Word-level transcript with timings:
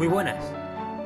Muy 0.00 0.08
buenas, 0.08 0.42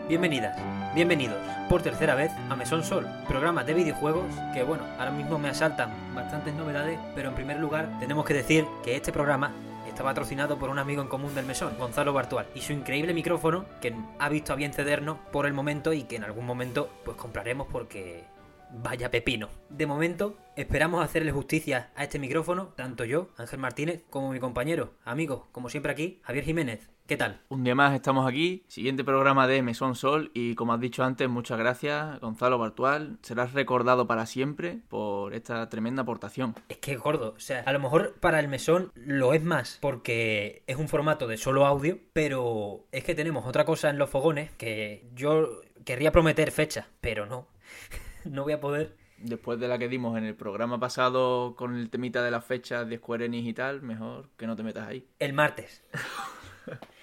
bienvenidas, 0.08 0.56
bienvenidos 0.94 1.36
por 1.68 1.82
tercera 1.82 2.14
vez 2.14 2.30
a 2.48 2.54
Mesón 2.54 2.84
Sol, 2.84 3.04
programa 3.26 3.64
de 3.64 3.74
videojuegos 3.74 4.32
que 4.52 4.62
bueno, 4.62 4.84
ahora 5.00 5.10
mismo 5.10 5.36
me 5.36 5.48
asaltan 5.48 6.14
bastantes 6.14 6.54
novedades, 6.54 7.00
pero 7.12 7.30
en 7.30 7.34
primer 7.34 7.58
lugar 7.58 7.90
tenemos 7.98 8.24
que 8.24 8.34
decir 8.34 8.64
que 8.84 8.94
este 8.94 9.10
programa 9.10 9.52
está 9.88 10.04
patrocinado 10.04 10.60
por 10.60 10.70
un 10.70 10.78
amigo 10.78 11.02
en 11.02 11.08
común 11.08 11.34
del 11.34 11.44
mesón, 11.44 11.76
Gonzalo 11.76 12.12
Bartual, 12.12 12.46
y 12.54 12.60
su 12.60 12.72
increíble 12.72 13.14
micrófono 13.14 13.64
que 13.80 13.96
ha 14.20 14.28
visto 14.28 14.52
a 14.52 14.56
bien 14.56 14.72
cedernos 14.72 15.18
por 15.32 15.46
el 15.46 15.54
momento 15.54 15.92
y 15.92 16.04
que 16.04 16.14
en 16.14 16.22
algún 16.22 16.46
momento 16.46 16.88
pues 17.04 17.16
compraremos 17.16 17.66
porque 17.72 18.22
vaya 18.70 19.10
pepino. 19.10 19.48
De 19.70 19.88
momento 19.88 20.38
esperamos 20.54 21.04
hacerle 21.04 21.32
justicia 21.32 21.90
a 21.96 22.04
este 22.04 22.20
micrófono, 22.20 22.68
tanto 22.76 23.04
yo, 23.04 23.30
Ángel 23.38 23.58
Martínez, 23.58 24.04
como 24.08 24.30
mi 24.30 24.38
compañero, 24.38 24.92
amigo, 25.04 25.48
como 25.50 25.68
siempre 25.68 25.90
aquí, 25.90 26.20
Javier 26.22 26.44
Jiménez. 26.44 26.93
¿Qué 27.06 27.18
tal? 27.18 27.38
Un 27.50 27.64
día 27.64 27.74
más 27.74 27.94
estamos 27.94 28.26
aquí, 28.26 28.64
siguiente 28.66 29.04
programa 29.04 29.46
de 29.46 29.60
Mesón 29.60 29.94
Sol 29.94 30.30
y 30.32 30.54
como 30.54 30.72
has 30.72 30.80
dicho 30.80 31.04
antes, 31.04 31.28
muchas 31.28 31.58
gracias 31.58 32.18
Gonzalo 32.20 32.56
Bartual, 32.56 33.18
serás 33.20 33.52
recordado 33.52 34.06
para 34.06 34.24
siempre 34.24 34.78
por 34.88 35.34
esta 35.34 35.68
tremenda 35.68 36.00
aportación. 36.00 36.54
Es 36.70 36.78
que 36.78 36.96
gordo, 36.96 37.34
o 37.36 37.40
sea, 37.40 37.60
a 37.60 37.74
lo 37.74 37.78
mejor 37.78 38.14
para 38.20 38.40
el 38.40 38.48
Mesón 38.48 38.90
lo 38.94 39.34
es 39.34 39.44
más 39.44 39.76
porque 39.82 40.62
es 40.66 40.76
un 40.76 40.88
formato 40.88 41.26
de 41.26 41.36
solo 41.36 41.66
audio, 41.66 41.98
pero 42.14 42.86
es 42.90 43.04
que 43.04 43.14
tenemos 43.14 43.44
otra 43.44 43.66
cosa 43.66 43.90
en 43.90 43.98
los 43.98 44.08
fogones 44.08 44.52
que 44.52 45.06
yo 45.14 45.60
querría 45.84 46.10
prometer 46.10 46.52
fecha, 46.52 46.88
pero 47.02 47.26
no, 47.26 47.48
no 48.24 48.44
voy 48.44 48.54
a 48.54 48.60
poder 48.60 48.96
Después 49.18 49.60
de 49.60 49.68
la 49.68 49.78
que 49.78 49.88
dimos 49.88 50.16
en 50.18 50.24
el 50.24 50.34
programa 50.34 50.80
pasado 50.80 51.54
con 51.54 51.76
el 51.76 51.88
temita 51.88 52.22
de 52.22 52.30
las 52.30 52.44
fechas 52.44 52.88
de 52.88 52.96
Square 52.96 53.26
Enix 53.26 53.46
y 53.46 53.52
tal, 53.52 53.80
mejor 53.80 54.30
que 54.36 54.46
no 54.46 54.56
te 54.56 54.62
metas 54.62 54.88
ahí. 54.88 55.06
El 55.18 55.34
martes. 55.34 55.82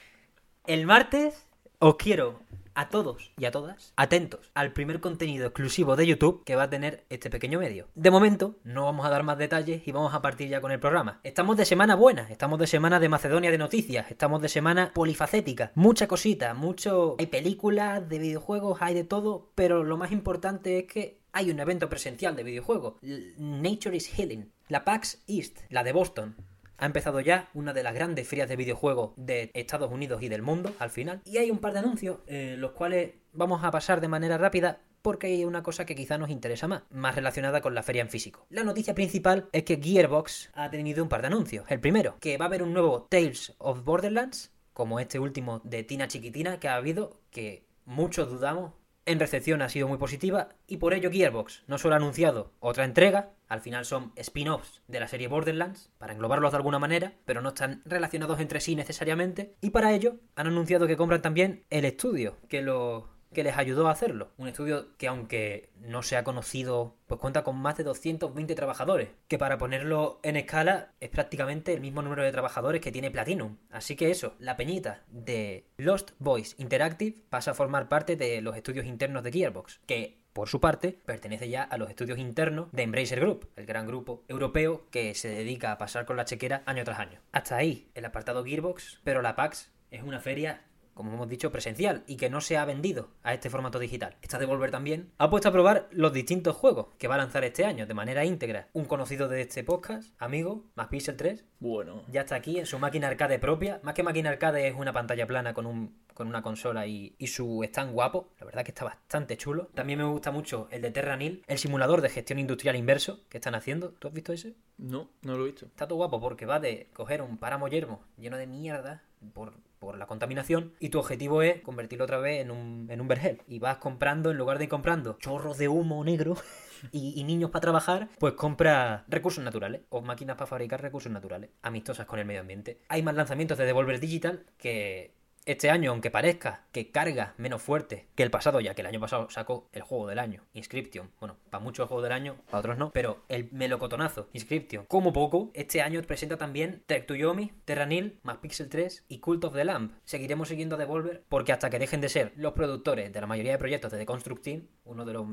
El 0.72 0.86
martes 0.86 1.50
os 1.80 1.98
quiero 1.98 2.40
a 2.76 2.88
todos 2.88 3.34
y 3.38 3.44
a 3.44 3.52
todas 3.52 3.92
atentos 3.98 4.52
al 4.54 4.72
primer 4.72 5.02
contenido 5.02 5.48
exclusivo 5.48 5.98
de 5.98 6.08
YouTube 6.08 6.46
que 6.46 6.56
va 6.56 6.64
a 6.64 6.70
tener 6.70 7.04
este 7.10 7.30
pequeño 7.30 7.60
medio. 7.60 7.90
De 7.94 8.10
momento, 8.10 8.56
no 8.64 8.86
vamos 8.86 9.06
a 9.06 9.10
dar 9.10 9.24
más 9.24 9.38
detalles 9.38 9.86
y 9.86 9.92
vamos 9.92 10.14
a 10.14 10.22
partir 10.22 10.48
ya 10.48 10.62
con 10.62 10.72
el 10.72 10.80
programa. 10.80 11.20
Estamos 11.24 11.58
de 11.58 11.66
semana 11.66 11.96
buena, 11.96 12.30
estamos 12.30 12.58
de 12.58 12.68
semana 12.68 13.02
de 13.02 13.10
Macedonia 13.10 13.52
de 13.52 13.58
noticias, 13.58 14.10
estamos 14.10 14.42
de 14.42 14.48
semana 14.48 14.94
polifacética, 14.94 15.74
mucha 15.76 16.08
cosita, 16.08 16.54
mucho... 16.54 17.18
Hay 17.20 17.26
películas, 17.26 18.08
de 18.08 18.20
videojuegos, 18.20 18.82
hay 18.82 18.94
de 18.94 19.04
todo, 19.04 19.52
pero 19.56 19.84
lo 19.84 19.98
más 19.98 20.14
importante 20.14 20.80
es 20.80 20.86
que 20.86 21.20
hay 21.34 21.52
un 21.52 21.60
evento 21.60 21.90
presencial 21.90 22.38
de 22.38 22.44
videojuegos, 22.44 22.94
Nature 23.02 23.98
is 23.98 24.08
Healing, 24.08 24.54
la 24.70 24.86
PAX 24.86 25.22
East, 25.28 25.60
la 25.70 25.84
de 25.84 25.92
Boston, 25.92 26.38
ha 26.82 26.88
empezado 26.88 27.20
ya 27.22 27.48
una 27.54 27.74
de 27.74 27.84
las 27.84 27.94
grandes 27.94 28.28
ferias 28.28 28.50
de 28.50 28.56
videojuegos 28.56 29.12
de 29.16 29.52
Estados 29.54 29.92
Unidos 29.92 30.24
y 30.24 30.30
del 30.30 30.42
mundo, 30.42 30.74
al 30.80 30.90
final. 30.90 31.22
Y 31.26 31.38
hay 31.38 31.52
un 31.52 31.60
par 31.60 31.74
de 31.74 31.80
anuncios, 31.80 32.18
eh, 32.26 32.56
los 32.58 32.72
cuales 32.72 33.12
vamos 33.34 33.64
a 33.64 33.70
pasar 33.70 34.02
de 34.02 34.08
manera 34.08 34.40
rápida 34.40 34.82
porque 35.04 35.28
hay 35.28 35.46
una 35.46 35.62
cosa 35.62 35.86
que 35.86 35.96
quizá 35.96 36.18
nos 36.18 36.32
interesa 36.32 36.68
más, 36.68 36.84
más 36.90 37.16
relacionada 37.16 37.62
con 37.62 37.76
la 37.76 37.84
feria 37.84 38.02
en 38.02 38.09
físico. 38.09 38.48
La 38.50 38.64
noticia 38.64 38.96
principal 38.96 39.48
es 39.52 39.64
que 39.64 39.80
Gearbox 39.82 40.50
ha 40.54 40.72
tenido 40.72 41.04
un 41.04 41.09
par 41.09 41.22
de 41.22 41.28
anuncios. 41.28 41.66
El 41.70 41.80
primero, 41.80 42.18
que 42.20 42.38
va 42.38 42.46
a 42.46 42.48
haber 42.48 42.64
un 42.64 42.74
nuevo 42.74 43.08
Tales 43.09 43.54
of 43.59 43.84
Borderlands, 43.84 44.52
como 44.74 45.00
este 45.00 45.20
último 45.20 45.62
de 45.64 45.84
Tina 45.84 46.08
Chiquitina 46.08 46.59
que 46.59 46.68
ha 46.68 46.76
habido, 46.76 47.20
que 47.30 47.64
muchos 47.86 48.30
dudamos 48.30 48.74
en 49.06 49.20
recepción 49.20 49.62
ha 49.62 49.70
sido 49.70 49.88
muy 49.88 49.98
positiva 49.98 50.50
y 50.68 50.78
por 50.78 50.94
ello 50.94 51.12
Gearbox 51.12 51.64
no 51.68 51.78
solo 51.78 51.96
ha 51.96 51.98
anunciado 51.98 52.53
otra 52.59 52.86
entrega, 52.86 53.31
al 53.51 53.59
final 53.59 53.84
son 53.84 54.13
spin-offs 54.16 54.81
de 54.88 55.01
la 55.01 55.09
serie 55.09 55.28
Borderlands, 55.28 55.91
para 55.97 56.13
englobarlos 56.13 56.51
de 56.51 56.57
alguna 56.57 56.79
manera, 56.79 57.16
pero 57.25 57.41
no 57.41 57.50
están 57.50 57.81
relacionados 57.84 58.39
entre 58.39 58.62
sí 58.62 58.78
necesariamente, 58.78 59.57
y 59.59 59.72
para 59.72 59.91
ello 59.91 60.16
han 60.35 60.47
anunciado 60.47 60.88
que 60.88 60.95
compran 60.95 61.22
también 61.22 61.66
el 61.69 61.84
estudio 61.84 62.38
que 62.47 63.44
les 63.44 63.57
ayudó 63.57 63.88
a 63.88 63.91
hacerlo. 63.91 64.31
Un 64.38 64.47
estudio 64.47 64.95
que 64.97 65.09
aunque 65.09 65.69
no 65.81 66.01
se 66.01 66.16
ha 66.16 66.23
conocido, 66.23 66.95
pues 67.07 67.19
cuenta 67.19 67.44
con 67.44 67.57
más 67.57 67.75
de 67.75 67.84
220 67.84 68.56
trabajadores, 68.56 69.09
que 69.28 69.38
para 69.38 69.57
ponerlo 69.57 70.22
en 70.23 70.38
escala 70.38 70.94
es 71.01 71.09
prácticamente 71.09 71.73
el 71.73 71.81
mismo 71.81 72.01
número 72.01 72.23
de 72.23 72.31
trabajadores 72.31 72.79
que 72.79 72.94
tiene 72.94 73.12
Platinum. 73.12 73.57
Así 73.69 73.97
que 73.97 74.12
eso, 74.12 74.35
la 74.39 74.56
peñita 74.56 75.03
de 75.09 75.68
Lost 75.75 76.12
Boys 76.19 76.56
Interactive 76.57 77.18
pasa 77.29 77.51
a 77.51 77.53
formar 77.56 77.89
parte 77.89 78.16
de 78.16 78.41
los 78.41 78.56
estudios 78.56 78.85
internos 78.85 79.23
de 79.23 79.31
Gearbox, 79.33 79.81
que 79.85 80.21
por 80.34 80.50
su 80.50 80.59
parte, 80.59 81.00
pertenece 81.06 81.50
ya 81.50 81.64
a 81.64 81.78
los 81.78 81.90
estudios 81.90 82.19
internos 82.19 82.72
de 82.72 82.84
Embracer 82.84 83.19
Group, 83.19 83.50
el 83.56 83.66
gran 83.66 83.88
grupo 83.88 84.24
europeo 84.28 84.84
que 84.92 85.14
se 85.16 85.30
dedica 85.30 85.72
a 85.72 85.78
pasar 85.78 86.06
con 86.06 86.18
la 86.18 86.25
chequera 86.25 86.64
año 86.66 86.84
tras 86.84 87.00
año. 87.00 87.19
Hasta 87.31 87.58
ahí 87.58 87.90
el 87.96 88.06
apartado 88.06 88.44
Gearbox, 88.44 89.02
pero 89.03 89.22
la 89.22 89.36
PAX 89.36 89.72
es 89.92 90.03
una 90.03 90.19
feria 90.19 90.62
como 90.94 91.14
hemos 91.14 91.30
dicho, 91.30 91.52
presencial 91.52 92.03
y 92.06 92.18
que 92.18 92.30
no 92.30 92.42
se 92.42 92.58
ha 92.58 92.66
vendido 92.66 93.09
a 93.24 93.34
este 93.34 93.50
formato 93.50 93.80
digital. 93.80 94.18
Esta 94.22 94.38
Devolver 94.38 94.72
también 94.72 95.12
ha 95.18 95.30
puesto 95.30 95.50
a 95.50 95.52
probar 95.52 95.88
los 95.92 96.14
distintos 96.14 96.56
juegos 96.56 96.88
que 96.98 97.08
va 97.08 97.16
a 97.16 97.19
lanzar 97.19 97.44
este 97.44 97.66
año 97.66 97.88
de 97.88 97.94
manera 97.94 98.25
íntegra. 98.25 98.68
Un 98.74 98.86
conocido 98.86 99.28
de 99.28 99.42
este 99.42 99.63
podcast, 99.63 100.13
amigo, 100.19 100.66
más 100.75 100.88
Pixel 100.88 101.18
3. 101.18 101.46
Bueno. 101.59 102.03
Ya 102.08 102.22
está 102.22 102.36
aquí 102.36 102.59
en 102.59 102.66
su 102.66 102.78
máquina 102.80 103.08
arcade 103.08 103.40
propia. 103.40 103.80
Más 103.84 103.94
que 103.94 104.03
máquina 104.03 104.30
arcade 104.30 104.68
es 104.68 104.75
una 104.75 104.94
pantalla 104.94 105.28
plana 105.28 105.53
con 105.53 105.66
un 105.66 105.96
con 106.22 106.28
una 106.28 106.44
consola 106.44 106.86
y, 106.86 107.16
y, 107.18 107.28
su 107.28 107.64
stand 107.64 107.94
guapo. 107.94 108.30
La 108.40 108.46
verdad 108.46 108.64
que 108.64 108.70
está 108.70 108.86
bastante 108.86 109.38
chulo. 109.38 109.72
También 109.74 109.98
me 109.98 110.06
gusta 110.06 110.30
mucho 110.30 110.68
el 110.70 110.84
de 110.84 110.92
Terranil, 110.92 111.44
el 111.48 111.58
simulador 111.58 112.02
de 112.02 112.09
gestión 112.09 112.38
industrial 112.38 112.76
inverso 112.76 113.22
que 113.28 113.40
están 113.40 113.56
haciendo. 113.56 113.90
¿Tú 113.94 114.08
has 114.08 114.14
visto 114.14 114.31
ese? 114.31 114.54
No, 114.78 115.10
no 115.24 115.36
lo 115.36 115.46
he 115.46 115.48
visto. 115.48 115.66
Está 115.66 115.88
todo 115.88 115.98
guapo 115.98 116.22
porque 116.22 116.46
va 116.46 116.60
de 116.60 116.92
coger 116.94 117.24
un 117.24 117.40
páramo 117.40 117.68
yermo 117.70 118.04
lleno 118.20 118.38
de 118.38 118.46
mierda 118.46 119.02
por, 119.34 119.54
por 119.80 119.98
la 119.98 120.06
contaminación 120.06 120.74
y 120.80 120.90
tu 120.90 121.00
objetivo 121.00 121.42
es 121.42 121.62
convertirlo 121.62 122.06
otra 122.06 122.20
vez 122.20 122.42
en 122.42 122.52
un, 122.52 122.86
en 122.92 123.02
un 123.02 123.08
vergel. 123.08 123.42
Y 123.48 123.58
vas 123.58 123.78
comprando, 123.78 124.30
en 124.30 124.38
lugar 124.38 124.60
de 124.60 124.66
ir 124.66 124.70
comprando 124.70 125.18
chorros 125.18 125.58
de 125.58 125.70
humo 125.70 126.04
negro 126.04 126.38
y, 126.92 127.20
y 127.20 127.24
niños 127.24 127.50
para 127.50 127.62
trabajar, 127.62 128.10
pues 128.20 128.34
compra 128.34 129.06
recursos 129.08 129.44
naturales 129.44 129.81
o 129.90 130.02
máquinas 130.02 130.36
para 130.36 130.46
fabricar 130.46 130.84
recursos 130.84 131.12
naturales, 131.12 131.50
amistosas 131.64 132.06
con 132.06 132.20
el 132.20 132.26
medio 132.26 132.42
ambiente. 132.42 132.78
Hay 132.90 133.02
más 133.02 133.16
lanzamientos 133.16 133.58
de 133.58 133.66
Devolver 133.66 134.00
Digital 134.00 134.46
que 134.60 135.16
este 135.46 135.69
año, 135.69 135.91
aunque 135.91 136.12
parezca 136.12 136.66
que 136.72 136.91
carga 136.91 137.34
menos 137.38 137.62
fuerte 137.62 138.07
que 138.16 138.24
el 138.24 138.31
pasado, 138.31 138.59
ya 138.59 138.75
que 138.75 138.81
el 138.81 138.88
año 138.88 139.00
pasado 139.00 139.29
sacó 139.29 139.69
el 139.72 139.81
juego 139.81 140.07
del 140.07 140.19
año, 140.19 140.44
Inscription. 140.53 141.12
Bueno, 141.19 141.38
para 141.50 141.63
muchos 141.63 141.84
el 141.84 141.88
juego 141.88 142.03
del 142.03 142.12
año, 142.12 142.38
para 142.46 142.59
otros 142.59 142.78
no, 142.78 142.91
pero 142.91 143.24
el 143.28 143.50
melocotonazo, 143.51 144.30
Inscription. 144.34 144.85
Como 144.85 145.13
poco, 145.13 145.51
este 145.53 145.81
año 145.81 146.01
presenta 146.03 146.38
también 146.38 146.84
Trek 146.85 147.06
to 147.06 147.16
Yomi, 147.16 147.51
Terranil, 147.66 148.19
más 148.24 148.38
Pixel 148.38 148.69
3 148.69 149.06
y 149.07 149.19
Cult 149.19 149.44
of 149.46 149.53
the 149.53 149.66
Lamb. 149.66 149.94
Seguiremos 150.03 150.47
siguiendo 150.47 150.75
a 150.75 150.80
Devolver 150.80 151.24
porque 151.28 151.51
hasta 151.51 151.69
que 151.69 151.80
dejen 151.80 152.01
de 152.01 152.09
ser 152.09 152.34
los 152.35 152.53
productores 152.53 153.12
de 153.12 153.22
la 153.22 153.28
mayoría 153.28 153.53
de 153.53 153.57
proyectos 153.57 153.91
de 153.91 153.97
The 153.97 154.06
Construct 154.06 154.44
Team, 154.44 154.68
uno 154.84 155.06
de 155.06 155.13
los 155.13 155.28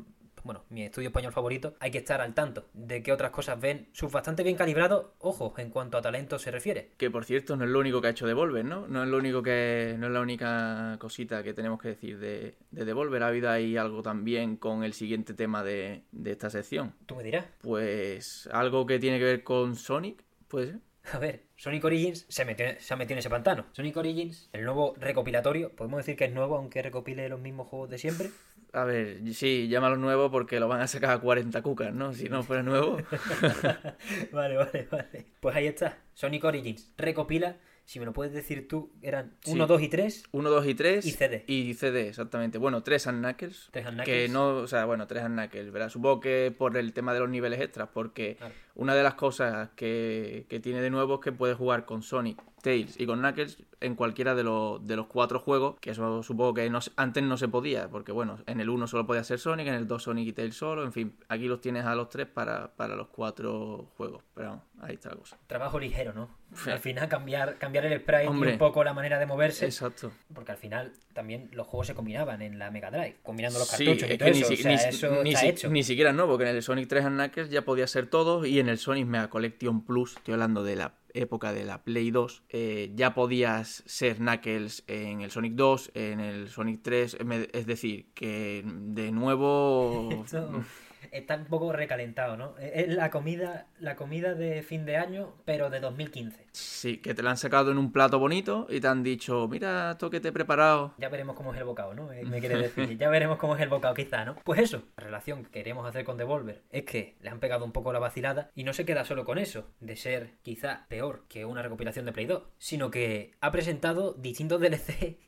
bueno, 0.48 0.64
mi 0.70 0.82
estudio 0.82 1.08
español 1.08 1.30
favorito, 1.30 1.74
hay 1.78 1.90
que 1.90 1.98
estar 1.98 2.22
al 2.22 2.32
tanto 2.32 2.70
de 2.72 3.02
que 3.02 3.12
otras 3.12 3.32
cosas 3.32 3.60
ven 3.60 3.86
sus 3.92 4.10
bastante 4.10 4.42
bien 4.42 4.56
calibrados, 4.56 5.08
ojo, 5.18 5.52
en 5.58 5.68
cuanto 5.68 5.98
a 5.98 6.00
talento 6.00 6.38
se 6.38 6.50
refiere. 6.50 6.92
Que 6.96 7.10
por 7.10 7.26
cierto 7.26 7.54
no 7.54 7.66
es 7.66 7.70
lo 7.70 7.78
único 7.78 8.00
que 8.00 8.06
ha 8.06 8.10
hecho 8.12 8.26
Devolver, 8.26 8.64
¿no? 8.64 8.88
No 8.88 9.02
es 9.02 9.10
lo 9.10 9.18
único 9.18 9.42
que. 9.42 9.96
no 9.98 10.06
es 10.06 10.12
la 10.14 10.22
única 10.22 10.96
cosita 10.98 11.42
que 11.42 11.52
tenemos 11.52 11.78
que 11.78 11.88
decir 11.88 12.18
de, 12.18 12.54
de 12.70 12.84
Devolver. 12.86 13.22
Ha 13.24 13.26
habido 13.26 13.50
ahí 13.50 13.76
algo 13.76 14.02
también 14.02 14.56
con 14.56 14.84
el 14.84 14.94
siguiente 14.94 15.34
tema 15.34 15.62
de, 15.62 16.04
de 16.12 16.30
esta 16.30 16.48
sección. 16.48 16.94
¿Tú 17.04 17.16
me 17.16 17.24
dirás? 17.24 17.44
Pues 17.60 18.48
algo 18.50 18.86
que 18.86 18.98
tiene 18.98 19.18
que 19.18 19.24
ver 19.24 19.44
con 19.44 19.76
Sonic, 19.76 20.24
puede 20.48 20.68
ser. 20.68 20.80
A 21.12 21.18
ver, 21.18 21.44
Sonic 21.56 21.84
Origins 21.84 22.26
se, 22.28 22.44
metió, 22.44 22.66
se 22.78 22.94
ha 22.94 22.96
metido 22.96 23.14
en 23.14 23.18
ese 23.18 23.30
pantano. 23.30 23.66
Sonic 23.72 23.96
Origins, 23.96 24.50
el 24.52 24.64
nuevo 24.64 24.94
recopilatorio, 24.98 25.74
podemos 25.74 25.98
decir 25.98 26.16
que 26.16 26.26
es 26.26 26.32
nuevo, 26.32 26.56
aunque 26.56 26.82
recopile 26.82 27.28
los 27.28 27.40
mismos 27.40 27.68
juegos 27.68 27.88
de 27.90 27.98
siempre. 27.98 28.30
A 28.72 28.84
ver, 28.84 29.20
sí, 29.32 29.66
llámalo 29.68 29.96
nuevo 29.96 30.30
porque 30.30 30.60
lo 30.60 30.68
van 30.68 30.80
a 30.82 30.86
sacar 30.86 31.10
a 31.10 31.18
40 31.20 31.62
cucas, 31.62 31.94
¿no? 31.94 32.12
Si 32.12 32.28
no 32.28 32.42
fuera 32.42 32.62
nuevo. 32.62 32.98
vale, 34.32 34.56
vale, 34.56 34.88
vale. 34.90 35.26
Pues 35.40 35.56
ahí 35.56 35.66
está. 35.66 35.98
Sonic 36.14 36.44
Origins 36.44 36.92
recopila, 36.98 37.56
si 37.84 37.98
me 37.98 38.04
lo 38.04 38.12
puedes 38.12 38.34
decir 38.34 38.68
tú, 38.68 38.92
eran 39.00 39.32
1, 39.46 39.66
2 39.66 39.80
y 39.82 39.88
3. 39.88 40.24
1, 40.32 40.50
2 40.50 40.66
y 40.66 40.74
3. 40.74 41.06
Y 41.06 41.10
CD. 41.12 41.44
Y 41.46 41.72
CD, 41.74 42.08
exactamente. 42.08 42.58
Bueno, 42.58 42.82
3 42.82 43.06
and 43.06 43.24
Knuckles. 43.24 43.68
3 43.72 43.86
and. 43.86 44.02
Que 44.02 44.28
no, 44.28 44.48
o 44.56 44.66
sea, 44.66 44.84
bueno, 44.84 45.06
3 45.06 45.22
and 45.24 45.38
Knuckles, 45.38 45.72
¿verdad? 45.72 45.88
Supongo 45.88 46.20
que 46.20 46.54
por 46.56 46.76
el 46.76 46.92
tema 46.92 47.14
de 47.14 47.20
los 47.20 47.30
niveles 47.30 47.60
extras, 47.60 47.88
porque 47.94 48.36
Claro. 48.36 48.54
una 48.74 48.94
de 48.94 49.02
las 49.02 49.14
cosas 49.14 49.70
que, 49.76 50.44
que 50.50 50.60
tiene 50.60 50.82
de 50.82 50.90
nuevo 50.90 51.14
es 51.14 51.20
que 51.22 51.32
puedes 51.32 51.56
jugar 51.56 51.86
con 51.86 52.02
Sonic, 52.02 52.42
Tails 52.62 52.98
y 52.98 53.06
con 53.06 53.20
Knuckles 53.20 53.58
en 53.80 53.94
cualquiera 53.94 54.34
de 54.34 54.42
los, 54.42 54.84
de 54.86 54.96
los 54.96 55.06
cuatro 55.06 55.38
juegos, 55.38 55.76
que 55.80 55.90
eso 55.90 56.22
supongo 56.22 56.54
que 56.54 56.68
no, 56.68 56.80
antes 56.96 57.22
no 57.22 57.36
se 57.36 57.46
podía, 57.48 57.88
porque 57.88 58.10
bueno, 58.12 58.38
en 58.46 58.60
el 58.60 58.68
1 58.70 58.86
solo 58.88 59.06
podía 59.06 59.22
ser 59.22 59.38
Sonic, 59.38 59.68
en 59.68 59.74
el 59.74 59.86
2 59.86 60.02
Sonic 60.02 60.26
y 60.28 60.32
Tails 60.32 60.56
solo, 60.56 60.82
en 60.84 60.92
fin, 60.92 61.16
aquí 61.28 61.46
los 61.46 61.60
tienes 61.60 61.84
a 61.84 61.94
los 61.94 62.08
tres 62.08 62.26
para, 62.26 62.72
para 62.74 62.96
los 62.96 63.06
cuatro 63.08 63.90
juegos, 63.96 64.22
pero 64.34 64.48
vamos, 64.50 64.64
ahí 64.80 64.94
está 64.94 65.10
la 65.10 65.16
cosa. 65.16 65.38
Trabajo 65.46 65.78
ligero, 65.78 66.12
¿no? 66.12 66.28
Al 66.66 66.78
final 66.78 67.08
cambiar, 67.08 67.58
cambiar 67.58 67.84
el 67.86 68.00
sprite 68.00 68.26
Hombre. 68.26 68.50
y 68.50 68.52
un 68.54 68.58
poco 68.58 68.82
la 68.82 68.94
manera 68.94 69.18
de 69.18 69.26
moverse. 69.26 69.66
Exacto. 69.66 70.10
Porque 70.34 70.52
al 70.52 70.58
final 70.58 70.92
también 71.12 71.50
los 71.52 71.66
juegos 71.66 71.86
se 71.88 71.94
combinaban 71.94 72.40
en 72.42 72.58
la 72.58 72.70
Mega 72.70 72.90
Drive, 72.90 73.16
combinando 73.22 73.58
los 73.58 73.68
Sí, 73.68 73.84
cartuchos 73.84 74.10
y 74.10 74.18
todo 74.18 74.30
ni, 74.30 74.38
eso. 74.38 74.48
si- 74.48 74.54
o 74.54 74.56
sea, 74.56 74.70
ni 74.72 74.78
si- 74.78 74.88
eso 74.88 75.22
ni 75.22 75.28
está 75.30 75.40
si- 75.42 75.46
hecho. 75.48 75.68
ni 75.68 75.82
siquiera 75.84 76.12
no, 76.12 76.26
porque 76.26 76.48
en 76.48 76.56
el 76.56 76.62
Sonic 76.62 76.88
3 76.88 77.04
and 77.04 77.16
Knuckles 77.20 77.50
ya 77.50 77.62
podía 77.66 77.86
ser 77.86 78.06
todo 78.08 78.44
y 78.46 78.58
en 78.58 78.68
el 78.70 78.78
Sonic 78.78 79.06
Mega 79.06 79.28
Collection 79.28 79.84
Plus, 79.84 80.16
estoy 80.16 80.34
hablando 80.34 80.64
de 80.64 80.76
la 80.76 80.94
época 81.20 81.52
de 81.52 81.64
la 81.64 81.82
Play 81.84 82.10
2, 82.10 82.42
eh, 82.48 82.92
ya 82.94 83.14
podías 83.14 83.82
ser 83.86 84.16
Knuckles 84.18 84.84
en 84.86 85.20
el 85.20 85.30
Sonic 85.30 85.52
2, 85.54 85.90
en 85.94 86.20
el 86.20 86.48
Sonic 86.48 86.80
3, 86.82 87.24
me- 87.24 87.48
es 87.52 87.66
decir, 87.66 88.06
que 88.14 88.62
de 88.64 89.12
nuevo... 89.12 90.24
Está 91.12 91.36
un 91.36 91.44
poco 91.46 91.72
recalentado, 91.72 92.36
¿no? 92.36 92.56
Es 92.58 92.88
la 92.88 93.10
comida, 93.10 93.66
la 93.78 93.96
comida 93.96 94.34
de 94.34 94.62
fin 94.62 94.84
de 94.84 94.96
año, 94.96 95.34
pero 95.44 95.70
de 95.70 95.80
2015. 95.80 96.46
Sí, 96.52 96.98
que 96.98 97.14
te 97.14 97.22
la 97.22 97.30
han 97.30 97.36
sacado 97.36 97.70
en 97.70 97.78
un 97.78 97.92
plato 97.92 98.18
bonito 98.18 98.66
y 98.68 98.80
te 98.80 98.88
han 98.88 99.02
dicho, 99.02 99.48
mira 99.48 99.92
esto 99.92 100.10
que 100.10 100.20
te 100.20 100.28
he 100.28 100.32
preparado. 100.32 100.94
Ya 100.98 101.08
veremos 101.08 101.36
cómo 101.36 101.52
es 101.52 101.58
el 101.58 101.64
bocado, 101.64 101.94
¿no? 101.94 102.12
Eh, 102.12 102.24
Me 102.24 102.40
quiere 102.40 102.56
decir, 102.62 102.96
ya 102.98 103.08
veremos 103.08 103.38
cómo 103.38 103.56
es 103.56 103.62
el 103.62 103.68
bocado 103.68 103.94
quizá, 103.94 104.24
¿no? 104.24 104.36
Pues 104.44 104.60
eso, 104.60 104.82
la 104.96 105.04
relación 105.04 105.44
que 105.44 105.50
queremos 105.50 105.86
hacer 105.86 106.04
con 106.04 106.16
Devolver 106.16 106.62
es 106.70 106.84
que 106.84 107.16
le 107.20 107.30
han 107.30 107.40
pegado 107.40 107.64
un 107.64 107.72
poco 107.72 107.92
la 107.92 107.98
vacilada 107.98 108.50
y 108.54 108.64
no 108.64 108.72
se 108.72 108.84
queda 108.84 109.04
solo 109.04 109.24
con 109.24 109.38
eso, 109.38 109.70
de 109.80 109.96
ser 109.96 110.34
quizá 110.42 110.86
peor 110.88 111.24
que 111.28 111.44
una 111.44 111.62
recopilación 111.62 112.04
de 112.06 112.12
Play 112.12 112.26
2, 112.26 112.42
sino 112.58 112.90
que 112.90 113.32
ha 113.40 113.50
presentado 113.50 114.14
distintos 114.14 114.60
DLC 114.60 115.18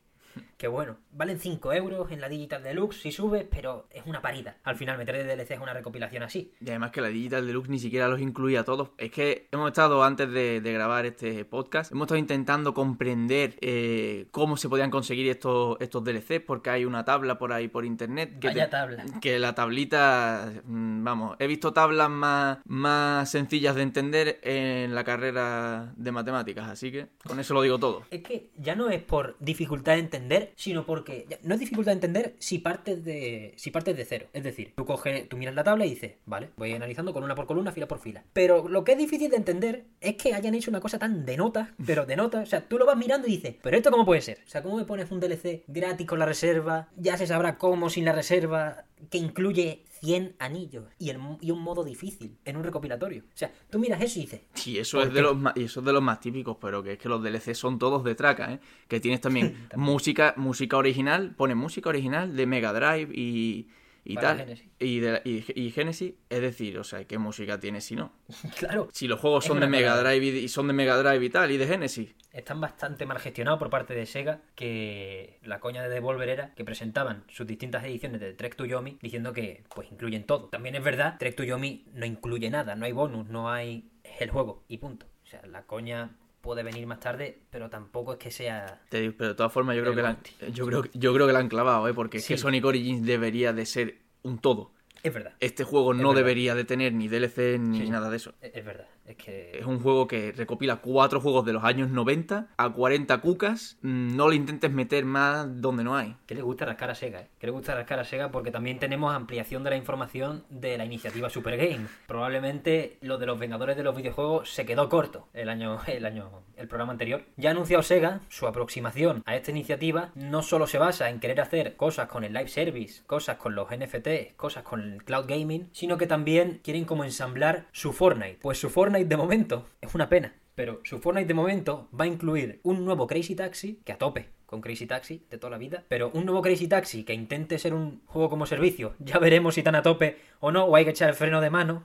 que 0.56 0.68
bueno, 0.68 0.96
valen 1.12 1.38
5 1.38 1.72
euros 1.72 2.10
en 2.10 2.20
la 2.20 2.28
Digital 2.28 2.62
Deluxe 2.62 3.00
si 3.00 3.12
subes, 3.12 3.46
pero 3.50 3.86
es 3.90 4.04
una 4.06 4.20
parida. 4.22 4.56
Al 4.64 4.76
final 4.76 4.98
meter 4.98 5.16
de 5.16 5.24
DLC 5.36 5.52
es 5.52 5.60
una 5.60 5.72
recopilación 5.72 6.22
así. 6.22 6.52
Y 6.60 6.68
además 6.68 6.90
que 6.90 7.00
la 7.00 7.08
Digital 7.08 7.46
Deluxe 7.46 7.68
ni 7.70 7.78
siquiera 7.78 8.08
los 8.08 8.20
incluía 8.20 8.60
a 8.60 8.64
todos. 8.64 8.90
Es 8.98 9.10
que 9.10 9.48
hemos 9.52 9.68
estado, 9.68 10.02
antes 10.04 10.30
de, 10.30 10.60
de 10.60 10.72
grabar 10.72 11.06
este 11.06 11.44
podcast, 11.44 11.92
hemos 11.92 12.04
estado 12.06 12.18
intentando 12.18 12.74
comprender 12.74 13.56
eh, 13.60 14.26
cómo 14.30 14.56
se 14.56 14.68
podían 14.68 14.90
conseguir 14.90 15.28
estos, 15.30 15.76
estos 15.80 16.04
DLCs, 16.04 16.40
porque 16.46 16.70
hay 16.70 16.84
una 16.84 17.04
tabla 17.04 17.38
por 17.38 17.52
ahí 17.52 17.68
por 17.68 17.84
internet. 17.84 18.38
Que 18.38 18.48
Vaya 18.48 18.64
te- 18.66 18.70
tabla. 18.70 19.04
Que 19.20 19.38
la 19.38 19.54
tablita, 19.54 20.52
mm, 20.64 21.04
vamos, 21.04 21.36
he 21.38 21.46
visto 21.46 21.72
tablas 21.72 22.10
más, 22.10 22.58
más 22.66 23.30
sencillas 23.30 23.74
de 23.74 23.82
entender 23.82 24.40
en 24.42 24.94
la 24.94 25.04
carrera 25.04 25.92
de 25.96 26.12
matemáticas, 26.12 26.68
así 26.68 26.92
que 26.92 27.06
con 27.24 27.40
eso 27.40 27.54
lo 27.54 27.62
digo 27.62 27.78
todo. 27.78 28.02
Es 28.10 28.22
que 28.22 28.50
ya 28.58 28.74
no 28.74 28.90
es 28.90 29.02
por 29.02 29.36
dificultad 29.40 29.92
de 29.94 30.00
entender, 30.00 30.19
sino 30.56 30.86
porque 30.86 31.26
ya- 31.28 31.38
no 31.42 31.54
es 31.54 31.60
dificultad 31.60 31.92
de 31.92 31.96
entender 31.96 32.34
si 32.38 32.58
partes 32.58 33.04
de 33.04 33.54
si 33.56 33.70
partes 33.70 33.96
de 33.96 34.04
cero. 34.04 34.26
Es 34.32 34.42
decir, 34.44 34.72
tú 34.76 34.84
coges, 34.84 35.28
tú 35.28 35.36
miras 35.36 35.54
la 35.54 35.64
tabla 35.64 35.86
y 35.86 35.90
dices, 35.90 36.12
vale, 36.26 36.50
voy 36.56 36.72
analizando 36.72 37.12
columna 37.12 37.34
por 37.34 37.46
columna, 37.46 37.72
fila 37.72 37.88
por 37.88 37.98
fila. 37.98 38.22
Pero 38.32 38.68
lo 38.68 38.84
que 38.84 38.92
es 38.92 38.98
difícil 38.98 39.30
de 39.30 39.36
entender 39.36 39.84
es 40.00 40.16
que 40.16 40.34
hayan 40.34 40.54
hecho 40.54 40.70
una 40.70 40.80
cosa 40.80 40.98
tan 40.98 41.24
de 41.24 41.36
nota, 41.36 41.74
pero 41.86 42.06
de 42.06 42.16
nota, 42.16 42.40
o 42.40 42.46
sea, 42.46 42.66
tú 42.68 42.78
lo 42.78 42.86
vas 42.86 42.96
mirando 42.96 43.26
y 43.28 43.32
dices, 43.32 43.54
pero 43.62 43.76
esto 43.76 43.90
cómo 43.90 44.04
puede 44.06 44.20
ser? 44.20 44.38
O 44.46 44.48
sea, 44.48 44.62
¿cómo 44.62 44.76
me 44.76 44.84
pones 44.84 45.10
un 45.10 45.20
DLC 45.20 45.64
gratis 45.66 46.06
con 46.06 46.18
la 46.18 46.26
reserva? 46.26 46.88
Ya 46.96 47.16
se 47.16 47.26
sabrá 47.26 47.58
cómo 47.58 47.90
sin 47.90 48.04
la 48.04 48.12
reserva, 48.12 48.84
que 49.08 49.18
incluye 49.18 49.84
100 50.00 50.36
anillos 50.38 50.84
y, 50.98 51.10
el, 51.10 51.18
y 51.40 51.50
un 51.50 51.60
modo 51.62 51.84
difícil 51.84 52.36
en 52.44 52.56
un 52.56 52.64
recopilatorio. 52.64 53.22
O 53.22 53.36
sea, 53.36 53.52
tú 53.70 53.78
miras 53.78 54.00
eso 54.00 54.18
y 54.18 54.22
dices, 54.22 54.40
Sí, 54.54 54.78
eso 54.78 54.98
¿Por 54.98 55.06
es, 55.06 55.12
qué? 55.12 55.16
de 55.16 55.22
los 55.22 55.36
más, 55.36 55.56
y 55.56 55.64
eso 55.64 55.80
es 55.80 55.86
de 55.86 55.92
los 55.92 56.02
más 56.02 56.20
típicos, 56.20 56.56
pero 56.60 56.82
que 56.82 56.92
es 56.92 56.98
que 56.98 57.08
los 57.08 57.22
DLC 57.22 57.54
son 57.54 57.78
todos 57.78 58.02
de 58.04 58.14
traca, 58.14 58.52
¿eh? 58.52 58.60
Que 58.88 59.00
tienes 59.00 59.20
también 59.22 59.68
música 59.76 60.34
música 60.36 60.76
original, 60.76 61.34
pone 61.36 61.54
música 61.54 61.88
original 61.88 62.34
de 62.34 62.46
Mega 62.46 62.72
Drive 62.72 63.12
y, 63.14 63.68
y 64.04 64.14
Para 64.14 64.28
tal. 64.28 64.38
Genesis. 64.38 64.68
Y, 64.78 65.00
de, 65.00 65.12
la- 65.12 65.22
y, 65.24 65.44
y 65.54 65.70
Genesis, 65.70 66.14
es 66.28 66.40
decir, 66.40 66.78
o 66.78 66.84
sea, 66.84 67.04
¿qué 67.04 67.18
música 67.18 67.58
tiene 67.60 67.80
si 67.80 67.96
no? 67.96 68.12
claro, 68.58 68.88
Si 68.92 69.06
los 69.08 69.20
juegos 69.20 69.44
son 69.44 69.60
de 69.60 69.66
Mega. 69.66 69.96
Drive 70.02 70.24
y, 70.24 70.28
y 70.44 70.48
son 70.48 70.66
de 70.66 70.72
Mega 70.72 70.96
Drive 70.96 71.24
y 71.24 71.30
tal, 71.30 71.50
y 71.50 71.56
de 71.58 71.66
Genesis. 71.66 72.14
están 72.32 72.60
bastante 72.60 73.06
mal 73.06 73.18
gestionados 73.18 73.58
por 73.58 73.70
parte 73.70 73.94
de 73.94 74.06
Sega, 74.06 74.40
que 74.54 75.38
la 75.42 75.60
coña 75.60 75.82
de 75.82 75.88
Devolver 75.88 76.28
era 76.28 76.54
que 76.54 76.64
presentaban 76.64 77.24
sus 77.28 77.46
distintas 77.46 77.84
ediciones 77.84 78.20
de 78.20 78.32
Trek 78.34 78.56
to 78.56 78.64
Yomi 78.64 78.98
diciendo 79.02 79.32
que 79.32 79.64
pues 79.74 79.90
incluyen 79.90 80.24
todo. 80.24 80.48
También 80.48 80.74
es 80.76 80.82
verdad, 80.84 81.16
Trek 81.18 81.36
to 81.36 81.44
Yomi 81.44 81.86
no 81.92 82.06
incluye 82.06 82.48
nada, 82.50 82.74
no 82.76 82.86
hay 82.86 82.92
bonus, 82.92 83.28
no 83.28 83.50
hay 83.50 83.90
el 84.18 84.30
juego 84.30 84.64
y 84.68 84.78
punto. 84.78 85.06
O 85.24 85.26
sea, 85.26 85.42
la 85.46 85.64
coña 85.66 86.16
puede 86.40 86.62
venir 86.62 86.86
más 86.86 87.00
tarde, 87.00 87.38
pero 87.50 87.68
tampoco 87.70 88.12
es 88.12 88.18
que 88.18 88.30
sea 88.30 88.80
Te 88.88 89.00
digo, 89.00 89.14
pero 89.16 89.30
de 89.30 89.34
todas 89.34 89.52
formas 89.52 89.76
yo 89.76 89.82
creo 89.82 89.94
que 89.94 90.02
la, 90.02 90.18
yo 90.52 90.66
creo, 90.66 90.84
yo 90.94 91.14
creo 91.14 91.26
que 91.26 91.32
la 91.32 91.38
han 91.40 91.48
clavado, 91.48 91.86
¿eh? 91.88 91.94
Porque 91.94 92.18
es 92.18 92.26
que. 92.26 92.36
Sonic 92.38 92.64
Origins 92.64 93.04
debería 93.06 93.52
de 93.52 93.66
ser 93.66 93.98
un 94.22 94.38
todo. 94.38 94.72
es 95.02 95.12
verdad. 95.14 95.32
Este 95.40 95.64
juego 95.64 95.94
no 95.94 96.08
verdad. 96.08 96.14
debería 96.16 96.54
de 96.54 96.64
tener 96.64 96.92
ni 96.92 97.08
DLC 97.08 97.58
ni 97.58 97.80
Sí, 97.80 97.90
nada 97.90 98.10
de 98.10 98.16
eso. 98.16 98.34
Es, 98.40 98.52
es 98.54 98.64
verdad, 98.64 98.86
es 99.10 99.16
que 99.16 99.58
Es 99.58 99.66
un 99.66 99.80
juego 99.80 100.06
que 100.06 100.32
recopila 100.32 100.76
cuatro 100.76 101.20
juegos 101.20 101.44
de 101.44 101.52
los 101.52 101.64
años 101.64 101.90
90 101.90 102.48
a 102.56 102.68
40 102.70 103.18
cucas. 103.18 103.78
Mm, 103.82 104.16
No 104.16 104.28
le 104.28 104.36
intentes 104.36 104.70
meter 104.70 105.04
más 105.04 105.60
donde 105.60 105.84
no 105.84 105.96
hay. 105.96 106.16
que 106.26 106.34
le 106.34 106.42
gusta 106.42 106.64
rascar 106.64 106.90
a 106.90 106.94
Sega, 106.94 107.20
¿eh? 107.22 107.28
Que 107.38 107.46
le 107.46 107.52
gusta 107.52 107.74
rascar 107.74 107.98
a 108.00 108.04
Sega 108.04 108.30
porque 108.30 108.50
también 108.50 108.78
tenemos 108.78 109.14
ampliación 109.14 109.64
de 109.64 109.70
la 109.70 109.76
información 109.76 110.44
de 110.50 110.78
la 110.78 110.84
iniciativa 110.84 111.28
Super 111.30 111.56
Game. 111.56 111.86
Probablemente 112.06 112.98
lo 113.00 113.18
de 113.18 113.26
los 113.26 113.38
Vengadores 113.38 113.76
de 113.76 113.82
los 113.82 113.96
videojuegos 113.96 114.50
se 114.52 114.66
quedó 114.66 114.88
corto 114.88 115.28
el 115.32 115.48
año, 115.48 115.78
el 115.86 116.04
año, 116.06 116.30
el 116.56 116.68
programa 116.68 116.92
anterior. 116.92 117.22
Ya 117.36 117.48
ha 117.50 117.52
anunciado 117.52 117.82
Sega 117.82 118.20
su 118.28 118.46
aproximación 118.46 119.22
a 119.26 119.36
esta 119.36 119.50
iniciativa 119.50 120.10
no 120.14 120.42
solo 120.42 120.66
se 120.66 120.78
basa 120.78 121.08
en 121.10 121.18
querer 121.20 121.40
hacer 121.40 121.76
cosas 121.76 122.08
con 122.08 122.24
el 122.24 122.32
live 122.32 122.48
service, 122.48 123.02
cosas 123.06 123.36
con 123.38 123.54
los 123.54 123.68
NFT, 123.70 124.36
cosas 124.36 124.62
con 124.62 124.80
el 124.80 125.04
cloud 125.04 125.24
gaming, 125.26 125.68
sino 125.72 125.96
que 125.98 126.06
también 126.06 126.60
quieren 126.62 126.84
como 126.84 127.04
ensamblar 127.04 127.66
su 127.72 127.92
Fortnite. 127.92 128.38
Pues 128.40 128.58
su 128.58 128.68
Fortnite 128.70 128.99
de 129.08 129.16
momento 129.16 129.66
es 129.80 129.94
una 129.94 130.08
pena. 130.08 130.34
Pero 130.54 130.80
su 130.84 130.98
Fortnite 130.98 131.28
de 131.28 131.34
momento 131.34 131.88
va 131.98 132.04
a 132.04 132.08
incluir 132.08 132.60
un 132.64 132.84
nuevo 132.84 133.06
Crazy 133.06 133.34
Taxi, 133.34 133.80
que 133.84 133.92
a 133.92 133.98
tope 133.98 134.28
con 134.46 134.60
Crazy 134.60 134.86
Taxi 134.86 135.24
de 135.30 135.38
toda 135.38 135.52
la 135.52 135.58
vida, 135.58 135.84
pero 135.88 136.10
un 136.12 136.26
nuevo 136.26 136.42
Crazy 136.42 136.66
Taxi 136.66 137.04
que 137.04 137.14
intente 137.14 137.58
ser 137.58 137.72
un 137.72 138.02
juego 138.06 138.28
como 138.28 138.46
servicio. 138.46 138.94
Ya 138.98 139.18
veremos 139.18 139.54
si 139.54 139.62
tan 139.62 139.76
a 139.76 139.82
tope 139.82 140.18
o 140.40 140.50
no, 140.50 140.64
o 140.64 140.76
hay 140.76 140.84
que 140.84 140.90
echar 140.90 141.08
el 141.08 141.14
freno 141.14 141.40
de 141.40 141.50
mano. 141.50 141.84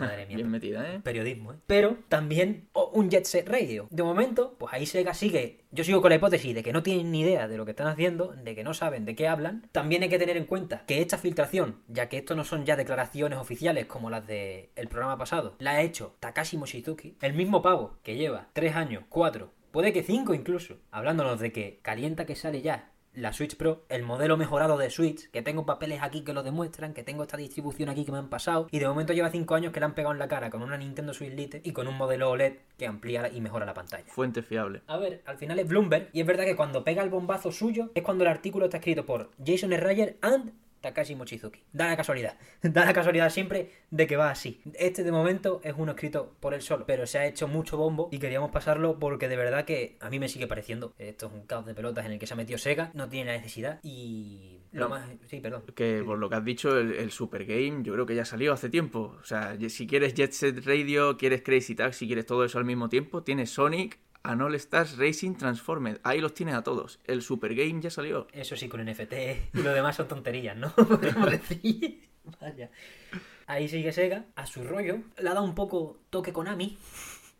Madre 0.00 0.26
mía, 0.26 0.36
Bien 0.36 0.50
metida, 0.50 0.94
¿eh? 0.94 1.00
periodismo, 1.02 1.52
¿eh? 1.52 1.56
Pero 1.66 1.96
también 2.08 2.68
oh, 2.72 2.90
un 2.94 3.10
Jet 3.10 3.24
Set 3.24 3.48
Radio. 3.48 3.88
De 3.90 4.02
momento, 4.02 4.56
pues 4.58 4.72
ahí 4.72 4.86
Sega 4.86 5.14
sigue. 5.14 5.64
Yo 5.70 5.84
sigo 5.84 6.00
con 6.00 6.10
la 6.10 6.16
hipótesis 6.16 6.54
de 6.54 6.62
que 6.62 6.72
no 6.72 6.82
tienen 6.82 7.10
ni 7.10 7.20
idea 7.20 7.48
de 7.48 7.56
lo 7.56 7.64
que 7.64 7.72
están 7.72 7.88
haciendo, 7.88 8.32
de 8.32 8.54
que 8.54 8.64
no 8.64 8.74
saben 8.74 9.04
de 9.04 9.14
qué 9.14 9.28
hablan. 9.28 9.68
También 9.72 10.02
hay 10.02 10.08
que 10.08 10.18
tener 10.18 10.36
en 10.36 10.46
cuenta 10.46 10.84
que 10.86 11.00
esta 11.00 11.18
filtración, 11.18 11.82
ya 11.88 12.08
que 12.08 12.18
esto 12.18 12.34
no 12.34 12.44
son 12.44 12.64
ya 12.64 12.76
declaraciones 12.76 13.38
oficiales 13.38 13.86
como 13.86 14.10
las 14.10 14.26
del 14.26 14.88
programa 14.88 15.18
pasado, 15.18 15.56
la 15.58 15.72
ha 15.72 15.82
hecho 15.82 16.16
Takashi 16.20 16.56
Mochizuki, 16.56 17.16
el 17.20 17.34
mismo 17.34 17.62
pavo 17.62 17.98
que 18.02 18.16
lleva 18.16 18.48
3 18.54 18.76
años, 18.76 19.04
4, 19.08 19.52
puede 19.70 19.92
que 19.92 20.02
5 20.02 20.34
incluso, 20.34 20.78
hablándonos 20.90 21.40
de 21.40 21.52
que 21.52 21.80
calienta 21.82 22.26
que 22.26 22.36
sale 22.36 22.62
ya 22.62 22.90
la 23.18 23.32
Switch 23.32 23.56
Pro, 23.56 23.84
el 23.88 24.04
modelo 24.04 24.36
mejorado 24.36 24.78
de 24.78 24.90
Switch, 24.90 25.30
que 25.30 25.42
tengo 25.42 25.66
papeles 25.66 26.00
aquí 26.02 26.22
que 26.22 26.32
lo 26.32 26.42
demuestran, 26.42 26.94
que 26.94 27.02
tengo 27.02 27.24
esta 27.24 27.36
distribución 27.36 27.88
aquí 27.88 28.04
que 28.04 28.12
me 28.12 28.18
han 28.18 28.28
pasado, 28.28 28.68
y 28.70 28.78
de 28.78 28.86
momento 28.86 29.12
lleva 29.12 29.30
5 29.30 29.54
años 29.54 29.72
que 29.72 29.80
le 29.80 29.86
han 29.86 29.94
pegado 29.94 30.12
en 30.12 30.18
la 30.18 30.28
cara 30.28 30.50
con 30.50 30.62
una 30.62 30.76
Nintendo 30.76 31.12
Switch 31.12 31.34
Lite 31.34 31.60
y 31.64 31.72
con 31.72 31.88
un 31.88 31.96
modelo 31.96 32.30
OLED 32.30 32.54
que 32.76 32.86
amplía 32.86 33.28
y 33.28 33.40
mejora 33.40 33.66
la 33.66 33.74
pantalla. 33.74 34.04
Fuente 34.06 34.42
fiable. 34.42 34.82
A 34.86 34.96
ver, 34.98 35.22
al 35.26 35.36
final 35.36 35.58
es 35.58 35.68
Bloomberg, 35.68 36.10
y 36.12 36.20
es 36.20 36.26
verdad 36.26 36.44
que 36.44 36.56
cuando 36.56 36.84
pega 36.84 37.02
el 37.02 37.10
bombazo 37.10 37.50
suyo 37.50 37.90
es 37.94 38.02
cuando 38.02 38.24
el 38.24 38.30
artículo 38.30 38.66
está 38.66 38.78
escrito 38.78 39.04
por 39.04 39.30
Jason 39.44 39.70
Schreier 39.72 40.16
and 40.22 40.52
Takashi 40.80 41.14
Mochizuki. 41.14 41.62
Da 41.72 41.86
la 41.88 41.96
casualidad, 41.96 42.36
da 42.62 42.84
la 42.84 42.92
casualidad 42.92 43.30
siempre 43.30 43.70
de 43.90 44.06
que 44.06 44.16
va 44.16 44.30
así. 44.30 44.60
Este 44.74 45.04
de 45.04 45.12
momento 45.12 45.60
es 45.64 45.74
uno 45.76 45.92
escrito 45.92 46.34
por 46.40 46.54
él 46.54 46.62
solo, 46.62 46.86
pero 46.86 47.06
se 47.06 47.18
ha 47.18 47.26
hecho 47.26 47.48
mucho 47.48 47.76
bombo 47.76 48.08
y 48.12 48.18
queríamos 48.18 48.50
pasarlo 48.50 48.98
porque 48.98 49.28
de 49.28 49.36
verdad 49.36 49.64
que 49.64 49.96
a 50.00 50.10
mí 50.10 50.18
me 50.18 50.28
sigue 50.28 50.46
pareciendo. 50.46 50.94
Esto 50.98 51.26
es 51.26 51.32
un 51.32 51.46
caos 51.46 51.66
de 51.66 51.74
pelotas 51.74 52.06
en 52.06 52.12
el 52.12 52.18
que 52.18 52.26
se 52.26 52.34
ha 52.34 52.36
metido 52.36 52.58
Sega, 52.58 52.90
no 52.94 53.08
tiene 53.08 53.32
la 53.32 53.36
necesidad 53.36 53.80
y... 53.82 54.54
Lo 54.70 54.90
más... 54.90 55.08
Sí, 55.26 55.40
perdón. 55.40 55.64
Que 55.74 56.02
por 56.04 56.18
lo 56.18 56.28
que 56.28 56.36
has 56.36 56.44
dicho, 56.44 56.78
el, 56.78 56.92
el 56.92 57.10
Super 57.10 57.46
Game, 57.46 57.82
yo 57.82 57.94
creo 57.94 58.04
que 58.04 58.14
ya 58.14 58.26
salió 58.26 58.52
hace 58.52 58.68
tiempo. 58.68 59.16
O 59.18 59.24
sea, 59.24 59.56
si 59.68 59.86
quieres 59.86 60.12
Jet 60.12 60.32
Set 60.32 60.64
Radio, 60.66 61.16
quieres 61.16 61.42
Crazy 61.42 61.74
Taxi, 61.74 62.06
quieres 62.06 62.26
todo 62.26 62.44
eso 62.44 62.58
al 62.58 62.66
mismo 62.66 62.90
tiempo, 62.90 63.22
tienes 63.22 63.50
Sonic, 63.50 63.98
and 64.22 64.42
All 64.42 64.54
Stars 64.56 64.96
Racing 64.98 65.34
Transformed. 65.36 65.98
Ahí 66.02 66.20
los 66.20 66.34
tienes 66.34 66.54
a 66.54 66.62
todos. 66.62 67.00
El 67.04 67.22
Super 67.22 67.54
Game 67.54 67.80
ya 67.80 67.90
salió. 67.90 68.26
Eso 68.32 68.56
sí, 68.56 68.68
con 68.68 68.84
NFT 68.84 69.12
y 69.54 69.62
lo 69.62 69.72
demás 69.72 69.96
son 69.96 70.08
tonterías, 70.08 70.56
¿no? 70.56 70.70
Podemos 70.74 71.30
decir. 71.30 72.08
Vaya. 72.40 72.70
Ahí 73.46 73.68
sigue 73.68 73.92
Sega, 73.92 74.26
a 74.36 74.46
su 74.46 74.62
rollo. 74.64 74.98
Le 75.18 75.28
ha 75.30 75.34
dado 75.34 75.44
un 75.44 75.54
poco 75.54 75.98
toque 76.10 76.32
Konami. 76.32 76.76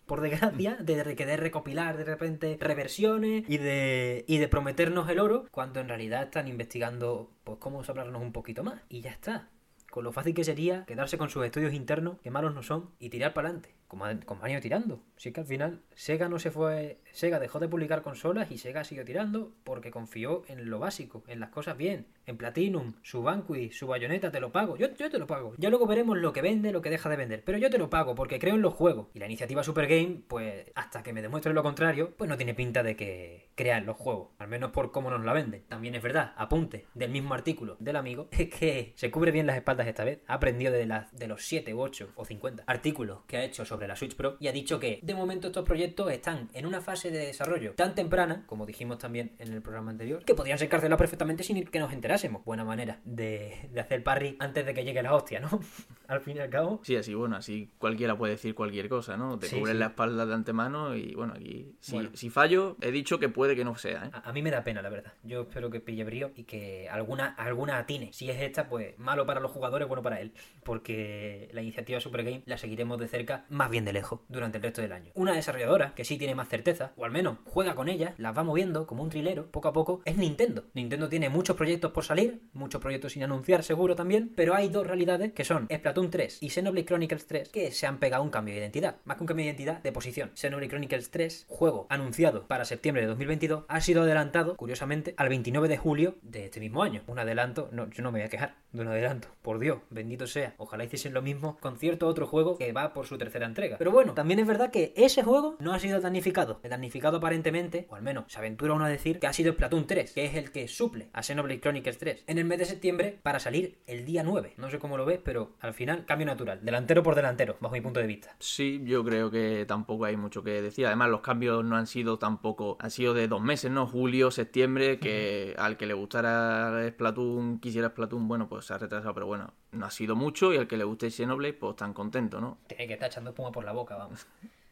Por 0.06 0.22
desgracia, 0.22 0.76
de 0.80 1.04
re- 1.04 1.14
querer 1.16 1.38
recopilar 1.40 1.98
de 1.98 2.04
repente 2.04 2.56
reversiones 2.58 3.44
y 3.46 3.58
de, 3.58 4.24
y 4.26 4.38
de 4.38 4.48
prometernos 4.48 5.06
el 5.10 5.18
oro, 5.18 5.44
cuando 5.50 5.80
en 5.80 5.88
realidad 5.88 6.22
están 6.22 6.48
investigando 6.48 7.30
pues 7.44 7.58
cómo 7.58 7.84
sabrarnos 7.84 8.22
un 8.22 8.32
poquito 8.32 8.64
más. 8.64 8.80
Y 8.88 9.02
ya 9.02 9.10
está. 9.10 9.50
Con 9.90 10.04
lo 10.04 10.12
fácil 10.12 10.32
que 10.32 10.44
sería 10.44 10.86
quedarse 10.86 11.18
con 11.18 11.28
sus 11.28 11.44
estudios 11.44 11.74
internos, 11.74 12.18
que 12.22 12.30
malos 12.30 12.54
no 12.54 12.62
son, 12.62 12.88
y 12.98 13.10
tirar 13.10 13.34
para 13.34 13.48
adelante. 13.48 13.74
Como 13.88 14.04
han, 14.04 14.22
como 14.22 14.44
han 14.44 14.50
ido 14.50 14.60
tirando. 14.60 15.02
Así 15.16 15.32
que 15.32 15.40
al 15.40 15.46
final, 15.46 15.82
Sega 15.94 16.28
no 16.28 16.38
se 16.38 16.50
fue. 16.50 17.00
Sega 17.12 17.40
dejó 17.40 17.58
de 17.58 17.68
publicar 17.68 18.02
consolas 18.02 18.50
y 18.50 18.58
Sega 18.58 18.84
siguió 18.84 19.04
tirando 19.04 19.52
porque 19.64 19.90
confió 19.90 20.44
en 20.46 20.70
lo 20.70 20.78
básico, 20.78 21.24
en 21.26 21.40
las 21.40 21.50
cosas 21.50 21.76
bien. 21.76 22.06
En 22.26 22.36
Platinum, 22.36 22.94
su 23.02 23.22
Banqui, 23.22 23.72
su 23.72 23.86
bayoneta, 23.86 24.30
te 24.30 24.40
lo 24.40 24.52
pago. 24.52 24.76
Yo, 24.76 24.94
yo 24.94 25.10
te 25.10 25.18
lo 25.18 25.26
pago. 25.26 25.54
Ya 25.56 25.70
luego 25.70 25.86
veremos 25.86 26.18
lo 26.18 26.32
que 26.32 26.42
vende, 26.42 26.70
lo 26.70 26.82
que 26.82 26.90
deja 26.90 27.08
de 27.08 27.16
vender. 27.16 27.42
Pero 27.44 27.58
yo 27.58 27.70
te 27.70 27.78
lo 27.78 27.90
pago 27.90 28.14
porque 28.14 28.38
creo 28.38 28.54
en 28.54 28.62
los 28.62 28.74
juegos. 28.74 29.08
Y 29.14 29.18
la 29.18 29.26
iniciativa 29.26 29.64
Super 29.64 29.86
Game, 29.86 30.20
pues 30.28 30.66
hasta 30.74 31.02
que 31.02 31.12
me 31.12 31.22
demuestre 31.22 31.54
lo 31.54 31.62
contrario, 31.62 32.14
pues 32.16 32.28
no 32.28 32.36
tiene 32.36 32.54
pinta 32.54 32.82
de 32.82 32.94
que, 32.94 33.48
crear 33.58 33.82
los 33.82 33.96
juegos, 33.96 34.28
al 34.38 34.46
menos 34.46 34.70
por 34.70 34.92
cómo 34.92 35.10
nos 35.10 35.24
la 35.24 35.32
venden. 35.32 35.64
También 35.68 35.96
es 35.96 36.02
verdad, 36.02 36.32
apunte 36.36 36.86
del 36.94 37.10
mismo 37.10 37.34
artículo 37.34 37.76
del 37.80 37.96
amigo, 37.96 38.28
es 38.30 38.48
que 38.48 38.92
se 38.94 39.10
cubre 39.10 39.32
bien 39.32 39.46
las 39.46 39.56
espaldas 39.56 39.88
esta 39.88 40.04
vez. 40.04 40.20
Ha 40.28 40.34
aprendido 40.34 40.72
de, 40.72 40.86
de 41.12 41.26
los 41.26 41.44
7 41.44 41.74
u 41.74 41.80
8 41.80 42.12
o 42.14 42.24
50 42.24 42.62
artículos 42.66 43.22
que 43.26 43.36
ha 43.36 43.44
hecho 43.44 43.64
sobre 43.64 43.77
la 43.86 43.94
Switch 43.96 44.16
Pro 44.16 44.36
y 44.40 44.48
ha 44.48 44.52
dicho 44.52 44.80
que 44.80 44.98
de 45.02 45.14
momento 45.14 45.48
estos 45.48 45.64
proyectos 45.64 46.10
están 46.10 46.48
en 46.54 46.66
una 46.66 46.80
fase 46.80 47.10
de 47.10 47.18
desarrollo 47.18 47.74
tan 47.74 47.94
temprana, 47.94 48.44
como 48.46 48.66
dijimos 48.66 48.98
también 48.98 49.32
en 49.38 49.52
el 49.52 49.62
programa 49.62 49.90
anterior, 49.90 50.24
que 50.24 50.34
podrían 50.34 50.58
ser 50.58 50.68
cancelados 50.68 50.98
perfectamente 50.98 51.42
sin 51.44 51.64
que 51.64 51.78
nos 51.78 51.92
enterásemos. 51.92 52.44
Buena 52.44 52.64
manera 52.64 53.00
de, 53.04 53.68
de 53.70 53.80
hacer 53.80 54.02
parry 54.02 54.36
antes 54.40 54.64
de 54.66 54.74
que 54.74 54.84
llegue 54.84 55.02
la 55.02 55.14
hostia, 55.14 55.40
¿no? 55.40 55.60
al 56.08 56.20
fin 56.20 56.36
y 56.38 56.40
al 56.40 56.50
cabo. 56.50 56.80
Sí, 56.82 56.96
así, 56.96 57.14
bueno, 57.14 57.36
así 57.36 57.70
cualquiera 57.78 58.16
puede 58.16 58.32
decir 58.32 58.54
cualquier 58.54 58.88
cosa, 58.88 59.16
¿no? 59.16 59.38
Te 59.38 59.46
Sí, 59.48 59.56
cubres 59.58 59.74
sí. 59.74 59.78
la 59.78 59.86
espalda 59.86 60.24
de 60.26 60.34
antemano 60.34 60.96
y 60.96 61.14
bueno, 61.14 61.34
aquí 61.36 61.74
si, 61.80 61.92
Bueno. 61.92 62.10
si 62.14 62.30
fallo, 62.30 62.76
he 62.80 62.90
dicho 62.90 63.18
que 63.18 63.28
puede 63.28 63.54
que 63.54 63.64
no 63.64 63.76
sea, 63.76 64.06
¿eh? 64.06 64.10
A, 64.12 64.30
a 64.30 64.32
mí 64.32 64.40
me 64.42 64.50
da 64.50 64.64
pena, 64.64 64.80
la 64.82 64.88
verdad. 64.88 65.12
Yo 65.22 65.42
espero 65.42 65.68
que 65.70 65.80
pille 65.80 66.04
brío 66.04 66.30
y 66.34 66.44
que 66.44 66.88
alguna, 66.88 67.34
alguna 67.34 67.78
atine. 67.78 68.12
Si 68.12 68.30
es 68.30 68.40
esta, 68.40 68.68
pues 68.68 68.98
malo 68.98 69.26
para 69.26 69.40
los 69.40 69.50
jugadores, 69.50 69.86
bueno 69.88 70.02
para 70.02 70.20
él. 70.20 70.32
Porque 70.78 71.48
la 71.52 71.60
iniciativa 71.62 71.98
Super 72.00 72.22
Game 72.22 72.42
la 72.46 72.56
seguiremos 72.56 72.98
de 72.98 73.08
cerca, 73.08 73.44
más 73.48 73.67
bien 73.70 73.84
de 73.84 73.92
lejos, 73.92 74.20
durante 74.28 74.58
el 74.58 74.62
resto 74.62 74.82
del 74.82 74.92
año. 74.92 75.12
Una 75.14 75.34
desarrolladora 75.34 75.94
que 75.94 76.04
sí 76.04 76.18
tiene 76.18 76.34
más 76.34 76.48
certeza, 76.48 76.92
o 76.96 77.04
al 77.04 77.10
menos 77.10 77.38
juega 77.44 77.74
con 77.74 77.88
ella, 77.88 78.14
las 78.18 78.36
va 78.36 78.44
moviendo 78.44 78.86
como 78.86 79.02
un 79.02 79.10
trilero, 79.10 79.50
poco 79.50 79.68
a 79.68 79.72
poco, 79.72 80.02
es 80.04 80.16
Nintendo. 80.16 80.64
Nintendo 80.74 81.08
tiene 81.08 81.28
muchos 81.28 81.56
proyectos 81.56 81.92
por 81.92 82.04
salir, 82.04 82.42
muchos 82.52 82.80
proyectos 82.80 83.12
sin 83.12 83.22
anunciar 83.22 83.62
seguro 83.62 83.96
también, 83.96 84.32
pero 84.34 84.54
hay 84.54 84.68
dos 84.68 84.86
realidades 84.86 85.32
que 85.32 85.44
son 85.44 85.68
Splatoon 85.72 86.10
3 86.10 86.42
y 86.42 86.50
Xenoblade 86.50 86.86
Chronicles 86.86 87.26
3 87.26 87.48
que 87.48 87.72
se 87.72 87.86
han 87.86 87.98
pegado 87.98 88.22
un 88.22 88.30
cambio 88.30 88.54
de 88.54 88.60
identidad. 88.60 88.96
Más 89.04 89.16
que 89.16 89.22
un 89.22 89.26
cambio 89.26 89.44
de 89.44 89.50
identidad, 89.50 89.82
de 89.82 89.92
posición. 89.92 90.30
Xenoblade 90.34 90.68
Chronicles 90.68 91.10
3, 91.10 91.46
juego 91.48 91.86
anunciado 91.88 92.46
para 92.46 92.64
septiembre 92.64 93.02
de 93.02 93.08
2022, 93.08 93.64
ha 93.68 93.80
sido 93.80 94.02
adelantado, 94.02 94.56
curiosamente, 94.56 95.14
al 95.16 95.28
29 95.28 95.68
de 95.68 95.76
julio 95.76 96.16
de 96.22 96.44
este 96.44 96.60
mismo 96.60 96.82
año. 96.82 97.02
Un 97.06 97.18
adelanto, 97.18 97.68
no, 97.72 97.88
yo 97.90 98.02
no 98.02 98.12
me 98.12 98.20
voy 98.20 98.26
a 98.26 98.30
quejar 98.30 98.56
de 98.72 98.82
un 98.82 98.88
adelanto, 98.88 99.28
por 99.42 99.58
Dios, 99.58 99.78
bendito 99.90 100.26
sea. 100.26 100.54
Ojalá 100.58 100.84
hiciesen 100.84 101.14
lo 101.14 101.22
mismo 101.22 101.58
con 101.60 101.78
cierto 101.78 102.06
otro 102.06 102.26
juego 102.26 102.58
que 102.58 102.72
va 102.72 102.92
por 102.92 103.06
su 103.06 103.16
tercera 103.16 103.46
entrega. 103.46 103.78
Pero 103.78 103.90
bueno, 103.90 104.14
también 104.14 104.40
es 104.40 104.46
verdad 104.46 104.70
que 104.70 104.92
ese 104.96 105.22
juego 105.22 105.56
no 105.60 105.72
ha 105.72 105.78
sido 105.78 106.00
damnificado. 106.00 106.60
El 106.62 106.70
damnificado 106.70 107.18
aparentemente, 107.18 107.86
o 107.88 107.96
al 107.96 108.02
menos 108.02 108.24
se 108.28 108.38
aventura 108.38 108.74
uno 108.74 108.84
a 108.84 108.88
decir, 108.88 109.18
que 109.18 109.26
ha 109.26 109.32
sido 109.32 109.52
Splatoon 109.52 109.86
3, 109.86 110.12
que 110.12 110.24
es 110.24 110.34
el 110.34 110.52
que 110.52 110.68
suple 110.68 111.08
a 111.12 111.22
Xenoblade 111.22 111.60
Chronicles 111.60 111.98
3 111.98 112.24
en 112.26 112.38
el 112.38 112.44
mes 112.44 112.58
de 112.58 112.64
septiembre 112.66 113.18
para 113.22 113.40
salir 113.40 113.78
el 113.86 114.04
día 114.04 114.22
9. 114.22 114.54
No 114.56 114.70
sé 114.70 114.78
cómo 114.78 114.96
lo 114.96 115.06
ves, 115.06 115.20
pero 115.24 115.52
al 115.60 115.72
final 115.72 116.04
cambio 116.04 116.26
natural. 116.26 116.60
Delantero 116.62 117.02
por 117.02 117.14
delantero, 117.14 117.56
bajo 117.60 117.74
mi 117.74 117.80
punto 117.80 118.00
de 118.00 118.06
vista. 118.06 118.36
Sí, 118.38 118.82
yo 118.84 119.04
creo 119.04 119.30
que 119.30 119.64
tampoco 119.66 120.04
hay 120.04 120.16
mucho 120.16 120.42
que 120.42 120.60
decir. 120.60 120.86
Además, 120.86 121.10
los 121.10 121.20
cambios 121.20 121.64
no 121.64 121.76
han 121.76 121.86
sido 121.86 122.18
tampoco, 122.18 122.76
han 122.80 122.90
sido 122.90 123.14
de 123.14 123.28
dos 123.28 123.40
meses, 123.40 123.70
¿no? 123.70 123.86
Julio, 123.86 124.30
septiembre, 124.30 124.98
que 124.98 125.54
al 125.58 125.76
que 125.76 125.86
le 125.86 125.94
gustara 125.94 126.86
Splatoon, 126.90 127.60
quisiera 127.60 127.88
Splatoon, 127.88 128.28
bueno, 128.28 128.48
pues 128.48 128.57
se 128.66 128.74
ha 128.74 128.78
retrasado, 128.78 129.14
pero 129.14 129.26
bueno, 129.26 129.52
no 129.72 129.86
ha 129.86 129.90
sido 129.90 130.16
mucho 130.16 130.52
y 130.52 130.56
al 130.56 130.66
que 130.66 130.76
le 130.76 130.84
guste 130.84 131.10
Xenoblade, 131.10 131.54
pues 131.54 131.76
tan 131.76 131.92
contento, 131.92 132.40
¿no? 132.40 132.58
Tiene 132.66 132.86
que 132.86 132.94
estar 132.94 133.08
echando 133.08 133.30
espuma 133.30 133.52
por 133.52 133.64
la 133.64 133.72
boca, 133.72 133.96
vamos. 133.96 134.26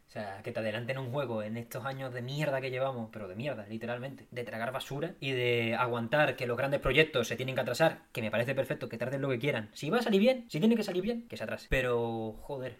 O 0.08 0.10
sea, 0.10 0.40
que 0.42 0.52
te 0.52 0.60
adelanten 0.60 0.98
un 0.98 1.10
juego 1.10 1.42
en 1.42 1.56
estos 1.56 1.84
años 1.84 2.14
de 2.14 2.22
mierda 2.22 2.60
que 2.60 2.70
llevamos, 2.70 3.10
pero 3.12 3.26
de 3.26 3.34
mierda, 3.34 3.66
literalmente. 3.66 4.26
De 4.30 4.44
tragar 4.44 4.72
basura 4.72 5.14
y 5.20 5.32
de 5.32 5.74
aguantar 5.74 6.36
que 6.36 6.46
los 6.46 6.56
grandes 6.56 6.80
proyectos 6.80 7.26
se 7.26 7.36
tienen 7.36 7.54
que 7.54 7.60
atrasar, 7.60 8.02
que 8.12 8.22
me 8.22 8.30
parece 8.30 8.54
perfecto, 8.54 8.88
que 8.88 8.98
tarden 8.98 9.20
lo 9.20 9.28
que 9.28 9.38
quieran. 9.38 9.68
Si 9.72 9.90
va 9.90 9.98
a 9.98 10.02
salir 10.02 10.20
bien, 10.20 10.46
si 10.48 10.60
tiene 10.60 10.76
que 10.76 10.84
salir 10.84 11.02
bien, 11.02 11.26
que 11.28 11.36
se 11.36 11.44
atrase. 11.44 11.66
Pero, 11.68 12.36
joder, 12.42 12.78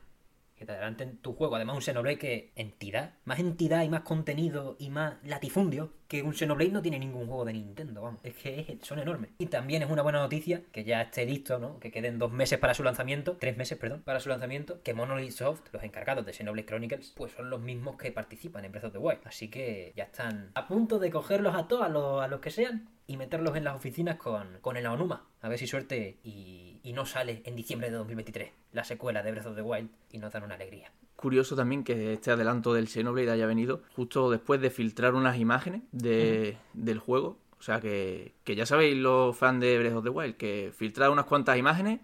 que 0.56 0.64
te 0.64 0.72
adelanten 0.72 1.18
tu 1.18 1.34
juego. 1.34 1.56
Además, 1.56 1.76
un 1.76 1.82
Xenoblade 1.82 2.18
que 2.18 2.52
entidad, 2.56 3.14
más 3.24 3.38
entidad 3.38 3.82
y 3.84 3.88
más 3.88 4.00
contenido 4.02 4.76
y 4.78 4.90
más 4.90 5.16
latifundio 5.24 5.92
que 6.08 6.22
un 6.22 6.34
Xenoblade 6.34 6.70
no 6.70 6.82
tiene 6.82 6.98
ningún 6.98 7.26
juego 7.26 7.44
de 7.44 7.52
Nintendo, 7.52 8.02
vamos. 8.02 8.20
Es 8.22 8.34
que 8.34 8.78
son 8.82 8.98
enormes. 8.98 9.30
Y 9.38 9.46
también 9.46 9.82
es 9.82 9.90
una 9.90 10.02
buena 10.02 10.20
noticia 10.20 10.62
que 10.72 10.84
ya 10.84 11.02
esté 11.02 11.26
listo, 11.26 11.58
¿no? 11.58 11.78
Que 11.78 11.90
queden 11.90 12.18
dos 12.18 12.32
meses 12.32 12.58
para 12.58 12.74
su 12.74 12.82
lanzamiento, 12.82 13.36
tres 13.38 13.56
meses, 13.56 13.76
perdón, 13.78 14.02
para 14.02 14.20
su 14.20 14.28
lanzamiento, 14.28 14.82
que 14.82 14.94
Monolith 14.94 15.32
Soft, 15.32 15.62
los 15.72 15.82
encargados 15.82 16.24
de 16.24 16.32
Xenoblade 16.32 16.66
Chronicles, 16.66 17.12
pues 17.16 17.32
son 17.32 17.50
los 17.50 17.60
mismos 17.60 17.96
que 17.96 18.12
participan 18.12 18.64
en 18.64 18.72
Breath 18.72 18.84
of 18.84 18.92
the 18.92 18.98
Wild. 18.98 19.20
Así 19.24 19.48
que 19.48 19.92
ya 19.96 20.04
están 20.04 20.50
a 20.54 20.66
punto 20.68 20.98
de 20.98 21.10
cogerlos 21.10 21.54
a 21.54 21.68
todos, 21.68 21.84
a 21.84 21.88
los, 21.88 22.22
a 22.22 22.28
los 22.28 22.40
que 22.40 22.50
sean, 22.50 22.88
y 23.06 23.16
meterlos 23.16 23.56
en 23.56 23.64
las 23.64 23.76
oficinas 23.76 24.16
con, 24.16 24.58
con 24.60 24.76
el 24.76 24.86
Aonuma. 24.86 25.24
A 25.40 25.48
ver 25.48 25.58
si 25.58 25.66
suerte 25.66 26.18
y, 26.24 26.80
y 26.82 26.92
no 26.92 27.06
sale 27.06 27.42
en 27.44 27.56
diciembre 27.56 27.90
de 27.90 27.96
2023 27.96 28.50
la 28.72 28.84
secuela 28.84 29.22
de 29.22 29.32
Breath 29.32 29.46
of 29.46 29.56
the 29.56 29.62
Wild 29.62 29.90
y 30.10 30.18
nos 30.18 30.32
dan 30.32 30.42
una 30.42 30.54
alegría. 30.54 30.90
Curioso 31.16 31.56
también 31.56 31.82
que 31.82 32.12
este 32.12 32.30
adelanto 32.30 32.74
del 32.74 32.88
Xenoblade 32.88 33.30
haya 33.30 33.46
venido 33.46 33.82
justo 33.94 34.30
después 34.30 34.60
de 34.60 34.70
filtrar 34.70 35.14
unas 35.14 35.38
imágenes 35.38 35.82
de, 35.92 36.58
del 36.74 36.98
juego. 36.98 37.38
O 37.58 37.62
sea 37.62 37.80
que, 37.80 38.34
que 38.44 38.54
ya 38.54 38.66
sabéis 38.66 38.96
los 38.96 39.34
fans 39.34 39.60
de 39.60 39.78
Breath 39.78 39.94
of 39.94 40.04
the 40.04 40.10
Wild, 40.10 40.36
que 40.36 40.72
filtrar 40.76 41.08
unas 41.08 41.24
cuantas 41.24 41.56
imágenes 41.56 42.00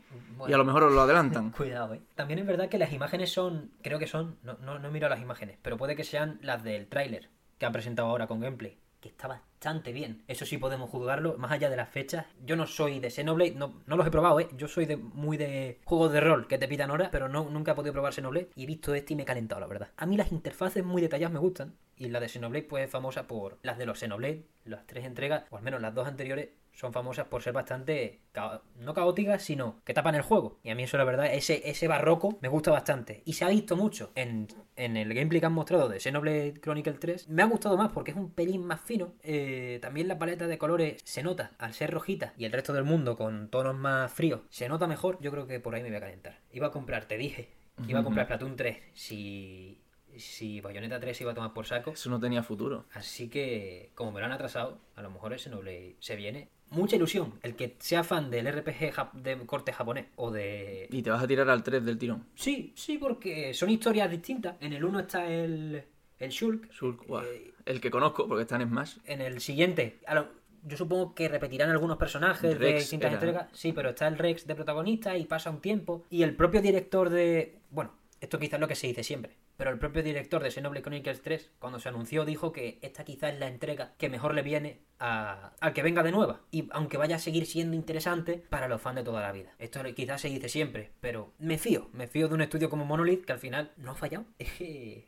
y 0.48 0.52
a 0.52 0.56
lo 0.56 0.64
mejor 0.64 0.84
os 0.84 0.92
lo 0.92 1.02
adelantan. 1.02 1.50
Cuidado, 1.56 1.92
eh. 1.92 2.00
También 2.14 2.38
es 2.38 2.46
verdad 2.46 2.70
que 2.70 2.78
las 2.78 2.92
imágenes 2.92 3.30
son, 3.30 3.70
creo 3.82 3.98
que 3.98 4.06
son, 4.06 4.38
no, 4.42 4.54
no, 4.62 4.78
no 4.78 4.88
he 4.88 4.90
mirado 4.90 5.10
las 5.10 5.22
imágenes, 5.22 5.58
pero 5.60 5.76
puede 5.76 5.94
que 5.94 6.04
sean 6.04 6.38
las 6.42 6.64
del 6.64 6.86
tráiler 6.86 7.28
que 7.58 7.66
han 7.66 7.72
presentado 7.72 8.08
ahora 8.08 8.26
con 8.26 8.40
gameplay, 8.40 8.78
que 9.00 9.10
está 9.10 9.42
bastante 9.62 9.92
bien. 9.92 10.24
Eso 10.26 10.44
sí 10.44 10.58
podemos 10.58 10.90
juzgarlo, 10.90 11.38
más 11.38 11.52
allá 11.52 11.70
de 11.70 11.76
las 11.76 11.88
fechas. 11.88 12.26
Yo 12.44 12.56
no 12.56 12.66
soy 12.66 12.98
de 12.98 13.10
Xenoblade, 13.10 13.52
no, 13.52 13.80
no 13.86 13.96
los 13.96 14.04
he 14.04 14.10
probado, 14.10 14.40
eh. 14.40 14.48
Yo 14.56 14.66
soy 14.66 14.86
de, 14.86 14.96
muy 14.96 15.36
de 15.36 15.78
juegos 15.84 16.12
de 16.12 16.20
rol 16.20 16.48
que 16.48 16.58
te 16.58 16.66
pitan 16.66 16.90
horas, 16.90 17.10
pero 17.12 17.28
no, 17.28 17.48
nunca 17.48 17.70
he 17.70 17.74
podido 17.76 17.92
probar 17.92 18.12
Xenoblade 18.12 18.48
y 18.56 18.64
he 18.64 18.66
visto 18.66 18.92
este 18.92 19.12
y 19.12 19.16
me 19.16 19.22
he 19.22 19.26
calentado, 19.26 19.60
la 19.60 19.68
verdad. 19.68 19.90
A 19.96 20.04
mí 20.04 20.16
las 20.16 20.32
interfaces 20.32 20.84
muy 20.84 21.00
detalladas 21.00 21.32
me 21.32 21.38
gustan. 21.38 21.76
Y 21.96 22.08
la 22.08 22.18
de 22.18 22.28
Xenoblade 22.28 22.64
pues 22.64 22.86
es 22.86 22.90
famosa 22.90 23.28
por 23.28 23.60
las 23.62 23.78
de 23.78 23.86
los 23.86 24.00
Xenoblade, 24.00 24.46
las 24.64 24.84
tres 24.84 25.04
entregas, 25.04 25.44
o 25.50 25.58
al 25.58 25.62
menos 25.62 25.80
las 25.80 25.94
dos 25.94 26.08
anteriores, 26.08 26.48
son 26.72 26.92
famosas 26.92 27.26
por 27.26 27.42
ser 27.42 27.52
bastante, 27.52 28.20
ca- 28.32 28.62
no 28.76 28.94
caóticas, 28.94 29.42
sino 29.42 29.80
que 29.84 29.94
tapan 29.94 30.14
el 30.14 30.22
juego. 30.22 30.58
Y 30.62 30.70
a 30.70 30.74
mí 30.74 30.82
eso, 30.84 30.96
la 30.98 31.04
verdad, 31.04 31.32
ese, 31.32 31.68
ese 31.68 31.88
barroco 31.88 32.38
me 32.40 32.48
gusta 32.48 32.70
bastante. 32.70 33.22
Y 33.24 33.34
se 33.34 33.44
ha 33.44 33.48
visto 33.48 33.76
mucho 33.76 34.10
en, 34.14 34.48
en 34.76 34.96
el 34.96 35.12
gameplay 35.14 35.40
que 35.40 35.46
han 35.46 35.52
mostrado 35.52 35.88
de 35.88 36.00
Xenoblade 36.00 36.54
Chronicle 36.60 36.94
3. 36.94 37.28
Me 37.28 37.42
ha 37.42 37.46
gustado 37.46 37.76
más 37.76 37.92
porque 37.92 38.10
es 38.12 38.16
un 38.16 38.30
pelín 38.30 38.64
más 38.66 38.80
fino. 38.80 39.12
Eh, 39.22 39.78
también 39.82 40.08
la 40.08 40.18
paleta 40.18 40.46
de 40.46 40.58
colores 40.58 41.00
se 41.04 41.22
nota 41.22 41.52
al 41.58 41.74
ser 41.74 41.90
rojita 41.90 42.34
y 42.36 42.44
el 42.46 42.52
resto 42.52 42.72
del 42.72 42.84
mundo 42.84 43.16
con 43.16 43.48
tonos 43.48 43.74
más 43.76 44.12
fríos. 44.12 44.40
Se 44.50 44.68
nota 44.68 44.86
mejor. 44.86 45.18
Yo 45.20 45.30
creo 45.30 45.46
que 45.46 45.60
por 45.60 45.74
ahí 45.74 45.82
me 45.82 45.88
voy 45.88 45.98
a 45.98 46.00
calentar. 46.00 46.38
Iba 46.52 46.68
a 46.68 46.70
comprar, 46.70 47.04
te 47.06 47.16
dije, 47.18 47.50
que 47.84 47.90
iba 47.90 48.00
a 48.00 48.04
comprar 48.04 48.26
Splatoon 48.26 48.56
3 48.56 48.78
si... 48.94 49.81
Si 50.16 50.60
Bayonetta 50.60 51.00
3 51.00 51.20
iba 51.22 51.32
a 51.32 51.34
tomar 51.34 51.52
por 51.54 51.66
saco, 51.66 51.92
Eso 51.92 52.10
no 52.10 52.20
tenía 52.20 52.42
futuro. 52.42 52.84
Así 52.94 53.28
que, 53.28 53.90
como 53.94 54.12
me 54.12 54.20
lo 54.20 54.26
han 54.26 54.32
atrasado, 54.32 54.78
a 54.96 55.02
lo 55.02 55.10
mejor 55.10 55.32
ese 55.32 55.44
Xenoblade 55.44 55.96
se 56.00 56.16
viene. 56.16 56.48
Mucha 56.70 56.96
ilusión. 56.96 57.34
El 57.42 57.54
que 57.54 57.76
sea 57.80 58.02
fan 58.02 58.30
del 58.30 58.50
RPG 58.50 59.12
de 59.12 59.38
corte 59.46 59.72
japonés 59.74 60.06
o 60.16 60.30
de... 60.30 60.88
Y 60.90 61.02
te 61.02 61.10
vas 61.10 61.22
a 61.22 61.26
tirar 61.26 61.48
al 61.50 61.62
3 61.62 61.84
del 61.84 61.98
tirón. 61.98 62.24
Sí, 62.34 62.72
sí, 62.76 62.96
porque 62.96 63.52
son 63.52 63.68
historias 63.68 64.10
distintas. 64.10 64.56
En 64.60 64.72
el 64.72 64.82
uno 64.84 65.00
está 65.00 65.26
el, 65.30 65.82
el 66.18 66.30
Shulk. 66.30 66.70
Shulk. 66.72 67.04
Eh, 67.24 67.52
El 67.66 67.80
que 67.80 67.90
conozco, 67.90 68.26
porque 68.26 68.42
está 68.42 68.56
en 68.56 68.68
Smash. 68.68 68.96
en 69.04 69.20
el 69.20 69.40
siguiente, 69.40 69.98
a 70.06 70.14
lo- 70.14 70.28
yo 70.64 70.76
supongo 70.76 71.12
que 71.14 71.28
repetirán 71.28 71.70
algunos 71.70 71.96
personajes 71.98 72.58
de 72.58 72.74
distintas 72.74 73.12
entregas. 73.12 73.48
Sí, 73.52 73.72
pero 73.72 73.90
está 73.90 74.06
el 74.06 74.16
Rex 74.16 74.46
de 74.46 74.54
protagonista 74.54 75.16
y 75.18 75.24
pasa 75.26 75.50
un 75.50 75.60
tiempo. 75.60 76.04
Y 76.08 76.22
el 76.22 76.36
propio 76.36 76.62
director 76.62 77.10
de. 77.10 77.58
Bueno, 77.70 77.90
esto 78.20 78.38
quizás 78.38 78.54
es 78.54 78.60
lo 78.60 78.68
que 78.68 78.76
se 78.76 78.86
dice 78.86 79.02
siempre. 79.02 79.32
Pero 79.56 79.70
el 79.70 79.78
propio 79.78 80.02
director 80.02 80.42
de 80.42 80.50
Xenoblade 80.50 80.82
Chronicles 80.82 81.22
3, 81.22 81.52
cuando 81.58 81.78
se 81.78 81.88
anunció, 81.88 82.24
dijo 82.24 82.52
que 82.52 82.78
esta 82.82 83.04
quizás 83.04 83.34
es 83.34 83.38
la 83.40 83.48
entrega 83.48 83.94
que 83.98 84.08
mejor 84.08 84.34
le 84.34 84.42
viene 84.42 84.80
a- 84.98 85.52
al 85.60 85.72
que 85.72 85.82
venga 85.82 86.02
de 86.02 86.12
nueva. 86.12 86.40
Y 86.50 86.68
aunque 86.72 86.96
vaya 86.96 87.16
a 87.16 87.18
seguir 87.18 87.46
siendo 87.46 87.74
interesante 87.76 88.44
para 88.50 88.68
los 88.68 88.80
fans 88.80 88.96
de 88.96 89.02
toda 89.04 89.20
la 89.22 89.32
vida. 89.32 89.54
Esto 89.58 89.82
quizás 89.94 90.20
se 90.20 90.28
dice 90.28 90.48
siempre, 90.48 90.92
pero 91.00 91.32
me 91.38 91.58
fío. 91.58 91.90
Me 91.92 92.06
fío 92.06 92.28
de 92.28 92.34
un 92.34 92.42
estudio 92.42 92.70
como 92.70 92.84
Monolith 92.84 93.24
que 93.24 93.32
al 93.32 93.38
final 93.38 93.72
no 93.76 93.92
ha 93.92 93.94
fallado. 93.94 94.24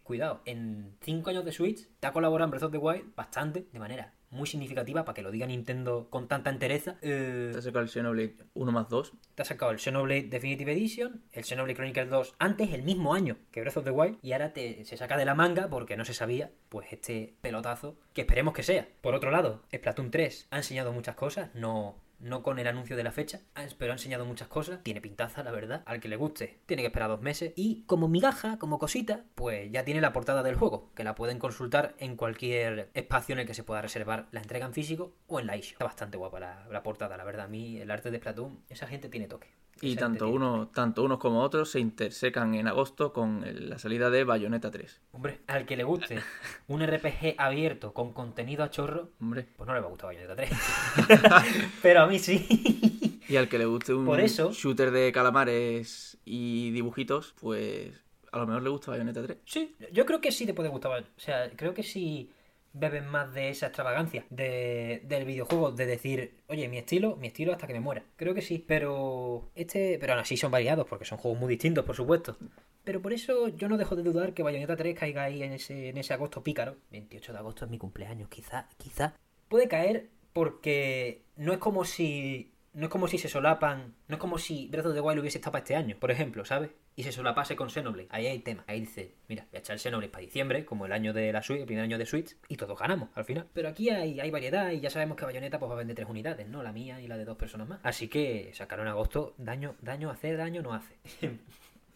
Cuidado, 0.03 0.41
en 0.45 0.97
5 1.01 1.31
años 1.31 1.45
de 1.45 1.53
Switch 1.53 1.89
te 2.01 2.07
ha 2.07 2.13
colaborado 2.13 2.47
en 2.47 2.51
Breath 2.51 2.65
of 2.65 2.73
the 2.73 2.79
Wild 2.79 3.15
bastante, 3.15 3.67
de 3.73 3.79
manera 3.79 4.14
muy 4.31 4.47
significativa, 4.47 5.05
para 5.05 5.15
que 5.15 5.23
lo 5.23 5.31
diga 5.31 5.47
Nintendo 5.47 6.09
con 6.11 6.29
tanta 6.29 6.51
entereza. 6.51 6.97
Eh, 7.03 7.51
Te 7.53 7.59
has 7.59 7.65
sacado 7.65 7.83
el 7.85 7.89
Xenoblade 7.89 8.37
1 8.55 8.73
más 8.73 8.89
2. 8.89 9.13
te 9.35 9.43
ha 9.43 9.45
sacado 9.45 9.71
el 9.71 9.79
Xenoblade 9.79 10.23
Definitive 10.25 10.73
Edition, 10.73 11.23
el 11.33 11.45
Xenoblade 11.45 11.75
Chronicles 11.77 12.11
2 12.11 12.35
antes, 12.39 12.73
el 12.73 12.83
mismo 12.83 13.15
año 13.15 13.37
que 13.53 13.61
Breath 13.61 13.77
of 13.77 13.85
the 13.85 13.91
Wild, 13.91 14.19
y 14.23 14.33
ahora 14.33 14.53
te, 14.53 14.85
se 14.85 14.97
saca 14.97 15.17
de 15.17 15.25
la 15.25 15.35
manga 15.35 15.69
porque 15.69 15.97
no 15.97 16.05
se 16.05 16.15
sabía, 16.15 16.51
pues 16.69 16.89
este 16.93 17.35
pelotazo, 17.41 17.97
que 18.13 18.23
esperemos 18.23 18.55
que 18.55 18.63
sea. 18.63 18.89
Por 19.01 19.15
otro 19.15 19.31
lado, 19.31 19.63
Splatoon 19.75 20.11
3 20.11 20.49
ha 20.51 20.57
enseñado 20.57 20.93
muchas 20.93 21.15
cosas, 21.15 21.55
no, 21.55 21.97
no 22.25 22.43
con 22.43 22.59
el 22.59 22.67
anuncio 22.67 22.97
de 22.97 23.05
la 23.05 23.13
fecha, 23.13 23.41
ha- 23.55 23.67
pero 23.79 23.93
ha 23.93 23.95
enseñado 23.97 24.25
muchas 24.25 24.49
cosas, 24.49 24.83
tiene 24.83 25.01
pintaza, 25.01 25.43
la 25.45 25.51
verdad, 25.53 25.83
al 25.87 26.01
que 26.01 26.09
le 26.09 26.17
guste, 26.17 26.59
tiene 26.67 26.83
que 26.83 26.89
esperar 26.89 27.09
dos 27.09 27.21
meses, 27.21 27.53
y 27.57 27.83
como 27.87 28.09
migaja, 28.09 28.59
como 28.59 28.79
cosita, 28.79 29.25
pues 29.35 29.71
ya 29.71 29.85
tiene 29.85 30.01
la 30.01 30.13
portada 30.13 30.43
del 30.43 30.57
juego, 30.57 30.91
que 30.95 31.05
la 31.05 31.15
pueden 31.15 31.39
consultar 31.39 31.95
en 31.99 32.17
cualquier 32.17 32.91
espacio 32.95 33.35
en 33.35 33.41
el 33.41 33.47
que 33.47 33.55
se 33.55 33.63
pueda 33.65 33.83
reservar 33.83 34.27
la 34.33 34.41
entrega 34.41 34.67
en 34.67 34.73
físico 34.73 35.15
o 35.27 35.39
en 35.41 35.47
la 35.47 35.55
eShop. 35.57 35.73
Está 35.73 35.85
bastante 35.85 36.17
guapa 36.17 36.41
la, 36.41 36.67
la 36.71 36.83
portada, 36.83 37.17
la 37.17 37.25
verdad, 37.25 37.45
a 37.47 37.49
mí 37.49 37.79
el 37.79 37.91
arte 37.91 38.11
de 38.11 38.19
Splatoon, 38.19 38.61
esa 38.69 38.87
gente 38.87 39.09
tiene 39.09 39.29
toque. 39.29 39.49
Y 39.81 39.97
tanto, 39.97 40.29
uno, 40.29 40.69
tanto 40.73 41.03
unos 41.03 41.19
como 41.19 41.41
otros 41.43 41.71
se 41.71 41.81
intersecan 41.81 42.55
en 42.55 42.69
agosto 42.69 43.13
con 43.13 43.45
la 43.69 43.79
salida 43.79 44.09
de 44.09 44.25
Bayonetta 44.25 44.71
3. 44.71 45.01
Hombre, 45.13 45.41
al 45.47 45.67
que 45.67 45.77
le 45.77 45.85
guste 45.85 46.21
un 46.69 46.87
RPG 46.87 47.35
abierto 47.39 47.93
con 47.93 48.13
contenido 48.13 48.63
a 48.65 48.71
chorro, 48.71 49.11
Hombre. 49.21 49.47
pues 49.57 49.67
no 49.67 49.75
le 49.75 49.81
va 49.81 49.87
a 49.87 49.91
gustar 49.91 50.09
Bayonetta 50.15 50.37
3. 50.37 50.51
Pero 51.83 52.03
a 52.03 52.07
mí 52.07 52.19
sí. 52.19 53.21
Y 53.29 53.37
al 53.37 53.49
que 53.49 53.59
le 53.59 53.67
guste 53.67 53.93
un 53.95 54.07
Por 54.07 54.21
eso- 54.21 54.53
shooter 54.53 54.91
de 54.91 55.11
calamares 55.13 56.19
y 56.25 56.71
dibujitos, 56.71 57.35
pues 57.41 57.93
a 58.33 58.39
lo 58.39 58.47
mejor 58.47 58.63
le 58.63 58.71
gusta 58.71 58.91
Bayonetta 58.93 59.23
3. 59.23 59.39
Sí, 59.45 59.75
yo 59.93 60.07
creo 60.07 60.21
que 60.21 60.33
sí 60.33 60.47
te 60.47 60.55
puede 60.55 60.69
gustar. 60.69 61.03
O 61.17 61.21
sea, 61.21 61.51
creo 61.57 61.75
que 61.75 61.83
sí 61.83 62.31
beben 62.75 63.07
más 63.07 63.33
de 63.33 63.49
esa 63.49 63.67
extravagancia 63.67 64.27
de, 64.29 65.01
del 65.05 65.25
videojuego, 65.25 65.73
de 65.73 65.87
decir, 65.87 66.35
oye, 66.49 66.69
mi 66.69 66.77
estilo, 66.77 67.17
mi 67.17 67.29
estilo 67.29 67.53
hasta 67.53 67.67
que 67.67 67.73
me 67.73 67.81
muera. 67.81 68.05
Creo 68.17 68.35
que 68.35 68.43
sí, 68.43 68.63
pero 68.67 69.51
este, 69.55 69.97
pero 69.99 70.13
aún 70.13 70.21
así 70.21 70.37
son 70.37 70.51
variados 70.51 70.87
porque 70.87 71.07
son 71.07 71.19
juegos 71.19 71.41
muy 71.41 71.49
distintos, 71.49 71.85
por 71.85 71.97
supuesto. 71.97 72.37
Pero 72.83 73.01
por 73.01 73.15
eso 73.15 73.49
yo 73.49 73.69
no 73.69 73.79
dejo 73.79 73.97
de 73.97 74.03
dudar 74.03 74.35
que 74.35 74.43
Bayonetta 74.43 74.77
3 74.77 74.99
caiga 74.99 75.23
ahí 75.23 75.43
en 75.43 75.53
ese, 75.53 75.89
en 75.89 75.97
ese 75.97 76.13
agosto 76.13 76.43
pícaro. 76.43 76.77
28 76.91 77.33
de 77.33 77.39
agosto 77.39 77.65
es 77.65 77.71
mi 77.71 77.79
cumpleaños, 77.79 78.29
quizá, 78.29 78.69
quizá. 78.77 79.15
Puede 79.49 79.69
caer 79.69 80.11
porque 80.33 81.23
no 81.37 81.53
es 81.53 81.59
como 81.59 81.85
si 81.85 82.51
no 82.75 82.87
es 82.87 82.91
como 82.91 83.07
si 83.07 83.19
se 83.19 83.29
solapan, 83.29 83.95
no 84.09 84.17
es 84.17 84.21
como 84.21 84.37
si 84.37 84.67
Breath 84.67 84.87
of 84.87 84.95
the 84.95 85.01
Wild 85.01 85.21
hubiese 85.21 85.39
estado 85.39 85.53
para 85.53 85.63
este 85.63 85.77
año, 85.77 85.97
por 85.99 86.11
ejemplo, 86.11 86.45
¿sabes? 86.45 86.71
Y 86.97 87.03
se 87.03 87.11
solapase 87.11 87.57
con 87.57 87.71
Xenoblade. 87.71 88.07
Ahí 88.11 88.27
hay 88.29 88.39
tema. 88.39 88.63
Ahí 88.69 88.81
dice, 88.81 89.15
mira, 89.29 89.45
voy 89.51 89.57
a 89.57 89.59
echar 89.59 89.75
el 89.75 89.81
Xenoblade 89.81 90.11
para 90.13 90.23
diciembre, 90.25 90.65
como 90.65 90.87
el 90.87 90.93
año 90.93 91.13
de 91.13 91.33
la 91.33 91.43
Switch, 91.43 91.59
el 91.61 91.67
primer 91.67 91.83
año 91.85 91.99
de 91.99 92.07
Switch, 92.07 92.37
y 92.49 92.57
todos 92.57 92.79
ganamos 92.79 93.09
al 93.17 93.25
final. 93.25 93.47
Pero 93.53 93.69
aquí 93.69 93.91
hay, 93.91 94.21
hay 94.21 94.31
variedad 94.31 94.71
y 94.71 94.79
ya 94.81 94.91
sabemos 94.91 95.17
que 95.17 95.25
Bayonetta 95.25 95.59
pues 95.59 95.69
va 95.71 95.75
a 95.75 95.79
vender 95.79 95.97
tres 95.97 96.09
unidades, 96.09 96.47
¿no? 96.49 96.63
La 96.63 96.71
mía 96.73 97.01
y 97.01 97.09
la 97.09 97.17
de 97.17 97.25
dos 97.25 97.37
personas 97.37 97.69
más. 97.69 97.81
Así 97.83 98.07
que 98.09 98.53
sacaron 98.55 98.87
en 98.87 98.93
agosto, 98.93 99.35
daño, 99.39 99.75
daño 99.83 100.09
hace, 100.11 100.37
daño 100.37 100.63
no 100.63 100.73
hace. 100.73 100.95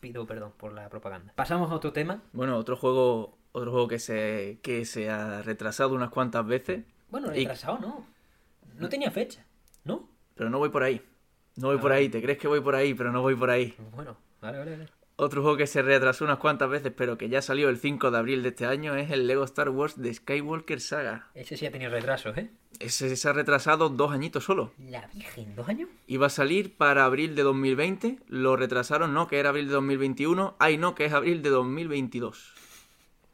Pido 0.00 0.26
perdón 0.26 0.52
por 0.56 0.72
la 0.72 0.88
propaganda. 0.88 1.32
Pasamos 1.36 1.70
a 1.70 1.74
otro 1.74 1.92
tema. 1.92 2.22
Bueno, 2.32 2.56
otro 2.56 2.76
juego, 2.76 3.36
otro 3.52 3.70
juego 3.70 3.88
que 3.88 3.98
se, 3.98 4.58
que 4.62 4.84
se 4.84 5.10
ha 5.10 5.42
retrasado 5.42 5.94
unas 5.94 6.10
cuantas 6.10 6.46
veces, 6.46 6.84
Bueno, 7.10 7.32
Y- 7.34 7.40
retrasado 7.40 7.78
no. 7.78 8.04
No 8.76 8.88
tenía 8.88 9.10
fecha, 9.10 9.44
¿no? 9.84 10.08
pero 10.34 10.50
no 10.50 10.58
voy 10.58 10.68
por 10.70 10.82
ahí. 10.84 11.02
No 11.56 11.66
voy 11.68 11.78
Ah, 11.78 11.80
por 11.80 11.90
ahí, 11.92 12.08
te 12.08 12.22
crees 12.22 12.38
que 12.38 12.46
voy 12.46 12.60
por 12.60 12.76
ahí, 12.76 12.94
pero 12.94 13.10
no 13.10 13.22
voy 13.22 13.34
por 13.34 13.50
ahí. 13.50 13.74
Bueno, 13.92 14.16
vale, 14.40 14.58
vale, 14.58 14.70
vale. 14.72 14.88
Otro 15.20 15.42
juego 15.42 15.56
que 15.56 15.66
se 15.66 15.82
retrasó 15.82 16.24
unas 16.24 16.38
cuantas 16.38 16.70
veces, 16.70 16.92
pero 16.96 17.18
que 17.18 17.28
ya 17.28 17.42
salió 17.42 17.68
el 17.70 17.78
5 17.78 18.12
de 18.12 18.18
abril 18.18 18.44
de 18.44 18.50
este 18.50 18.66
año, 18.66 18.94
es 18.94 19.10
el 19.10 19.26
Lego 19.26 19.42
Star 19.42 19.68
Wars 19.68 20.00
de 20.00 20.14
Skywalker 20.14 20.80
Saga. 20.80 21.26
Ese 21.34 21.56
sí 21.56 21.66
ha 21.66 21.72
tenido 21.72 21.90
retrasos, 21.90 22.38
¿eh? 22.38 22.52
Ese 22.78 23.16
se 23.16 23.28
ha 23.28 23.32
retrasado 23.32 23.88
dos 23.88 24.12
añitos 24.12 24.44
solo. 24.44 24.72
La 24.78 25.08
Virgen, 25.08 25.56
¿dos 25.56 25.68
años? 25.68 25.88
Iba 26.06 26.28
a 26.28 26.30
salir 26.30 26.76
para 26.76 27.04
abril 27.04 27.34
de 27.34 27.42
2020, 27.42 28.20
lo 28.28 28.54
retrasaron, 28.54 29.12
no, 29.12 29.26
que 29.26 29.40
era 29.40 29.48
abril 29.48 29.66
de 29.66 29.72
2021, 29.72 30.54
ay 30.60 30.78
no, 30.78 30.94
que 30.94 31.06
es 31.06 31.12
abril 31.12 31.42
de 31.42 31.50
2022. 31.50 32.54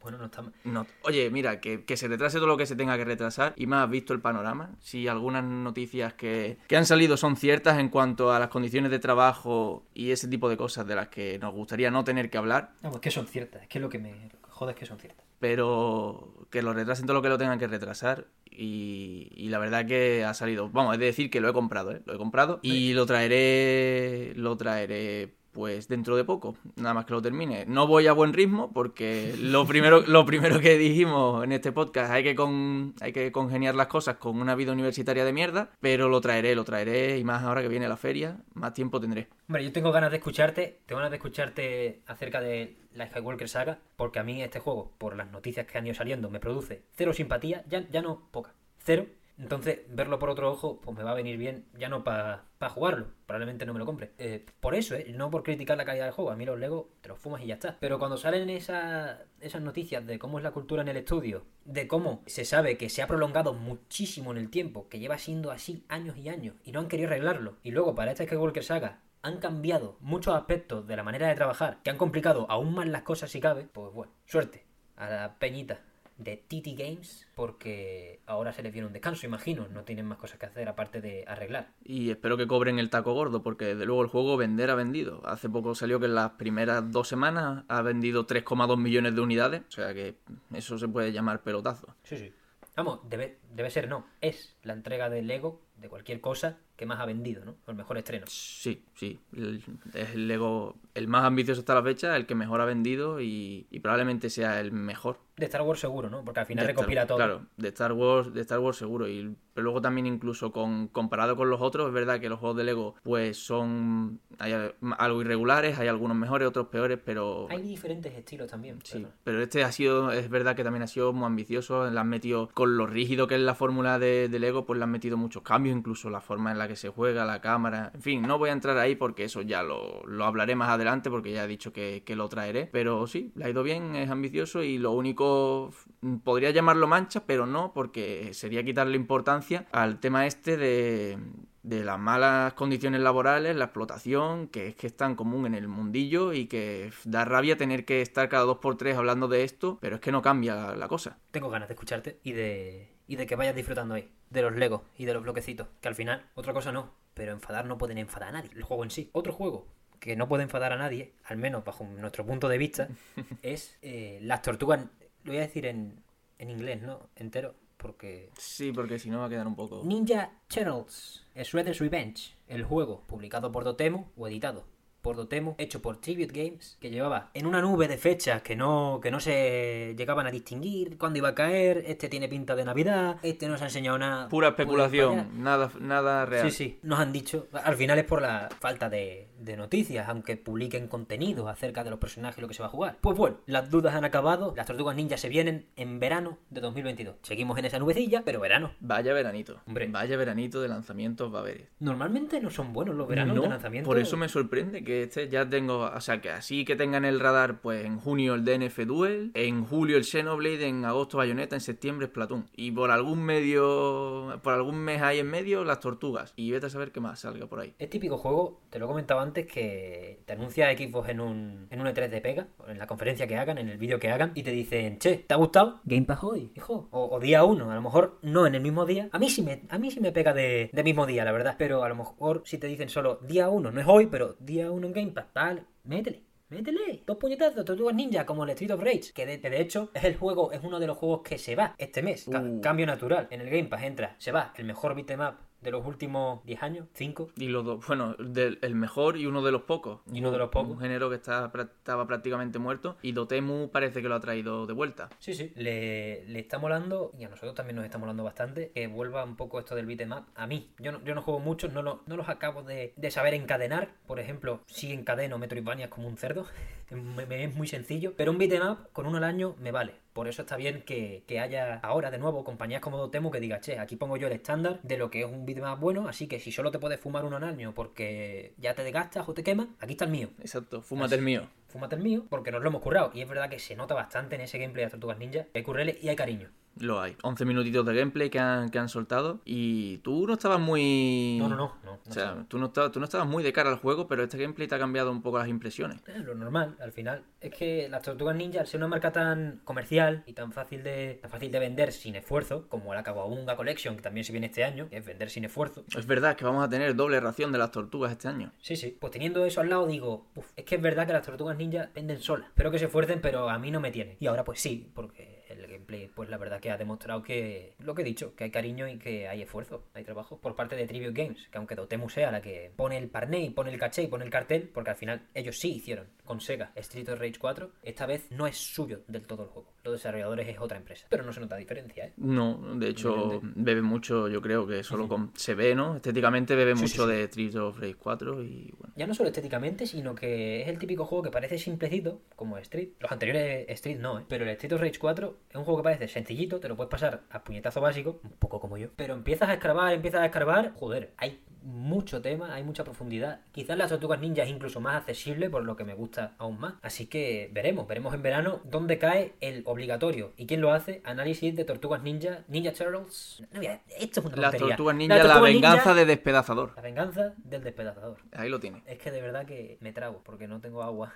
Bueno, 0.05 0.19
no 0.19 0.25
está 0.25 0.43
mal. 0.43 0.53
No, 0.65 0.85
oye, 1.01 1.31
mira, 1.31 1.59
que, 1.59 1.83
que 1.83 1.97
se 1.97 2.07
retrase 2.07 2.37
todo 2.37 2.45
lo 2.45 2.57
que 2.57 2.67
se 2.67 2.75
tenga 2.75 2.95
que 2.95 3.05
retrasar 3.05 3.53
y 3.57 3.65
más 3.65 3.89
visto 3.89 4.13
el 4.13 4.21
panorama. 4.21 4.75
Si 4.79 5.07
algunas 5.07 5.43
noticias 5.43 6.13
que, 6.13 6.59
que 6.67 6.77
han 6.77 6.85
salido 6.85 7.17
son 7.17 7.35
ciertas 7.35 7.79
en 7.79 7.89
cuanto 7.89 8.31
a 8.31 8.37
las 8.39 8.49
condiciones 8.49 8.91
de 8.91 8.99
trabajo 8.99 9.83
y 9.95 10.11
ese 10.11 10.27
tipo 10.27 10.47
de 10.47 10.57
cosas 10.57 10.85
de 10.85 10.93
las 10.95 11.07
que 11.07 11.39
nos 11.39 11.53
gustaría 11.55 11.89
no 11.89 12.03
tener 12.03 12.29
que 12.29 12.37
hablar, 12.37 12.73
No, 12.83 12.91
pues 12.91 13.01
que 13.01 13.09
son 13.09 13.25
ciertas. 13.25 13.63
Es 13.63 13.67
que 13.67 13.79
lo 13.79 13.89
que 13.89 13.97
me 13.97 14.29
jode 14.47 14.73
es 14.73 14.77
que 14.77 14.85
son 14.85 14.99
ciertas. 14.99 15.25
pero 15.39 16.33
que 16.51 16.61
lo 16.61 16.71
retrasen 16.73 17.07
todo 17.07 17.15
lo 17.15 17.21
que 17.23 17.29
lo 17.29 17.37
tengan 17.39 17.57
que 17.57 17.67
retrasar 17.67 18.27
y, 18.45 19.27
y 19.35 19.49
la 19.49 19.57
verdad 19.57 19.85
que 19.87 20.23
ha 20.23 20.33
salido, 20.35 20.69
vamos, 20.69 20.93
es 20.93 20.99
decir 20.99 21.29
que 21.31 21.41
lo 21.41 21.49
he 21.49 21.53
comprado, 21.53 21.91
¿eh? 21.91 22.01
Lo 22.05 22.13
he 22.13 22.17
comprado 22.17 22.59
y 22.61 22.93
lo 22.93 23.05
traeré, 23.05 24.33
lo 24.35 24.55
traeré 24.55 25.33
pues 25.55 25.87
dentro 25.87 26.17
de 26.17 26.25
poco, 26.25 26.57
nada 26.75 26.93
más 26.93 27.05
que 27.05 27.13
lo 27.13 27.21
termine. 27.21 27.65
No 27.65 27.87
voy 27.87 28.07
a 28.07 28.11
buen 28.11 28.33
ritmo 28.33 28.73
porque 28.73 29.33
lo 29.39 29.65
primero, 29.65 30.01
lo 30.01 30.25
primero 30.25 30.59
que 30.59 30.77
dijimos 30.77 31.45
en 31.45 31.53
este 31.53 31.71
podcast 31.71 32.11
hay 32.11 32.23
que, 32.23 32.35
con, 32.35 32.93
hay 32.99 33.13
que 33.13 33.31
congeniar 33.31 33.73
las 33.73 33.87
cosas 33.87 34.17
con 34.17 34.41
una 34.41 34.53
vida 34.53 34.73
universitaria 34.73 35.23
de 35.23 35.31
mierda, 35.31 35.69
pero 35.79 36.09
lo 36.09 36.19
traeré, 36.19 36.55
lo 36.55 36.65
traeré 36.65 37.17
y 37.17 37.23
más 37.23 37.41
ahora 37.43 37.61
que 37.61 37.69
viene 37.69 37.87
la 37.87 37.95
feria, 37.95 38.37
más 38.53 38.73
tiempo 38.73 38.99
tendré. 38.99 39.29
Hombre, 39.47 39.63
yo 39.63 39.71
tengo 39.71 39.93
ganas 39.93 40.11
de 40.11 40.17
escucharte, 40.17 40.81
tengo 40.85 40.97
ganas 40.97 41.11
de 41.11 41.17
escucharte 41.17 42.01
acerca 42.05 42.41
de 42.41 42.75
la 42.93 43.07
Skywalker 43.07 43.47
Saga, 43.47 43.79
porque 43.95 44.19
a 44.19 44.23
mí 44.23 44.43
este 44.43 44.59
juego, 44.59 44.91
por 44.97 45.15
las 45.15 45.31
noticias 45.31 45.65
que 45.65 45.77
han 45.77 45.85
ido 45.85 45.95
saliendo, 45.95 46.29
me 46.29 46.41
produce 46.41 46.83
cero 46.95 47.13
simpatía, 47.13 47.63
ya, 47.69 47.87
ya 47.89 48.01
no 48.01 48.27
poca, 48.31 48.53
cero. 48.79 49.05
Entonces, 49.37 49.81
verlo 49.89 50.17
por 50.17 50.29
otro 50.29 50.49
ojo, 50.49 50.79
pues 50.81 50.95
me 50.97 51.03
va 51.03 51.11
a 51.11 51.15
venir 51.15 51.37
bien, 51.37 51.65
ya 51.77 51.89
no 51.89 52.03
para 52.03 52.45
jugarlo, 52.69 53.07
probablemente 53.25 53.65
no 53.65 53.73
me 53.73 53.79
lo 53.79 53.85
compre. 53.85 54.11
Eh, 54.17 54.45
por 54.59 54.75
eso, 54.75 54.95
¿eh? 54.95 55.13
no 55.13 55.29
por 55.29 55.43
criticar 55.43 55.77
la 55.77 55.85
calidad 55.85 56.05
del 56.05 56.13
juego, 56.13 56.31
a 56.31 56.35
mí 56.35 56.45
los 56.45 56.57
Lego 56.57 56.89
te 57.01 57.09
los 57.09 57.19
fumas 57.19 57.41
y 57.41 57.47
ya 57.47 57.55
está. 57.55 57.77
Pero 57.79 57.99
cuando 57.99 58.17
salen 58.17 58.49
esas, 58.49 59.19
esas 59.41 59.61
noticias 59.61 60.05
de 60.05 60.19
cómo 60.19 60.37
es 60.37 60.43
la 60.43 60.51
cultura 60.51 60.81
en 60.81 60.87
el 60.87 60.97
estudio, 60.97 61.43
de 61.65 61.87
cómo 61.87 62.23
se 62.25 62.45
sabe 62.45 62.77
que 62.77 62.89
se 62.89 63.01
ha 63.01 63.07
prolongado 63.07 63.53
muchísimo 63.53 64.31
en 64.31 64.37
el 64.37 64.49
tiempo, 64.49 64.87
que 64.87 64.99
lleva 64.99 65.17
siendo 65.17 65.51
así 65.51 65.83
años 65.89 66.17
y 66.17 66.29
años, 66.29 66.55
y 66.63 66.71
no 66.71 66.79
han 66.79 66.87
querido 66.87 67.09
arreglarlo, 67.09 67.57
y 67.61 67.71
luego 67.71 67.93
para 67.93 68.11
esta 68.11 68.23
Skywalker 68.23 68.63
Saga 68.63 69.01
han 69.21 69.39
cambiado 69.39 69.97
muchos 70.01 70.35
aspectos 70.35 70.87
de 70.87 70.95
la 70.95 71.03
manera 71.03 71.27
de 71.27 71.35
trabajar, 71.35 71.79
que 71.83 71.89
han 71.89 71.97
complicado 71.97 72.45
aún 72.49 72.73
más 72.73 72.87
las 72.87 73.01
cosas 73.01 73.31
si 73.31 73.41
cabe, 73.41 73.63
pues 73.63 73.91
bueno, 73.93 74.13
suerte 74.25 74.63
a 74.95 75.09
la 75.09 75.39
peñita 75.39 75.81
de 76.17 76.37
TT 76.37 76.77
Games, 76.77 77.27
porque 77.35 78.21
ahora 78.25 78.53
se 78.53 78.63
les 78.63 78.71
viene 78.71 78.87
un 78.87 78.93
descanso, 78.93 79.25
imagino, 79.25 79.67
no 79.67 79.83
tienen 79.83 80.05
más 80.05 80.17
cosas 80.17 80.39
que 80.39 80.45
hacer 80.45 80.69
aparte 80.69 81.01
de 81.01 81.25
arreglar. 81.27 81.69
Y 81.83 82.09
espero 82.09 82.37
que 82.37 82.47
cobren 82.47 82.79
el 82.79 82.89
taco 82.89 83.13
gordo, 83.13 83.43
porque 83.43 83.65
desde 83.65 83.85
luego 83.85 84.01
el 84.01 84.07
juego 84.07 84.37
vender 84.37 84.69
ha 84.69 84.75
vendido. 84.75 85.21
Hace 85.25 85.49
poco 85.49 85.75
salió 85.75 85.99
que 85.99 86.05
en 86.05 86.15
las 86.15 86.31
primeras 86.31 86.91
dos 86.91 87.07
semanas 87.07 87.65
ha 87.67 87.81
vendido 87.81 88.25
3,2 88.25 88.77
millones 88.77 89.15
de 89.15 89.21
unidades, 89.21 89.63
o 89.67 89.71
sea 89.71 89.93
que 89.93 90.15
eso 90.53 90.77
se 90.77 90.87
puede 90.87 91.11
llamar 91.11 91.43
pelotazo. 91.43 91.95
Sí, 92.03 92.17
sí. 92.17 92.33
Vamos, 92.75 92.99
debe, 93.09 93.39
debe 93.53 93.69
ser 93.69 93.87
no, 93.87 94.05
es 94.19 94.55
la 94.63 94.73
entrega 94.73 95.09
de 95.09 95.21
Lego, 95.21 95.61
de 95.77 95.87
cualquier 95.87 96.19
cosa, 96.19 96.57
que 96.75 96.85
más 96.85 96.99
ha 96.99 97.05
vendido, 97.05 97.45
¿no? 97.45 97.55
El 97.67 97.75
mejor 97.75 97.97
estreno. 97.97 98.25
Sí, 98.27 98.83
sí, 98.95 99.19
el- 99.33 99.61
es 99.93 100.09
el 100.13 100.27
Lego 100.27 100.75
el 100.93 101.07
más 101.09 101.23
ambicioso 101.25 101.59
hasta 101.61 101.73
la 101.75 101.83
fecha, 101.83 102.15
el 102.15 102.25
que 102.25 102.35
mejor 102.35 102.61
ha 102.61 102.65
vendido 102.65 103.19
y, 103.19 103.67
y 103.69 103.79
probablemente 103.81 104.29
sea 104.29 104.59
el 104.61 104.71
mejor. 104.71 105.19
De 105.35 105.45
Star 105.45 105.61
Wars 105.63 105.81
seguro, 105.81 106.09
¿no? 106.09 106.23
Porque 106.23 106.39
al 106.39 106.45
final 106.45 106.65
De 106.65 106.71
Star- 106.71 106.81
recopila 106.83 107.05
todo. 107.05 107.17
Claro, 107.17 107.41
de 107.57 107.67
Star 107.67 107.91
Wars, 107.91 108.33
de 108.33 108.39
Star 108.41 108.59
Wars 108.59 108.77
seguro. 108.77 109.05
Y 109.09 109.35
pero 109.53 109.63
luego 109.65 109.81
también 109.81 110.05
incluso 110.05 110.51
con 110.53 110.87
comparado 110.89 111.35
con 111.37 111.49
los 111.49 111.61
otros, 111.61 111.87
es 111.87 111.93
verdad 111.93 112.19
que 112.21 112.27
los 112.29 112.39
juegos 112.39 112.57
de 112.57 112.63
Lego 112.65 112.95
pues 113.03 113.37
son 113.37 114.19
hay 114.39 114.53
algo 114.97 115.21
irregulares, 115.21 115.77
hay 115.79 115.87
algunos 115.89 116.15
mejores, 116.17 116.47
otros 116.47 116.67
peores, 116.67 116.99
pero 117.03 117.47
Hay 117.49 117.61
diferentes 117.61 118.13
estilos 118.13 118.49
también. 118.49 118.79
Sí, 118.83 118.99
pero- 118.99 119.11
pero 119.23 119.41
este 119.41 119.63
ha 119.63 119.71
sido, 119.71 120.11
es 120.11 120.29
verdad 120.29 120.55
que 120.55 120.63
también 120.63 120.83
ha 120.83 120.87
sido 120.87 121.11
muy 121.13 121.25
ambicioso, 121.25 121.89
le 121.89 121.99
han 121.99 122.07
metido, 122.09 122.49
con 122.53 122.77
lo 122.77 122.85
rígido 122.87 123.27
que 123.27 123.35
es 123.35 123.41
la 123.41 123.55
fórmula 123.55 123.99
de, 123.99 124.29
de 124.29 124.39
Lego, 124.39 124.65
pues 124.65 124.77
le 124.77 124.83
han 124.83 124.91
metido 124.91 125.17
muchos 125.17 125.43
cambios, 125.43 125.75
incluso 125.75 126.09
la 126.09 126.21
forma 126.21 126.51
en 126.51 126.57
la 126.57 126.64
que 126.67 126.75
se 126.75 126.89
juega, 126.89 127.25
la 127.25 127.41
cámara, 127.41 127.91
en 127.93 128.01
fin, 128.01 128.21
no 128.21 128.37
voy 128.37 128.49
a 128.49 128.53
entrar 128.53 128.77
ahí 128.77 128.95
porque 128.95 129.25
eso 129.25 129.41
ya 129.41 129.63
lo, 129.63 130.03
lo 130.05 130.25
hablaré 130.25 130.55
más 130.55 130.69
adelante 130.69 131.09
porque 131.09 131.31
ya 131.31 131.45
he 131.45 131.47
dicho 131.47 131.73
que, 131.73 132.03
que 132.05 132.15
lo 132.15 132.29
traeré, 132.29 132.67
pero 132.71 133.07
sí, 133.07 133.31
le 133.35 133.45
ha 133.45 133.49
ido 133.49 133.63
bien, 133.63 133.95
es 133.95 134.09
ambicioso 134.09 134.63
y 134.63 134.77
lo 134.77 134.91
único, 134.91 135.71
mm, 136.01 136.17
podría 136.17 136.51
llamarlo 136.51 136.87
mancha, 136.87 137.25
pero 137.25 137.45
no, 137.45 137.73
porque 137.73 138.33
sería 138.33 138.63
quitarle 138.63 138.95
importancia 138.95 139.67
al 139.71 139.99
tema 139.99 140.25
este 140.25 140.57
de 140.57 141.17
de 141.65 141.83
las 141.83 141.97
malas 141.97 142.53
condiciones 142.53 143.01
laborales, 143.01 143.55
la 143.55 143.65
explotación, 143.65 144.47
que 144.47 144.67
es 144.67 144.75
que 144.75 144.85
es 144.85 144.95
tan 144.95 145.15
común 145.15 145.47
en 145.47 145.55
el 145.55 145.67
mundillo 145.67 146.31
y 146.31 146.45
que 146.45 146.91
da 147.05 147.25
rabia 147.25 147.57
tener 147.57 147.85
que 147.85 148.01
estar 148.01 148.29
cada 148.29 148.43
dos 148.43 148.59
por 148.59 148.77
tres 148.77 148.95
hablando 148.95 149.27
de 149.27 149.43
esto, 149.43 149.79
pero 149.81 149.95
es 149.95 150.01
que 150.01 150.11
no 150.11 150.21
cambia 150.21 150.75
la 150.75 150.87
cosa. 150.87 151.17
Tengo 151.31 151.49
ganas 151.49 151.67
de 151.67 151.73
escucharte 151.73 152.19
y 152.23 152.33
de, 152.33 152.94
y 153.07 153.15
de 153.15 153.25
que 153.25 153.35
vayas 153.35 153.55
disfrutando 153.55 153.95
ahí. 153.95 154.09
De 154.29 154.41
los 154.41 154.55
Legos 154.55 154.81
y 154.97 155.05
de 155.05 155.13
los 155.13 155.23
bloquecitos. 155.23 155.67
Que 155.81 155.87
al 155.87 155.95
final, 155.95 156.25
otra 156.35 156.53
cosa 156.53 156.71
no. 156.71 156.91
Pero 157.13 157.31
enfadar 157.31 157.65
no 157.65 157.77
pueden 157.77 157.97
enfadar 157.97 158.29
a 158.29 158.31
nadie. 158.33 158.49
El 158.53 158.63
juego 158.63 158.83
en 158.83 158.91
sí. 158.91 159.09
Otro 159.13 159.33
juego 159.33 159.67
que 159.99 160.15
no 160.15 160.27
puede 160.27 160.43
enfadar 160.43 160.73
a 160.73 160.77
nadie, 160.77 161.13
al 161.23 161.37
menos 161.37 161.63
bajo 161.63 161.83
nuestro 161.83 162.25
punto 162.25 162.47
de 162.49 162.57
vista, 162.57 162.89
es 163.41 163.77
eh, 163.81 164.19
las 164.21 164.41
tortugas. 164.41 164.85
Lo 165.23 165.31
voy 165.31 165.37
a 165.37 165.41
decir 165.41 165.65
en, 165.65 166.03
en 166.37 166.49
inglés, 166.49 166.81
¿no? 166.81 167.09
Entero. 167.15 167.55
Porque 167.77 168.31
Sí, 168.37 168.71
porque 168.71 168.99
si 168.99 169.09
no 169.09 169.19
va 169.19 169.25
a 169.25 169.29
quedar 169.29 169.45
un 169.45 169.55
poco... 169.55 169.83
Ninja 169.83 170.31
Turtles, 170.47 171.25
Shredder's 171.35 171.79
Revenge, 171.79 172.35
el 172.47 172.63
juego 172.63 173.03
publicado 173.05 173.51
por 173.51 173.63
Dotemu 173.63 174.05
o 174.15 174.27
editado 174.27 174.65
por 175.05 175.15
Dotemu, 175.15 175.53
hecho 175.59 175.83
por 175.83 175.97
Tribute 175.97 176.33
Games, 176.33 176.79
que 176.81 176.89
llevaba 176.89 177.29
en 177.35 177.45
una 177.45 177.61
nube 177.61 177.87
de 177.87 177.95
fechas 177.95 178.41
que 178.41 178.55
no, 178.55 178.99
que 179.03 179.11
no 179.11 179.19
se 179.19 179.93
llegaban 179.95 180.25
a 180.25 180.31
distinguir 180.31 180.97
cuándo 180.97 181.19
iba 181.19 181.29
a 181.29 181.35
caer, 181.35 181.83
este 181.85 182.09
tiene 182.09 182.27
pinta 182.27 182.55
de 182.55 182.65
Navidad, 182.65 183.17
este 183.21 183.47
no 183.47 183.55
se 183.55 183.65
ha 183.65 183.67
enseñado 183.67 183.99
nada. 183.99 184.29
Pura 184.29 184.47
especulación, 184.47 185.43
nada, 185.43 185.69
nada 185.79 186.25
real. 186.25 186.49
Sí, 186.49 186.57
sí, 186.57 186.79
nos 186.81 186.99
han 186.99 187.13
dicho. 187.13 187.47
Al 187.53 187.75
final 187.75 187.99
es 187.99 188.05
por 188.05 188.19
la 188.19 188.49
falta 188.59 188.89
de, 188.89 189.27
de 189.45 189.55
noticias, 189.57 190.09
aunque 190.09 190.35
publiquen 190.37 190.87
contenido 190.87 191.47
acerca 191.47 191.83
de 191.83 191.89
los 191.89 191.99
personajes 191.99 192.37
y 192.37 192.41
lo 192.41 192.47
que 192.47 192.53
se 192.53 192.61
va 192.61 192.67
a 192.67 192.71
jugar. 192.71 192.97
Pues 193.01 193.17
bueno, 193.17 193.37
las 193.45 193.69
dudas 193.69 193.95
han 193.95 194.03
acabado, 194.03 194.53
las 194.55 194.65
tortugas 194.65 194.95
ninja 194.95 195.17
se 195.17 195.29
vienen 195.29 195.67
en 195.75 195.99
verano 195.99 196.37
de 196.49 196.61
2022. 196.61 197.15
Seguimos 197.21 197.57
en 197.57 197.65
esa 197.65 197.79
nubecilla, 197.79 198.23
pero 198.25 198.39
verano. 198.39 198.71
Vaya 198.79 199.13
veranito. 199.13 199.61
Hombre. 199.67 199.87
Vaya 199.87 200.17
veranito 200.17 200.61
de 200.61 200.67
lanzamientos 200.67 201.33
va 201.33 201.39
a 201.39 201.41
haber. 201.41 201.69
Normalmente 201.79 202.41
no 202.41 202.49
son 202.49 202.73
buenos 202.73 202.95
los 202.95 203.07
veranos 203.07 203.35
No, 203.35 203.43
de 203.43 203.49
lanzamiento. 203.49 203.87
Por 203.87 203.99
eso 203.99 204.17
me 204.17 204.27
sorprende 204.29 204.83
que 204.83 205.03
este 205.03 205.29
ya 205.29 205.47
tengo, 205.47 205.79
o 205.79 206.01
sea, 206.01 206.21
que 206.21 206.29
así 206.29 206.65
que 206.65 206.75
tengan 206.75 207.05
el 207.05 207.19
radar, 207.19 207.61
pues 207.61 207.85
en 207.85 207.99
junio 207.99 208.33
el 208.33 208.43
DNF 208.43 208.79
Duel, 208.85 209.31
en 209.35 209.63
julio 209.63 209.97
el 209.97 210.03
Xenoblade, 210.03 210.67
en 210.67 210.85
agosto 210.85 211.17
Bayonetta, 211.17 211.55
en 211.55 211.61
septiembre 211.61 212.07
Splatoon. 212.07 212.47
Y 212.55 212.71
por 212.71 212.91
algún 212.91 213.23
medio, 213.23 214.39
por 214.43 214.53
algún 214.53 214.77
mes 214.77 215.01
ahí 215.01 215.19
en 215.19 215.29
medio, 215.29 215.63
las 215.63 215.79
tortugas. 215.79 216.33
Y 216.35 216.51
vete 216.51 216.65
a 216.65 216.69
saber 216.69 216.91
qué 216.91 216.99
más 216.99 217.19
salga 217.19 217.45
por 217.47 217.59
ahí. 217.59 217.75
Es 217.79 217.89
típico 217.89 218.17
juego, 218.17 218.61
te 218.69 218.79
lo 218.79 218.85
he 218.85 218.87
comentado 218.87 219.21
antes, 219.35 219.51
que 219.51 220.19
te 220.25 220.33
anuncia 220.33 220.71
Xbox 220.77 221.09
en 221.09 221.19
un, 221.19 221.67
en 221.69 221.81
un 221.81 221.87
E3 221.87 222.07
de 222.07 222.21
pega, 222.21 222.47
en 222.67 222.77
la 222.79 222.87
conferencia 222.87 223.27
que 223.27 223.35
hagan, 223.35 223.57
en 223.57 223.67
el 223.69 223.77
vídeo 223.77 223.99
que 223.99 224.09
hagan, 224.09 224.31
y 224.33 224.43
te 224.43 224.51
dicen, 224.51 224.97
che, 224.99 225.17
¿te 225.17 225.33
ha 225.33 225.37
gustado? 225.37 225.81
Game 225.83 226.05
Pass 226.05 226.23
hoy, 226.23 226.51
hijo. 226.55 226.87
O, 226.91 227.09
o 227.11 227.19
día 227.19 227.43
uno, 227.43 227.69
a 227.71 227.75
lo 227.75 227.81
mejor 227.81 228.17
no 228.21 228.47
en 228.47 228.55
el 228.55 228.61
mismo 228.61 228.85
día. 228.85 229.09
A 229.11 229.19
mí 229.19 229.29
sí 229.29 229.41
me, 229.41 229.61
a 229.69 229.77
mí 229.77 229.91
sí 229.91 229.99
me 229.99 230.11
pega 230.13 230.33
de, 230.33 230.69
de 230.71 230.83
mismo 230.83 231.05
día, 231.05 231.25
la 231.25 231.31
verdad. 231.33 231.55
Pero 231.57 231.83
a 231.83 231.89
lo 231.89 231.95
mejor 231.95 232.43
si 232.45 232.57
te 232.57 232.67
dicen 232.67 232.87
solo 232.89 233.19
día 233.27 233.49
uno, 233.49 233.71
no 233.71 233.81
es 233.81 233.87
hoy, 233.87 234.07
pero 234.07 234.35
día 234.39 234.71
uno 234.71 234.87
en 234.87 234.93
Game 234.93 235.11
Pass, 235.11 235.25
tal, 235.33 235.65
métele. 235.83 236.21
Métele, 236.47 237.01
dos 237.07 237.17
puñetazos, 237.17 237.65
tortugas 237.65 237.95
ninja 237.95 238.23
como 238.25 238.43
el 238.43 238.51
Street 238.51 238.69
of 238.71 238.79
Rage, 238.81 239.11
que 239.15 239.25
de, 239.25 239.39
de 239.39 239.59
hecho 239.61 239.89
es 239.95 240.03
el 240.03 240.15
juego, 240.15 240.51
es 240.51 240.61
uno 240.63 240.79
de 240.79 240.85
los 240.85 240.95
juegos 240.95 241.21
que 241.23 241.39
se 241.39 241.55
va 241.55 241.73
este 241.79 242.03
mes. 242.03 242.27
Ca- 242.31 242.39
Uh. 242.39 242.61
Cambio 242.61 242.85
natural. 242.85 243.27
En 243.31 243.41
el 243.41 243.49
Game 243.49 243.65
Pass 243.65 243.81
entra, 243.83 244.15
se 244.19 244.31
va 244.31 244.53
el 244.55 244.65
mejor 244.65 244.93
beat'em 244.95 245.19
up 245.21 245.35
de 245.65 245.71
los 245.71 245.85
últimos 245.85 246.43
10 246.45 246.63
años, 246.63 246.87
5. 246.93 247.31
Y 247.35 247.47
los 247.49 247.65
dos, 247.65 247.85
bueno, 247.87 248.15
del, 248.19 248.59
el 248.61 248.75
mejor 248.75 249.17
y 249.17 249.25
uno 249.25 249.41
de 249.41 249.51
los 249.51 249.63
pocos. 249.63 249.99
Y 250.11 250.19
uno 250.19 250.31
de 250.31 250.37
los 250.37 250.49
pocos. 250.49 250.69
Un 250.71 250.79
género 250.79 251.09
que 251.09 251.15
está, 251.15 251.51
estaba 251.59 252.07
prácticamente 252.07 252.59
muerto. 252.59 252.95
Y 253.01 253.11
Dotemu 253.11 253.69
parece 253.69 254.01
que 254.01 254.07
lo 254.07 254.15
ha 254.15 254.19
traído 254.19 254.65
de 254.65 254.73
vuelta. 254.73 255.09
Sí, 255.19 255.33
sí. 255.33 255.51
Le, 255.55 256.23
le 256.27 256.39
está 256.39 256.57
molando, 256.59 257.11
y 257.19 257.23
a 257.25 257.29
nosotros 257.29 257.55
también 257.55 257.75
nos 257.75 257.85
está 257.85 257.97
molando 257.97 258.23
bastante, 258.23 258.71
que 258.73 258.87
vuelva 258.87 259.23
un 259.23 259.35
poco 259.35 259.59
esto 259.59 259.75
del 259.75 259.85
beat'em 259.85 260.11
up 260.13 260.25
a 260.35 260.47
mí. 260.47 260.71
Yo 260.79 260.91
no, 260.91 261.03
yo 261.03 261.15
no 261.15 261.21
juego 261.21 261.39
muchos, 261.39 261.73
no, 261.73 261.81
lo- 261.81 262.03
no 262.05 262.15
los 262.15 262.29
acabo 262.29 262.61
de, 262.63 262.93
de 262.95 263.11
saber 263.11 263.33
encadenar. 263.33 263.89
Por 264.07 264.19
ejemplo, 264.19 264.61
si 264.67 264.93
encadeno 264.93 265.37
Metroidvania 265.37 265.89
como 265.89 266.07
un 266.07 266.17
cerdo. 266.17 266.45
me, 266.91 267.25
me 267.25 267.43
es 267.43 267.55
muy 267.55 267.67
sencillo. 267.67 268.13
Pero 268.15 268.31
un 268.31 268.37
beat'em 268.37 268.61
up 268.67 268.77
con 268.93 269.05
uno 269.07 269.17
al 269.17 269.23
año 269.23 269.55
me 269.59 269.71
vale. 269.71 269.93
Por 270.15 270.29
eso 270.29 270.43
está 270.43 270.55
bien 270.55 270.81
que, 270.83 271.23
que 271.27 271.41
haya 271.41 271.75
ahora 271.83 272.09
de 272.09 272.17
nuevo 272.17 272.45
compañías 272.45 272.79
como 272.79 272.97
Dotemu 272.97 273.31
que 273.31 273.41
diga, 273.41 273.59
che, 273.59 273.79
aquí 273.79 273.97
pongo 273.97 274.15
yo 274.15 274.27
el 274.27 274.33
estándar 274.33 274.79
de 274.81 274.95
lo 274.95 275.11
que 275.11 275.19
es 275.19 275.25
un 275.25 275.45
beat'em 275.45 275.69
up 275.69 275.77
bueno, 275.77 276.07
así 276.07 276.25
que 276.25 276.39
si 276.39 276.53
solo 276.53 276.71
te 276.71 276.79
puedes 276.79 277.01
fumar 277.01 277.25
uno 277.25 277.35
al 277.35 277.43
año 277.43 277.73
porque 277.73 278.53
ya 278.57 278.73
te 278.73 278.85
desgastas 278.85 279.27
o 279.27 279.33
te 279.33 279.43
quemas, 279.43 279.67
aquí 279.81 279.91
está 279.91 280.05
el 280.05 280.11
mío. 280.11 280.29
Exacto, 280.39 280.81
fúmate 280.81 281.15
el 281.15 281.21
mío. 281.21 281.49
Fúmate 281.75 281.97
el 281.97 282.01
mío, 282.01 282.23
porque 282.29 282.51
nos 282.53 282.61
lo 282.63 282.69
hemos 282.69 282.81
currado. 282.81 283.11
Y 283.13 283.19
es 283.19 283.27
verdad 283.27 283.49
que 283.49 283.59
se 283.59 283.75
nota 283.75 283.93
bastante 283.93 284.35
en 284.35 284.41
ese 284.41 284.57
gameplay 284.57 284.83
de 284.83 284.85
las 284.85 284.91
Tortugas 284.93 285.17
Ninja. 285.17 285.45
Hay 285.53 285.61
currele 285.61 285.99
y 286.01 286.07
hay 286.07 286.15
cariño. 286.15 286.47
Lo 286.77 286.99
hay. 286.99 287.15
11 287.23 287.45
minutitos 287.45 287.85
de 287.85 287.95
gameplay 287.95 288.29
que 288.29 288.37
han, 288.37 288.69
que 288.69 288.77
han 288.79 288.89
soltado. 288.89 289.39
Y 289.45 289.99
tú 289.99 290.25
no 290.27 290.33
estabas 290.33 290.59
muy. 290.59 291.37
No, 291.39 291.47
no, 291.47 291.55
no. 291.55 291.75
no, 291.85 291.91
no 291.91 291.99
O 292.09 292.11
sea, 292.13 292.33
sé. 292.33 292.39
tú 292.49 292.57
no, 292.59 292.65
estabas, 292.65 292.91
tú 292.91 292.99
no 292.99 293.05
estabas 293.05 293.25
muy 293.27 293.43
de 293.43 293.53
cara 293.53 293.69
al 293.69 293.77
juego, 293.77 294.07
pero 294.09 294.23
este 294.23 294.37
gameplay 294.37 294.67
te 294.67 294.75
ha 294.75 294.79
cambiado 294.79 295.09
un 295.09 295.21
poco 295.21 295.37
las 295.39 295.47
impresiones. 295.47 296.01
Eh, 296.07 296.19
lo 296.19 296.35
normal, 296.35 296.75
al 296.81 296.91
final. 296.91 297.23
Es 297.39 297.53
que 297.53 297.87
las 297.87 298.03
Tortugas 298.03 298.35
Ninja, 298.35 298.59
al 298.59 298.67
ser 298.67 298.79
una 298.81 298.89
marca 298.89 299.13
tan 299.13 299.61
comercial 299.63 300.23
y 300.25 300.33
tan 300.33 300.51
fácil 300.51 300.83
de 300.83 301.19
tan 301.21 301.31
fácil 301.31 301.49
de 301.49 301.59
vender 301.59 301.93
sin 301.93 302.15
esfuerzo, 302.15 302.67
como 302.67 302.93
la 302.93 303.03
Kawabunga 303.03 303.55
Collection, 303.55 303.95
que 303.95 304.01
también 304.01 304.25
se 304.25 304.33
viene 304.33 304.47
este 304.47 304.65
año, 304.65 304.89
que 304.89 304.97
es 304.97 305.05
vender 305.05 305.29
sin 305.29 305.45
esfuerzo. 305.45 305.85
Es 305.97 306.05
verdad 306.05 306.35
que 306.35 306.43
vamos 306.43 306.65
a 306.65 306.69
tener 306.69 306.93
doble 306.93 307.21
ración 307.21 307.53
de 307.53 307.57
las 307.57 307.71
tortugas 307.71 308.11
este 308.11 308.27
año. 308.27 308.51
Sí, 308.59 308.75
sí. 308.75 308.97
Pues 308.99 309.11
teniendo 309.13 309.45
eso 309.45 309.61
al 309.61 309.69
lado, 309.69 309.87
digo, 309.87 310.27
"Uf, 310.35 310.51
es 310.57 310.65
que 310.65 310.75
es 310.75 310.81
verdad 310.81 311.07
que 311.07 311.13
las 311.13 311.25
Tortugas 311.25 311.55
Ninja 311.55 311.64
venden 311.93 312.19
solas. 312.19 312.47
Espero 312.49 312.71
que 312.71 312.79
se 312.79 312.85
esfuercen, 312.85 313.21
pero 313.21 313.49
a 313.49 313.59
mí 313.59 313.71
no 313.71 313.79
me 313.79 313.91
tiene. 313.91 314.17
Y 314.19 314.27
ahora 314.27 314.43
pues 314.43 314.59
sí, 314.59 314.91
porque 314.93 315.43
el 315.49 315.67
gameplay, 315.67 316.07
pues 316.07 316.29
la 316.29 316.37
verdad 316.37 316.59
que 316.59 316.71
ha 316.71 316.77
demostrado 316.77 317.21
que, 317.23 317.75
lo 317.79 317.95
que 317.95 318.01
he 318.01 318.05
dicho, 318.05 318.35
que 318.35 318.45
hay 318.45 318.51
cariño 318.51 318.87
y 318.87 318.97
que 318.97 319.27
hay 319.27 319.41
esfuerzo, 319.41 319.85
hay 319.93 320.03
trabajo 320.03 320.39
por 320.39 320.55
parte 320.55 320.75
de 320.75 320.87
Tribute 320.87 321.23
Games, 321.23 321.47
que 321.51 321.57
aunque 321.57 321.75
Dotemu 321.75 322.09
sea 322.09 322.31
la 322.31 322.41
que 322.41 322.71
pone 322.75 322.97
el 322.97 323.09
parné 323.09 323.41
y 323.41 323.49
pone 323.49 323.71
el 323.71 323.79
caché 323.79 324.03
y 324.03 324.07
pone 324.07 324.25
el 324.25 324.31
cartel, 324.31 324.69
porque 324.73 324.91
al 324.91 324.95
final 324.95 325.27
ellos 325.33 325.59
sí 325.59 325.75
hicieron 325.75 326.07
con 326.23 326.41
Sega 326.41 326.71
Street 326.75 327.09
of 327.09 327.19
Rage 327.19 327.39
4, 327.39 327.71
esta 327.83 328.05
vez 328.05 328.29
no 328.31 328.47
es 328.47 328.57
suyo 328.57 329.01
del 329.07 329.27
todo 329.27 329.43
el 329.43 329.49
juego. 329.49 329.74
Los 329.85 329.93
desarrolladores 329.93 330.47
es 330.47 330.59
otra 330.59 330.77
empresa. 330.77 331.05
Pero 331.09 331.23
no 331.23 331.31
se 331.31 331.39
nota 331.39 331.55
diferencia, 331.55 332.05
¿eh? 332.05 332.13
No, 332.17 332.75
de 332.75 332.89
hecho, 332.89 333.39
bebe 333.43 333.83
mucho, 333.83 334.27
yo 334.27 334.41
creo 334.41 334.65
que 334.65 334.83
solo 334.83 335.07
con. 335.07 335.31
Se 335.35 335.53
ve, 335.53 335.75
¿no? 335.75 335.95
Estéticamente 335.95 336.55
bebe 336.55 336.75
Sí, 336.75 336.87
sí, 336.87 336.93
mucho 336.95 337.05
sí. 337.07 337.15
de 337.15 337.23
Street 337.25 337.55
of 337.55 337.79
Rage 337.79 337.95
4 337.95 338.43
y 338.43 338.73
bueno. 338.79 338.93
Ya 338.97 339.05
no 339.05 339.13
solo 339.13 339.29
estéticamente, 339.29 339.85
sino 339.85 340.15
que 340.15 340.63
es 340.63 340.67
el 340.67 340.79
típico 340.79 341.05
juego 341.05 341.23
que 341.23 341.29
parece 341.29 341.59
simplecito, 341.59 342.19
como 342.35 342.57
Street. 342.57 342.89
Los 342.99 343.11
anteriores 343.11 343.65
Street 343.69 343.99
no, 343.99 344.19
¿eh? 344.19 344.25
Pero 344.27 344.43
el 344.43 344.49
Street 344.51 344.73
of 344.73 344.81
Rage 344.81 344.97
4 344.97 345.37
es 345.51 345.55
un 345.55 345.63
juego 345.63 345.81
que 345.81 345.83
parece 345.83 346.07
sencillito, 346.07 346.59
te 346.59 346.67
lo 346.67 346.75
puedes 346.75 346.89
pasar 346.89 347.21
a 347.29 347.43
puñetazo 347.43 347.79
básico, 347.79 348.19
un 348.23 348.31
poco 348.31 348.59
como 348.59 348.77
yo. 348.77 348.87
Pero 348.95 349.13
empiezas 349.13 349.49
a 349.49 349.53
escarbar, 349.53 349.93
empiezas 349.93 350.21
a 350.21 350.25
escarbar, 350.25 350.73
joder, 350.73 351.13
hay 351.17 351.41
mucho 351.65 352.21
tema, 352.21 352.53
hay 352.53 352.63
mucha 352.63 352.83
profundidad. 352.83 353.41
Quizás 353.51 353.77
las 353.77 353.89
tortugas 353.89 354.19
ninja 354.19 354.43
es 354.43 354.49
incluso 354.49 354.79
más 354.79 354.95
accesible, 354.97 355.49
por 355.49 355.63
lo 355.63 355.75
que 355.75 355.83
me 355.83 355.95
gusta 355.95 356.35
aún 356.37 356.59
más. 356.59 356.75
Así 356.81 357.07
que 357.07 357.49
veremos, 357.51 357.87
veremos 357.87 358.13
en 358.13 358.21
verano 358.21 358.61
dónde 358.63 358.97
cae 358.99 359.33
el 359.41 359.63
obligatorio. 359.75 360.33
¿Y 360.37 360.45
quién 360.47 360.61
lo 360.61 360.71
hace? 360.73 361.01
Análisis 361.03 361.55
de 361.55 361.65
tortugas 361.65 362.01
ninja, 362.01 362.39
Ninja 362.47 362.73
Turtles. 362.73 363.43
No, 363.51 363.59
mira, 363.59 363.81
esto 363.99 364.19
es 364.21 364.25
una 364.25 364.35
Las 364.37 364.51
tontería. 364.51 364.75
tortugas 364.75 364.95
ninja, 364.95 365.15
la 365.17 365.21
tortugas 365.23 365.43
venganza 365.53 365.83
ninja- 365.91 365.93
de 365.95 366.05
despedazador. 366.05 366.73
La 366.75 366.81
venganza 366.81 367.33
del 367.37 367.63
despedazador. 367.63 368.17
Ahí 368.31 368.49
lo 368.49 368.59
tiene. 368.59 368.81
Es 368.87 368.97
que 368.99 369.11
de 369.11 369.21
verdad 369.21 369.45
que 369.45 369.77
me 369.81 369.91
trago 369.93 370.21
porque 370.23 370.47
no 370.47 370.59
tengo 370.61 370.81
agua. 370.83 371.13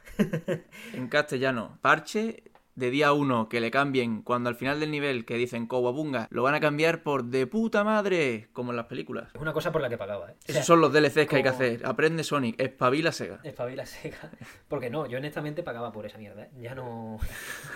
En 0.93 1.07
castellano, 1.07 1.77
parche 1.81 2.43
de 2.75 2.91
día 2.91 3.13
1 3.13 3.49
que 3.49 3.59
le 3.59 3.71
cambien 3.71 4.21
cuando 4.21 4.49
al 4.49 4.55
final 4.55 4.79
del 4.79 4.91
nivel 4.91 5.25
que 5.25 5.35
dicen 5.35 5.67
Kowabunga 5.67 6.27
lo 6.31 6.43
van 6.43 6.55
a 6.55 6.59
cambiar 6.59 7.03
por 7.03 7.25
de 7.25 7.47
puta 7.47 7.83
madre, 7.83 8.49
como 8.53 8.71
en 8.71 8.77
las 8.77 8.85
películas. 8.85 9.29
Es 9.33 9.41
una 9.41 9.53
cosa 9.53 9.71
por 9.71 9.81
la 9.81 9.89
que 9.89 9.97
pagaba, 9.97 10.31
¿eh? 10.31 10.35
O 10.37 10.45
sea, 10.45 10.55
Esos 10.55 10.65
son 10.65 10.81
los 10.81 10.93
DLCs 10.93 11.27
que 11.27 11.35
hay 11.37 11.43
que 11.43 11.49
hacer. 11.49 11.85
Aprende 11.85 12.23
Sonic, 12.23 12.59
espabila 12.59 13.11
Sega. 13.11 13.39
Espabila 13.43 13.85
Sega. 13.85 14.31
Porque 14.67 14.89
no, 14.89 15.05
yo 15.07 15.17
honestamente 15.17 15.63
pagaba 15.63 15.91
por 15.91 16.05
esa 16.05 16.17
mierda, 16.17 16.43
¿eh? 16.43 16.49
Ya 16.59 16.75
no. 16.75 17.19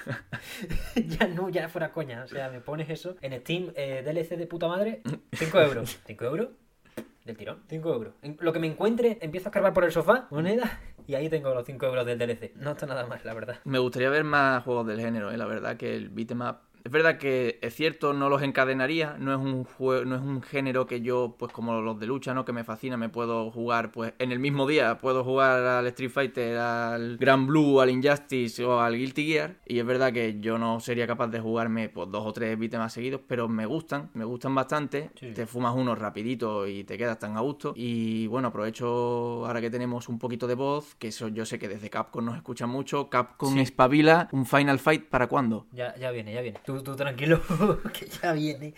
ya 0.95 1.27
no, 1.27 1.49
ya 1.49 1.69
fuera 1.69 1.91
coña. 1.91 2.23
O 2.23 2.27
sea, 2.27 2.49
me 2.49 2.61
pones 2.61 2.89
eso 2.89 3.15
en 3.21 3.39
Steam, 3.41 3.71
eh, 3.75 4.03
DLC 4.05 4.37
de 4.37 4.47
puta 4.47 4.67
madre, 4.67 5.01
5 5.33 5.59
euros. 5.61 5.99
¿5 6.07 6.25
euros? 6.25 6.49
Del 7.25 7.37
tirón, 7.37 7.63
5 7.69 7.93
euros. 7.93 8.13
Lo 8.39 8.51
que 8.51 8.59
me 8.59 8.67
encuentre, 8.67 9.17
empiezo 9.21 9.47
a 9.47 9.49
escarbar 9.49 9.73
por 9.73 9.85
el 9.85 9.91
sofá, 9.91 10.27
moneda, 10.29 10.81
y 11.07 11.15
ahí 11.15 11.29
tengo 11.29 11.53
los 11.53 11.65
5 11.65 11.85
euros 11.85 12.05
del 12.05 12.19
DLC. 12.19 12.53
No 12.55 12.71
está 12.71 12.85
nada 12.85 13.05
mal, 13.05 13.21
la 13.23 13.33
verdad. 13.33 13.59
Me 13.63 13.79
gustaría 13.79 14.09
ver 14.09 14.25
más 14.25 14.63
juegos 14.63 14.85
del 14.87 14.99
género, 14.99 15.31
¿eh? 15.31 15.37
la 15.37 15.45
verdad 15.45 15.77
que 15.77 15.95
el 15.95 16.09
beat'em 16.09 16.41
up 16.41 16.57
Es 16.83 16.91
verdad 16.91 17.17
que 17.17 17.59
es 17.61 17.73
cierto, 17.75 18.13
no 18.13 18.29
los 18.29 18.41
encadenaría, 18.41 19.15
no 19.19 19.31
es 19.31 19.37
un 19.39 19.63
juego, 19.63 20.03
no 20.05 20.15
es 20.15 20.21
un 20.21 20.41
género 20.41 20.85
que 20.85 21.01
yo, 21.01 21.35
pues 21.39 21.51
como 21.53 21.79
los 21.81 21.99
de 21.99 22.07
lucha, 22.07 22.33
¿no? 22.33 22.43
Que 22.43 22.51
me 22.51 22.63
fascina, 22.63 22.97
me 22.97 23.09
puedo 23.09 23.49
jugar, 23.51 23.91
pues, 23.91 24.13
en 24.19 24.31
el 24.31 24.39
mismo 24.39 24.67
día, 24.67 24.97
puedo 24.99 25.23
jugar 25.23 25.61
al 25.63 25.87
Street 25.87 26.09
Fighter, 26.09 26.57
al 26.57 27.17
Grand 27.17 27.47
Blue, 27.47 27.79
al 27.79 27.89
Injustice 27.89 28.63
o 28.65 28.81
al 28.81 28.97
Guilty 28.97 29.25
Gear. 29.27 29.55
Y 29.65 29.79
es 29.79 29.85
verdad 29.85 30.11
que 30.11 30.39
yo 30.41 30.57
no 30.57 30.79
sería 30.81 31.07
capaz 31.07 31.27
de 31.27 31.39
jugarme 31.39 31.87
pues 31.89 32.11
dos 32.11 32.25
o 32.25 32.33
tres 32.33 32.59
beats 32.59 32.77
más 32.77 32.91
seguidos, 32.91 33.21
pero 33.27 33.47
me 33.47 33.65
gustan, 33.65 34.09
me 34.13 34.25
gustan 34.25 34.53
bastante. 34.53 35.11
Sí. 35.15 35.31
Te 35.33 35.45
fumas 35.45 35.73
uno 35.75 35.95
rapidito 35.95 36.67
y 36.67 36.83
te 36.83 36.97
quedas 36.97 37.17
tan 37.19 37.37
a 37.37 37.39
gusto. 37.39 37.73
Y 37.77 38.27
bueno, 38.27 38.49
aprovecho 38.49 39.45
ahora 39.45 39.61
que 39.61 39.69
tenemos 39.69 40.09
un 40.09 40.19
poquito 40.19 40.47
de 40.47 40.55
voz, 40.55 40.95
que 40.95 41.07
eso 41.09 41.27
yo 41.29 41.45
sé 41.45 41.59
que 41.59 41.67
desde 41.67 41.89
Capcom 41.89 42.25
nos 42.25 42.35
escuchan 42.35 42.69
mucho. 42.69 43.09
Capcom 43.09 43.53
Sí. 43.53 43.59
espabila, 43.61 44.27
un 44.31 44.45
Final 44.45 44.79
Fight 44.79 45.05
para 45.05 45.27
cuándo? 45.27 45.65
Ya, 45.71 45.95
ya 45.95 46.11
viene, 46.11 46.33
ya 46.33 46.41
viene. 46.41 46.59
Tú, 46.65 46.72
tú 46.81 46.95
tranquilo, 46.95 47.41
que 47.93 48.07
ya 48.07 48.33
viene. 48.33 48.73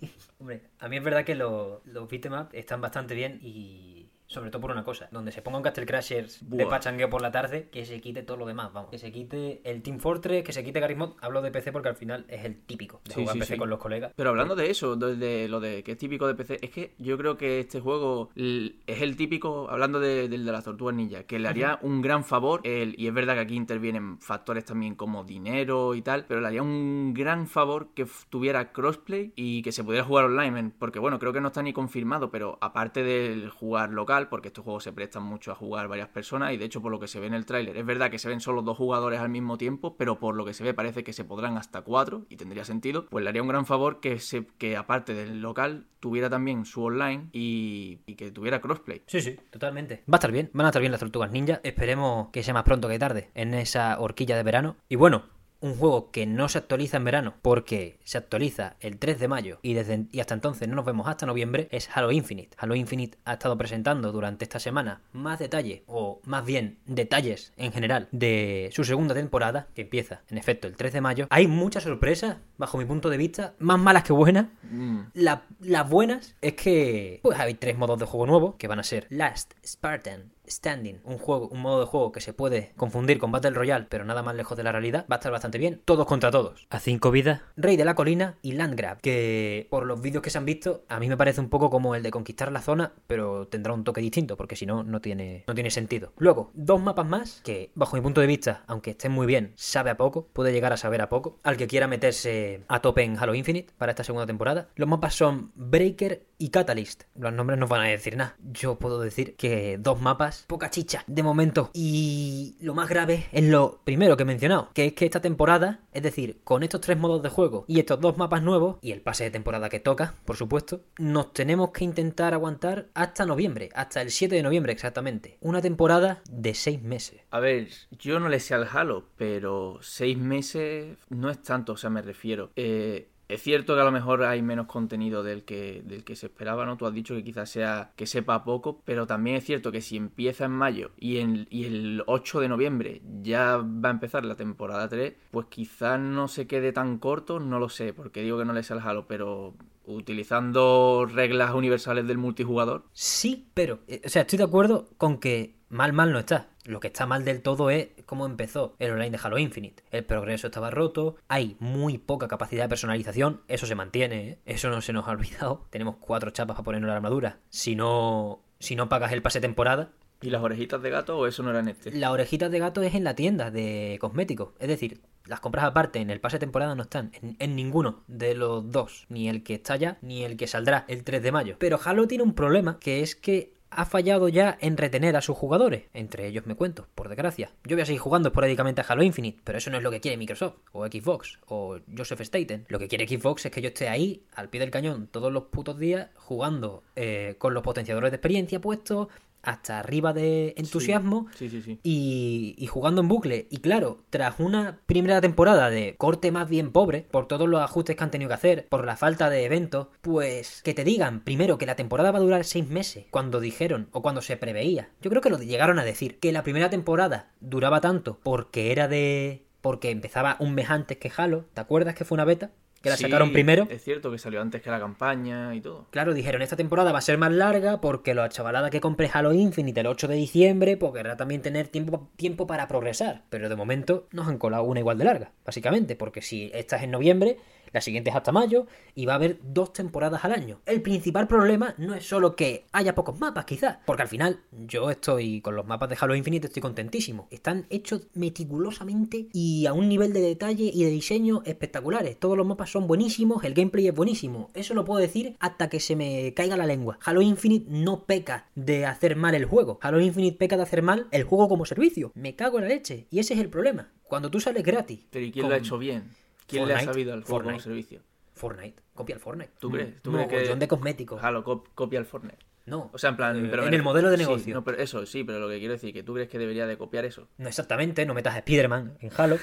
Hombre, 0.38 0.62
a 0.78 0.88
mí 0.88 0.96
es 0.96 1.04
verdad 1.04 1.24
que 1.24 1.34
los, 1.34 1.84
los 1.86 2.08
están 2.52 2.80
bastante 2.80 3.14
bien 3.14 3.38
y 3.42 3.99
sobre 4.30 4.48
todo 4.50 4.62
por 4.62 4.70
una 4.70 4.84
cosa, 4.84 5.08
donde 5.10 5.32
se 5.32 5.42
ponga 5.42 5.56
un 5.58 5.64
Castle 5.64 5.84
Crashers 5.86 6.38
de 6.48 6.62
Buah. 6.62 6.70
pachangueo 6.70 7.10
por 7.10 7.20
la 7.20 7.32
tarde, 7.32 7.68
que 7.72 7.84
se 7.84 8.00
quite 8.00 8.22
todo 8.22 8.36
lo 8.36 8.46
demás, 8.46 8.72
vamos. 8.72 8.88
Que 8.88 8.96
se 8.98 9.10
quite 9.10 9.60
el 9.64 9.82
Team 9.82 9.98
Fortress, 9.98 10.44
que 10.44 10.52
se 10.52 10.62
quite 10.62 10.78
Garry's 10.78 10.96
Mod. 10.98 11.14
Hablo 11.20 11.42
de 11.42 11.50
PC 11.50 11.72
porque 11.72 11.88
al 11.88 11.96
final 11.96 12.24
es 12.28 12.44
el 12.44 12.60
típico 12.60 13.00
de 13.06 13.12
Sí, 13.12 13.20
jugar 13.22 13.32
sí, 13.34 13.38
PC 13.40 13.54
sí. 13.54 13.58
con 13.58 13.68
los 13.68 13.80
colegas. 13.80 14.12
Pero 14.14 14.30
hablando 14.30 14.54
de 14.54 14.70
eso, 14.70 14.94
de, 14.94 15.16
de 15.16 15.48
lo 15.48 15.58
de 15.58 15.82
que 15.82 15.92
es 15.92 15.98
típico 15.98 16.28
de 16.28 16.36
PC, 16.36 16.58
es 16.62 16.70
que 16.70 16.94
yo 16.98 17.18
creo 17.18 17.36
que 17.36 17.58
este 17.58 17.80
juego 17.80 18.30
es 18.36 19.02
el 19.02 19.16
típico, 19.16 19.68
hablando 19.68 19.98
de- 19.98 20.28
del 20.28 20.44
de 20.46 20.52
las 20.52 20.62
tortugas 20.62 20.94
ninja, 20.94 21.24
que 21.24 21.40
le 21.40 21.48
haría 21.48 21.80
un 21.82 22.00
gran 22.00 22.22
favor, 22.24 22.60
el, 22.62 22.94
y 22.96 23.08
es 23.08 23.12
verdad 23.14 23.34
que 23.34 23.40
aquí 23.40 23.56
intervienen 23.56 24.20
factores 24.20 24.64
también 24.64 24.94
como 24.94 25.24
dinero 25.24 25.96
y 25.96 26.02
tal, 26.02 26.24
pero 26.28 26.40
le 26.40 26.46
haría 26.46 26.62
un 26.62 27.14
gran 27.14 27.48
favor 27.48 27.88
que 27.94 28.06
tuviera 28.28 28.70
crossplay 28.70 29.32
y 29.34 29.62
que 29.62 29.72
se 29.72 29.82
pudiera 29.82 30.04
jugar 30.04 30.26
online, 30.26 30.70
porque 30.78 31.00
bueno, 31.00 31.18
creo 31.18 31.32
que 31.32 31.40
no 31.40 31.48
está 31.48 31.62
ni 31.62 31.72
confirmado, 31.72 32.30
pero 32.30 32.58
aparte 32.60 33.02
del 33.02 33.50
jugar 33.50 33.90
local 33.90 34.19
porque 34.28 34.48
estos 34.48 34.64
juegos 34.64 34.84
se 34.84 34.92
prestan 34.92 35.22
mucho 35.22 35.52
a 35.52 35.54
jugar 35.54 35.88
varias 35.88 36.08
personas 36.08 36.52
y 36.52 36.56
de 36.56 36.64
hecho 36.64 36.82
por 36.82 36.92
lo 36.92 37.00
que 37.00 37.08
se 37.08 37.20
ve 37.20 37.26
en 37.26 37.34
el 37.34 37.46
tráiler, 37.46 37.76
es 37.76 37.86
verdad 37.86 38.10
que 38.10 38.18
se 38.18 38.28
ven 38.28 38.40
solo 38.40 38.62
dos 38.62 38.76
jugadores 38.76 39.20
al 39.20 39.28
mismo 39.28 39.58
tiempo, 39.58 39.96
pero 39.96 40.18
por 40.18 40.34
lo 40.34 40.44
que 40.44 40.54
se 40.54 40.64
ve 40.64 40.74
parece 40.74 41.04
que 41.04 41.12
se 41.12 41.24
podrán 41.24 41.56
hasta 41.56 41.82
cuatro 41.82 42.26
y 42.28 42.36
tendría 42.36 42.64
sentido, 42.64 43.06
pues 43.06 43.24
le 43.24 43.30
haría 43.30 43.42
un 43.42 43.48
gran 43.48 43.66
favor 43.66 44.00
que, 44.00 44.18
se, 44.18 44.46
que 44.58 44.76
aparte 44.76 45.14
del 45.14 45.40
local 45.40 45.86
tuviera 46.00 46.30
también 46.30 46.64
su 46.64 46.82
online 46.82 47.28
y, 47.32 48.00
y 48.06 48.14
que 48.14 48.30
tuviera 48.30 48.60
crossplay. 48.60 49.02
Sí, 49.06 49.20
sí, 49.20 49.38
totalmente. 49.50 50.02
Va 50.10 50.14
a 50.14 50.16
estar 50.16 50.32
bien, 50.32 50.50
van 50.52 50.66
a 50.66 50.70
estar 50.70 50.80
bien 50.80 50.92
las 50.92 51.00
tortugas 51.00 51.30
ninja. 51.30 51.60
Esperemos 51.62 52.28
que 52.30 52.42
sea 52.42 52.54
más 52.54 52.64
pronto 52.64 52.88
que 52.88 52.98
tarde 52.98 53.30
en 53.34 53.54
esa 53.54 53.98
horquilla 54.00 54.36
de 54.36 54.42
verano. 54.42 54.76
Y 54.88 54.96
bueno, 54.96 55.24
un 55.60 55.76
juego 55.76 56.10
que 56.10 56.26
no 56.26 56.48
se 56.48 56.58
actualiza 56.58 56.96
en 56.96 57.04
verano 57.04 57.34
porque 57.42 57.98
se 58.04 58.18
actualiza 58.18 58.76
el 58.80 58.98
3 58.98 59.18
de 59.20 59.28
mayo 59.28 59.58
y, 59.62 59.74
desde, 59.74 60.06
y 60.10 60.20
hasta 60.20 60.34
entonces 60.34 60.68
no 60.68 60.76
nos 60.76 60.84
vemos 60.84 61.06
hasta 61.08 61.26
noviembre 61.26 61.68
es 61.70 61.88
Halo 61.94 62.12
Infinite. 62.12 62.56
Halo 62.58 62.74
Infinite 62.74 63.18
ha 63.24 63.34
estado 63.34 63.56
presentando 63.58 64.12
durante 64.12 64.44
esta 64.44 64.58
semana 64.58 65.02
más 65.12 65.38
detalle 65.38 65.84
o 65.86 66.20
más 66.24 66.44
bien 66.44 66.78
detalles 66.86 67.52
en 67.56 67.72
general 67.72 68.08
de 68.10 68.70
su 68.72 68.84
segunda 68.84 69.14
temporada 69.14 69.68
que 69.74 69.82
empieza 69.82 70.22
en 70.30 70.38
efecto 70.38 70.66
el 70.66 70.76
3 70.76 70.92
de 70.92 71.00
mayo. 71.00 71.26
Hay 71.30 71.46
muchas 71.46 71.82
sorpresas 71.84 72.36
bajo 72.56 72.78
mi 72.78 72.84
punto 72.84 73.10
de 73.10 73.16
vista, 73.16 73.54
más 73.58 73.78
malas 73.78 74.04
que 74.04 74.12
buenas. 74.12 74.46
Mm. 74.70 75.00
La- 75.14 75.42
las 75.60 75.88
buenas 75.88 76.36
es 76.40 76.54
que 76.54 77.20
pues 77.22 77.38
hay 77.38 77.54
tres 77.54 77.76
modos 77.76 77.98
de 77.98 78.06
juego 78.06 78.26
nuevos 78.26 78.54
que 78.56 78.66
van 78.68 78.78
a 78.78 78.82
ser 78.82 79.06
Last 79.10 79.52
Spartan 79.64 80.32
Standing, 80.50 81.00
un 81.04 81.18
juego, 81.18 81.48
un 81.48 81.60
modo 81.60 81.80
de 81.80 81.86
juego 81.86 82.12
que 82.12 82.20
se 82.20 82.32
puede 82.32 82.72
confundir 82.76 83.18
con 83.18 83.32
Battle 83.32 83.50
Royale, 83.50 83.86
pero 83.88 84.04
nada 84.04 84.22
más 84.22 84.34
lejos 84.34 84.56
de 84.56 84.64
la 84.64 84.72
realidad, 84.72 85.06
va 85.10 85.16
a 85.16 85.18
estar 85.18 85.32
bastante 85.32 85.58
bien. 85.58 85.80
Todos 85.84 86.06
contra 86.06 86.30
todos. 86.30 86.66
A 86.70 86.80
cinco 86.80 87.10
vidas. 87.10 87.40
Rey 87.56 87.76
de 87.76 87.84
la 87.84 87.94
colina 87.94 88.38
y 88.42 88.52
Landgrab, 88.52 89.00
que 89.00 89.66
por 89.70 89.86
los 89.86 90.00
vídeos 90.00 90.22
que 90.22 90.30
se 90.30 90.38
han 90.38 90.44
visto, 90.44 90.84
a 90.88 90.98
mí 90.98 91.08
me 91.08 91.16
parece 91.16 91.40
un 91.40 91.48
poco 91.48 91.70
como 91.70 91.94
el 91.94 92.02
de 92.02 92.10
conquistar 92.10 92.50
la 92.52 92.62
zona, 92.62 92.92
pero 93.06 93.48
tendrá 93.48 93.72
un 93.72 93.84
toque 93.84 94.00
distinto, 94.00 94.36
porque 94.36 94.56
si 94.56 94.66
no, 94.66 94.82
no 94.82 95.00
tiene, 95.00 95.44
no 95.46 95.54
tiene 95.54 95.70
sentido. 95.70 96.12
Luego, 96.18 96.50
dos 96.54 96.80
mapas 96.80 97.06
más 97.06 97.40
que, 97.42 97.70
bajo 97.74 97.96
mi 97.96 98.02
punto 98.02 98.20
de 98.20 98.26
vista, 98.26 98.64
aunque 98.66 98.90
estén 98.90 99.12
muy 99.12 99.26
bien, 99.26 99.52
sabe 99.56 99.90
a 99.90 99.96
poco, 99.96 100.26
puede 100.32 100.52
llegar 100.52 100.72
a 100.72 100.76
saber 100.76 101.02
a 101.02 101.08
poco. 101.08 101.38
Al 101.42 101.56
que 101.56 101.66
quiera 101.66 101.86
meterse 101.86 102.64
a 102.68 102.80
tope 102.80 103.02
en 103.02 103.18
Halo 103.18 103.34
Infinite 103.34 103.72
para 103.78 103.92
esta 103.92 104.04
segunda 104.04 104.26
temporada. 104.26 104.68
Los 104.74 104.88
mapas 104.88 105.14
son 105.14 105.52
Breaker 105.54 106.29
y 106.40 106.48
Catalyst. 106.48 107.04
Los 107.14 107.32
nombres 107.32 107.58
no 107.58 107.68
van 107.68 107.82
a 107.82 107.88
decir 107.88 108.16
nada. 108.16 108.34
Yo 108.50 108.78
puedo 108.78 108.98
decir 109.00 109.36
que 109.36 109.76
dos 109.78 110.00
mapas, 110.00 110.46
poca 110.48 110.70
chicha, 110.70 111.04
de 111.06 111.22
momento. 111.22 111.70
Y 111.74 112.56
lo 112.60 112.74
más 112.74 112.88
grave 112.88 113.26
es 113.30 113.44
lo 113.44 113.80
primero 113.84 114.16
que 114.16 114.22
he 114.22 114.26
mencionado, 114.26 114.70
que 114.72 114.86
es 114.86 114.92
que 114.94 115.04
esta 115.04 115.20
temporada, 115.20 115.80
es 115.92 116.02
decir, 116.02 116.40
con 116.42 116.62
estos 116.62 116.80
tres 116.80 116.98
modos 116.98 117.22
de 117.22 117.28
juego 117.28 117.66
y 117.68 117.78
estos 117.78 118.00
dos 118.00 118.16
mapas 118.16 118.42
nuevos, 118.42 118.78
y 118.80 118.92
el 118.92 119.02
pase 119.02 119.24
de 119.24 119.30
temporada 119.30 119.68
que 119.68 119.80
toca, 119.80 120.14
por 120.24 120.36
supuesto, 120.36 120.80
nos 120.98 121.34
tenemos 121.34 121.72
que 121.72 121.84
intentar 121.84 122.32
aguantar 122.32 122.88
hasta 122.94 123.26
noviembre, 123.26 123.68
hasta 123.74 124.00
el 124.00 124.10
7 124.10 124.34
de 124.34 124.42
noviembre 124.42 124.72
exactamente. 124.72 125.36
Una 125.42 125.60
temporada 125.60 126.22
de 126.30 126.54
seis 126.54 126.80
meses. 126.82 127.20
A 127.30 127.40
ver, 127.40 127.68
yo 127.98 128.18
no 128.18 128.30
le 128.30 128.40
sé 128.40 128.54
al 128.54 128.66
Halo, 128.72 129.04
pero 129.16 129.78
seis 129.82 130.16
meses 130.16 130.96
no 131.10 131.28
es 131.28 131.42
tanto, 131.42 131.74
o 131.74 131.76
sea, 131.76 131.90
me 131.90 132.00
refiero. 132.00 132.50
Eh, 132.56 133.10
es 133.30 133.42
cierto 133.42 133.74
que 133.74 133.80
a 133.80 133.84
lo 133.84 133.92
mejor 133.92 134.24
hay 134.24 134.42
menos 134.42 134.66
contenido 134.66 135.22
del 135.22 135.44
que, 135.44 135.82
del 135.84 136.04
que 136.04 136.16
se 136.16 136.26
esperaba, 136.26 136.66
¿no? 136.66 136.76
Tú 136.76 136.86
has 136.86 136.94
dicho 136.94 137.14
que 137.14 137.22
quizás 137.22 137.48
sea 137.48 137.92
que 137.96 138.06
sepa 138.06 138.44
poco, 138.44 138.82
pero 138.84 139.06
también 139.06 139.36
es 139.36 139.44
cierto 139.44 139.70
que 139.70 139.80
si 139.80 139.96
empieza 139.96 140.46
en 140.46 140.52
mayo 140.52 140.90
y, 140.98 141.18
en, 141.18 141.46
y 141.50 141.64
el 141.64 142.02
8 142.06 142.40
de 142.40 142.48
noviembre 142.48 143.02
ya 143.22 143.58
va 143.58 143.88
a 143.88 143.92
empezar 143.92 144.24
la 144.24 144.34
temporada 144.34 144.88
3, 144.88 145.14
pues 145.30 145.46
quizás 145.46 146.00
no 146.00 146.28
se 146.28 146.46
quede 146.46 146.72
tan 146.72 146.98
corto, 146.98 147.38
no 147.38 147.58
lo 147.58 147.68
sé, 147.68 147.92
porque 147.92 148.22
digo 148.22 148.38
que 148.38 148.44
no 148.44 148.52
le 148.52 148.62
sé 148.62 148.72
al 148.72 148.80
Halo, 148.80 149.06
pero 149.06 149.54
utilizando 149.86 151.06
reglas 151.06 151.54
universales 151.54 152.06
del 152.06 152.18
multijugador, 152.18 152.84
Sí, 152.92 153.48
pero, 153.54 153.80
eh, 153.88 154.02
o 154.04 154.08
sea, 154.08 154.22
estoy 154.22 154.38
de 154.38 154.44
acuerdo 154.44 154.88
con 154.98 155.18
que 155.18 155.59
mal, 155.70 155.92
mal 155.92 156.12
no 156.12 156.18
está. 156.18 156.48
Lo 156.64 156.80
que 156.80 156.88
está 156.88 157.06
mal 157.06 157.24
del 157.24 157.40
todo 157.40 157.70
es 157.70 157.88
cómo 158.04 158.26
empezó 158.26 158.74
el 158.78 158.92
online 158.92 159.10
de 159.12 159.20
Halo 159.22 159.38
Infinite. 159.38 159.82
El 159.90 160.04
progreso 160.04 160.48
estaba 160.48 160.70
roto, 160.70 161.16
hay 161.28 161.56
muy 161.58 161.96
poca 161.96 162.28
capacidad 162.28 162.64
de 162.64 162.68
personalización, 162.68 163.40
eso 163.48 163.66
se 163.66 163.74
mantiene, 163.74 164.28
¿eh? 164.28 164.38
eso 164.44 164.68
no 164.68 164.82
se 164.82 164.92
nos 164.92 165.08
ha 165.08 165.10
olvidado. 165.12 165.66
Tenemos 165.70 165.96
cuatro 165.96 166.30
chapas 166.30 166.56
para 166.56 166.64
ponernos 166.64 166.88
la 166.88 166.96
armadura. 166.96 167.38
Si 167.48 167.74
no, 167.74 168.42
si 168.58 168.76
no 168.76 168.88
pagas 168.88 169.12
el 169.12 169.22
pase 169.22 169.40
temporada, 169.40 169.92
¿y 170.20 170.28
las 170.28 170.42
orejitas 170.42 170.82
de 170.82 170.90
gato 170.90 171.18
o 171.18 171.26
eso 171.26 171.42
no 171.42 171.50
era 171.50 171.60
en 171.60 171.68
este? 171.68 171.92
la 171.92 172.12
orejita 172.12 172.50
de 172.50 172.58
gato 172.58 172.82
es 172.82 172.94
en 172.94 173.04
la 173.04 173.14
tienda 173.14 173.50
de 173.50 173.96
cosméticos. 174.00 174.50
Es 174.58 174.68
decir, 174.68 175.00
las 175.24 175.40
compras 175.40 175.64
aparte 175.64 176.00
en 176.00 176.10
el 176.10 176.20
pase 176.20 176.36
de 176.36 176.40
temporada 176.40 176.74
no 176.74 176.82
están 176.82 177.12
en, 177.22 177.36
en 177.38 177.56
ninguno 177.56 178.04
de 178.06 178.34
los 178.34 178.70
dos. 178.70 179.06
Ni 179.08 179.28
el 179.28 179.42
que 179.42 179.54
está 179.54 179.76
ya, 179.76 179.96
ni 180.02 180.24
el 180.24 180.36
que 180.36 180.46
saldrá 180.46 180.84
el 180.88 181.04
3 181.04 181.22
de 181.22 181.32
mayo. 181.32 181.56
Pero 181.58 181.80
Halo 181.82 182.06
tiene 182.06 182.24
un 182.24 182.34
problema, 182.34 182.78
que 182.78 183.00
es 183.00 183.16
que 183.16 183.59
ha 183.70 183.84
fallado 183.84 184.28
ya 184.28 184.58
en 184.60 184.76
retener 184.76 185.16
a 185.16 185.20
sus 185.20 185.36
jugadores. 185.36 185.84
Entre 185.94 186.26
ellos 186.26 186.46
me 186.46 186.54
cuento, 186.54 186.88
por 186.94 187.08
desgracia. 187.08 187.52
Yo 187.64 187.76
voy 187.76 187.82
a 187.82 187.86
seguir 187.86 188.00
jugando 188.00 188.28
esporádicamente 188.28 188.80
a 188.80 188.84
Halo 188.84 189.02
Infinite, 189.02 189.40
pero 189.44 189.58
eso 189.58 189.70
no 189.70 189.78
es 189.78 189.82
lo 189.82 189.90
que 189.90 190.00
quiere 190.00 190.16
Microsoft, 190.16 190.56
o 190.72 190.86
Xbox, 190.86 191.38
o 191.46 191.78
Joseph 191.96 192.20
Staten. 192.20 192.66
Lo 192.68 192.78
que 192.78 192.88
quiere 192.88 193.06
Xbox 193.06 193.46
es 193.46 193.52
que 193.52 193.62
yo 193.62 193.68
esté 193.68 193.88
ahí, 193.88 194.24
al 194.34 194.48
pie 194.48 194.60
del 194.60 194.70
cañón, 194.70 195.08
todos 195.10 195.32
los 195.32 195.44
putos 195.44 195.78
días, 195.78 196.08
jugando 196.16 196.82
eh, 196.96 197.36
con 197.38 197.54
los 197.54 197.62
potenciadores 197.62 198.10
de 198.10 198.16
experiencia 198.16 198.60
puestos, 198.60 199.08
hasta 199.42 199.78
arriba 199.78 200.12
de 200.12 200.54
entusiasmo 200.56 201.26
Sí, 201.34 201.48
sí, 201.48 201.62
sí. 201.62 201.78
y, 201.82 202.54
y 202.58 202.66
jugando 202.66 203.00
en 203.00 203.08
bucle. 203.08 203.46
Y 203.50 203.58
claro, 203.58 204.02
tras 204.10 204.38
una 204.40 204.80
primera 204.86 205.20
temporada 205.20 205.70
de 205.70 205.94
corte 205.96 206.30
más 206.32 206.48
bien 206.48 206.72
pobre, 206.72 207.06
por 207.10 207.26
todos 207.28 207.48
los 207.48 207.60
ajustes 207.62 207.96
que 207.96 208.04
han 208.04 208.10
tenido 208.10 208.28
que 208.28 208.34
hacer, 208.34 208.66
por 208.68 208.84
la 208.84 208.96
falta 208.96 209.30
de 209.30 209.44
eventos, 209.44 209.88
pues 210.02 210.62
que 210.62 210.74
te 210.74 210.84
digan 210.84 211.20
primero 211.24 211.58
que 211.58 211.66
la 211.66 211.76
temporada 211.76 212.10
va 212.10 212.18
a 212.18 212.22
durar 212.22 212.44
seis 212.44 212.68
meses, 212.68 213.06
cuando 213.10 213.40
dijeron 213.40 213.88
o 213.92 214.02
cuando 214.02 214.22
se 214.22 214.36
preveía. 214.36 214.90
Yo 215.00 215.10
creo 215.10 215.22
que 215.22 215.30
lo 215.30 215.38
llegaron 215.38 215.78
a 215.78 215.84
decir, 215.84 216.18
que 216.18 216.32
la 216.32 216.42
primera 216.42 216.70
temporada 216.70 217.30
duraba 217.40 217.80
tanto 217.80 218.18
porque 218.22 218.72
era 218.72 218.88
de... 218.88 219.46
porque 219.60 219.90
empezaba 219.90 220.36
un 220.40 220.54
mes 220.54 220.70
antes 220.70 220.98
que 220.98 221.10
Halo. 221.16 221.44
¿Te 221.54 221.60
acuerdas 221.60 221.94
que 221.94 222.04
fue 222.04 222.16
una 222.16 222.24
beta? 222.24 222.50
Que 222.82 222.88
la 222.88 222.96
Sí, 222.96 223.04
sacaron 223.04 223.32
primero. 223.32 223.66
Es 223.70 223.84
cierto 223.84 224.10
que 224.10 224.18
salió 224.18 224.40
antes 224.40 224.62
que 224.62 224.70
la 224.70 224.80
campaña 224.80 225.54
y 225.54 225.60
todo. 225.60 225.86
Claro, 225.90 226.14
dijeron, 226.14 226.40
esta 226.40 226.56
temporada 226.56 226.92
va 226.92 226.98
a 226.98 227.02
ser 227.02 227.18
más 227.18 227.30
larga 227.30 227.80
porque 227.80 228.14
la 228.14 228.28
chavalada 228.30 228.70
que 228.70 228.80
compre 228.80 229.10
Halo 229.12 229.34
Infinite 229.34 229.80
el 229.80 229.86
8 229.86 230.08
de 230.08 230.14
diciembre, 230.14 230.76
pues 230.78 230.92
querrá 230.94 231.16
también 231.16 231.42
tener 231.42 231.68
tiempo, 231.68 232.08
tiempo 232.16 232.46
para 232.46 232.68
progresar. 232.68 233.22
Pero 233.28 233.48
de 233.50 233.56
momento 233.56 234.08
nos 234.12 234.28
han 234.28 234.38
colado 234.38 234.62
una 234.64 234.80
igual 234.80 234.96
de 234.96 235.04
larga, 235.04 235.32
básicamente, 235.44 235.94
porque 235.94 236.22
si 236.22 236.50
esta 236.54 236.76
es 236.76 236.84
en 236.84 236.90
noviembre, 236.90 237.36
la 237.72 237.80
siguiente 237.80 238.10
es 238.10 238.16
hasta 238.16 238.32
mayo 238.32 238.66
y 238.94 239.06
va 239.06 239.14
a 239.14 239.16
haber 239.16 239.38
dos 239.42 239.72
temporadas 239.72 240.24
al 240.24 240.32
año. 240.32 240.60
El 240.66 240.82
principal 240.82 241.28
problema 241.28 241.74
no 241.78 241.94
es 241.94 242.06
solo 242.06 242.36
que 242.36 242.66
haya 242.72 242.94
pocos 242.94 243.18
mapas, 243.18 243.44
quizás, 243.44 243.78
porque 243.86 244.02
al 244.02 244.08
final 244.08 244.40
yo 244.66 244.90
estoy 244.90 245.40
con 245.40 245.56
los 245.56 245.66
mapas 245.66 245.88
de 245.88 245.96
Halo 246.00 246.14
Infinite, 246.14 246.48
estoy 246.48 246.62
contentísimo. 246.62 247.28
Están 247.30 247.66
hechos 247.70 248.08
meticulosamente 248.14 249.28
y 249.32 249.66
a 249.66 249.72
un 249.72 249.88
nivel 249.88 250.12
de 250.12 250.20
detalle 250.20 250.70
y 250.72 250.84
de 250.84 250.90
diseño 250.90 251.42
espectaculares. 251.44 252.18
Todos 252.18 252.36
los 252.36 252.46
mapas 252.46 252.70
son 252.70 252.86
buenísimos, 252.86 253.44
el 253.44 253.54
gameplay 253.54 253.88
es 253.88 253.94
buenísimo. 253.94 254.50
Eso 254.54 254.74
lo 254.74 254.84
puedo 254.84 255.00
decir 255.00 255.36
hasta 255.40 255.68
que 255.68 255.80
se 255.80 255.96
me 255.96 256.34
caiga 256.34 256.56
la 256.56 256.66
lengua. 256.66 256.98
Halo 257.04 257.22
Infinite 257.22 257.66
no 257.68 258.04
peca 258.04 258.48
de 258.54 258.86
hacer 258.86 259.16
mal 259.16 259.34
el 259.34 259.44
juego. 259.44 259.78
Halo 259.82 260.00
Infinite 260.00 260.36
peca 260.36 260.56
de 260.56 260.62
hacer 260.62 260.82
mal 260.82 261.06
el 261.10 261.24
juego 261.24 261.48
como 261.48 261.64
servicio. 261.64 262.12
Me 262.14 262.34
cago 262.36 262.58
en 262.58 262.64
la 262.64 262.70
leche. 262.70 263.06
Y 263.10 263.18
ese 263.18 263.34
es 263.34 263.40
el 263.40 263.48
problema. 263.48 263.92
Cuando 264.04 264.30
tú 264.30 264.40
sales 264.40 264.64
gratis. 264.64 265.06
Pero 265.10 265.24
¿y 265.24 265.32
quién 265.32 265.44
con 265.44 265.50
lo 265.50 265.56
ha 265.56 265.58
hecho 265.58 265.78
bien? 265.78 266.10
¿Quién 266.50 266.66
le 266.68 266.74
ha 266.74 266.76
Fortnite, 266.76 266.92
sabido 266.92 267.12
al 267.14 267.20
juego 267.22 267.38
como 267.38 267.58
Fortnite. 267.58 267.62
servicio? 267.64 268.00
Fortnite, 268.34 268.82
copia 268.94 269.14
el 269.14 269.20
Fortnite. 269.20 269.52
¿Tú 269.58 269.70
crees? 269.70 270.00
¿Tú 270.02 270.12
crees 270.12 270.28
que 270.28 270.56
de 270.56 270.68
cosméticos. 270.68 271.22
Halo 271.22 271.44
cop- 271.44 271.68
copia 271.74 271.98
el 271.98 272.06
Fortnite? 272.06 272.38
No. 272.66 272.90
O 272.92 272.98
sea, 272.98 273.10
en 273.10 273.16
plan... 273.16 273.44
Eh, 273.44 273.48
pero 273.50 273.66
en 273.66 273.74
el 273.74 273.82
modelo 273.82 274.10
de 274.10 274.16
sí, 274.16 274.22
negocio. 274.22 274.54
no, 274.54 274.62
pero 274.64 274.78
eso 274.78 275.04
sí, 275.06 275.24
pero 275.24 275.38
lo 275.40 275.48
que 275.48 275.58
quiero 275.58 275.72
decir 275.74 275.92
que 275.92 276.02
tú 276.02 276.14
crees 276.14 276.28
que 276.28 276.38
debería 276.38 276.66
de 276.66 276.76
copiar 276.78 277.04
eso. 277.04 277.28
No 277.38 277.48
exactamente, 277.48 278.06
no 278.06 278.14
metas 278.14 278.34
a 278.34 278.38
Spider-Man 278.38 278.96
en 279.00 279.10
Halo, 279.16 279.38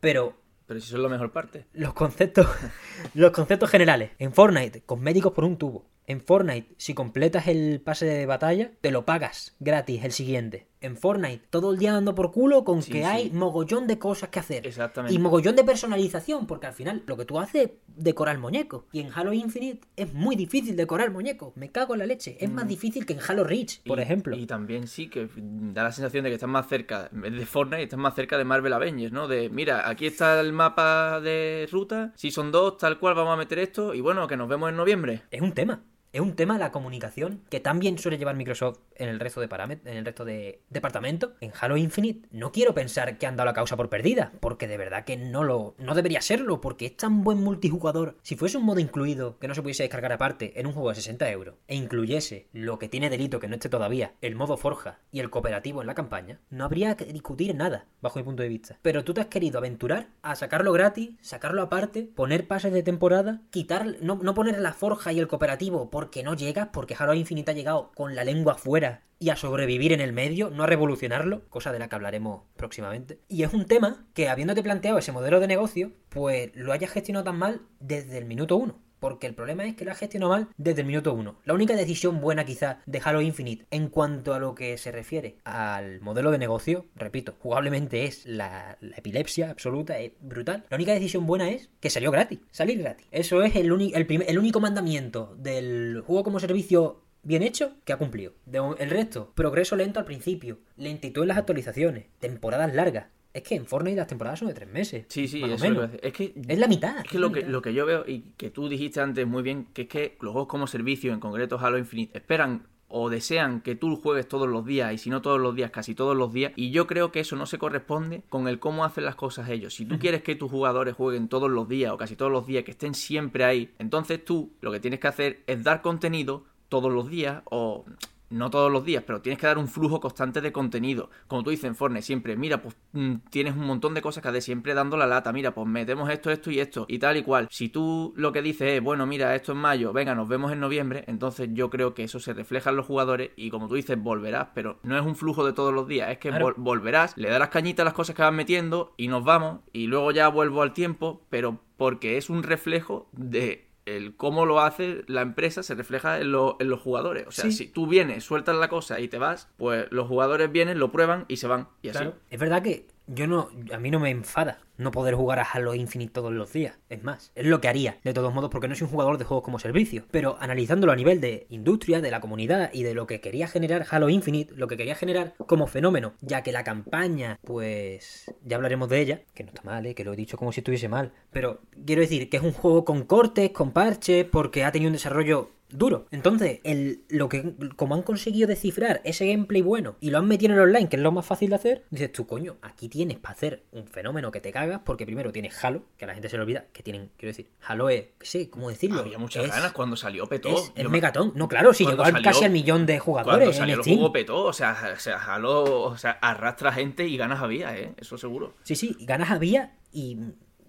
pero 0.00 0.34
Pero 0.66 0.80
si 0.80 0.88
son 0.90 1.02
la 1.02 1.08
mejor 1.08 1.30
parte. 1.30 1.66
los 1.74 1.92
conceptos 1.94 2.46
los 3.14 3.30
conceptos 3.30 3.70
generales. 3.70 4.10
En 4.18 4.32
Fortnite, 4.32 4.82
cosméticos 4.82 5.32
por 5.32 5.44
un 5.44 5.56
tubo. 5.56 5.86
En 6.06 6.20
Fortnite, 6.20 6.74
si 6.76 6.92
completas 6.92 7.48
el 7.48 7.80
pase 7.80 8.04
de 8.04 8.26
batalla, 8.26 8.72
te 8.82 8.90
lo 8.90 9.06
pagas 9.06 9.56
gratis 9.58 10.04
el 10.04 10.12
siguiente. 10.12 10.66
En 10.82 10.98
Fortnite, 10.98 11.46
todo 11.48 11.72
el 11.72 11.78
día 11.78 11.92
dando 11.94 12.14
por 12.14 12.30
culo 12.30 12.62
con 12.62 12.82
Sí, 12.82 12.92
que 12.92 12.98
sí. 12.98 13.04
hay 13.04 13.30
mogollón 13.30 13.86
de 13.86 13.98
cosas 13.98 14.28
que 14.28 14.38
hacer. 14.38 14.66
Exactamente. 14.66 15.14
Y 15.14 15.18
mogollón 15.18 15.56
de 15.56 15.64
personalización, 15.64 16.46
porque 16.46 16.66
al 16.66 16.74
final 16.74 17.02
lo 17.06 17.16
que 17.16 17.24
tú 17.24 17.38
haces 17.38 17.64
es 17.64 17.70
decorar 17.86 18.36
muñecos. 18.38 18.84
Y 18.92 19.00
en 19.00 19.08
Halo 19.14 19.32
Infinite 19.32 19.80
es 19.96 20.12
muy 20.12 20.36
difícil 20.36 20.76
decorar 20.76 21.10
muñecos. 21.10 21.56
Me 21.56 21.70
cago 21.72 21.94
en 21.94 22.00
la 22.00 22.06
leche. 22.06 22.36
Es 22.38 22.50
más 22.50 22.68
difícil 22.68 23.06
que 23.06 23.14
en 23.14 23.20
Halo 23.26 23.44
Reach, 23.44 23.80
por 23.84 23.96
Mm. 23.96 24.00
Y- 24.00 24.02
ejemplo. 24.02 24.36
Y 24.36 24.46
también 24.46 24.86
sí 24.88 25.08
que 25.08 25.26
da 25.38 25.84
la 25.84 25.92
sensación 25.92 26.24
de 26.24 26.28
que 26.28 26.34
estás 26.34 26.50
más 26.50 26.68
cerca, 26.68 27.08
de 27.10 27.46
Fortnite, 27.46 27.84
estás 27.84 27.98
más 27.98 28.14
cerca 28.14 28.36
de 28.36 28.44
Marvel 28.44 28.74
Avengers, 28.74 29.10
¿no? 29.12 29.26
De, 29.26 29.48
mira, 29.48 29.88
aquí 29.88 30.04
está 30.04 30.38
el 30.38 30.52
mapa 30.52 31.18
de 31.22 31.66
ruta, 31.72 32.12
si 32.14 32.30
son 32.30 32.52
dos, 32.52 32.76
tal 32.76 32.98
cual, 32.98 33.14
vamos 33.14 33.32
a 33.32 33.36
meter 33.38 33.58
esto, 33.58 33.94
y 33.94 34.02
bueno, 34.02 34.28
que 34.28 34.36
nos 34.36 34.50
vemos 34.50 34.68
en 34.68 34.76
noviembre. 34.76 35.22
Es 35.30 35.40
un 35.40 35.52
tema. 35.52 35.82
Es 36.14 36.20
un 36.20 36.36
tema 36.36 36.58
la 36.58 36.70
comunicación 36.70 37.40
que 37.50 37.58
también 37.58 37.98
suele 37.98 38.18
llevar 38.18 38.36
Microsoft 38.36 38.78
en 38.94 39.08
el 39.08 39.18
resto 39.18 39.40
de 39.40 39.48
en 39.84 39.96
el 39.96 40.04
resto 40.04 40.24
de 40.24 40.60
departamentos. 40.70 41.32
En 41.40 41.50
Halo 41.60 41.76
Infinite 41.76 42.28
no 42.30 42.52
quiero 42.52 42.72
pensar 42.72 43.18
que 43.18 43.26
han 43.26 43.34
dado 43.34 43.46
la 43.46 43.52
causa 43.52 43.76
por 43.76 43.88
perdida, 43.88 44.30
porque 44.38 44.68
de 44.68 44.76
verdad 44.76 45.04
que 45.04 45.16
no 45.16 45.42
lo 45.42 45.74
no 45.76 45.96
debería 45.96 46.20
serlo, 46.20 46.60
porque 46.60 46.86
es 46.86 46.96
tan 46.96 47.24
buen 47.24 47.38
multijugador. 47.38 48.16
Si 48.22 48.36
fuese 48.36 48.58
un 48.58 48.64
modo 48.64 48.78
incluido 48.78 49.40
que 49.40 49.48
no 49.48 49.56
se 49.56 49.62
pudiese 49.62 49.82
descargar 49.82 50.12
aparte 50.12 50.60
en 50.60 50.68
un 50.68 50.72
juego 50.72 50.90
de 50.90 50.94
60 50.94 51.28
euros 51.32 51.56
e 51.66 51.74
incluyese 51.74 52.46
lo 52.52 52.78
que 52.78 52.88
tiene 52.88 53.10
delito 53.10 53.40
que 53.40 53.48
no 53.48 53.54
esté 53.56 53.68
todavía, 53.68 54.12
el 54.20 54.36
modo 54.36 54.56
forja 54.56 55.00
y 55.10 55.18
el 55.18 55.30
cooperativo 55.30 55.80
en 55.80 55.88
la 55.88 55.96
campaña, 55.96 56.38
no 56.48 56.64
habría 56.64 56.96
que 56.96 57.06
discutir 57.06 57.56
nada, 57.56 57.86
bajo 58.00 58.20
mi 58.20 58.24
punto 58.24 58.44
de 58.44 58.50
vista. 58.50 58.78
Pero 58.82 59.02
tú 59.02 59.14
te 59.14 59.20
has 59.20 59.26
querido 59.26 59.58
aventurar 59.58 60.10
a 60.22 60.36
sacarlo 60.36 60.70
gratis, 60.72 61.16
sacarlo 61.22 61.60
aparte, 61.60 62.04
poner 62.04 62.46
pases 62.46 62.72
de 62.72 62.84
temporada, 62.84 63.42
quitar, 63.50 63.96
no, 64.00 64.14
no 64.22 64.34
poner 64.34 64.60
la 64.60 64.74
forja 64.74 65.12
y 65.12 65.18
el 65.18 65.26
cooperativo 65.26 65.90
porque 66.04 66.22
no 66.22 66.34
llegas, 66.34 66.68
porque 66.70 66.94
Halo 66.98 67.14
Infinite 67.14 67.50
ha 67.50 67.54
llegado 67.54 67.90
con 67.94 68.14
la 68.14 68.24
lengua 68.24 68.52
afuera 68.52 69.04
y 69.18 69.30
a 69.30 69.36
sobrevivir 69.36 69.90
en 69.94 70.02
el 70.02 70.12
medio, 70.12 70.50
no 70.50 70.64
a 70.64 70.66
revolucionarlo, 70.66 71.48
cosa 71.48 71.72
de 71.72 71.78
la 71.78 71.88
que 71.88 71.94
hablaremos 71.94 72.42
próximamente. 72.56 73.20
Y 73.26 73.42
es 73.42 73.54
un 73.54 73.64
tema 73.64 74.04
que, 74.12 74.28
habiéndote 74.28 74.62
planteado 74.62 74.98
ese 74.98 75.12
modelo 75.12 75.40
de 75.40 75.46
negocio, 75.46 75.92
pues 76.10 76.50
lo 76.54 76.74
hayas 76.74 76.90
gestionado 76.90 77.24
tan 77.24 77.38
mal 77.38 77.62
desde 77.80 78.18
el 78.18 78.26
minuto 78.26 78.56
uno. 78.56 78.83
Porque 79.04 79.26
el 79.26 79.34
problema 79.34 79.66
es 79.66 79.74
que 79.74 79.84
lo 79.84 79.90
has 79.90 79.98
gestionado 79.98 80.32
mal 80.32 80.48
desde 80.56 80.80
el 80.80 80.86
minuto 80.86 81.12
uno. 81.12 81.36
La 81.44 81.52
única 81.52 81.76
decisión 81.76 82.22
buena 82.22 82.46
quizá 82.46 82.78
de 82.86 83.02
Halo 83.04 83.20
Infinite 83.20 83.66
en 83.70 83.88
cuanto 83.88 84.32
a 84.32 84.38
lo 84.38 84.54
que 84.54 84.78
se 84.78 84.92
refiere 84.92 85.36
al 85.44 86.00
modelo 86.00 86.30
de 86.30 86.38
negocio, 86.38 86.86
repito, 86.96 87.34
jugablemente 87.38 88.04
es 88.04 88.24
la, 88.24 88.78
la 88.80 88.96
epilepsia 88.96 89.50
absoluta, 89.50 89.98
es 89.98 90.12
brutal. 90.20 90.64
La 90.70 90.76
única 90.76 90.94
decisión 90.94 91.26
buena 91.26 91.50
es 91.50 91.68
que 91.80 91.90
salió 91.90 92.10
gratis, 92.10 92.40
salir 92.50 92.78
gratis. 92.78 93.06
Eso 93.10 93.42
es 93.42 93.54
el, 93.56 93.70
el, 93.92 94.24
el 94.26 94.38
único 94.38 94.60
mandamiento 94.60 95.36
del 95.36 96.02
juego 96.06 96.24
como 96.24 96.40
servicio 96.40 97.02
bien 97.24 97.42
hecho 97.42 97.72
que 97.84 97.92
ha 97.92 97.98
cumplido. 97.98 98.32
El 98.78 98.88
resto, 98.88 99.32
progreso 99.34 99.76
lento 99.76 99.98
al 99.98 100.06
principio, 100.06 100.60
lentitud 100.76 101.22
en 101.22 101.28
las 101.28 101.38
actualizaciones, 101.38 102.06
temporadas 102.20 102.74
largas. 102.74 103.06
Es 103.34 103.42
que 103.42 103.56
en 103.56 103.66
Fortnite 103.66 103.96
las 103.96 104.06
temporadas 104.06 104.38
son 104.38 104.48
de 104.48 104.54
tres 104.54 104.68
meses. 104.70 105.06
Sí, 105.08 105.26
sí, 105.28 105.40
más 105.40 105.50
o 105.50 105.54
eso 105.56 105.64
es 105.66 105.70
lo 105.72 105.80
menos. 105.82 106.00
que- 106.00 106.06
Es 106.08 106.12
que 106.14 106.34
Es 106.48 106.58
la 106.58 106.68
mitad. 106.68 106.98
Es 107.04 107.10
que 107.10 107.18
lo 107.18 107.32
que, 107.32 107.42
lo 107.42 107.60
que 107.60 107.74
yo 107.74 107.84
veo 107.84 108.04
y 108.08 108.20
que 108.36 108.48
tú 108.50 108.68
dijiste 108.68 109.00
antes 109.00 109.26
muy 109.26 109.42
bien, 109.42 109.66
que 109.74 109.82
es 109.82 109.88
que 109.88 110.16
los 110.20 110.32
juegos 110.32 110.48
como 110.48 110.66
servicio, 110.68 111.12
en 111.12 111.18
concreto 111.20 111.58
Halo 111.58 111.76
Infinite, 111.76 112.16
esperan 112.16 112.68
o 112.86 113.10
desean 113.10 113.60
que 113.60 113.74
tú 113.74 113.96
juegues 113.96 114.28
todos 114.28 114.48
los 114.48 114.64
días 114.64 114.92
y 114.92 114.98
si 114.98 115.10
no 115.10 115.20
todos 115.20 115.40
los 115.40 115.56
días, 115.56 115.72
casi 115.72 115.96
todos 115.96 116.16
los 116.16 116.32
días. 116.32 116.52
Y 116.54 116.70
yo 116.70 116.86
creo 116.86 117.10
que 117.10 117.18
eso 117.18 117.34
no 117.34 117.44
se 117.46 117.58
corresponde 117.58 118.22
con 118.28 118.46
el 118.46 118.60
cómo 118.60 118.84
hacen 118.84 119.04
las 119.04 119.16
cosas 119.16 119.48
ellos. 119.48 119.74
Si 119.74 119.84
tú 119.84 119.98
quieres 119.98 120.22
que 120.22 120.36
tus 120.36 120.48
jugadores 120.48 120.94
jueguen 120.94 121.26
todos 121.28 121.50
los 121.50 121.68
días 121.68 121.90
o 121.90 121.96
casi 121.96 122.14
todos 122.14 122.30
los 122.30 122.46
días, 122.46 122.62
que 122.62 122.70
estén 122.70 122.94
siempre 122.94 123.42
ahí, 123.44 123.74
entonces 123.80 124.24
tú 124.24 124.52
lo 124.60 124.70
que 124.70 124.78
tienes 124.78 125.00
que 125.00 125.08
hacer 125.08 125.42
es 125.48 125.64
dar 125.64 125.82
contenido 125.82 126.44
todos 126.68 126.92
los 126.92 127.10
días 127.10 127.42
o 127.46 127.84
no 128.30 128.50
todos 128.50 128.70
los 128.72 128.84
días, 128.84 129.04
pero 129.06 129.20
tienes 129.20 129.38
que 129.38 129.46
dar 129.46 129.58
un 129.58 129.68
flujo 129.68 130.00
constante 130.00 130.40
de 130.40 130.52
contenido. 130.52 131.10
Como 131.28 131.42
tú 131.42 131.50
dices 131.50 131.64
en 131.66 131.74
Fortnite, 131.76 132.02
siempre, 132.02 132.36
mira, 132.36 132.60
pues 132.62 132.76
mm, 132.92 133.14
tienes 133.30 133.54
un 133.54 133.64
montón 133.66 133.94
de 133.94 134.02
cosas 134.02 134.22
que 134.22 134.28
hacer, 134.28 134.42
siempre 134.42 134.74
dando 134.74 134.96
la 134.96 135.06
lata, 135.06 135.32
mira, 135.32 135.54
pues 135.54 135.66
metemos 135.66 136.08
esto, 136.10 136.30
esto 136.30 136.50
y 136.50 136.58
esto, 136.60 136.86
y 136.88 136.98
tal 136.98 137.16
y 137.16 137.22
cual. 137.22 137.48
Si 137.50 137.68
tú 137.68 138.12
lo 138.16 138.32
que 138.32 138.42
dices 138.42 138.72
es, 138.72 138.82
bueno, 138.82 139.06
mira, 139.06 139.34
esto 139.34 139.52
es 139.52 139.58
mayo, 139.58 139.92
venga, 139.92 140.14
nos 140.14 140.28
vemos 140.28 140.50
en 140.52 140.60
noviembre, 140.60 141.04
entonces 141.06 141.48
yo 141.52 141.70
creo 141.70 141.94
que 141.94 142.04
eso 142.04 142.18
se 142.18 142.32
refleja 142.34 142.70
en 142.70 142.76
los 142.76 142.86
jugadores 142.86 143.30
y 143.36 143.50
como 143.50 143.68
tú 143.68 143.74
dices, 143.74 143.96
volverás, 144.00 144.48
pero 144.54 144.78
no 144.82 144.98
es 144.98 145.04
un 145.04 145.16
flujo 145.16 145.44
de 145.44 145.52
todos 145.52 145.72
los 145.72 145.86
días, 145.86 146.10
es 146.10 146.18
que 146.18 146.30
Claro. 146.30 146.48
vol- 146.48 146.54
volverás, 146.56 147.16
le 147.16 147.28
darás 147.28 147.50
cañita 147.50 147.82
a 147.82 147.84
las 147.84 147.94
cosas 147.94 148.16
que 148.16 148.22
vas 148.22 148.32
metiendo 148.32 148.94
y 148.96 149.08
nos 149.08 149.22
vamos, 149.24 149.60
y 149.72 149.86
luego 149.86 150.10
ya 150.10 150.28
vuelvo 150.28 150.62
al 150.62 150.72
tiempo, 150.72 151.20
pero 151.30 151.60
porque 151.76 152.16
es 152.16 152.30
un 152.30 152.42
reflejo 152.44 153.08
de 153.12 153.63
el 153.86 154.16
cómo 154.16 154.46
lo 154.46 154.60
hace 154.60 155.02
la 155.08 155.20
empresa 155.22 155.62
se 155.62 155.74
refleja 155.74 156.18
en, 156.20 156.32
lo- 156.32 156.56
en 156.60 156.68
los 156.70 156.80
jugadores. 156.80 157.26
O 157.26 157.30
sea, 157.32 157.44
Sí. 157.46 157.52
si 157.52 157.66
tú 157.66 157.86
vienes, 157.86 158.24
sueltas 158.24 158.56
la 158.56 158.68
cosa 158.68 159.00
y 159.00 159.08
te 159.08 159.18
vas, 159.18 159.48
pues 159.58 159.86
los 159.90 160.08
jugadores 160.08 160.50
vienen, 160.50 160.78
lo 160.78 160.90
prueban 160.92 161.24
y 161.28 161.36
se 161.36 161.46
van. 161.46 161.68
Y 161.82 161.88
así. 161.90 161.98
Claro. 161.98 162.14
Es 162.30 162.40
verdad 162.40 162.62
que 162.62 162.86
yo 163.06 163.26
no, 163.26 163.50
a 163.72 163.78
mí 163.78 163.90
no 163.90 164.00
me 164.00 164.08
enfada 164.10 164.58
no 164.76 164.90
poder 164.90 165.14
jugar 165.14 165.38
a 165.38 165.42
Halo 165.42 165.74
Infinite 165.74 166.12
todos 166.12 166.32
los 166.32 166.52
días. 166.52 166.78
Es 166.88 167.02
más, 167.02 167.32
es 167.34 167.46
lo 167.46 167.60
que 167.60 167.68
haría, 167.68 167.98
de 168.02 168.14
todos 168.14 168.34
modos, 168.34 168.50
porque 168.50 168.68
no 168.68 168.74
soy 168.74 168.84
un 168.84 168.90
jugador 168.90 169.18
de 169.18 169.24
juegos 169.24 169.44
como 169.44 169.58
servicio. 169.58 170.04
Pero 170.10 170.36
analizándolo 170.40 170.92
a 170.92 170.96
nivel 170.96 171.20
de 171.20 171.46
industria, 171.50 172.00
de 172.00 172.10
la 172.10 172.20
comunidad 172.20 172.70
y 172.72 172.82
de 172.82 172.94
lo 172.94 173.06
que 173.06 173.20
quería 173.20 173.48
generar 173.48 173.86
Halo 173.90 174.08
Infinite, 174.08 174.54
lo 174.56 174.68
que 174.68 174.76
quería 174.76 174.94
generar 174.94 175.34
como 175.46 175.66
fenómeno, 175.66 176.14
ya 176.20 176.42
que 176.42 176.52
la 176.52 176.64
campaña, 176.64 177.38
pues 177.44 178.32
ya 178.44 178.56
hablaremos 178.56 178.88
de 178.88 179.00
ella, 179.00 179.20
que 179.34 179.44
no 179.44 179.50
está 179.50 179.62
mal, 179.62 179.86
¿eh? 179.86 179.94
que 179.94 180.04
lo 180.04 180.12
he 180.12 180.16
dicho 180.16 180.36
como 180.36 180.52
si 180.52 180.60
estuviese 180.60 180.88
mal. 180.88 181.12
Pero 181.32 181.60
quiero 181.84 182.02
decir 182.02 182.28
que 182.28 182.36
es 182.36 182.42
un 182.42 182.52
juego 182.52 182.84
con 182.84 183.04
cortes, 183.04 183.50
con 183.50 183.72
parches, 183.72 184.24
porque 184.24 184.64
ha 184.64 184.72
tenido 184.72 184.88
un 184.88 184.94
desarrollo 184.94 185.50
duro. 185.74 186.06
Entonces, 186.10 186.60
el, 186.64 187.04
lo 187.08 187.28
que 187.28 187.54
como 187.76 187.94
han 187.94 188.02
conseguido 188.02 188.46
descifrar 188.46 189.00
ese 189.04 189.26
gameplay 189.26 189.62
bueno 189.62 189.96
y 190.00 190.10
lo 190.10 190.18
han 190.18 190.28
metido 190.28 190.52
en 190.52 190.58
el 190.58 190.64
online, 190.64 190.88
que 190.88 190.96
es 190.96 191.02
lo 191.02 191.12
más 191.12 191.26
fácil 191.26 191.50
de 191.50 191.56
hacer, 191.56 191.84
dices 191.90 192.12
tú, 192.12 192.26
coño, 192.26 192.56
aquí 192.62 192.88
tienes 192.88 193.18
para 193.18 193.34
hacer 193.34 193.62
un 193.72 193.86
fenómeno 193.86 194.30
que 194.30 194.40
te 194.40 194.52
cagas, 194.66 194.80
porque 194.84 195.04
primero 195.06 195.32
tienes 195.32 195.62
Halo, 195.64 195.82
que 195.96 196.04
a 196.04 196.08
la 196.08 196.14
gente 196.14 196.28
se 196.28 196.36
le 196.36 196.42
olvida, 196.42 196.64
que 196.72 196.82
tienen, 196.82 197.10
quiero 197.16 197.30
decir, 197.30 197.48
Halo 197.66 197.88
es, 197.90 198.06
sé, 198.20 198.48
¿cómo 198.50 198.68
decirlo? 198.70 199.00
Había 199.00 199.18
muchas 199.18 199.44
Es- 199.44 199.50
ganas 199.50 199.72
cuando 199.72 199.96
salió 199.96 200.26
petó. 200.26 200.48
Es, 200.48 200.72
es 200.74 200.88
megatón. 200.90 201.32
No, 201.34 201.48
claro, 201.48 201.72
si 201.74 201.84
cuando 201.84 202.02
llegó 202.02 202.06
al- 202.16 202.22
salió- 202.22 202.30
casi 202.32 202.44
al 202.44 202.50
millón 202.50 202.86
de 202.86 202.98
Cuando 203.00 203.22
jugadores 203.22 203.56
salió 203.56 203.74
en 203.74 203.78
el 203.80 203.84
Steam. 203.84 203.96
juego 203.98 204.12
petó, 204.12 204.42
o 204.44 204.52
sea, 204.52 204.94
o 204.96 204.98
sea, 205.00 205.16
Halo, 205.34 205.82
o 205.84 205.96
sea, 205.98 206.12
arrastra 206.22 206.72
gente 206.72 207.06
y 207.06 207.16
ganas 207.16 207.40
había, 207.42 207.76
¿eh? 207.76 207.92
Eso 207.98 208.18
seguro. 208.18 208.54
Sí, 208.62 208.74
sí, 208.76 208.96
ganas 209.00 209.30
había 209.30 209.74
y 209.92 210.18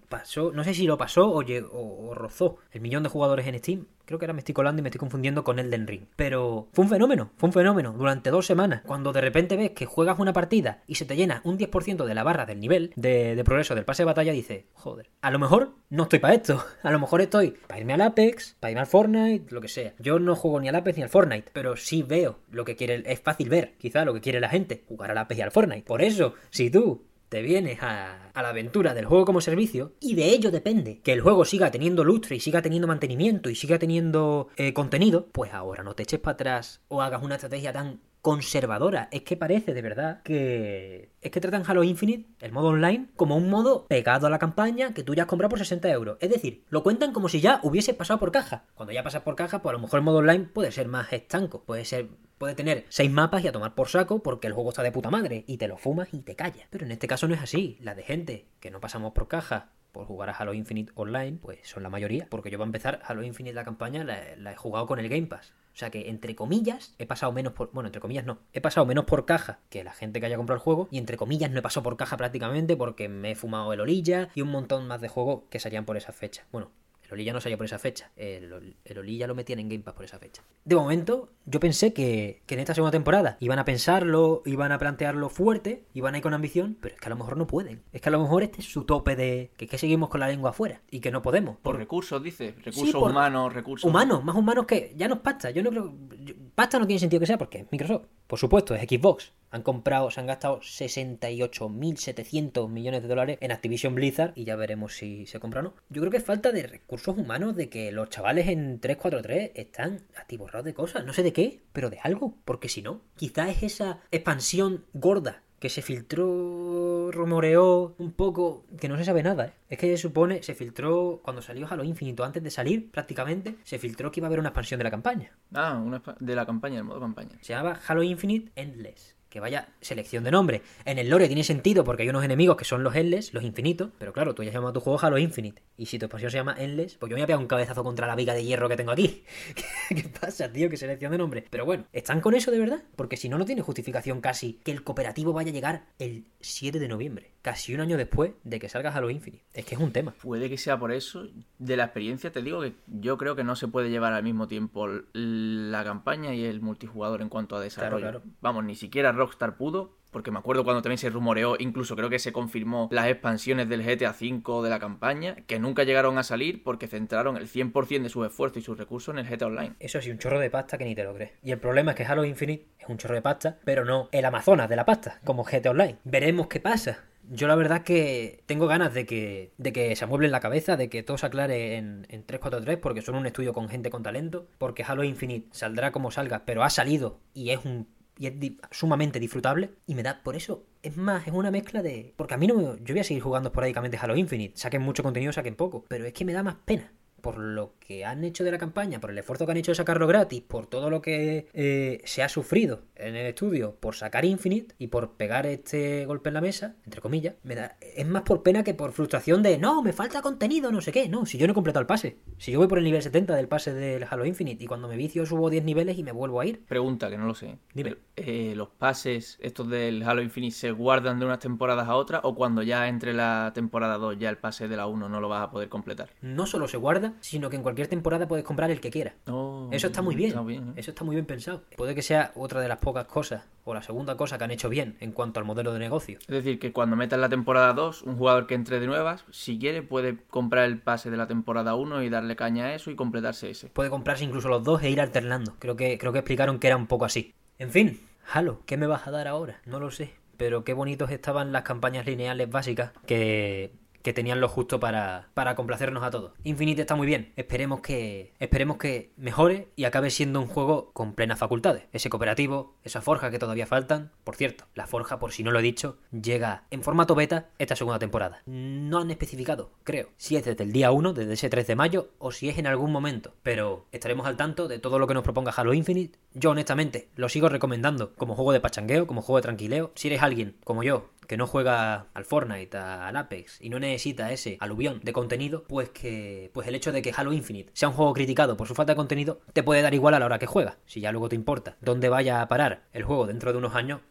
pasó, 0.09 0.51
no 0.51 0.63
sé 0.63 0.73
si 0.73 0.85
lo 0.87 0.97
pasó 0.97 1.31
o, 1.31 1.41
llegó- 1.41 1.69
o, 1.71 2.13
rozó 2.15 2.57
el 2.71 2.81
millón 2.81 3.03
de 3.03 3.09
jugadores 3.09 3.47
en 3.47 3.57
Steam. 3.59 3.85
Creo 4.05 4.19
que 4.19 4.25
ahora 4.25 4.33
me 4.33 4.39
estoy 4.39 4.53
colando 4.53 4.79
y 4.79 4.83
me 4.83 4.89
estoy 4.89 4.99
confundiendo 4.99 5.43
con 5.43 5.57
Elden 5.57 5.87
Ring. 5.87 6.03
Pero 6.15 6.67
fue 6.73 6.83
un 6.83 6.89
fenómeno, 6.89 7.31
fue 7.37 7.47
un 7.49 7.53
fenómeno 7.53 7.91
durante 7.97 8.29
dos 8.29 8.45
semanas. 8.45 8.83
Cuando 8.85 9.11
de 9.13 9.21
repente 9.21 9.55
ves 9.57 9.71
que 9.71 9.87
juegas 9.87 10.19
una 10.19 10.31
partida 10.31 10.83
y 10.85 10.95
se 10.95 11.05
te 11.05 11.15
llena 11.15 11.41
un 11.43 11.57
10% 11.57 12.05
de 12.05 12.13
la 12.13 12.23
barra 12.23 12.45
del 12.45 12.59
nivel 12.59 12.93
de, 12.95 13.35
de 13.35 13.43
progreso 13.43 13.73
del 13.73 13.83
pase 13.85 14.03
de 14.03 14.05
batalla, 14.05 14.31
dices, 14.31 14.65
joder, 14.73 15.09
a 15.21 15.31
lo 15.31 15.39
mejor 15.39 15.71
no 15.89 16.03
estoy 16.03 16.19
para 16.19 16.35
esto. 16.35 16.63
A 16.83 16.91
lo 16.91 16.99
mejor 16.99 17.21
estoy 17.21 17.55
para 17.67 17.79
irme 17.79 17.93
al 17.93 18.01
Apex, 18.01 18.57
para 18.59 18.69
irme 18.71 18.81
al 18.81 18.87
Fortnite, 18.87 19.51
lo 19.53 19.59
que 19.61 19.67
sea. 19.67 19.93
Yo 19.97 20.19
no 20.19 20.35
juego 20.35 20.59
ni 20.59 20.69
al 20.69 20.75
Apex 20.75 20.97
ni 20.97 21.03
al 21.03 21.09
Fortnite, 21.09 21.49
pero 21.51 21.75
sí 21.75 22.03
veo 22.03 22.39
lo 22.51 22.63
que 22.63 22.75
quiere, 22.75 23.01
es 23.07 23.19
fácil 23.21 23.49
ver, 23.49 23.73
quizá 23.79 24.05
lo 24.05 24.13
que 24.13 24.21
quiere 24.21 24.39
la 24.39 24.49
gente, 24.49 24.83
jugar 24.87 25.09
al 25.09 25.17
Apex 25.17 25.39
y 25.39 25.41
al 25.41 25.51
Fortnite. 25.51 25.81
Por 25.81 26.03
eso, 26.03 26.35
si 26.51 26.69
tú 26.69 27.03
te 27.29 27.41
vienes 27.41 27.81
a, 27.81 28.29
a 28.33 28.41
la 28.41 28.49
aventura 28.49 28.93
del 28.93 29.05
juego 29.05 29.25
como 29.25 29.41
servicio 29.41 29.93
y 29.99 30.15
de 30.15 30.29
ello 30.29 30.51
depende 30.51 31.01
que 31.01 31.13
el 31.13 31.21
juego 31.21 31.45
siga 31.45 31.71
teniendo 31.71 32.03
lustre 32.03 32.35
y 32.35 32.39
siga 32.39 32.61
teniendo 32.61 32.87
mantenimiento 32.87 33.49
y 33.49 33.55
siga 33.55 33.79
teniendo 33.79 34.47
eh, 34.57 34.73
contenido, 34.73 35.27
pues 35.31 35.53
ahora 35.53 35.83
no 35.83 35.95
te 35.95 36.03
eches 36.03 36.19
para 36.19 36.33
atrás 36.33 36.81
o 36.87 37.01
hagas 37.01 37.23
una 37.23 37.35
estrategia 37.35 37.73
tan 37.73 37.99
conservadora. 38.25 39.07
Es 39.11 39.21
que 39.21 39.37
parece 39.37 39.75
de 39.75 39.83
verdad 39.83 40.23
que 40.23 41.11
es 41.21 41.29
que 41.29 41.39
tratan 41.39 41.61
Halo 41.67 41.83
Infinite, 41.83 42.27
el 42.39 42.51
modo 42.51 42.69
online, 42.69 43.09
como 43.15 43.37
un 43.37 43.51
modo 43.51 43.85
pegado 43.85 44.25
a 44.25 44.31
la 44.31 44.39
campaña 44.39 44.95
que 44.95 45.03
tú 45.03 45.13
ya 45.13 45.23
has 45.23 45.29
comprado 45.29 45.49
por 45.49 45.59
60 45.59 45.87
euros. 45.91 46.17
Es 46.19 46.31
decir, 46.31 46.65
lo 46.69 46.81
cuentan 46.81 47.13
como 47.13 47.29
si 47.29 47.39
ya 47.39 47.59
hubiese 47.61 47.93
pasado 47.93 48.19
por 48.19 48.31
caja. 48.31 48.65
Cuando 48.73 48.93
ya 48.93 49.03
pasas 49.03 49.21
por 49.21 49.35
caja, 49.35 49.61
pues 49.61 49.69
a 49.69 49.77
lo 49.77 49.79
mejor 49.79 49.99
el 49.99 50.05
modo 50.05 50.17
online 50.17 50.45
puede 50.45 50.71
ser 50.71 50.87
más 50.87 51.13
estanco, 51.13 51.65
puede 51.65 51.85
ser 51.85 52.07
puede 52.39 52.55
tener 52.55 52.85
seis 52.89 53.11
mapas 53.11 53.43
y 53.43 53.47
a 53.47 53.51
tomar 53.51 53.75
por 53.75 53.89
saco 53.89 54.23
porque 54.23 54.47
el 54.47 54.53
juego 54.53 54.69
está 54.69 54.81
de 54.81 54.91
puta 54.91 55.11
madre 55.11 55.43
y 55.45 55.57
te 55.57 55.67
lo 55.67 55.77
fumas 55.77 56.11
y 56.11 56.21
te 56.21 56.35
callas. 56.35 56.65
Pero 56.71 56.83
en 56.83 56.93
este 56.93 57.07
caso 57.07 57.27
no 57.27 57.35
es 57.35 57.43
así. 57.43 57.77
La 57.79 57.93
de 57.93 58.01
gente 58.01 58.47
que 58.59 58.71
no 58.71 58.79
pasamos 58.79 59.13
por 59.13 59.27
caja 59.27 59.69
por 59.91 60.07
jugar 60.07 60.31
a 60.31 60.33
Halo 60.33 60.55
Infinite 60.55 60.91
online, 60.95 61.37
pues 61.39 61.59
son 61.61 61.83
la 61.83 61.91
mayoría. 61.91 62.25
Porque 62.31 62.49
yo 62.49 62.57
para 62.57 62.69
empezar, 62.69 63.01
Halo 63.05 63.21
Infinite 63.21 63.53
la 63.53 63.65
campaña 63.65 64.03
la 64.03 64.51
he 64.51 64.55
jugado 64.55 64.87
con 64.87 64.97
el 64.97 65.09
Game 65.09 65.27
Pass. 65.27 65.53
O 65.75 65.77
sea 65.77 65.89
que, 65.89 66.09
entre 66.09 66.35
comillas, 66.35 66.95
he 66.99 67.05
pasado 67.05 67.33
menos 67.33 67.51
por. 67.51 67.69
Bueno, 67.73 67.89
entre 67.89 67.99
comillas 67.99 68.25
no. 68.25 68.39
He 68.53 68.61
pasado 68.61 68.85
menos 68.85 69.03
por 69.03 69.25
caja 69.25 69.59
que 69.69 69.83
la 69.83 69.91
gente 69.91 70.21
que 70.21 70.25
haya 70.25 70.37
comprado 70.37 70.55
el 70.55 70.63
juego. 70.63 70.87
Y 70.89 70.97
entre 70.97 71.17
comillas 71.17 71.51
no 71.51 71.59
he 71.59 71.61
pasado 71.61 71.83
por 71.83 71.97
caja 71.97 72.15
prácticamente 72.15 72.77
porque 72.77 73.09
me 73.09 73.31
he 73.31 73.35
fumado 73.35 73.73
el 73.73 73.81
Olilla 73.81 74.29
y 74.35 74.41
un 74.41 74.51
montón 74.51 74.87
más 74.87 75.01
de 75.01 75.09
juegos 75.09 75.43
que 75.49 75.59
salían 75.59 75.83
por 75.83 75.97
esa 75.97 76.13
fecha. 76.13 76.45
Bueno, 76.53 76.71
el 77.07 77.13
Oli 77.13 77.23
ya 77.23 77.33
no 77.33 77.41
salía 77.41 77.57
por 77.57 77.65
esa 77.65 77.79
fecha. 77.79 78.11
El, 78.15 78.75
el 78.83 78.97
Oli 78.97 79.17
ya 79.17 79.27
lo 79.27 79.35
metían 79.35 79.59
en 79.59 79.69
Game 79.69 79.83
Pass 79.83 79.93
por 79.93 80.05
esa 80.05 80.19
fecha. 80.19 80.41
De 80.63 80.75
momento, 80.75 81.29
yo 81.45 81.59
pensé 81.59 81.93
que, 81.93 82.41
que 82.45 82.55
en 82.55 82.59
esta 82.61 82.73
segunda 82.73 82.91
temporada 82.91 83.37
iban 83.39 83.59
a 83.59 83.65
pensarlo, 83.65 84.41
iban 84.45 84.71
a 84.71 84.79
plantearlo 84.79 85.29
fuerte, 85.29 85.83
iban 85.93 86.15
a 86.15 86.17
ir 86.17 86.23
con 86.23 86.33
ambición, 86.33 86.77
pero 86.81 86.95
es 86.95 87.01
que 87.01 87.07
a 87.07 87.09
lo 87.09 87.15
mejor 87.15 87.37
no 87.37 87.47
pueden. 87.47 87.83
Es 87.93 88.01
que 88.01 88.09
a 88.09 88.11
lo 88.11 88.19
mejor 88.21 88.43
este 88.43 88.61
es 88.61 88.71
su 88.71 88.83
tope 88.83 89.15
de 89.15 89.51
que, 89.57 89.67
que 89.67 89.77
seguimos 89.77 90.09
con 90.09 90.19
la 90.19 90.27
lengua 90.27 90.49
afuera 90.51 90.81
y 90.89 90.99
que 90.99 91.11
no 91.11 91.21
podemos. 91.21 91.55
Por 91.57 91.73
Por 91.73 91.77
recursos, 91.77 92.21
dice. 92.23 92.55
Recursos 92.63 92.95
humanos, 92.95 93.53
recursos. 93.53 93.87
humanos, 93.89 94.23
más 94.23 94.35
humanos 94.35 94.65
que 94.65 94.93
ya 94.95 95.07
no 95.07 95.15
es 95.15 95.21
pasta. 95.21 95.51
Yo 95.51 95.61
no 95.63 95.69
creo. 95.69 95.93
yo- 96.19 96.33
pasta 96.55 96.79
no 96.79 96.87
tiene 96.87 96.99
sentido 96.99 97.19
que 97.19 97.25
sea 97.27 97.37
porque 97.37 97.59
es 97.59 97.65
Microsoft. 97.71 98.05
Por 98.27 98.39
supuesto, 98.39 98.73
es 98.73 98.81
Xbox. 98.81 99.31
Han 99.55 99.61
comprado, 99.61 100.11
se 100.11 100.19
han 100.19 100.27
gastado 100.27 100.59
68.700 100.59 102.67
millones 102.67 103.01
de 103.01 103.07
dólares 103.07 103.37
en 103.39 103.53
Activision 103.53 103.95
Blizzard 103.95 104.33
y 104.35 104.43
ya 104.43 104.57
veremos 104.57 104.97
si 104.97 105.25
se 105.27 105.39
compra 105.39 105.61
o 105.61 105.63
no. 105.63 105.73
Yo 105.87 106.01
creo 106.01 106.11
que 106.11 106.17
es 106.17 106.25
falta 106.25 106.51
de 106.51 106.67
recursos 106.67 107.17
humanos, 107.17 107.55
de 107.55 107.69
que 107.69 107.93
los 107.93 108.09
chavales 108.09 108.49
en 108.49 108.81
343 108.81 109.51
están 109.55 110.01
atiborrados 110.17 110.65
de 110.65 110.73
cosas. 110.73 111.05
No 111.05 111.13
sé 111.13 111.23
de 111.23 111.31
qué, 111.31 111.61
pero 111.71 111.89
de 111.89 111.99
algo. 112.03 112.35
Porque 112.43 112.67
si 112.67 112.81
no, 112.81 112.99
quizás 113.15 113.51
es 113.51 113.63
esa 113.63 114.01
expansión 114.11 114.83
gorda 114.91 115.43
que 115.57 115.69
se 115.69 115.81
filtró, 115.81 117.11
rumoreó 117.13 117.95
un 117.97 118.11
poco, 118.11 118.65
que 118.77 118.89
no 118.89 118.97
se 118.97 119.05
sabe 119.05 119.23
nada. 119.23 119.45
¿eh? 119.45 119.53
Es 119.69 119.77
que 119.77 119.87
se 119.87 119.95
supone, 119.97 120.43
se 120.43 120.53
filtró 120.53 121.21
cuando 121.23 121.41
salió 121.41 121.65
Halo 121.69 121.85
Infinito, 121.85 122.25
antes 122.25 122.43
de 122.43 122.51
salir 122.51 122.91
prácticamente, 122.91 123.55
se 123.63 123.79
filtró 123.79 124.11
que 124.11 124.19
iba 124.19 124.27
a 124.27 124.29
haber 124.29 124.39
una 124.39 124.49
expansión 124.49 124.79
de 124.79 124.83
la 124.83 124.91
campaña. 124.91 125.31
Ah, 125.53 125.81
una 125.81 126.03
de 126.19 126.35
la 126.35 126.45
campaña, 126.45 126.79
el 126.79 126.83
modo 126.83 126.99
campaña. 126.99 127.37
Se 127.39 127.53
llamaba 127.53 127.79
Halo 127.87 128.03
Infinite 128.03 128.51
Endless. 128.55 129.14
Que 129.35 129.41
vaya 129.41 129.67
selección 129.81 130.23
de 130.23 130.31
nombre. 130.31 130.61
En 130.85 130.97
el 130.97 131.09
lore 131.09 131.27
tiene 131.27 131.43
sentido 131.43 131.83
porque 131.83 132.03
hay 132.03 132.09
unos 132.09 132.23
enemigos 132.23 132.55
que 132.55 132.63
son 132.63 132.85
los 132.85 132.95
Endless, 132.95 133.33
los 133.33 133.43
infinitos. 133.43 133.89
Pero 133.99 134.13
claro, 134.13 134.33
tú 134.33 134.43
ya 134.43 134.51
llamas 134.53 134.69
a 134.69 134.73
tu 134.73 134.79
juego 134.79 134.97
Halo 135.01 135.17
Infinite. 135.17 135.61
Y 135.75 135.87
si 135.87 135.99
tu 135.99 136.05
expansión 136.05 136.31
se 136.31 136.37
llama 136.37 136.55
Endless, 136.57 136.95
pues 136.95 137.09
yo 137.09 137.15
me 137.15 137.19
voy 137.19 137.23
a 137.23 137.27
pegar 137.27 137.41
un 137.41 137.47
cabezazo 137.47 137.83
contra 137.83 138.07
la 138.07 138.15
viga 138.15 138.33
de 138.33 138.45
hierro 138.45 138.69
que 138.69 138.77
tengo 138.77 138.93
aquí. 138.93 139.25
¿Qué 139.89 140.09
pasa, 140.21 140.49
tío? 140.49 140.69
¿Qué 140.69 140.77
selección 140.77 141.11
de 141.11 141.17
nombre? 141.17 141.43
Pero 141.49 141.65
bueno, 141.65 141.83
¿están 141.91 142.21
con 142.21 142.33
eso 142.33 142.49
de 142.49 142.59
verdad? 142.59 142.83
Porque 142.95 143.17
si 143.17 143.27
no, 143.27 143.37
no 143.37 143.43
tiene 143.43 143.61
justificación 143.61 144.21
casi 144.21 144.61
que 144.63 144.71
el 144.71 144.83
cooperativo 144.85 145.33
vaya 145.33 145.49
a 145.49 145.53
llegar 145.53 145.83
el 145.99 146.29
7 146.39 146.79
de 146.79 146.87
noviembre. 146.87 147.31
Casi 147.41 147.75
un 147.75 147.81
año 147.81 147.97
después 147.97 148.31
de 148.45 148.57
que 148.57 148.69
salga 148.69 148.95
Halo 148.95 149.09
Infinite. 149.09 149.43
Es 149.53 149.65
que 149.65 149.75
es 149.75 149.81
un 149.81 149.91
tema. 149.91 150.13
Puede 150.21 150.49
que 150.49 150.57
sea 150.57 150.79
por 150.79 150.93
eso. 150.93 151.27
De 151.59 151.75
la 151.75 151.83
experiencia 151.83 152.31
te 152.31 152.41
digo 152.41 152.61
que 152.61 152.73
yo 152.87 153.17
creo 153.17 153.35
que 153.35 153.43
no 153.43 153.57
se 153.57 153.67
puede 153.67 153.89
llevar 153.89 154.13
al 154.13 154.23
mismo 154.23 154.47
tiempo 154.47 154.87
la 155.13 155.83
campaña 155.83 156.33
y 156.33 156.45
el 156.45 156.61
multijugador 156.61 157.21
en 157.21 157.27
cuanto 157.27 157.57
a 157.57 157.59
desarrollo. 157.59 158.01
claro. 158.01 158.21
Vamos, 158.39 158.63
ni 158.63 158.75
siquiera 158.75 159.11
Rockstar 159.25 159.57
pudo. 159.57 159.97
Porque 160.15 160.31
me 160.31 160.39
acuerdo 160.39 160.63
cuando 160.63 160.81
también 160.81 160.97
se 160.97 161.09
rumoreó, 161.09 161.57
incluso 161.59 161.97
creo 161.97 162.09
que 162.09 162.19
se 162.19 162.31
confirmó 162.31 162.87
las 162.89 163.07
expansiones 163.07 163.67
del 163.67 163.83
GTA 163.83 164.11
V 164.11 164.63
de 164.63 164.69
la 164.69 164.79
campaña, 164.79 165.35
que 165.45 165.59
nunca 165.59 165.83
llegaron 165.83 166.17
a 166.17 166.23
salir 166.23 166.63
porque 166.63 166.87
centraron 166.87 167.35
el 167.35 167.49
100% 167.49 168.03
de 168.03 168.07
sus 168.07 168.25
esfuerzos 168.25 168.59
y 168.59 168.61
sus 168.61 168.77
recursos 168.77 169.13
en 169.13 169.19
el 169.19 169.29
GTA 169.29 169.47
Online. 169.47 169.73
Eso 169.77 169.99
sí, 169.99 170.11
un 170.11 170.17
chorro 170.17 170.39
de 170.39 170.49
pasta 170.49 170.77
que 170.77 170.85
ni 170.85 170.95
te 170.95 171.03
lo 171.03 171.13
crees. 171.13 171.31
Y 171.43 171.51
el 171.51 171.59
problema 171.59 171.91
es 171.91 171.97
que 171.97 172.05
Halo 172.05 172.23
Infinite 172.23 172.65
es 172.79 172.87
un 172.87 172.97
chorro 172.97 173.15
de 173.15 173.21
pasta, 173.21 173.57
pero 173.65 173.83
no 173.83 174.07
el 174.13 174.23
Amazonas 174.23 174.69
de 174.69 174.77
la 174.77 174.85
pasta, 174.85 175.19
como 175.25 175.43
GTA 175.43 175.71
Online. 175.71 175.97
Veremos 176.05 176.47
qué 176.47 176.61
pasa. 176.61 177.03
Yo 177.29 177.49
la 177.49 177.55
verdad 177.55 177.83
que 177.83 178.41
tengo 178.45 178.67
ganas 178.67 178.93
de 178.93 179.05
que, 179.05 179.51
de 179.57 179.73
que 179.73 179.95
se 179.97 180.05
amueblen 180.05 180.31
la 180.31 180.39
cabeza, 180.39 180.77
de 180.77 180.87
que 180.89 181.03
todo 181.03 181.17
se 181.17 181.25
aclare 181.25 181.75
en, 181.75 182.05
en 182.09 182.23
343, 182.23 182.77
porque 182.77 183.01
son 183.01 183.15
un 183.15 183.25
estudio 183.25 183.51
con 183.51 183.67
gente 183.67 183.89
con 183.89 184.01
talento, 184.01 184.47
porque 184.59 184.83
Halo 184.83 185.03
Infinite 185.03 185.49
saldrá 185.51 185.91
como 185.91 186.11
salga, 186.11 186.43
pero 186.45 186.63
ha 186.63 186.69
salido 186.69 187.19
y 187.33 187.49
es 187.49 187.65
un 187.65 187.87
y 188.17 188.27
es 188.27 188.39
di- 188.39 188.57
sumamente 188.71 189.19
disfrutable 189.19 189.71
y 189.87 189.95
me 189.95 190.03
da 190.03 190.21
por 190.23 190.35
eso 190.35 190.65
es 190.81 190.95
más 190.97 191.27
es 191.27 191.33
una 191.33 191.51
mezcla 191.51 191.81
de 191.81 192.13
porque 192.15 192.33
a 192.33 192.37
mí 192.37 192.47
no 192.47 192.55
me, 192.55 192.63
yo 192.63 192.93
voy 192.93 192.99
a 192.99 193.03
seguir 193.03 193.21
jugando 193.23 193.49
esporádicamente 193.49 193.97
Halo 193.97 194.15
Infinite 194.15 194.57
saquen 194.57 194.81
mucho 194.81 195.03
contenido 195.03 195.31
saquen 195.33 195.55
poco 195.55 195.85
pero 195.87 196.05
es 196.05 196.13
que 196.13 196.25
me 196.25 196.33
da 196.33 196.43
más 196.43 196.55
pena 196.65 196.91
por 197.25 197.39
lo 197.39 197.73
que 197.79 198.05
han 198.05 198.23
hecho 198.23 198.43
de 198.43 198.51
la 198.51 198.59
campaña, 198.59 199.01
por 199.01 199.09
el 199.09 199.17
esfuerzo 199.17 199.47
que 199.47 199.51
han 199.51 199.57
hecho 199.57 199.71
de 199.71 199.75
sacarlo 199.75 200.05
gratis, 200.05 200.43
por 200.43 200.67
todo 200.67 200.91
lo 200.91 201.01
que 201.01 201.47
eh, 201.53 201.99
se 202.05 202.21
ha 202.21 202.29
sufrido 202.29 202.83
en 202.95 203.15
el 203.15 203.25
estudio 203.25 203.77
por 203.79 203.95
sacar 203.95 204.25
Infinite 204.25 204.75
y 204.77 204.87
por 204.87 205.13
pegar 205.13 205.47
este 205.47 206.05
golpe 206.05 206.29
en 206.29 206.35
la 206.35 206.41
mesa, 206.41 206.75
entre 206.85 207.01
comillas, 207.01 207.33
me 207.41 207.55
da, 207.55 207.77
es 207.81 208.05
más 208.05 208.21
por 208.21 208.43
pena 208.43 208.63
que 208.63 208.75
por 208.75 208.91
frustración 208.91 209.41
de 209.41 209.57
no, 209.57 209.81
me 209.81 209.91
falta 209.91 210.21
contenido, 210.21 210.71
no 210.71 210.81
sé 210.81 210.91
qué. 210.91 211.09
No, 211.09 211.25
si 211.25 211.39
yo 211.39 211.47
no 211.47 211.51
he 211.51 211.55
completado 211.55 211.81
el 211.81 211.87
pase, 211.87 212.19
si 212.37 212.51
yo 212.51 212.59
voy 212.59 212.67
por 212.67 212.77
el 212.77 212.83
nivel 212.83 213.01
70 213.01 213.33
del 213.33 213.47
pase 213.47 213.73
del 213.73 214.05
Halo 214.07 214.25
Infinite 214.25 214.63
y 214.63 214.67
cuando 214.67 214.87
me 214.87 214.95
vicio 214.95 215.25
subo 215.25 215.49
10 215.49 215.63
niveles 215.63 215.97
y 215.97 216.03
me 216.03 216.11
vuelvo 216.11 216.41
a 216.41 216.45
ir, 216.45 216.63
Pregunta, 216.65 217.09
que 217.09 217.17
no 217.17 217.25
lo 217.25 217.33
sé. 217.33 217.57
Dime. 217.73 217.95
Eh, 218.17 218.53
¿Los 218.55 218.69
pases, 218.69 219.39
estos 219.41 219.67
del 219.67 220.03
Halo 220.03 220.21
Infinite, 220.21 220.55
se 220.55 220.69
guardan 220.69 221.19
de 221.19 221.25
unas 221.25 221.39
temporadas 221.39 221.87
a 221.87 221.95
otras? 221.95 222.21
¿O 222.23 222.35
cuando 222.35 222.61
ya 222.61 222.87
entre 222.87 223.13
la 223.15 223.51
temporada 223.55 223.97
2 223.97 224.19
ya 224.19 224.29
el 224.29 224.37
pase 224.37 224.67
de 224.67 224.77
la 224.77 224.85
1 224.85 225.09
no 225.09 225.19
lo 225.19 225.27
vas 225.27 225.41
a 225.41 225.49
poder 225.49 225.69
completar? 225.69 226.11
no 226.21 226.45
solo 226.45 226.67
se 226.67 226.77
guarda, 226.77 227.14
sino 227.21 227.49
que 227.49 227.55
en 227.55 227.63
cualquier 227.63 227.87
temporada 227.87 228.27
puedes 228.27 228.45
comprar 228.45 228.71
el 228.71 228.79
que 228.79 228.91
quieras. 228.91 229.15
No, 229.25 229.69
Eso 229.71 229.87
está 229.87 230.01
muy 230.01 230.15
bien. 230.15 230.29
Está 230.29 230.41
bien, 230.41 230.69
¿eh? 230.69 230.73
Eso 230.75 230.91
está 230.91 231.03
muy 231.03 231.15
bien 231.15 231.25
pensado. 231.25 231.63
Puede 231.75 231.95
que 231.95 232.01
sea 232.01 232.31
otra 232.35 232.61
de 232.61 232.67
las 232.67 232.77
pocas 232.79 233.05
cosas, 233.05 233.43
o 233.63 233.73
la 233.73 233.81
segunda 233.81 234.15
cosa 234.17 234.37
que 234.37 234.43
han 234.43 234.51
hecho 234.51 234.69
bien 234.69 234.95
en 234.99 235.11
cuanto 235.11 235.39
al 235.39 235.45
modelo 235.45 235.73
de 235.73 235.79
negocio. 235.79 236.19
Es 236.21 236.27
decir, 236.27 236.59
que 236.59 236.71
cuando 236.71 236.95
metas 236.95 237.19
la 237.19 237.29
temporada 237.29 237.73
2, 237.73 238.03
un 238.03 238.17
jugador 238.17 238.47
que 238.47 238.55
entre 238.55 238.79
de 238.79 238.87
nuevas, 238.87 239.25
si 239.31 239.57
quiere, 239.59 239.81
puede 239.81 240.17
comprar 240.29 240.65
el 240.65 240.79
pase 240.79 241.09
de 241.09 241.17
la 241.17 241.27
temporada 241.27 241.75
1 241.75 242.03
y 242.03 242.09
darle 242.09 242.35
caña 242.35 242.65
a 242.65 242.75
eso 242.75 242.91
y 242.91 242.95
completarse 242.95 243.49
ese. 243.49 243.67
Puede 243.67 243.89
comprarse 243.89 244.23
incluso 244.23 244.49
los 244.49 244.63
dos 244.63 244.81
e 244.83 244.89
ir 244.89 245.01
alternando. 245.01 245.55
Creo 245.59 245.75
que, 245.75 245.97
creo 245.97 246.11
que 246.11 246.19
explicaron 246.19 246.59
que 246.59 246.67
era 246.67 246.77
un 246.77 246.87
poco 246.87 247.05
así. 247.05 247.33
En 247.57 247.71
fin, 247.71 247.99
Halo, 248.31 248.61
¿qué 248.65 248.77
me 248.77 248.87
vas 248.87 249.07
a 249.07 249.11
dar 249.11 249.27
ahora? 249.27 249.61
No 249.65 249.79
lo 249.79 249.91
sé. 249.91 250.13
Pero 250.37 250.63
qué 250.63 250.73
bonitos 250.73 251.11
estaban 251.11 251.51
las 251.51 251.63
campañas 251.63 252.05
lineales 252.05 252.49
básicas 252.49 252.91
que, 253.05 253.71
que 254.05 254.13
tenían 254.13 254.39
lo 254.39 254.47
justo 254.47 254.79
para, 254.79 255.29
para 255.33 255.55
complacernos 255.55 256.03
a 256.03 256.11
todos. 256.11 256.33
Infinite 256.43 256.81
está 256.81 256.95
muy 256.95 257.07
bien. 257.07 257.33
Esperemos 257.37 257.79
que, 257.79 258.33
esperemos 258.39 258.77
que 258.77 259.11
mejore 259.17 259.69
y 259.75 259.85
acabe 259.85 260.11
siendo 260.11 260.39
un 260.39 260.45
juego 260.45 260.91
con 260.93 261.15
plenas 261.15 261.39
facultades. 261.39 261.85
Ese 261.91 262.11
cooperativo, 262.11 262.75
esa 262.83 263.01
forja 263.01 263.31
que 263.31 263.39
todavía 263.39 263.65
faltan. 263.65 264.11
Por 264.23 264.35
cierto, 264.35 264.65
la 264.75 264.85
forja, 264.85 265.17
por 265.17 265.31
si 265.31 265.41
no 265.41 265.49
lo 265.49 265.57
he 265.57 265.63
dicho, 265.63 265.97
llega 266.11 266.65
en 266.69 266.83
formato 266.83 267.15
beta 267.15 267.49
esta 267.57 267.75
segunda 267.75 267.97
temporada. 267.97 268.43
No 268.45 268.99
han 268.99 269.09
especificado, 269.09 269.71
creo, 269.83 270.09
si 270.17 270.35
es 270.35 270.45
desde 270.45 270.63
el 270.63 270.71
día 270.71 270.91
1, 270.91 271.13
desde 271.13 271.33
ese 271.33 271.49
3 271.49 271.65
de 271.65 271.75
mayo, 271.75 272.11
o 272.19 272.31
si 272.31 272.47
es 272.47 272.59
en 272.59 272.67
algún 272.67 272.91
momento. 272.91 273.33
Pero 273.41 273.87
estaremos 273.91 274.27
al 274.27 274.37
tanto 274.37 274.67
de 274.67 274.77
todo 274.77 274.99
lo 274.99 275.07
que 275.07 275.15
nos 275.15 275.23
proponga 275.23 275.51
Halo 275.51 275.73
Infinite. 275.73 276.19
Yo, 276.35 276.51
honestamente, 276.51 277.09
lo 277.15 277.27
sigo 277.27 277.49
recomendando 277.49 278.13
como 278.13 278.35
juego 278.35 278.51
de 278.51 278.59
pachangueo, 278.59 279.07
como 279.07 279.23
juego 279.23 279.37
de 279.37 279.43
tranquileo. 279.43 279.91
Si 279.95 280.09
eres 280.09 280.21
alguien 280.21 280.57
como 280.63 280.83
yo, 280.83 281.09
que 281.27 281.37
no 281.37 281.47
juega 281.47 282.07
al 282.13 282.25
Fortnite, 282.25 282.77
al 282.77 283.15
Apex 283.15 283.61
y 283.61 283.69
no 283.69 283.79
necesita 283.79 284.31
ese 284.31 284.57
aluvión 284.59 284.99
de 285.03 285.13
contenido, 285.13 285.63
pues 285.67 285.89
que 285.89 286.51
pues 286.53 286.67
el 286.67 286.75
hecho 286.75 286.91
de 286.91 287.01
que 287.01 287.13
Halo 287.15 287.33
Infinite 287.33 287.71
sea 287.73 287.89
un 287.89 287.95
juego 287.95 288.13
criticado 288.13 288.57
por 288.57 288.67
su 288.67 288.75
falta 288.75 288.93
de 288.93 288.97
contenido 288.97 289.41
te 289.53 289.63
puede 289.63 289.81
dar 289.81 289.93
igual 289.93 290.13
a 290.13 290.19
la 290.19 290.25
hora 290.25 290.39
que 290.39 290.45
juegas. 290.47 290.77
Si 290.85 291.01
ya 291.01 291.11
luego 291.11 291.29
te 291.29 291.35
importa 291.35 291.77
dónde 291.81 292.09
vaya 292.09 292.41
a 292.41 292.47
parar 292.47 292.83
el 292.93 293.03
juego 293.03 293.27
dentro 293.27 293.51
de 293.51 293.57
unos 293.57 293.75
años, 293.75 294.01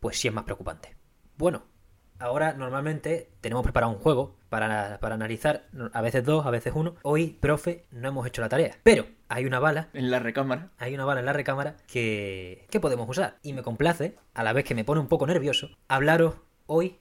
pues 0.00 0.18
sí 0.18 0.28
es 0.28 0.34
más 0.34 0.44
preocupante. 0.44 0.96
Bueno, 1.36 1.62
ahora 2.18 2.52
normalmente 2.54 3.30
tenemos 3.40 3.62
preparado 3.62 3.92
un 3.92 3.98
juego 3.98 4.36
para, 4.48 4.98
para 5.00 5.14
analizar, 5.14 5.64
a 5.92 6.02
veces 6.02 6.24
dos, 6.24 6.44
a 6.46 6.50
veces 6.50 6.72
uno. 6.76 6.94
Hoy, 7.02 7.38
profe, 7.40 7.86
no 7.90 8.08
hemos 8.08 8.26
hecho 8.26 8.42
la 8.42 8.48
tarea. 8.48 8.76
Pero 8.82 9.06
hay 9.28 9.46
una 9.46 9.58
bala 9.60 9.88
En 9.94 10.10
la 10.10 10.18
recámara. 10.18 10.70
hay 10.78 10.94
una 10.94 11.06
bala 11.06 11.20
en 11.20 11.26
la 11.26 11.32
recámara 11.32 11.76
que, 11.86 12.66
que 12.70 12.80
podemos 12.80 13.08
usar. 13.08 13.38
Y 13.42 13.54
me 13.54 13.62
complace, 13.62 14.16
a 14.34 14.44
la 14.44 14.52
vez 14.52 14.64
que 14.64 14.74
me 14.74 14.84
pone 14.84 15.00
un 15.00 15.08
poco 15.08 15.26
nervioso, 15.26 15.70
hablaros 15.88 16.34
hoy, 16.66 16.96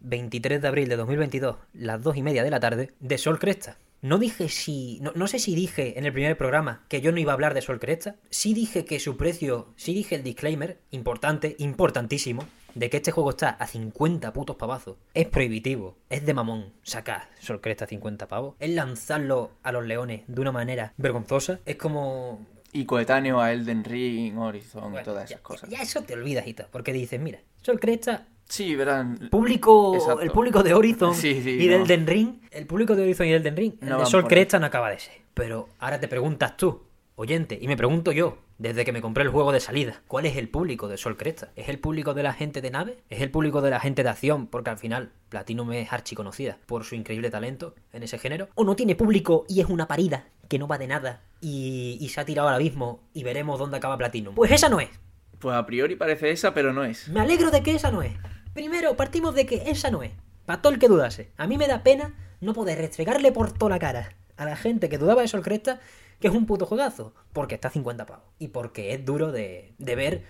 23 0.00 0.62
de 0.62 0.68
abril 0.68 0.88
de 0.88 0.96
2022, 0.96 1.56
las 1.74 2.02
2 2.02 2.16
y 2.16 2.22
media 2.22 2.42
de 2.44 2.50
la 2.50 2.60
tarde, 2.60 2.92
de 3.00 3.18
Sol 3.18 3.38
Cresta. 3.38 3.76
No 4.02 4.16
dije 4.18 4.48
si. 4.48 4.98
No, 5.02 5.12
no 5.14 5.26
sé 5.26 5.38
si 5.38 5.54
dije 5.54 5.98
en 5.98 6.06
el 6.06 6.12
primer 6.14 6.38
programa 6.38 6.84
que 6.88 7.02
yo 7.02 7.12
no 7.12 7.18
iba 7.18 7.32
a 7.32 7.34
hablar 7.34 7.52
de 7.52 7.60
Sol 7.60 7.78
Cresta. 7.78 8.16
Sí 8.30 8.54
dije 8.54 8.86
que 8.86 8.98
su 8.98 9.18
precio. 9.18 9.74
Sí 9.76 9.92
dije 9.92 10.14
el 10.14 10.22
disclaimer, 10.22 10.78
importante, 10.90 11.54
importantísimo, 11.58 12.46
de 12.74 12.88
que 12.88 12.96
este 12.96 13.10
juego 13.10 13.28
está 13.30 13.50
a 13.50 13.66
50 13.66 14.32
putos 14.32 14.56
pavazos. 14.56 14.96
Es 15.12 15.26
prohibitivo, 15.26 15.98
es 16.08 16.24
de 16.24 16.32
mamón 16.32 16.72
sacar 16.82 17.28
Sol 17.40 17.60
Cresta 17.60 17.84
a 17.84 17.88
50 17.88 18.26
pavos. 18.26 18.54
Es 18.58 18.70
lanzarlo 18.70 19.50
a 19.62 19.70
los 19.70 19.84
leones 19.84 20.22
de 20.28 20.40
una 20.40 20.52
manera 20.52 20.94
vergonzosa. 20.96 21.60
Es 21.66 21.76
como 21.76 22.46
Y 22.72 22.86
coetáneo 22.86 23.38
a 23.38 23.52
Elden 23.52 23.84
Ring, 23.84 24.38
Horizon 24.38 24.94
y 24.98 25.02
todas 25.02 25.28
ya- 25.28 25.34
esas 25.34 25.42
cosas. 25.42 25.68
Ya 25.68 25.82
eso 25.82 26.00
te 26.04 26.14
olvidas, 26.14 26.46
Hito, 26.46 26.64
porque 26.72 26.94
dices, 26.94 27.20
mira, 27.20 27.40
Sol 27.60 27.78
Cresta, 27.78 28.28
Sí, 28.50 28.74
verán. 28.74 29.16
público, 29.30 29.94
Exacto. 29.94 30.20
el 30.20 30.30
público 30.30 30.62
de 30.62 30.74
Horizon 30.74 31.14
Sí, 31.14 31.40
sí, 31.42 31.50
y 31.50 31.68
del. 31.68 31.82
Elden 31.82 32.06
Ring, 32.06 32.40
el 32.50 32.66
público 32.66 32.94
de 32.96 33.02
Horizon 33.02 33.26
y 33.26 33.30
del 33.30 33.40
Elden 33.42 33.56
Ring, 33.56 33.72
el 33.80 33.96
de 33.96 34.06
Sol. 34.06 34.26
Cresta 34.26 34.58
no 34.58 34.66
acaba 34.66 34.90
de 34.90 34.98
ser. 34.98 35.14
Pero 35.34 35.68
ahora 35.78 36.00
te 36.00 36.08
preguntas 36.08 36.56
tú, 36.56 36.82
oyente, 37.14 37.56
y 37.60 37.68
me 37.68 37.76
pregunto 37.76 38.10
yo, 38.12 38.38
desde 38.58 38.84
que 38.84 38.92
me 38.92 39.00
compré 39.00 39.22
el 39.22 39.30
juego 39.30 39.52
de 39.52 39.60
salida, 39.60 40.02
¿cuál 40.08 40.26
es 40.26 40.36
el 40.36 40.48
público 40.48 40.88
de 40.88 40.98
Sol 40.98 41.16
Cresta? 41.16 41.52
¿Es 41.54 41.68
el 41.68 41.78
público 41.78 42.12
de 42.12 42.22
la 42.24 42.32
gente 42.32 42.60
de 42.60 42.70
nave? 42.70 42.98
¿Es 43.08 43.22
el 43.22 43.30
público 43.30 43.62
de 43.62 43.70
la 43.70 43.78
gente 43.80 44.02
de 44.02 44.08
acción? 44.10 44.48
Porque 44.48 44.70
al 44.70 44.78
final 44.78 45.12
Platinum 45.28 45.72
es 45.72 45.92
archiconocida 45.92 46.58
por 46.66 46.84
su 46.84 46.96
increíble 46.96 47.30
talento 47.30 47.74
en 47.92 48.02
ese 48.02 48.18
género. 48.18 48.48
¿O 48.56 48.64
no 48.64 48.74
tiene 48.76 48.96
público 48.96 49.46
y 49.48 49.60
es 49.60 49.66
una 49.68 49.86
parida 49.86 50.26
que 50.48 50.58
no 50.58 50.66
va 50.66 50.76
de 50.76 50.88
nada 50.88 51.22
y, 51.40 51.96
y 52.00 52.08
se 52.08 52.20
ha 52.20 52.24
tirado 52.24 52.48
al 52.48 52.56
abismo 52.56 53.00
y 53.14 53.22
veremos 53.22 53.58
dónde 53.60 53.76
acaba 53.76 53.96
Platinum? 53.96 54.34
Pues 54.34 54.50
esa 54.50 54.68
no 54.68 54.80
es. 54.80 54.90
Pues 55.38 55.56
a 55.56 55.64
priori 55.64 55.96
parece 55.96 56.30
esa, 56.32 56.52
pero 56.52 56.74
no 56.74 56.84
es. 56.84 57.08
Me 57.08 57.20
alegro 57.20 57.50
de 57.50 57.62
que 57.62 57.74
esa 57.76 57.90
no 57.90 58.02
es. 58.02 58.12
Primero, 58.54 58.96
partimos 58.96 59.34
de 59.34 59.46
que 59.46 59.70
esa 59.70 59.90
no 59.90 60.02
es. 60.02 60.12
Para 60.46 60.60
todo 60.60 60.72
el 60.72 60.78
que 60.78 60.88
dudase. 60.88 61.30
A 61.36 61.46
mí 61.46 61.56
me 61.56 61.68
da 61.68 61.82
pena 61.82 62.14
no 62.40 62.52
poder 62.52 62.78
restregarle 62.78 63.32
por 63.32 63.52
toda 63.52 63.70
la 63.70 63.78
cara 63.78 64.16
a 64.36 64.44
la 64.44 64.56
gente 64.56 64.88
que 64.88 64.98
dudaba 64.98 65.22
de 65.22 65.28
Sol 65.28 65.42
Cresta 65.42 65.80
que 66.20 66.28
es 66.28 66.34
un 66.34 66.46
puto 66.46 66.66
juegazo. 66.66 67.14
Porque 67.32 67.54
está 67.54 67.68
a 67.68 67.72
50 67.72 68.06
pavos. 68.06 68.24
Y 68.38 68.48
porque 68.48 68.92
es 68.92 69.04
duro 69.04 69.32
de, 69.32 69.74
de 69.78 69.94
ver 69.94 70.24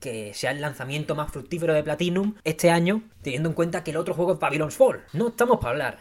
que 0.00 0.32
sea 0.34 0.52
el 0.52 0.60
lanzamiento 0.60 1.14
más 1.14 1.32
fructífero 1.32 1.74
de 1.74 1.82
Platinum 1.82 2.34
este 2.44 2.70
año, 2.70 3.02
teniendo 3.22 3.48
en 3.48 3.54
cuenta 3.54 3.82
que 3.84 3.90
el 3.90 3.96
otro 3.96 4.14
juego 4.14 4.34
es 4.34 4.38
Babylon's 4.38 4.76
Fall. 4.76 5.04
No 5.12 5.28
estamos 5.28 5.58
para 5.58 5.70
hablar. 5.70 5.98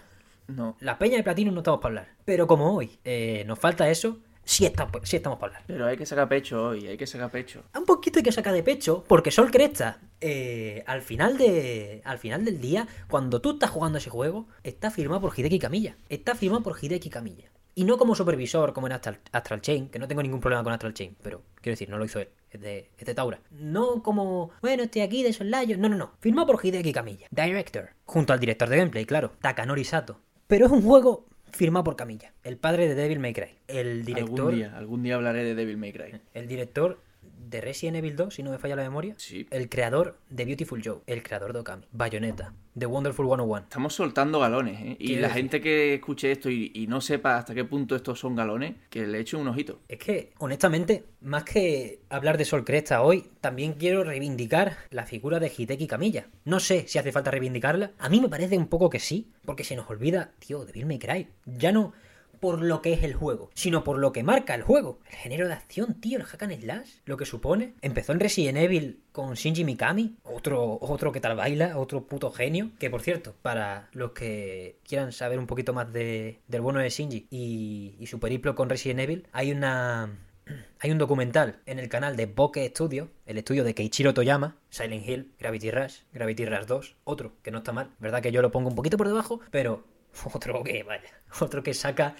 No. 0.48 0.78
La 0.80 0.98
peña 0.98 1.18
de 1.18 1.24
Platinum 1.24 1.54
no 1.54 1.62
estamos 1.62 1.82
para 1.82 2.00
hablar. 2.00 2.16
Pero 2.26 2.48
como 2.48 2.74
hoy 2.74 3.00
eh, 3.04 3.44
nos 3.48 3.60
falta 3.60 3.90
eso, 3.90 4.20
sí, 4.48 4.66
está- 4.66 4.90
sí 5.04 5.18
estamos 5.18 5.38
para 5.38 5.52
hablar. 5.58 5.64
Pero 5.68 5.86
hay 5.86 5.98
que 5.98 6.06
sacar 6.06 6.28
pecho 6.28 6.68
hoy, 6.70 6.88
hay 6.88 6.98
que 6.98 7.06
sacar 7.06 7.30
pecho. 7.30 7.64
Un 7.78 7.86
poquito 7.86 8.20
hay 8.20 8.24
que 8.24 8.32
sacar 8.32 8.54
de 8.54 8.64
pecho, 8.64 9.04
porque 9.08 9.30
Sol 9.32 9.52
Cresta, 9.52 10.00
eh, 10.22 10.84
al 10.88 11.02
final 11.02 11.38
de. 11.38 12.02
Al 12.06 12.18
final 12.18 12.44
del 12.46 12.60
día, 12.60 12.88
cuando 13.10 13.42
tú 13.42 13.52
estás 13.52 13.70
jugando 13.70 13.98
ese 14.00 14.10
juego, 14.10 14.48
está 14.64 14.90
firmado 14.90 15.22
por 15.22 15.38
Hideki 15.38 15.60
Kamiya. 15.60 15.98
Está 16.10 16.34
firmado 16.36 16.64
por 16.64 16.78
Hideki 16.82 17.10
Kamiya. 17.10 17.52
Y 17.76 17.84
no 17.84 18.00
como 18.00 18.16
supervisor, 18.16 18.74
como 18.74 18.88
en 18.88 18.94
Astral, 18.94 19.20
Astral 19.32 19.62
Chain, 19.62 19.90
que 19.90 20.00
no 20.00 20.08
tengo 20.08 20.24
ningún 20.24 20.40
problema 20.40 20.64
con 20.64 20.74
Astral 20.74 20.96
Chain, 20.96 21.16
pero 21.22 21.44
quiero 21.62 21.74
decir, 21.74 21.88
no 21.90 22.00
lo 22.00 22.06
hizo 22.06 22.20
él, 22.20 22.30
es 22.50 22.60
de, 22.60 22.90
es 22.98 23.06
de 23.06 23.14
Taura. 23.14 23.40
No 23.52 24.02
como, 24.02 24.50
bueno, 24.64 24.82
estoy 24.82 25.04
aquí 25.04 25.22
de 25.22 25.32
soslayo. 25.32 25.78
No, 25.78 25.88
no, 25.88 25.96
no. 25.96 26.14
Firmado 26.20 26.48
por 26.48 26.66
Hideki 26.66 26.92
Kamiya, 26.92 27.28
director. 27.30 27.90
Junto 28.06 28.34
al 28.34 28.40
director 28.40 28.68
de 28.68 28.78
gameplay, 28.78 29.06
claro, 29.06 29.34
Takanori 29.42 29.84
Sato. 29.84 30.20
Pero 30.48 30.66
es 30.66 30.72
un 30.72 30.82
juego 30.82 31.26
firmado 31.52 31.84
por 31.84 31.96
Kamiya, 31.96 32.34
el 32.44 32.58
padre 32.58 32.88
de 32.88 32.96
Devil 32.96 33.20
May 33.20 33.34
Cry. 33.34 33.50
El 33.68 34.06
director, 34.06 34.40
Algún 34.40 34.56
día, 34.56 34.78
algún 34.78 35.04
día 35.04 35.16
hablaré 35.16 35.44
de 35.44 35.56
Devil 35.56 35.78
May 35.78 35.94
Cry. 35.94 36.20
el 36.34 36.48
director 36.48 37.00
de 37.38 37.62
Resident 37.62 37.98
Evil 37.98 38.16
2, 38.16 38.34
si 38.34 38.44
no 38.44 38.52
me 38.52 38.58
falla 38.58 38.76
la 38.76 38.84
memoria. 38.84 39.16
Sí. 39.18 39.48
El 39.52 39.70
creador 39.70 40.20
de 40.30 40.46
Beautiful 40.46 40.82
Joe, 40.84 41.00
el 41.08 41.24
creador 41.24 41.54
de 41.54 41.60
Okami, 41.60 41.86
Bayonetta, 41.92 42.54
de 42.76 42.86
Wonderful 42.86 43.26
101. 43.26 43.58
Estamos 43.64 43.94
soltando 43.96 44.40
galones, 44.40 44.80
¿eh? 44.82 44.96
Y 45.00 45.16
la 45.16 45.30
decir- 45.30 45.34
gente 45.34 45.62
que 45.62 45.94
escuche 45.96 46.32
esto 46.32 46.50
y, 46.50 46.72
y 46.76 46.88
no 46.88 47.00
sepa 47.02 47.38
hasta 47.38 47.54
qué 47.56 47.64
punto 47.64 47.96
estos 47.96 48.20
son 48.20 48.36
galones, 48.36 48.76
que 48.90 49.08
le 49.08 49.20
eche 49.20 49.38
un 49.38 49.48
ojito. 49.48 49.80
Es 49.88 49.98
que, 49.98 50.34
honestamente, 50.40 51.06
más 51.22 51.44
que 51.46 52.02
hablar 52.10 52.38
de 52.38 52.46
Sol 52.46 52.64
Cresta 52.66 53.02
hoy, 53.02 53.30
también 53.42 53.74
quiero 53.74 54.04
reivindicar 54.04 54.76
la 54.90 55.06
figura 55.06 55.40
de 55.40 55.52
Hideki 55.56 55.88
Kamiya. 55.88 56.28
No 56.46 56.60
sé 56.60 56.88
si 56.88 57.00
hace 57.00 57.12
falta 57.12 57.32
reivindicarla. 57.32 57.92
A 57.98 58.10
mí 58.10 58.20
me 58.20 58.30
parece 58.30 58.58
un 58.58 58.68
poco 58.68 58.90
que 58.90 59.00
sí, 59.00 59.32
porque 59.46 59.64
se 59.64 59.76
nos 59.76 59.90
olvida, 59.90 60.32
tío, 60.40 60.66
Devil 60.66 60.86
May 60.86 61.00
Cry. 61.00 61.28
Ya 61.46 61.72
no 61.72 61.94
por 62.40 62.62
lo 62.62 62.82
que 62.82 62.94
es 62.94 63.04
el 63.04 63.14
juego, 63.14 63.50
sino 63.54 63.84
por 63.84 63.98
lo 63.98 64.12
que 64.12 64.24
marca 64.24 64.56
el 64.56 64.62
juego. 64.62 65.00
El 65.10 65.16
género 65.16 65.48
de 65.48 65.54
acción, 65.54 66.00
tío, 66.00 66.18
el 66.18 66.24
hack 66.24 66.44
and 66.44 66.60
slash, 66.60 66.90
lo 67.06 67.18
que 67.18 67.26
supone. 67.26 67.74
Empezó 67.82 68.12
en 68.14 68.20
Resident 68.20 68.58
Evil 68.58 69.02
con 69.12 69.34
Shinji 69.34 69.64
Mikami, 69.64 70.18
otro, 70.24 70.78
otro 70.82 71.12
que 71.12 71.20
tal 71.20 71.36
baila, 71.36 71.78
otro 71.78 72.06
puto 72.06 72.32
genio. 72.32 72.72
Que 72.80 72.90
por 72.90 73.02
cierto, 73.02 73.36
para 73.42 73.90
los 73.94 74.12
que 74.12 74.80
quieran 74.88 75.12
saber 75.12 75.40
un 75.40 75.48
poquito 75.48 75.74
más 75.74 75.92
de, 75.92 76.42
del 76.48 76.62
bueno 76.62 76.80
de 76.80 76.90
Shinji 76.90 77.28
y, 77.30 77.96
y 78.00 78.08
su 78.08 78.20
periplo 78.20 78.56
con 78.56 78.70
Resident 78.70 79.00
Evil, 79.00 79.28
hay 79.32 79.52
una, 79.52 80.18
hay 80.80 80.92
un 80.92 80.98
documental 80.98 81.60
en 81.66 81.80
el 81.80 81.90
canal 81.90 82.16
de 82.16 82.26
Bokeh 82.26 82.70
Studio, 82.70 83.10
el 83.26 83.38
estudio 83.38 83.64
de 83.64 83.74
Keiichiro 83.74 84.14
Toyama, 84.14 84.58
Silent 84.70 85.08
Hill, 85.08 85.32
Gravity 85.40 85.72
Rush, 85.72 86.00
Gravity 86.14 86.46
Rush 86.46 86.66
2, 86.66 86.96
otro 87.04 87.34
que 87.42 87.52
no 87.52 87.60
está 87.60 87.72
mal, 87.72 87.92
verdad 88.00 88.22
que 88.22 88.32
yo 88.32 88.42
lo 88.42 88.52
pongo 88.52 88.70
un 88.70 88.76
poquito 88.76 88.98
por 88.98 89.08
debajo, 89.08 89.40
pero 89.52 89.84
otro 90.34 90.64
que 90.64 90.84
vaya, 90.84 91.10
otro 91.40 91.64
que 91.64 91.74
saca 91.74 92.16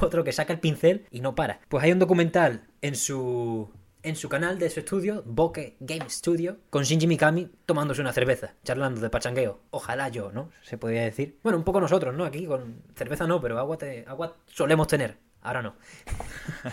otro 0.00 0.24
que 0.24 0.32
saca 0.32 0.52
el 0.52 0.60
pincel 0.60 1.06
y 1.10 1.20
no 1.20 1.34
para. 1.34 1.60
Pues 1.68 1.84
hay 1.84 1.92
un 1.92 1.98
documental 2.00 2.66
en 2.82 2.96
su 2.96 3.70
en 4.02 4.14
su 4.14 4.28
canal 4.28 4.58
de 4.58 4.70
su 4.70 4.78
estudio, 4.80 5.22
Bokeh 5.26 5.76
Game 5.80 6.08
Studio, 6.08 6.58
con 6.70 6.84
Shinji 6.84 7.08
Mikami 7.08 7.50
tomándose 7.66 8.00
una 8.00 8.12
cerveza, 8.12 8.54
charlando 8.62 9.00
de 9.00 9.10
pachangueo. 9.10 9.60
Ojalá 9.70 10.08
yo, 10.10 10.30
¿no? 10.30 10.50
Se 10.62 10.78
podría 10.78 11.02
decir. 11.02 11.38
Bueno, 11.42 11.58
un 11.58 11.64
poco 11.64 11.80
nosotros, 11.80 12.14
¿no? 12.14 12.24
Aquí 12.24 12.46
con 12.46 12.82
cerveza 12.94 13.26
no, 13.26 13.40
pero 13.40 13.58
agua, 13.58 13.78
te- 13.78 14.04
agua 14.06 14.36
solemos 14.46 14.86
tener. 14.86 15.18
Ahora 15.42 15.62
no. 15.62 15.74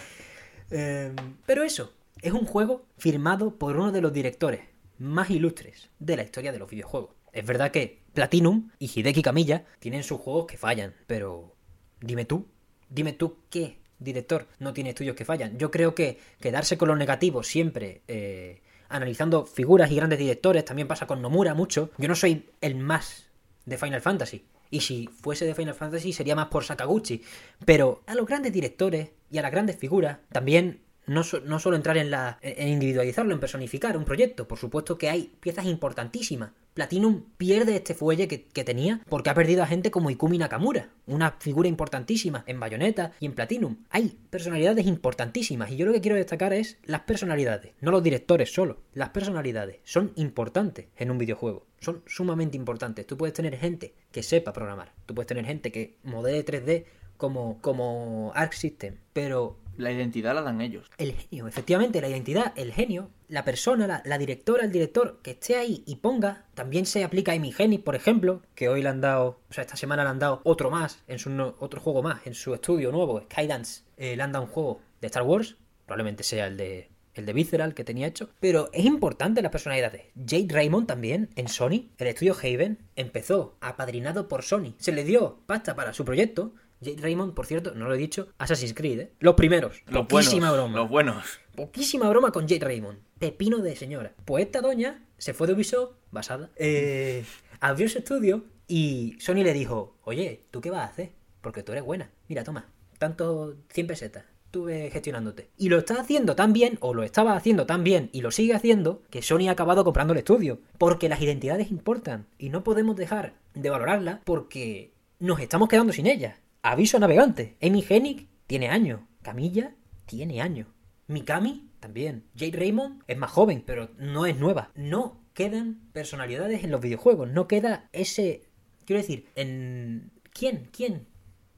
Em, 0.72 1.16
pero 1.46 1.64
eso, 1.64 1.94
es 2.22 2.34
un 2.34 2.46
juego 2.46 2.86
firmado 2.98 3.58
por 3.58 3.76
uno 3.76 3.92
de 3.92 4.02
los 4.02 4.14
directores 4.14 4.62
más 4.98 5.30
ilustres 5.30 5.90
de 6.00 6.16
la 6.16 6.24
historia 6.24 6.52
de 6.52 6.60
los 6.60 6.70
videojuegos. 6.70 7.12
Es 7.34 7.46
verdad 7.46 7.72
que 7.72 8.04
Platinum 8.14 8.70
y 8.80 8.90
Hideki 8.94 9.22
Kamiya 9.22 9.66
tienen 9.80 10.04
sus 10.04 10.22
juegos 10.22 10.46
que 10.46 10.58
fallan, 10.58 10.94
pero 11.08 11.56
dime 12.00 12.26
tú, 12.26 12.48
dime 12.90 13.14
tú 13.14 13.40
qué 13.50 13.80
director 14.00 14.48
no 14.60 14.74
tiene 14.74 14.92
estudios 14.92 15.16
que 15.16 15.26
fallan. 15.26 15.58
Yo 15.58 15.72
creo 15.72 15.96
que 15.96 16.20
quedarse 16.40 16.78
con 16.78 16.90
lo 16.90 16.96
negativo 16.96 17.42
siempre 17.42 18.04
eh, 18.08 18.62
analizando 18.90 19.46
figuras 19.46 19.92
y 19.92 19.96
grandes 19.96 20.20
directores 20.20 20.64
también 20.64 20.88
pasa 20.88 21.08
con 21.08 21.22
Nomura 21.22 21.56
mucho. 21.56 21.90
Yo 21.98 22.08
no 22.08 22.16
soy 22.16 22.52
el 22.62 22.76
más 22.76 23.30
de 23.66 23.78
Final 23.78 24.02
Fantasy. 24.02 24.46
Y 24.70 24.82
si 24.82 25.08
fuese 25.08 25.46
de 25.46 25.56
Final 25.56 25.76
Fantasy 25.76 26.14
sería 26.14 26.36
más 26.36 26.48
por 26.48 26.64
Sakaguchi. 26.64 27.24
Pero 27.66 28.04
a 28.06 28.16
los 28.16 28.28
grandes 28.28 28.54
directores 28.54 29.10
y 29.32 29.38
a 29.38 29.42
las 29.42 29.52
grandes 29.52 29.78
figuras 29.78 30.20
también 30.32 30.83
no, 31.06 31.22
no 31.46 31.60
solo 31.60 31.76
entrar 31.76 31.98
en, 31.98 32.12
la, 32.12 32.38
en 32.42 32.70
individualizarlo, 32.70 33.34
en 33.34 33.40
personificar 33.40 33.98
un 33.98 34.06
proyecto. 34.06 34.48
Por 34.48 34.58
supuesto 34.58 34.98
que 34.98 35.10
hay 35.10 35.34
piezas 35.40 35.66
importantísimas. 35.66 36.52
Platinum 36.74 37.24
pierde 37.38 37.76
este 37.76 37.94
fuelle 37.94 38.28
que, 38.28 38.46
que 38.46 38.64
tenía 38.64 39.02
porque 39.08 39.30
ha 39.30 39.36
perdido 39.36 39.62
a 39.62 39.68
gente 39.68 39.92
como 39.92 40.10
Ikumi 40.10 40.40
Nakamura, 40.40 40.90
una 41.06 41.32
figura 41.40 41.68
importantísima 41.70 42.44
en 42.48 42.60
Bayonetta 42.60 43.12
y 43.20 43.28
en 43.28 43.34
Platinum. 43.34 43.78
Hay 43.92 44.18
personalidades 44.32 44.88
importantísimas 44.88 45.70
y 45.70 45.76
yo 45.76 45.86
lo 45.86 45.94
que 45.94 46.02
quiero 46.02 46.18
destacar 46.18 46.52
es 46.52 46.80
las 46.84 47.02
personalidades, 47.02 47.74
no 47.80 47.92
los 47.92 48.02
directores 48.02 48.52
solo. 48.52 48.82
Las 48.94 49.10
personalidades 49.10 49.82
son 49.84 50.14
importantes 50.16 50.88
en 50.98 51.12
un 51.12 51.20
videojuego, 51.20 51.68
son 51.80 52.02
sumamente 52.08 52.58
importantes. 52.58 53.06
Tú 53.06 53.18
puedes 53.18 53.34
tener 53.36 53.56
gente 53.58 53.94
que 54.12 54.24
sepa 54.24 54.52
programar, 54.52 54.94
tú 55.06 55.14
puedes 55.14 55.28
tener 55.28 55.46
gente 55.46 55.72
que 55.72 55.98
modele 56.04 56.44
3D 56.44 56.86
como, 57.18 57.62
como 57.62 58.32
Arc 58.34 58.54
System, 58.54 58.98
pero 59.14 59.60
La 59.78 59.92
identidad 59.92 60.36
la 60.36 60.42
dan 60.42 60.62
ellos. 60.62 60.90
el 60.98 61.14
genio, 61.14 61.48
efectivamente, 61.48 62.02
la 62.02 62.10
identidad, 62.10 62.54
el 62.56 62.74
genio, 62.74 63.10
la 63.28 63.44
persona, 63.44 64.04
la, 64.06 64.18
directora, 64.18 64.64
el 64.64 64.72
director 64.72 65.20
que 65.24 65.32
esté 65.32 65.56
ahí 65.56 65.84
y 65.88 65.96
ponga, 65.96 66.46
también 66.54 66.86
se 66.86 67.04
aplica 67.04 67.32
a 67.32 67.36
Hennig, 67.36 67.84
por 67.84 67.96
ejemplo, 67.96 68.44
que 68.54 68.70
hoy 68.70 68.84
le 68.84 68.90
han 68.90 69.02
dado, 69.02 69.40
o 69.50 69.54
sea, 69.54 69.64
esta 69.64 69.76
semana 69.76 70.04
le 70.04 70.10
han 70.12 70.20
dado 70.20 70.42
otro 70.44 70.70
más, 70.70 71.04
en 71.08 71.18
su 71.18 71.32
otro 71.60 71.82
juego 71.82 72.04
más, 72.04 72.26
en 72.28 72.36
su 72.36 72.54
estudio 72.54 72.92
nuevo, 72.92 73.20
Skydance, 73.22 73.84
eh, 73.98 74.16
le 74.16 74.22
han 74.22 74.32
dado 74.32 74.46
un 74.46 74.52
juego 74.52 74.82
de 75.02 75.08
Star 75.08 75.24
Wars, 75.24 75.56
probablemente 75.86 76.24
sea 76.24 76.48
el 76.48 76.58
de 76.58 76.90
el 77.16 77.26
de 77.26 77.34
Visceral 77.34 77.74
que 77.74 77.84
tenía 77.84 78.08
hecho, 78.08 78.30
pero 78.40 78.70
es 78.74 78.86
importante 78.86 79.42
las 79.42 79.52
personalidades. 79.52 80.04
Jade 80.16 80.48
Raymond 80.50 80.88
también 80.88 81.30
en 81.36 81.48
Sony, 81.48 81.90
el 81.98 82.08
estudio 82.08 82.36
Haven, 82.36 82.80
empezó 82.96 83.56
apadrinado 83.62 84.28
por 84.28 84.44
Sony, 84.44 84.74
se 84.78 84.92
le 84.92 85.04
dio 85.04 85.40
pasta 85.46 85.76
para 85.76 85.94
su 85.94 86.06
proyecto. 86.06 86.54
Jade 86.84 87.02
Raymond, 87.02 87.34
por 87.34 87.46
cierto, 87.46 87.74
no 87.76 87.88
lo 87.88 87.94
he 87.96 87.98
dicho, 87.98 88.28
Assassin's 88.38 88.74
Creed, 88.74 89.00
¿eh? 89.00 89.12
Los 89.20 89.36
primeros. 89.36 89.82
Los 89.88 90.08
Poquísima 90.08 90.50
buenos. 90.50 90.66
broma. 90.66 90.78
Los 90.80 90.90
buenos. 90.90 91.40
Poquísima 91.56 92.10
broma 92.10 92.32
con 92.32 92.48
Jade 92.48 92.66
Raymond. 92.66 93.00
Pepino 93.20 93.60
de 93.60 93.76
señora. 93.76 94.14
Pues 94.26 94.46
esta 94.46 94.62
doña 94.62 95.06
se 95.18 95.34
fue 95.34 95.48
de 95.48 95.54
Ubisoft, 95.54 95.92
basada, 96.12 96.50
eh, 96.56 97.24
abrió 97.60 97.88
su 97.88 98.00
estudio 98.00 98.46
y 98.68 99.16
Sony 99.20 99.44
le 99.44 99.54
dijo, 99.54 99.96
oye, 100.04 100.44
¿tú 100.52 100.62
qué 100.62 100.70
vas 100.72 100.82
a 100.82 100.92
hacer? 100.92 101.12
Porque 101.42 101.64
tú 101.64 101.72
eres 101.72 101.84
buena. 101.84 102.10
Mira, 102.28 102.44
toma, 102.44 102.70
tanto 102.98 103.56
100 103.70 103.88
pesetas. 103.88 104.26
Estuve 104.46 104.92
gestionándote. 104.92 105.50
Y 105.58 105.70
lo 105.70 105.80
está 105.80 106.00
haciendo 106.00 106.36
tan 106.36 106.54
bien, 106.54 106.78
o 106.80 106.94
lo 106.94 107.02
estaba 107.02 107.36
haciendo 107.36 107.66
tan 107.66 107.84
bien, 107.84 108.10
y 108.14 108.22
lo 108.22 108.30
sigue 108.30 108.54
haciendo, 108.54 109.02
que 109.10 109.24
Sony 109.24 109.48
ha 109.48 109.52
acabado 109.52 109.84
comprando 109.84 110.14
el 110.14 110.20
estudio. 110.20 110.60
Porque 110.78 111.10
las 111.10 111.22
identidades 111.22 111.72
importan. 111.72 112.28
Y 112.38 112.50
no 112.50 112.64
podemos 112.64 112.96
dejar 112.96 113.34
de 113.56 113.70
valorarlas 113.72 114.20
porque 114.24 114.94
nos 115.20 115.40
estamos 115.40 115.70
quedando 115.70 115.92
sin 115.92 116.06
ellas. 116.06 116.38
Aviso 116.66 116.98
navegante. 116.98 117.58
Amy 117.62 117.84
Hennig 117.88 118.30
tiene 118.48 118.70
años. 118.70 119.02
Camilla 119.22 119.76
tiene 120.06 120.42
años. 120.42 120.70
Mikami 121.08 121.70
también. 121.82 122.24
Jade 122.38 122.58
Raymond 122.58 123.04
es 123.06 123.18
más 123.18 123.32
joven, 123.32 123.64
pero 123.66 123.90
no 123.98 124.26
es 124.26 124.38
nueva. 124.38 124.72
No 124.74 125.20
quedan 125.34 125.82
personalidades 125.92 126.64
en 126.64 126.72
los 126.72 126.80
videojuegos. 126.80 127.30
No 127.30 127.50
queda 127.50 127.90
ese. 127.92 128.44
Quiero 128.86 129.02
decir, 129.02 129.28
en. 129.36 130.10
¿Quién? 130.32 130.70
¿Quién? 130.72 131.06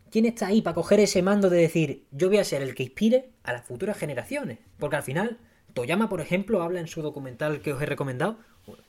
¿Quién 0.09 0.25
está 0.25 0.47
ahí 0.47 0.63
para 0.63 0.73
coger 0.73 0.99
ese 0.99 1.21
mando 1.21 1.51
de 1.51 1.59
decir 1.59 2.07
yo 2.11 2.29
voy 2.29 2.39
a 2.39 2.43
ser 2.43 2.63
el 2.63 2.73
que 2.73 2.83
inspire 2.83 3.29
a 3.43 3.53
las 3.53 3.63
futuras 3.63 3.97
generaciones? 3.97 4.57
Porque 4.79 4.95
al 4.95 5.03
final, 5.03 5.37
Toyama, 5.75 6.09
por 6.09 6.19
ejemplo, 6.19 6.63
habla 6.63 6.79
en 6.79 6.87
su 6.87 7.03
documental 7.03 7.61
que 7.61 7.73
os 7.73 7.81
he 7.81 7.85
recomendado, 7.85 8.39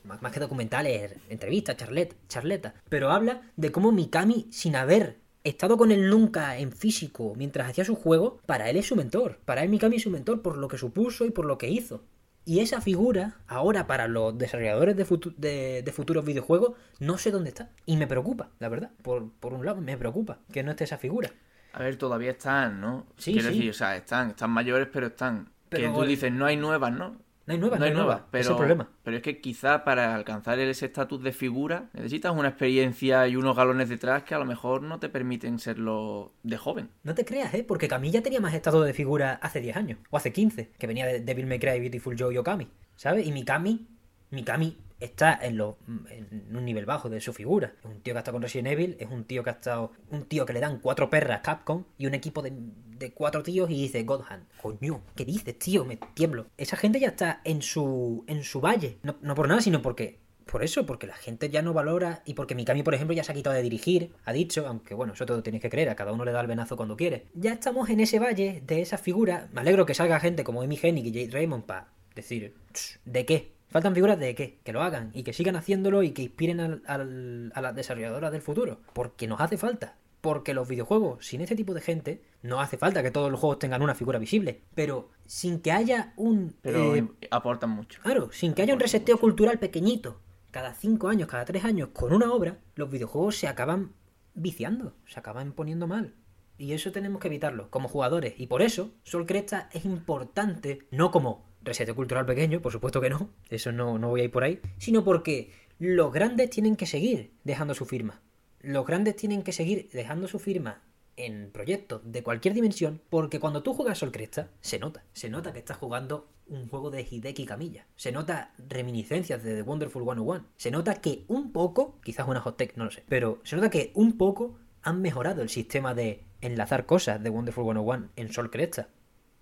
más 0.04 0.32
que 0.32 0.40
documentales, 0.40 1.12
entrevistas, 1.28 1.76
charlet, 1.76 2.16
charleta, 2.28 2.74
pero 2.88 3.10
habla 3.10 3.42
de 3.56 3.70
cómo 3.70 3.92
Mikami, 3.92 4.46
sin 4.50 4.76
haber 4.76 5.25
estado 5.48 5.76
con 5.76 5.90
él 5.92 6.08
nunca 6.10 6.56
en 6.58 6.72
físico 6.72 7.34
mientras 7.36 7.68
hacía 7.68 7.84
su 7.84 7.94
juego, 7.94 8.40
para 8.46 8.68
él 8.70 8.76
es 8.76 8.86
su 8.86 8.96
mentor. 8.96 9.38
Para 9.44 9.62
él 9.62 9.68
Mikami 9.68 9.96
es 9.96 10.02
su 10.02 10.10
mentor 10.10 10.42
por 10.42 10.56
lo 10.58 10.68
que 10.68 10.78
supuso 10.78 11.24
y 11.24 11.30
por 11.30 11.44
lo 11.44 11.58
que 11.58 11.68
hizo. 11.68 12.02
Y 12.44 12.60
esa 12.60 12.80
figura, 12.80 13.38
ahora 13.48 13.86
para 13.88 14.06
los 14.06 14.38
desarrolladores 14.38 14.96
de, 14.96 15.04
futu- 15.04 15.34
de- 15.36 15.82
de 15.84 15.92
futuros 15.92 16.24
videojuegos, 16.24 16.72
no 17.00 17.18
sé 17.18 17.32
dónde 17.32 17.48
está. 17.48 17.70
Y 17.86 17.96
me 17.96 18.06
preocupa, 18.06 18.50
la 18.60 18.68
verdad. 18.68 18.90
Por, 19.02 19.30
por 19.32 19.52
un 19.52 19.64
lado, 19.66 19.80
me 19.80 19.96
preocupa 19.96 20.38
que 20.52 20.62
no 20.62 20.70
esté 20.70 20.84
esa 20.84 20.96
figura. 20.98 21.32
A 21.72 21.80
ver, 21.82 21.96
todavía 21.96 22.30
están, 22.30 22.80
¿no? 22.80 23.06
Sí, 23.16 23.32
Quiero 23.32 23.48
sí. 23.48 23.54
decir, 23.54 23.70
o 23.70 23.74
sea, 23.74 23.96
están, 23.96 24.30
están 24.30 24.50
mayores, 24.50 24.88
pero 24.92 25.08
están. 25.08 25.50
Pero- 25.68 25.92
que 25.92 25.98
tú 25.98 26.04
dices, 26.06 26.30
no 26.32 26.46
hay 26.46 26.56
nuevas, 26.56 26.92
¿no? 26.92 27.16
No 27.46 27.52
hay 27.54 27.60
nuevas, 27.60 27.78
no 27.78 27.86
hay 27.86 27.92
nuevas, 27.92 28.18
Ese 28.18 28.26
pero, 28.32 28.42
es 28.42 28.50
el 28.50 28.56
problema. 28.56 28.90
pero 29.04 29.16
es 29.18 29.22
que 29.22 29.40
quizá 29.40 29.84
para 29.84 30.14
alcanzar 30.16 30.58
ese 30.58 30.86
estatus 30.86 31.22
de 31.22 31.32
figura 31.32 31.88
necesitas 31.92 32.34
una 32.36 32.48
experiencia 32.48 33.28
y 33.28 33.36
unos 33.36 33.56
galones 33.56 33.88
detrás 33.88 34.24
que 34.24 34.34
a 34.34 34.38
lo 34.38 34.44
mejor 34.44 34.82
no 34.82 34.98
te 34.98 35.08
permiten 35.08 35.60
serlo 35.60 36.32
de 36.42 36.56
joven. 36.56 36.88
No 37.04 37.14
te 37.14 37.24
creas, 37.24 37.54
¿eh? 37.54 37.62
Porque 37.62 37.86
Camilla 37.86 38.20
tenía 38.22 38.40
más 38.40 38.52
estado 38.54 38.82
de 38.82 38.92
figura 38.92 39.38
hace 39.42 39.60
10 39.60 39.76
años, 39.76 39.98
o 40.10 40.16
hace 40.16 40.32
15, 40.32 40.72
que 40.76 40.86
venía 40.88 41.06
de 41.06 41.20
Devil 41.20 41.46
May 41.46 41.60
Cry, 41.60 41.78
Beautiful 41.78 42.16
Joe 42.18 42.34
y 42.34 42.38
Okami, 42.38 42.68
¿sabes? 42.96 43.24
Y 43.26 43.30
Mikami, 43.30 43.86
Mikami 44.30 44.76
está 45.00 45.38
en, 45.40 45.56
lo, 45.56 45.78
en 46.10 46.56
un 46.56 46.64
nivel 46.64 46.86
bajo 46.86 47.08
de 47.08 47.20
su 47.20 47.32
figura. 47.32 47.74
Es 47.80 47.84
un 47.84 48.00
tío 48.00 48.14
que 48.14 48.18
ha 48.18 48.20
estado 48.20 48.34
con 48.34 48.42
Resident 48.42 48.68
Evil, 48.68 48.96
es 48.98 49.10
un 49.10 49.24
tío 49.24 49.42
que 49.42 49.50
ha 49.50 49.54
estado. 49.54 49.92
Un 50.10 50.24
tío 50.24 50.46
que 50.46 50.52
le 50.52 50.60
dan 50.60 50.78
cuatro 50.80 51.10
perras 51.10 51.40
Capcom 51.40 51.84
y 51.98 52.06
un 52.06 52.14
equipo 52.14 52.42
de, 52.42 52.52
de 52.54 53.12
cuatro 53.12 53.42
tíos 53.42 53.70
y 53.70 53.74
dice 53.74 54.02
God 54.04 54.22
Hand. 54.28 54.44
Coño, 54.60 55.02
¿qué 55.14 55.24
dices, 55.24 55.58
tío? 55.58 55.84
Me 55.84 55.98
tiemblo. 56.14 56.46
Esa 56.56 56.76
gente 56.76 57.00
ya 57.00 57.08
está 57.08 57.40
en 57.44 57.62
su. 57.62 58.24
en 58.26 58.42
su 58.42 58.60
valle. 58.60 58.98
No, 59.02 59.16
no 59.22 59.34
por 59.34 59.48
nada, 59.48 59.60
sino 59.60 59.82
porque. 59.82 60.24
Por 60.46 60.62
eso, 60.62 60.86
porque 60.86 61.08
la 61.08 61.16
gente 61.16 61.50
ya 61.50 61.60
no 61.60 61.72
valora 61.72 62.22
y 62.24 62.34
porque 62.34 62.54
Mikami, 62.54 62.84
por 62.84 62.94
ejemplo, 62.94 63.16
ya 63.16 63.24
se 63.24 63.32
ha 63.32 63.34
quitado 63.34 63.56
de 63.56 63.62
dirigir, 63.62 64.12
ha 64.24 64.32
dicho, 64.32 64.64
aunque 64.68 64.94
bueno, 64.94 65.14
eso 65.14 65.26
todo 65.26 65.42
tienes 65.42 65.60
que 65.60 65.68
creer, 65.68 65.88
a 65.88 65.96
cada 65.96 66.12
uno 66.12 66.24
le 66.24 66.30
da 66.30 66.40
el 66.40 66.46
venazo 66.46 66.76
cuando 66.76 66.96
quiere. 66.96 67.26
Ya 67.34 67.54
estamos 67.54 67.90
en 67.90 67.98
ese 67.98 68.20
valle 68.20 68.62
de 68.64 68.80
esas 68.80 69.00
figuras. 69.00 69.50
Me 69.52 69.60
alegro 69.60 69.84
que 69.86 69.94
salga 69.94 70.20
gente 70.20 70.44
como 70.44 70.62
Amy 70.62 70.78
Hennig 70.80 71.06
y 71.06 71.12
Jade 71.12 71.32
Raymond 71.32 71.64
para 71.64 71.88
Decir, 72.14 72.54
"Ch, 72.72 72.98
¿de 73.04 73.26
qué? 73.26 73.55
Faltan 73.68 73.94
figuras 73.94 74.18
de 74.18 74.34
qué? 74.34 74.58
Que 74.64 74.72
lo 74.72 74.82
hagan 74.82 75.10
y 75.12 75.22
que 75.22 75.32
sigan 75.32 75.56
haciéndolo 75.56 76.02
y 76.02 76.12
que 76.12 76.22
inspiren 76.22 76.60
al- 76.60 76.82
al- 76.86 77.52
a 77.54 77.60
las 77.60 77.74
desarrolladoras 77.74 78.32
del 78.32 78.40
futuro. 78.42 78.80
Porque 78.92 79.26
nos 79.26 79.40
hace 79.40 79.56
falta. 79.56 79.96
Porque 80.20 80.54
los 80.54 80.66
videojuegos, 80.66 81.24
sin 81.26 81.40
este 81.40 81.54
tipo 81.56 81.74
de 81.74 81.80
gente, 81.80 82.22
no 82.42 82.60
hace 82.60 82.78
falta 82.78 83.02
que 83.02 83.10
todos 83.10 83.30
los 83.30 83.38
juegos 83.38 83.58
tengan 83.58 83.82
una 83.82 83.94
figura 83.94 84.18
visible. 84.18 84.62
Pero 84.74 85.10
sin 85.26 85.60
que 85.60 85.72
haya 85.72 86.14
un... 86.16 86.56
Pero 86.62 86.96
eh, 86.96 87.06
aportan 87.30 87.70
mucho. 87.70 88.00
Claro, 88.02 88.30
sin 88.32 88.54
que 88.54 88.62
haya 88.62 88.74
un 88.74 88.80
reseteo 88.80 89.18
cultural 89.18 89.58
pequeñito, 89.58 90.20
cada 90.50 90.74
cinco 90.74 91.08
años, 91.08 91.28
cada 91.28 91.44
tres 91.44 91.64
años, 91.64 91.90
con 91.92 92.12
una 92.12 92.32
obra, 92.32 92.58
los 92.76 92.90
videojuegos 92.90 93.36
se 93.36 93.46
acaban 93.46 93.92
viciando, 94.34 94.94
se 95.06 95.18
acaban 95.20 95.52
poniendo 95.52 95.86
mal. 95.86 96.14
Y 96.58 96.72
eso 96.72 96.90
tenemos 96.90 97.20
que 97.20 97.28
evitarlo, 97.28 97.70
como 97.70 97.88
jugadores. 97.88 98.34
Y 98.38 98.46
por 98.46 98.62
eso, 98.62 98.90
Sol 99.04 99.26
Cresta 99.26 99.68
es 99.72 99.84
importante, 99.84 100.86
no 100.90 101.10
como 101.10 101.44
reseteo 101.66 101.94
cultural 101.94 102.24
pequeño, 102.24 102.62
por 102.62 102.72
supuesto 102.72 103.00
que 103.00 103.10
no, 103.10 103.28
eso 103.50 103.72
no, 103.72 103.98
no 103.98 104.08
voy 104.08 104.22
a 104.22 104.24
ir 104.24 104.30
por 104.30 104.44
ahí, 104.44 104.60
sino 104.78 105.04
porque 105.04 105.50
los 105.78 106.12
grandes 106.12 106.48
tienen 106.48 106.76
que 106.76 106.86
seguir 106.86 107.32
dejando 107.44 107.74
su 107.74 107.84
firma. 107.84 108.22
Los 108.60 108.86
grandes 108.86 109.16
tienen 109.16 109.42
que 109.42 109.52
seguir 109.52 109.90
dejando 109.92 110.28
su 110.28 110.38
firma 110.38 110.82
en 111.16 111.50
proyectos 111.50 112.00
de 112.04 112.22
cualquier 112.22 112.54
dimensión, 112.54 113.00
porque 113.10 113.40
cuando 113.40 113.62
tú 113.62 113.74
juegas 113.74 113.98
Sol 113.98 114.12
Cresta, 114.12 114.50
se 114.60 114.78
nota. 114.78 115.04
Se 115.12 115.28
nota 115.28 115.52
que 115.52 115.58
estás 115.58 115.76
jugando 115.76 116.28
un 116.46 116.68
juego 116.68 116.90
de 116.90 117.06
Hideki 117.08 117.46
Kamiya. 117.46 117.86
Se 117.96 118.12
nota 118.12 118.52
reminiscencias 118.68 119.42
de 119.42 119.54
The 119.54 119.62
Wonderful 119.62 120.04
101. 120.04 120.46
Se 120.56 120.70
nota 120.70 120.94
que 121.00 121.24
un 121.28 121.52
poco, 121.52 121.98
quizás 122.02 122.28
una 122.28 122.40
hot 122.40 122.56
take, 122.56 122.74
no 122.76 122.84
lo 122.84 122.90
sé, 122.90 123.02
pero 123.08 123.40
se 123.44 123.56
nota 123.56 123.70
que 123.70 123.90
un 123.94 124.16
poco 124.16 124.58
han 124.82 125.00
mejorado 125.00 125.42
el 125.42 125.48
sistema 125.48 125.94
de 125.94 126.22
enlazar 126.40 126.86
cosas 126.86 127.22
de 127.22 127.30
Wonderful 127.30 127.64
101 127.64 128.10
en 128.16 128.32
Sol 128.32 128.50
Cresta. 128.50 128.88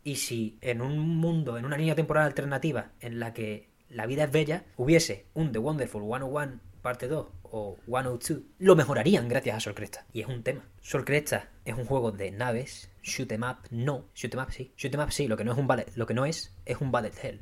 Y 0.04 0.16
si 0.16 0.58
en 0.60 0.82
un 0.82 0.98
mundo, 0.98 1.56
en 1.56 1.64
una 1.64 1.78
línea 1.78 1.94
temporal 1.94 2.26
alternativa 2.26 2.92
en 3.00 3.18
la 3.18 3.32
que 3.32 3.70
la 3.88 4.06
vida 4.06 4.24
es 4.24 4.32
bella, 4.32 4.64
hubiese 4.76 5.26
un 5.34 5.50
The 5.50 5.58
Wonderful 5.58 6.02
101 6.02 6.60
parte 6.82 7.08
2 7.08 7.26
o 7.44 7.78
102, 7.86 8.42
lo 8.58 8.76
mejorarían 8.76 9.26
gracias 9.26 9.56
a 9.56 9.60
Sol 9.60 9.74
Cresta. 9.74 10.04
Y 10.12 10.20
es 10.20 10.28
un 10.28 10.42
tema. 10.42 10.68
Sol 10.82 11.06
Cresta 11.06 11.48
es 11.64 11.74
un 11.74 11.86
juego 11.86 12.12
de 12.12 12.30
naves, 12.30 12.90
shoot 13.02 13.32
'em 13.32 13.42
up, 13.42 13.56
no, 13.70 14.04
shoot 14.14 14.34
'em 14.34 14.40
up 14.42 14.50
sí, 14.50 14.72
shoot 14.76 14.94
'em 14.94 15.10
sí, 15.10 15.26
lo 15.26 15.38
que 15.38 15.44
no 15.44 15.52
es 15.52 15.58
un 15.58 15.66
ballet, 15.66 15.90
lo 15.96 16.06
que 16.06 16.12
no 16.12 16.26
es 16.26 16.54
es 16.66 16.82
un 16.82 16.92
ballet 16.92 17.14
hell. 17.24 17.40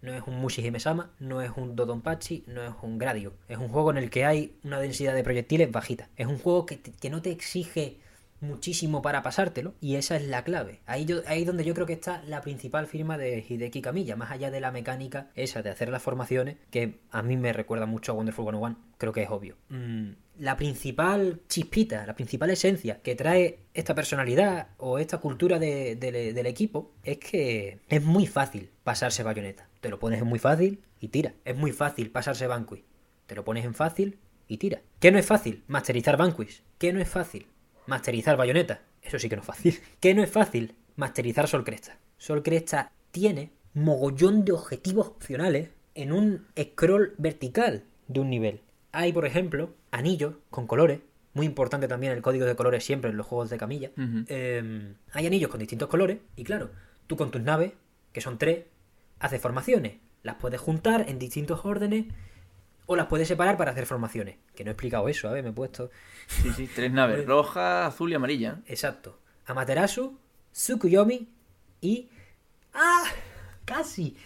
No 0.00 0.14
es 0.14 0.22
un 0.28 0.40
Mushihime-sama, 0.40 1.10
no 1.18 1.42
es 1.42 1.50
un 1.56 1.74
Dodonpachi, 1.74 2.44
no 2.46 2.62
es 2.62 2.72
un 2.82 2.98
Gradio. 2.98 3.32
Es 3.48 3.58
un 3.58 3.68
juego 3.68 3.90
en 3.90 3.96
el 3.96 4.10
que 4.10 4.24
hay 4.24 4.56
una 4.62 4.78
densidad 4.78 5.12
de 5.12 5.24
proyectiles 5.24 5.72
bajita. 5.72 6.08
Es 6.16 6.28
un 6.28 6.38
juego 6.38 6.64
que, 6.66 6.80
que 6.80 7.10
no 7.10 7.20
te 7.20 7.32
exige 7.32 7.98
muchísimo 8.40 9.02
para 9.02 9.22
pasártelo 9.22 9.74
y 9.80 9.96
esa 9.96 10.16
es 10.16 10.26
la 10.26 10.44
clave. 10.44 10.80
Ahí 10.86 11.04
yo 11.04 11.22
ahí 11.26 11.44
donde 11.44 11.64
yo 11.64 11.74
creo 11.74 11.86
que 11.86 11.92
está 11.92 12.22
la 12.26 12.40
principal 12.40 12.86
firma 12.86 13.18
de 13.18 13.44
Hideki 13.48 13.82
Kamiya, 13.82 14.16
más 14.16 14.30
allá 14.30 14.50
de 14.50 14.60
la 14.60 14.70
mecánica 14.72 15.30
esa 15.34 15.62
de 15.62 15.70
hacer 15.70 15.88
las 15.88 16.02
formaciones, 16.02 16.56
que 16.70 16.98
a 17.10 17.22
mí 17.22 17.36
me 17.36 17.52
recuerda 17.52 17.86
mucho 17.86 18.12
a 18.12 18.14
Wonderful 18.14 18.44
101, 18.44 18.76
creo 18.98 19.12
que 19.12 19.22
es 19.22 19.30
obvio. 19.30 19.56
Mm, 19.70 20.10
la 20.38 20.56
principal 20.56 21.40
chispita, 21.48 22.06
la 22.06 22.14
principal 22.14 22.50
esencia 22.50 23.00
que 23.02 23.14
trae 23.16 23.58
esta 23.74 23.94
personalidad 23.94 24.68
o 24.78 24.98
esta 24.98 25.18
cultura 25.18 25.58
de- 25.58 25.96
de- 25.96 26.32
del 26.32 26.46
equipo 26.46 26.92
es 27.02 27.18
que 27.18 27.80
es 27.88 28.02
muy 28.04 28.26
fácil 28.26 28.70
pasarse 28.84 29.22
bayoneta. 29.22 29.68
Te 29.80 29.88
lo 29.88 29.98
pones 29.98 30.20
en 30.20 30.26
muy 30.28 30.38
fácil 30.38 30.80
y 31.00 31.08
tira. 31.08 31.34
Es 31.44 31.56
muy 31.56 31.72
fácil 31.72 32.10
pasarse 32.10 32.46
Vanquish. 32.46 32.84
Te 33.26 33.34
lo 33.34 33.44
pones 33.44 33.64
en 33.64 33.74
fácil 33.74 34.18
y 34.46 34.56
tira. 34.58 34.80
¿Qué 35.00 35.10
no 35.12 35.18
es 35.18 35.26
fácil? 35.26 35.62
Masterizar 35.66 36.16
Vanquish. 36.16 36.62
¿Qué 36.78 36.92
no 36.92 37.00
es 37.00 37.08
fácil? 37.08 37.46
Masterizar 37.88 38.36
Bayonetta. 38.36 38.82
Eso 39.00 39.18
sí 39.18 39.30
que 39.30 39.36
no 39.36 39.40
es 39.40 39.46
fácil. 39.46 39.80
¿Qué 40.00 40.14
no 40.14 40.22
es 40.22 40.30
fácil? 40.30 40.74
Masterizar 40.96 41.48
Sol 41.48 41.64
Cresta. 41.64 41.98
Sol 42.18 42.42
Cresta 42.42 42.92
tiene 43.12 43.50
mogollón 43.72 44.44
de 44.44 44.52
objetivos 44.52 45.06
opcionales 45.08 45.70
en 45.94 46.12
un 46.12 46.46
scroll 46.60 47.14
vertical 47.16 47.84
de 48.06 48.20
un 48.20 48.28
nivel. 48.28 48.60
Hay, 48.92 49.14
por 49.14 49.24
ejemplo, 49.24 49.70
anillos 49.90 50.34
con 50.50 50.66
colores. 50.66 51.00
Muy 51.32 51.46
importante 51.46 51.88
también 51.88 52.12
el 52.12 52.20
código 52.20 52.44
de 52.44 52.56
colores 52.56 52.84
siempre 52.84 53.10
en 53.10 53.16
los 53.16 53.26
juegos 53.26 53.48
de 53.48 53.56
camilla. 53.56 53.90
Eh, 53.96 54.94
hay 55.12 55.26
anillos 55.26 55.50
con 55.50 55.60
distintos 55.60 55.88
colores. 55.88 56.18
Y 56.36 56.44
claro, 56.44 56.70
tú 57.06 57.16
con 57.16 57.30
tus 57.30 57.40
naves, 57.40 57.72
que 58.12 58.20
son 58.20 58.36
tres, 58.36 58.66
haces 59.18 59.40
formaciones. 59.40 59.94
Las 60.22 60.36
puedes 60.36 60.60
juntar 60.60 61.06
en 61.08 61.18
distintos 61.18 61.64
órdenes. 61.64 62.04
O 62.90 62.96
las 62.96 63.06
puedes 63.06 63.28
separar 63.28 63.58
para 63.58 63.72
hacer 63.72 63.84
formaciones. 63.84 64.38
Que 64.54 64.64
no 64.64 64.70
he 64.70 64.72
explicado 64.72 65.08
eso, 65.10 65.28
¿sabes? 65.28 65.44
Me 65.44 65.50
he 65.50 65.52
puesto. 65.52 65.90
Sí, 66.26 66.50
sí, 66.56 66.70
tres 66.74 66.90
naves, 66.90 67.26
roja, 67.26 67.86
azul 67.86 68.10
y 68.10 68.14
amarilla. 68.14 68.62
Exacto. 68.66 69.18
Amaterasu, 69.44 70.18
Tsukuyomi 70.52 71.28
y. 71.82 72.08
¡Ah! 72.72 73.04
¡Casi! 73.66 74.16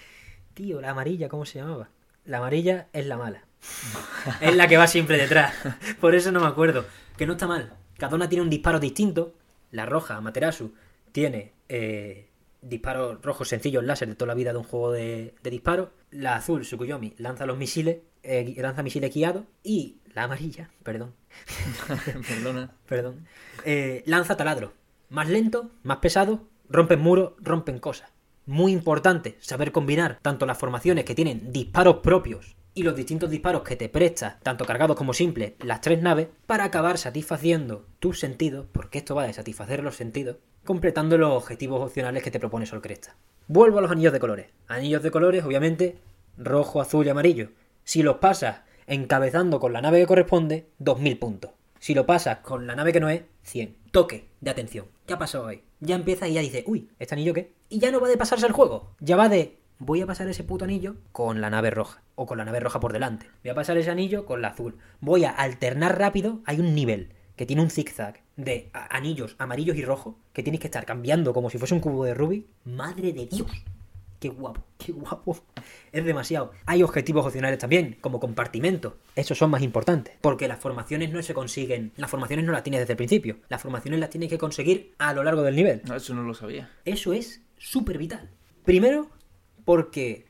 Tío, 0.54 0.80
la 0.80 0.90
amarilla, 0.90 1.28
¿cómo 1.28 1.44
se 1.44 1.58
llamaba? 1.58 1.90
La 2.24 2.38
amarilla 2.38 2.86
es 2.92 3.04
la 3.06 3.16
mala. 3.16 3.44
es 4.40 4.54
la 4.54 4.68
que 4.68 4.76
va 4.76 4.86
siempre 4.86 5.18
detrás. 5.18 5.54
Por 6.00 6.14
eso 6.14 6.30
no 6.30 6.40
me 6.40 6.46
acuerdo. 6.46 6.84
Que 7.16 7.26
no 7.26 7.32
está 7.32 7.48
mal. 7.48 7.76
Cada 7.98 8.14
una 8.14 8.28
tiene 8.28 8.44
un 8.44 8.50
disparo 8.50 8.78
distinto. 8.78 9.34
La 9.72 9.86
roja, 9.86 10.16
Amaterasu, 10.16 10.72
tiene 11.10 11.52
eh, 11.68 12.28
disparos 12.60 13.20
rojos 13.22 13.48
sencillos 13.48 13.82
láser 13.82 14.08
de 14.08 14.14
toda 14.14 14.28
la 14.28 14.34
vida 14.34 14.52
de 14.52 14.58
un 14.58 14.64
juego 14.64 14.92
de, 14.92 15.34
de 15.42 15.50
disparo. 15.50 15.90
La 16.12 16.36
azul, 16.36 16.62
Tsukuyomi, 16.62 17.14
lanza 17.18 17.44
los 17.44 17.58
misiles, 17.58 17.98
eh, 18.22 18.54
lanza 18.58 18.82
misiles 18.82 19.12
guiados. 19.12 19.44
Y 19.62 19.98
la 20.14 20.24
amarilla, 20.24 20.70
perdón, 20.82 21.14
Perdona. 22.28 22.70
perdón, 22.86 23.26
eh, 23.64 24.02
lanza 24.06 24.36
taladro. 24.36 24.72
Más 25.08 25.28
lento, 25.28 25.70
más 25.82 25.98
pesado, 25.98 26.48
rompen 26.68 27.00
muros, 27.00 27.32
rompen 27.38 27.78
cosas. 27.78 28.10
Muy 28.46 28.72
importante 28.72 29.36
saber 29.40 29.72
combinar 29.72 30.18
tanto 30.22 30.46
las 30.46 30.58
formaciones 30.58 31.04
que 31.04 31.14
tienen 31.14 31.52
disparos 31.52 31.98
propios 31.98 32.56
y 32.74 32.82
los 32.82 32.96
distintos 32.96 33.30
disparos 33.30 33.62
que 33.62 33.76
te 33.76 33.88
presta, 33.88 34.38
tanto 34.42 34.64
cargados 34.64 34.96
como 34.96 35.12
simples, 35.12 35.52
las 35.60 35.80
tres 35.80 36.02
naves, 36.02 36.28
para 36.46 36.64
acabar 36.64 36.96
satisfaciendo 36.96 37.86
tus 37.98 38.18
sentidos, 38.18 38.66
porque 38.72 38.98
esto 38.98 39.14
va 39.14 39.26
de 39.26 39.34
satisfacer 39.34 39.82
los 39.84 39.96
sentidos, 39.96 40.36
completando 40.64 41.18
los 41.18 41.32
objetivos 41.32 41.82
opcionales 41.82 42.22
que 42.22 42.30
te 42.30 42.40
propone 42.40 42.66
Sol 42.66 42.80
Cresta. 42.80 43.14
Vuelvo 43.46 43.78
a 43.78 43.82
los 43.82 43.90
anillos 43.90 44.12
de 44.12 44.20
colores. 44.20 44.46
Anillos 44.68 45.02
de 45.02 45.10
colores, 45.10 45.44
obviamente, 45.44 45.98
rojo, 46.38 46.80
azul 46.80 47.06
y 47.06 47.10
amarillo. 47.10 47.50
Si 47.84 48.02
los 48.02 48.16
pasas 48.16 48.60
encabezando 48.86 49.60
con 49.60 49.72
la 49.72 49.80
nave 49.80 50.00
que 50.00 50.06
corresponde, 50.06 50.68
2000 50.78 51.18
puntos. 51.18 51.50
Si 51.78 51.94
lo 51.94 52.06
pasas 52.06 52.38
con 52.38 52.66
la 52.66 52.76
nave 52.76 52.92
que 52.92 53.00
no 53.00 53.08
es, 53.08 53.22
100. 53.42 53.76
Toque 53.90 54.28
de 54.40 54.50
atención. 54.50 54.86
¿Qué 55.06 55.14
ha 55.14 55.18
pasado 55.18 55.48
ahí? 55.48 55.62
Ya 55.80 55.96
empieza 55.96 56.28
y 56.28 56.34
ya 56.34 56.40
dice, 56.40 56.62
uy, 56.66 56.88
¿este 56.98 57.14
anillo 57.14 57.34
qué? 57.34 57.52
Y 57.68 57.80
ya 57.80 57.90
no 57.90 58.00
va 58.00 58.08
de 58.08 58.16
pasarse 58.16 58.46
el 58.46 58.52
juego. 58.52 58.94
Ya 59.00 59.16
va 59.16 59.28
de, 59.28 59.58
voy 59.78 60.00
a 60.00 60.06
pasar 60.06 60.28
ese 60.28 60.44
puto 60.44 60.64
anillo 60.64 60.94
con 61.10 61.40
la 61.40 61.50
nave 61.50 61.70
roja. 61.70 62.02
O 62.14 62.26
con 62.26 62.38
la 62.38 62.44
nave 62.44 62.60
roja 62.60 62.78
por 62.78 62.92
delante. 62.92 63.26
Voy 63.42 63.50
a 63.50 63.54
pasar 63.54 63.76
ese 63.78 63.90
anillo 63.90 64.26
con 64.26 64.42
la 64.42 64.48
azul. 64.48 64.78
Voy 65.00 65.24
a 65.24 65.30
alternar 65.30 65.98
rápido. 65.98 66.40
Hay 66.44 66.60
un 66.60 66.74
nivel 66.74 67.14
que 67.34 67.46
tiene 67.46 67.62
un 67.62 67.70
zigzag 67.70 68.22
de 68.36 68.70
anillos 68.72 69.34
amarillos 69.38 69.76
y 69.76 69.84
rojos 69.84 70.14
que 70.32 70.42
tienes 70.42 70.60
que 70.60 70.68
estar 70.68 70.86
cambiando 70.86 71.32
como 71.32 71.50
si 71.50 71.58
fuese 71.58 71.74
un 71.74 71.80
cubo 71.80 72.04
de 72.04 72.14
Rubik. 72.14 72.46
Madre 72.64 73.12
de 73.12 73.26
Dios. 73.26 73.48
Qué 74.22 74.28
guapo, 74.28 74.62
qué 74.78 74.92
guapo. 74.92 75.36
Es 75.90 76.04
demasiado. 76.04 76.52
Hay 76.66 76.84
objetivos 76.84 77.26
opcionales 77.26 77.58
también, 77.58 77.98
como 78.00 78.20
compartimentos. 78.20 78.92
Esos 79.16 79.36
son 79.36 79.50
más 79.50 79.62
importantes. 79.62 80.14
Porque 80.20 80.46
las 80.46 80.60
formaciones 80.60 81.10
no 81.10 81.20
se 81.24 81.34
consiguen. 81.34 81.90
Las 81.96 82.08
formaciones 82.08 82.46
no 82.46 82.52
las 82.52 82.62
tienes 82.62 82.82
desde 82.82 82.92
el 82.92 82.98
principio. 82.98 83.38
Las 83.48 83.60
formaciones 83.60 83.98
las 83.98 84.10
tienes 84.10 84.30
que 84.30 84.38
conseguir 84.38 84.94
a 84.98 85.12
lo 85.12 85.24
largo 85.24 85.42
del 85.42 85.56
nivel. 85.56 85.82
No, 85.88 85.96
eso 85.96 86.14
no 86.14 86.22
lo 86.22 86.34
sabía. 86.34 86.70
Eso 86.84 87.12
es 87.12 87.42
súper 87.58 87.98
vital. 87.98 88.30
Primero, 88.64 89.10
porque 89.64 90.28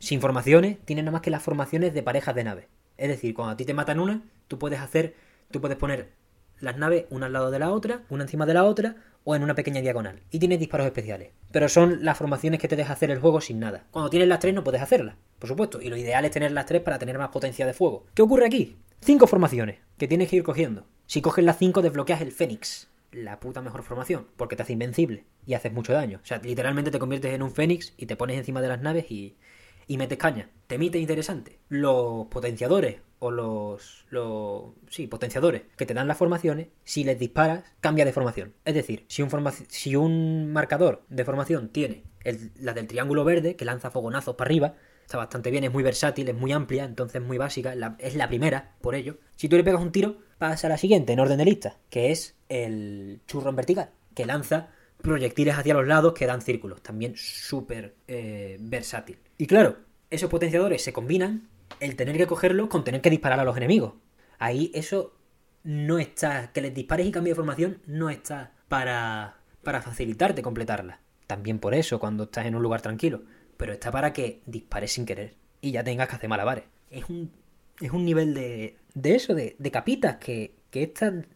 sin 0.00 0.20
formaciones 0.20 0.78
tienes 0.84 1.04
nada 1.04 1.12
más 1.12 1.22
que 1.22 1.30
las 1.30 1.44
formaciones 1.44 1.94
de 1.94 2.02
parejas 2.02 2.34
de 2.34 2.42
naves. 2.42 2.66
Es 2.96 3.08
decir, 3.08 3.34
cuando 3.34 3.52
a 3.52 3.56
ti 3.56 3.64
te 3.64 3.72
matan 3.72 4.00
una, 4.00 4.24
tú 4.48 4.58
puedes 4.58 4.80
hacer, 4.80 5.14
tú 5.52 5.60
puedes 5.60 5.78
poner 5.78 6.10
las 6.58 6.76
naves 6.76 7.04
una 7.10 7.26
al 7.26 7.32
lado 7.34 7.52
de 7.52 7.60
la 7.60 7.70
otra, 7.70 8.02
una 8.08 8.24
encima 8.24 8.46
de 8.46 8.54
la 8.54 8.64
otra, 8.64 8.96
o 9.24 9.34
en 9.34 9.42
una 9.42 9.54
pequeña 9.54 9.80
diagonal. 9.80 10.22
Y 10.30 10.38
tienes 10.38 10.58
disparos 10.58 10.86
especiales. 10.86 11.30
Pero 11.50 11.68
son 11.68 12.04
las 12.04 12.16
formaciones 12.16 12.60
que 12.60 12.68
te 12.68 12.76
deja 12.76 12.92
hacer 12.92 13.10
el 13.10 13.20
juego 13.20 13.40
sin 13.40 13.60
nada. 13.60 13.86
Cuando 13.90 14.10
tienes 14.10 14.28
las 14.28 14.38
tres 14.38 14.54
no 14.54 14.64
puedes 14.64 14.82
hacerlas, 14.82 15.16
por 15.38 15.48
supuesto. 15.48 15.80
Y 15.80 15.88
lo 15.88 15.96
ideal 15.96 16.24
es 16.24 16.30
tener 16.30 16.52
las 16.52 16.66
tres 16.66 16.82
para 16.82 16.98
tener 16.98 17.18
más 17.18 17.28
potencia 17.28 17.66
de 17.66 17.74
fuego. 17.74 18.06
¿Qué 18.14 18.22
ocurre 18.22 18.46
aquí? 18.46 18.76
Cinco 19.00 19.26
formaciones 19.26 19.78
que 19.96 20.08
tienes 20.08 20.28
que 20.28 20.36
ir 20.36 20.42
cogiendo. 20.42 20.86
Si 21.06 21.22
coges 21.22 21.44
las 21.44 21.58
cinco 21.58 21.82
desbloqueas 21.82 22.20
el 22.20 22.32
Fénix. 22.32 22.88
La 23.12 23.40
puta 23.40 23.62
mejor 23.62 23.82
formación, 23.82 24.26
porque 24.36 24.54
te 24.54 24.62
hace 24.62 24.74
invencible 24.74 25.24
y 25.46 25.54
haces 25.54 25.72
mucho 25.72 25.94
daño. 25.94 26.20
O 26.22 26.26
sea, 26.26 26.38
literalmente 26.38 26.90
te 26.90 26.98
conviertes 26.98 27.32
en 27.32 27.42
un 27.42 27.52
Fénix 27.52 27.94
y 27.96 28.04
te 28.04 28.16
pones 28.16 28.36
encima 28.36 28.60
de 28.60 28.68
las 28.68 28.82
naves 28.82 29.10
y, 29.10 29.36
y 29.86 29.96
metes 29.96 30.18
caña. 30.18 30.50
Temite 30.66 30.98
interesante. 30.98 31.58
Los 31.70 32.26
potenciadores 32.26 32.96
o 33.20 33.30
los, 33.30 34.06
los 34.10 34.72
sí, 34.88 35.06
potenciadores 35.06 35.62
que 35.76 35.86
te 35.86 35.94
dan 35.94 36.08
las 36.08 36.16
formaciones, 36.18 36.68
si 36.84 37.04
les 37.04 37.18
disparas, 37.18 37.64
cambia 37.80 38.04
de 38.04 38.12
formación. 38.12 38.54
Es 38.64 38.74
decir, 38.74 39.04
si 39.08 39.22
un, 39.22 39.30
si 39.68 39.96
un 39.96 40.52
marcador 40.52 41.02
de 41.08 41.24
formación 41.24 41.68
tiene 41.68 42.04
el- 42.24 42.52
la 42.60 42.72
del 42.74 42.86
triángulo 42.86 43.24
verde, 43.24 43.56
que 43.56 43.64
lanza 43.64 43.90
fogonazos 43.90 44.36
para 44.36 44.48
arriba, 44.48 44.74
está 45.04 45.16
bastante 45.16 45.50
bien, 45.50 45.64
es 45.64 45.72
muy 45.72 45.82
versátil, 45.82 46.28
es 46.28 46.34
muy 46.34 46.52
amplia, 46.52 46.84
entonces 46.84 47.20
es 47.20 47.26
muy 47.26 47.38
básica, 47.38 47.74
la- 47.74 47.96
es 47.98 48.14
la 48.14 48.28
primera, 48.28 48.76
por 48.80 48.94
ello. 48.94 49.18
Si 49.36 49.48
tú 49.48 49.56
le 49.56 49.64
pegas 49.64 49.80
un 49.80 49.92
tiro, 49.92 50.18
pasa 50.38 50.66
a 50.66 50.70
la 50.70 50.78
siguiente 50.78 51.12
en 51.12 51.20
orden 51.20 51.38
de 51.38 51.44
lista, 51.44 51.78
que 51.90 52.10
es 52.12 52.36
el 52.48 53.20
churro 53.26 53.50
en 53.50 53.56
vertical, 53.56 53.90
que 54.14 54.26
lanza 54.26 54.68
proyectiles 55.02 55.56
hacia 55.56 55.74
los 55.74 55.86
lados 55.86 56.12
que 56.12 56.26
dan 56.26 56.42
círculos. 56.42 56.82
También 56.82 57.14
súper 57.16 57.94
eh, 58.08 58.56
versátil. 58.60 59.18
Y 59.38 59.46
claro, 59.46 59.76
esos 60.10 60.28
potenciadores 60.30 60.82
se 60.82 60.92
combinan 60.92 61.48
el 61.80 61.96
tener 61.96 62.16
que 62.16 62.26
cogerlos 62.26 62.68
con 62.68 62.84
tener 62.84 63.00
que 63.00 63.10
disparar 63.10 63.40
a 63.40 63.44
los 63.44 63.56
enemigos. 63.56 63.94
Ahí 64.38 64.70
eso 64.74 65.14
no 65.64 65.98
está, 65.98 66.52
que 66.52 66.60
les 66.60 66.74
dispares 66.74 67.06
y 67.06 67.12
cambie 67.12 67.32
de 67.32 67.36
formación 67.36 67.82
no 67.86 68.10
está 68.10 68.54
para, 68.68 69.38
para 69.62 69.82
facilitarte 69.82 70.42
completarla. 70.42 71.00
También 71.26 71.58
por 71.58 71.74
eso 71.74 71.98
cuando 71.98 72.24
estás 72.24 72.46
en 72.46 72.54
un 72.54 72.62
lugar 72.62 72.80
tranquilo. 72.80 73.22
Pero 73.56 73.72
está 73.72 73.90
para 73.90 74.12
que 74.12 74.40
dispares 74.46 74.92
sin 74.92 75.04
querer 75.04 75.34
y 75.60 75.72
ya 75.72 75.84
tengas 75.84 76.08
que 76.08 76.16
hacer 76.16 76.28
malabares. 76.28 76.64
Es 76.90 77.08
un, 77.08 77.32
es 77.80 77.90
un 77.90 78.04
nivel 78.04 78.32
de, 78.32 78.76
de 78.94 79.14
eso, 79.14 79.34
de, 79.34 79.56
capitas, 79.72 80.16
que, 80.16 80.54
que 80.70 80.92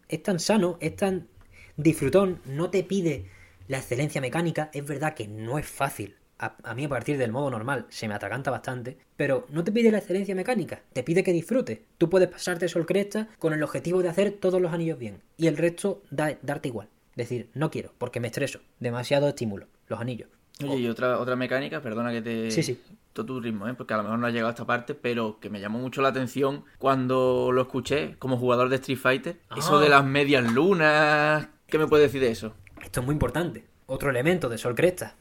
es 0.07 0.23
tan 0.23 0.39
sano, 0.39 0.77
es 0.79 0.95
tan 0.95 1.27
disfrutón, 1.75 2.41
no 2.45 2.69
te 2.69 2.83
pide 2.83 3.29
la 3.67 3.77
excelencia 3.77 4.21
mecánica. 4.21 4.69
Es 4.73 4.85
verdad 4.85 5.13
que 5.13 5.27
no 5.27 5.59
es 5.59 5.67
fácil. 5.67 6.15
A, 6.39 6.55
a 6.63 6.73
mí 6.73 6.85
a 6.85 6.89
partir 6.89 7.17
del 7.17 7.31
modo 7.31 7.49
normal 7.49 7.85
se 7.89 8.07
me 8.07 8.15
atraganta 8.15 8.51
bastante, 8.51 8.97
pero 9.15 9.45
no 9.49 9.63
te 9.63 9.71
pide 9.71 9.91
la 9.91 9.99
excelencia 9.99 10.35
mecánica, 10.35 10.81
te 10.91 11.03
pide 11.03 11.23
que 11.23 11.31
disfrutes. 11.31 11.79
Tú 11.97 12.09
puedes 12.09 12.27
pasarte 12.29 12.67
Sol 12.67 12.85
Cresta 12.85 13.29
con 13.39 13.53
el 13.53 13.63
objetivo 13.63 14.01
de 14.01 14.09
hacer 14.09 14.31
todos 14.31 14.59
los 14.61 14.73
anillos 14.73 14.97
bien, 14.97 15.21
y 15.37 15.47
el 15.47 15.55
resto 15.57 16.01
da, 16.09 16.37
darte 16.41 16.67
igual. 16.69 16.89
Decir, 17.15 17.49
no 17.53 17.69
quiero, 17.69 17.93
porque 17.99 18.19
me 18.19 18.27
estreso. 18.27 18.59
Demasiado 18.79 19.27
estímulo, 19.29 19.67
los 19.87 19.99
anillos. 20.01 20.29
Oye, 20.63 20.77
y 20.81 20.87
otra, 20.87 21.19
otra 21.19 21.35
mecánica, 21.35 21.81
perdona 21.81 22.11
que 22.11 22.21
te... 22.21 22.51
Sí, 22.51 22.63
sí. 22.63 22.81
Todo 23.13 23.25
tu 23.27 23.39
ritmo, 23.39 23.67
¿eh? 23.67 23.75
porque 23.75 23.93
a 23.93 23.97
lo 23.97 24.03
mejor 24.03 24.17
no 24.17 24.25
ha 24.25 24.31
llegado 24.31 24.47
a 24.47 24.51
esta 24.51 24.65
parte, 24.65 24.95
pero 24.95 25.39
que 25.39 25.51
me 25.51 25.59
llamó 25.59 25.77
mucho 25.77 26.01
la 26.01 26.07
atención 26.09 26.63
cuando 26.79 27.51
lo 27.51 27.61
escuché 27.61 28.15
como 28.17 28.37
jugador 28.37 28.69
de 28.69 28.77
Street 28.77 28.97
Fighter. 28.97 29.39
Eso 29.55 29.77
Ah. 29.77 29.81
de 29.81 29.89
las 29.89 30.03
medias 30.03 30.51
lunas. 30.51 31.47
¿Qué 31.67 31.77
me 31.77 31.85
puedes 31.87 32.07
decir 32.07 32.21
de 32.21 32.31
eso? 32.31 32.53
Esto 32.83 32.99
es 33.01 33.05
muy 33.05 33.13
importante. 33.13 33.65
Otro 33.85 34.09
elemento 34.09 34.49
de 34.49 34.57
Sol 34.57 34.73
Cresta 34.73 35.15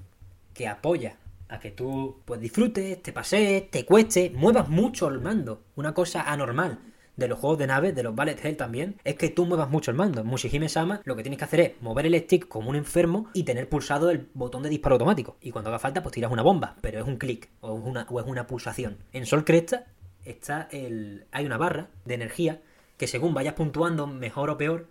que 0.55 0.68
apoya 0.68 1.16
a 1.48 1.61
que 1.61 1.70
tú 1.70 2.22
pues 2.24 2.40
disfrutes, 2.40 3.03
te 3.03 3.12
pasees, 3.12 3.70
te 3.70 3.84
cueste, 3.84 4.30
muevas 4.34 4.68
mucho 4.68 5.09
el 5.09 5.20
mando. 5.20 5.62
Una 5.76 5.92
cosa 5.92 6.22
anormal 6.22 6.78
de 7.16 7.28
los 7.28 7.38
juegos 7.38 7.59
de 7.59 7.66
naves, 7.66 7.94
de 7.94 8.03
los 8.03 8.14
Ballet 8.14 8.42
Hell 8.42 8.57
también, 8.57 8.96
es 9.05 9.16
que 9.16 9.28
tú 9.28 9.44
muevas 9.44 9.68
mucho 9.68 9.90
el 9.90 9.96
mando. 9.96 10.22
En 10.22 10.26
Mushihime 10.26 10.68
Sama 10.68 11.03
lo 11.05 11.14
que 11.14 11.22
tienes 11.22 11.38
que 11.38 11.44
hacer 11.44 11.61
es 11.61 11.72
mover 11.82 12.07
el 12.07 12.18
stick 12.20 12.48
como 12.48 12.70
un 12.70 12.76
enfermo 12.76 13.28
y 13.34 13.44
tener 13.44 13.68
pulsado 13.68 14.11
el 14.11 14.28
botón 14.34 14.62
de 14.62 14.70
disparo 14.70 14.94
automático. 14.94 15.36
Y 15.40 15.50
cuando 15.50 15.70
haga 15.70 15.78
falta, 15.78 16.03
pues 16.03 16.14
tiras 16.14 16.32
una 16.32 16.42
bomba, 16.42 16.76
pero 16.80 17.00
es 17.00 17.07
un 17.07 17.16
clic 17.16 17.50
o 17.61 17.72
una, 17.74 18.07
o 18.09 18.20
es 18.20 18.26
una 18.26 18.46
pulsación. 18.46 18.98
En 19.12 19.26
Sol 19.26 19.44
Cresta 19.44 19.86
está 20.24 20.68
el, 20.70 21.26
hay 21.32 21.44
una 21.44 21.59
barra 21.59 21.88
de 22.05 22.14
energía 22.14 22.62
que 22.96 23.07
según 23.07 23.34
vayas 23.34 23.55
puntuando 23.55 24.07
mejor 24.07 24.48
o 24.48 24.57
peor, 24.57 24.88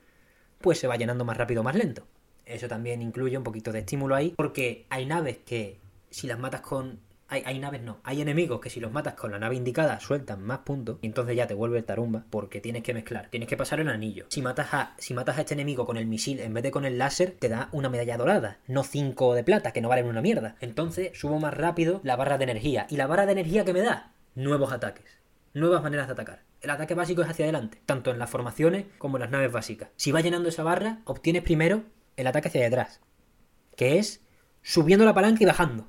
pues 0.60 0.78
se 0.78 0.88
va 0.88 0.98
llenando 0.98 1.26
más 1.26 1.38
rápido 1.38 1.62
o 1.62 1.64
más 1.64 1.76
lento. 1.76 2.06
Eso 2.52 2.68
también 2.68 3.02
incluye 3.02 3.38
un 3.38 3.44
poquito 3.44 3.72
de 3.72 3.80
estímulo 3.80 4.16
ahí, 4.16 4.34
porque 4.36 4.86
hay 4.90 5.06
naves 5.06 5.38
que 5.46 5.80
si 6.10 6.28
las 6.28 6.40
matas 6.40 6.62
con... 6.62 7.00
Hay, 7.28 7.44
hay 7.46 7.60
naves 7.60 7.82
no, 7.82 8.02
hay 8.04 8.22
enemigos 8.22 8.60
que 8.60 8.70
si 8.70 8.82
los 8.82 8.92
matas 8.92 9.14
con 9.14 9.32
la 9.32 9.40
nave 9.40 9.56
indicada 9.56 10.02
sueltan 10.02 10.44
más 10.44 10.60
puntos 10.60 10.98
y 11.02 11.08
entonces 11.08 11.34
ya 11.34 11.48
te 11.48 11.54
vuelve 11.54 11.78
el 11.78 11.86
tarumba 11.86 12.26
porque 12.30 12.60
tienes 12.60 12.84
que 12.84 12.94
mezclar, 12.94 13.30
tienes 13.30 13.48
que 13.48 13.56
pasar 13.56 13.80
el 13.80 13.88
anillo. 13.88 14.26
Si 14.28 14.42
matas 14.42 14.74
a, 14.74 14.96
si 14.98 15.14
matas 15.14 15.38
a 15.38 15.42
este 15.42 15.54
enemigo 15.54 15.86
con 15.86 15.96
el 15.96 16.08
misil 16.08 16.42
en 16.42 16.54
vez 16.54 16.62
de 16.62 16.72
con 16.72 16.84
el 16.84 16.98
láser, 16.98 17.38
te 17.40 17.48
da 17.48 17.70
una 17.72 17.88
medalla 17.88 18.18
dorada, 18.18 18.60
no 18.68 18.84
5 18.84 19.34
de 19.34 19.46
plata, 19.46 19.72
que 19.72 19.80
no 19.80 19.88
valen 19.88 20.08
una 20.08 20.22
mierda. 20.22 20.58
Entonces 20.60 21.18
subo 21.18 21.40
más 21.40 21.54
rápido 21.54 22.02
la 22.04 22.18
barra 22.18 22.38
de 22.38 22.44
energía. 22.44 22.86
¿Y 22.90 22.98
la 22.98 23.08
barra 23.08 23.26
de 23.26 23.32
energía 23.32 23.64
que 23.64 23.72
me 23.72 23.82
da? 23.82 24.12
Nuevos 24.36 24.74
ataques 24.74 25.22
nuevas 25.54 25.84
maneras 25.84 26.08
de 26.08 26.14
atacar. 26.14 26.44
El 26.62 26.70
ataque 26.70 26.96
básico 26.96 27.22
es 27.22 27.30
hacia 27.30 27.46
adelante, 27.46 27.82
tanto 27.86 28.12
en 28.12 28.20
las 28.20 28.30
formaciones 28.30 28.86
como 28.98 29.18
en 29.18 29.22
las 29.22 29.32
naves 29.32 29.52
básicas. 29.52 29.90
Si 29.96 30.12
vas 30.12 30.24
llenando 30.24 30.50
esa 30.50 30.64
barra, 30.64 31.00
obtienes 31.06 31.44
primero 31.44 31.84
el 32.22 32.28
ataque 32.28 32.48
hacia 32.48 32.64
detrás, 32.64 33.02
que 33.76 34.00
es 34.00 34.22
subiendo 34.62 35.06
la 35.06 35.14
palanca 35.14 35.44
y 35.44 35.46
bajando. 35.46 35.88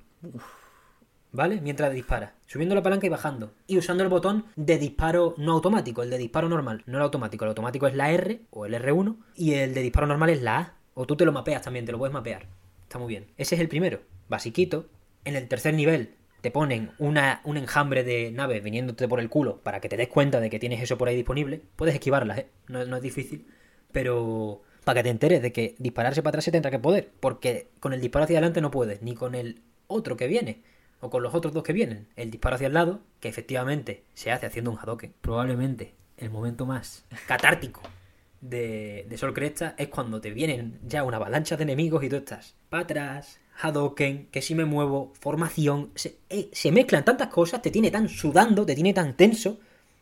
¿Vale? 1.33 1.63
Mientras 1.63 1.93
dispara. 1.95 2.35
Subiendo 2.47 2.75
la 2.75 2.83
palanca 2.83 3.07
y 3.07 3.09
bajando. 3.09 3.55
Y 3.67 3.79
usando 3.79 4.03
el 4.03 4.11
botón 4.11 4.45
de 4.55 4.79
disparo 4.79 5.35
no 5.39 5.53
automático, 5.53 6.03
el 6.03 6.11
de 6.11 6.19
disparo 6.19 6.49
normal, 6.49 6.83
no 6.87 6.99
el 6.99 7.05
automático. 7.05 7.45
El 7.45 7.51
automático 7.51 7.87
es 7.87 7.95
la 7.95 8.11
R 8.11 8.43
o 8.51 8.67
el 8.67 8.75
R1 8.75 9.17
y 9.35 9.55
el 9.55 9.73
de 9.73 9.81
disparo 9.81 10.07
normal 10.07 10.29
es 10.29 10.43
la 10.43 10.59
A. 10.59 10.75
O 10.95 11.07
tú 11.07 11.17
te 11.17 11.25
lo 11.25 11.33
mapeas 11.33 11.63
también, 11.63 11.87
te 11.87 11.93
lo 11.93 11.99
puedes 11.99 12.13
mapear. 12.13 12.49
Está 12.83 12.99
muy 12.99 13.09
bien. 13.09 13.29
Ese 13.39 13.55
es 13.55 13.61
el 13.63 13.69
primero, 13.69 14.03
basiquito. 14.29 14.87
En 15.25 15.37
el 15.37 15.49
tercer 15.49 15.73
nivel 15.73 16.17
te 16.43 16.51
ponen 16.51 16.91
una, 16.99 17.41
un 17.45 17.57
enjambre 17.57 18.05
de 18.05 18.31
naves 18.31 18.63
viniéndote 18.63 19.09
por 19.09 19.21
el 19.21 19.31
culo 19.31 19.61
para 19.63 19.81
que 19.81 19.89
te 19.89 19.97
des 19.97 20.09
cuenta 20.09 20.39
de 20.41 20.51
que 20.51 20.59
tienes 20.59 20.83
eso 20.83 20.99
por 20.99 21.09
ahí 21.09 21.17
disponible. 21.17 21.63
Puedes 21.77 21.95
esquivarlas, 21.95 22.41
¿eh? 22.41 22.49
No, 22.69 22.85
no 22.85 22.97
es 22.97 23.03
difícil. 23.03 23.47
Pero 23.91 24.63
para 24.85 25.01
que 25.01 25.05
te 25.05 25.11
enteres 25.11 25.43
de 25.43 25.53
que 25.53 25.75
dispararse 25.79 26.23
para 26.23 26.31
atrás 26.31 26.45
se 26.45 26.53
tendrá 26.53 26.71
que 26.71 26.79
poder. 26.79 27.11
Porque 27.21 27.69
con 27.81 27.93
el 27.93 28.01
disparo 28.01 28.25
hacia 28.25 28.39
adelante 28.39 28.61
no 28.61 28.71
puedes, 28.71 29.03
ni 29.03 29.15
con 29.15 29.35
el 29.35 29.63
otro 29.87 30.17
que 30.17 30.27
viene. 30.27 30.63
O 31.01 31.11
con 31.11 31.23
los 31.23 31.35
otros 31.35 31.53
dos 31.53 31.63
que 31.63 31.73
vienen. 31.73 32.09
El 32.17 32.31
disparo 32.31 32.57
hacia 32.57 32.69
el 32.69 32.75
lado, 32.75 33.01
que 33.21 33.29
efectivamente 33.29 34.05
se 34.15 34.31
hace 34.31 34.47
haciendo 34.47 34.71
un 34.71 34.79
Hadoken. 34.79 35.15
Probablemente 35.21 35.95
el 36.17 36.31
momento 36.31 36.67
más 36.67 37.05
catártico 37.27 37.83
de, 38.41 39.07
de 39.09 39.19
Sol 39.19 39.35
Cresta 39.35 39.75
es 39.79 39.89
cuando 39.89 40.21
te 40.21 40.31
vienen 40.31 40.79
ya 40.85 41.05
una 41.05 41.17
avalancha 41.17 41.57
de 41.57 41.63
enemigos 41.63 42.05
y 42.05 42.09
tú 42.09 42.17
estás 42.17 42.55
para 42.69 42.85
atrás, 42.85 43.41
Hadoken, 43.61 44.29
que 44.31 44.43
si 44.43 44.55
me 44.55 44.65
muevo, 44.65 45.13
formación. 45.21 45.91
Se, 45.95 46.19
eh, 46.29 46.49
se 46.53 46.73
mezclan 46.73 47.05
tantas 47.05 47.29
cosas, 47.29 47.63
te 47.63 47.71
tiene 47.71 47.91
tan 47.91 48.09
sudando, 48.09 48.67
te 48.67 48.75
tiene 48.75 48.93
tan 48.93 49.17
tenso. 49.17 49.59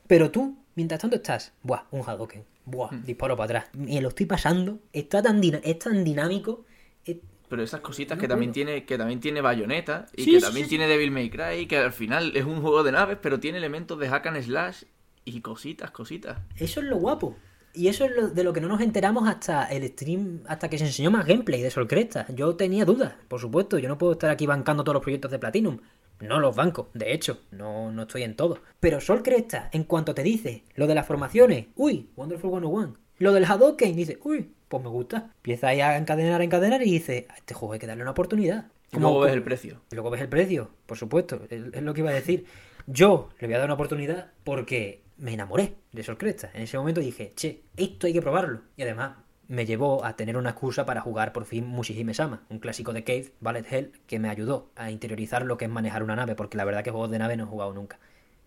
Pero 0.06 0.30
tú, 0.30 0.56
mientras 0.74 1.00
tanto, 1.00 1.16
estás, 1.16 1.52
buah, 1.62 1.84
un 1.90 2.02
Hadoken, 2.08 2.44
buah, 2.64 2.90
disparo 3.04 3.36
para 3.36 3.60
atrás. 3.60 3.70
Me 3.74 4.00
lo 4.00 4.08
estoy 4.08 4.26
pasando, 4.26 4.78
está 4.92 5.22
tan, 5.22 5.40
es 5.42 5.78
tan 5.78 6.04
dinámico. 6.04 6.64
es- 7.04 7.16
Pero 7.48 7.62
esas 7.62 7.80
cositas 7.80 8.16
No 8.16 8.22
que 8.22 8.28
también 8.28 8.52
tiene, 8.52 8.84
que 8.84 8.96
también 8.98 9.20
tiene 9.20 9.40
Bayonetta 9.40 10.06
y 10.16 10.22
Sí, 10.22 10.30
que 10.32 10.36
sí, 10.40 10.44
también 10.44 10.66
sí, 10.66 10.70
tiene 10.70 10.86
Devil 10.86 11.10
May 11.10 11.30
Cry, 11.30 11.66
que 11.66 11.76
al 11.78 11.92
final 11.92 12.36
es 12.36 12.44
un 12.44 12.60
juego 12.62 12.82
de 12.82 12.92
naves, 12.92 13.18
pero 13.20 13.40
tiene 13.40 13.58
elementos 13.58 13.98
de 13.98 14.08
hack 14.08 14.26
and 14.26 14.42
slash 14.42 14.84
y 15.24 15.40
cositas, 15.40 15.90
cositas. 15.90 16.38
Eso 16.56 16.80
es 16.80 16.86
lo 16.86 16.96
guapo. 16.96 17.36
Y 17.72 17.86
eso 17.86 18.04
es 18.04 18.10
lo, 18.16 18.28
de 18.28 18.42
lo 18.42 18.52
que 18.52 18.60
no 18.60 18.66
nos 18.66 18.80
enteramos 18.80 19.28
hasta 19.28 19.64
el 19.66 19.86
stream, 19.88 20.40
hasta 20.48 20.68
que 20.68 20.76
se 20.76 20.86
enseñó 20.86 21.10
más 21.12 21.24
gameplay 21.24 21.62
de 21.62 21.70
Sol 21.70 21.86
Cresta. 21.86 22.26
Yo 22.34 22.56
tenía 22.56 22.84
dudas, 22.84 23.14
por 23.28 23.38
supuesto. 23.40 23.78
Yo 23.78 23.88
no 23.88 23.96
puedo 23.96 24.12
estar 24.12 24.28
aquí 24.30 24.44
bancando 24.46 24.82
todos 24.82 24.94
los 24.94 25.02
proyectos 25.02 25.30
de 25.30 25.38
Platinum. 25.38 25.78
No 26.20 26.38
los 26.38 26.54
banco, 26.54 26.90
de 26.94 27.12
hecho, 27.12 27.42
no, 27.50 27.90
no 27.90 28.02
estoy 28.02 28.22
en 28.22 28.36
todo. 28.36 28.58
Pero 28.78 29.00
Sol 29.00 29.22
Cresta, 29.22 29.70
en 29.72 29.84
cuanto 29.84 30.14
te 30.14 30.22
dice 30.22 30.64
lo 30.74 30.86
de 30.86 30.94
las 30.94 31.06
formaciones, 31.06 31.66
uy, 31.76 32.10
Wonderful 32.16 32.50
101. 32.50 32.96
Lo 33.18 33.32
del 33.32 33.44
Hadoken, 33.44 33.96
dice, 33.96 34.18
uy, 34.22 34.52
pues 34.68 34.82
me 34.82 34.88
gusta. 34.88 35.32
Empieza 35.36 35.68
ahí 35.68 35.80
a 35.80 35.96
encadenar, 35.96 36.40
a 36.40 36.44
encadenar 36.44 36.82
y 36.82 36.92
dice, 36.92 37.26
a 37.28 37.36
este 37.36 37.54
juego 37.54 37.74
hay 37.74 37.78
que 37.78 37.86
darle 37.86 38.02
una 38.02 38.12
oportunidad. 38.12 38.66
Y 38.92 38.98
luego 38.98 39.20
ves 39.20 39.32
el 39.32 39.42
precio. 39.42 39.82
Y 39.90 39.94
luego 39.94 40.10
ves 40.10 40.20
el 40.20 40.28
precio, 40.28 40.70
por 40.86 40.96
supuesto, 40.96 41.42
es, 41.48 41.62
es 41.72 41.82
lo 41.82 41.94
que 41.94 42.00
iba 42.00 42.10
a 42.10 42.14
decir. 42.14 42.44
Yo 42.86 43.30
le 43.38 43.46
voy 43.46 43.54
a 43.54 43.58
dar 43.58 43.66
una 43.66 43.74
oportunidad 43.74 44.32
porque 44.42 45.02
me 45.18 45.34
enamoré 45.34 45.76
de 45.92 46.02
Sol 46.02 46.18
Cresta. 46.18 46.50
En 46.54 46.62
ese 46.62 46.78
momento 46.78 47.00
dije, 47.00 47.32
che, 47.36 47.62
esto 47.76 48.06
hay 48.06 48.12
que 48.12 48.22
probarlo. 48.22 48.62
Y 48.76 48.82
además 48.82 49.16
me 49.50 49.66
llevó 49.66 50.04
a 50.04 50.14
tener 50.14 50.36
una 50.36 50.50
excusa 50.50 50.86
para 50.86 51.00
jugar 51.00 51.32
por 51.32 51.44
fin 51.44 51.66
Mushihime 51.66 52.14
Sama, 52.14 52.44
un 52.50 52.60
clásico 52.60 52.92
de 52.92 53.02
Cave, 53.02 53.32
Ballet 53.40 53.66
Hell, 53.68 53.92
que 54.06 54.20
me 54.20 54.28
ayudó 54.28 54.70
a 54.76 54.92
interiorizar 54.92 55.44
lo 55.44 55.56
que 55.56 55.64
es 55.64 55.70
manejar 55.70 56.04
una 56.04 56.14
nave, 56.14 56.36
porque 56.36 56.56
la 56.56 56.64
verdad 56.64 56.84
que 56.84 56.92
juegos 56.92 57.10
de 57.10 57.18
nave 57.18 57.36
no 57.36 57.42
he 57.42 57.46
jugado 57.48 57.72
nunca. 57.72 57.98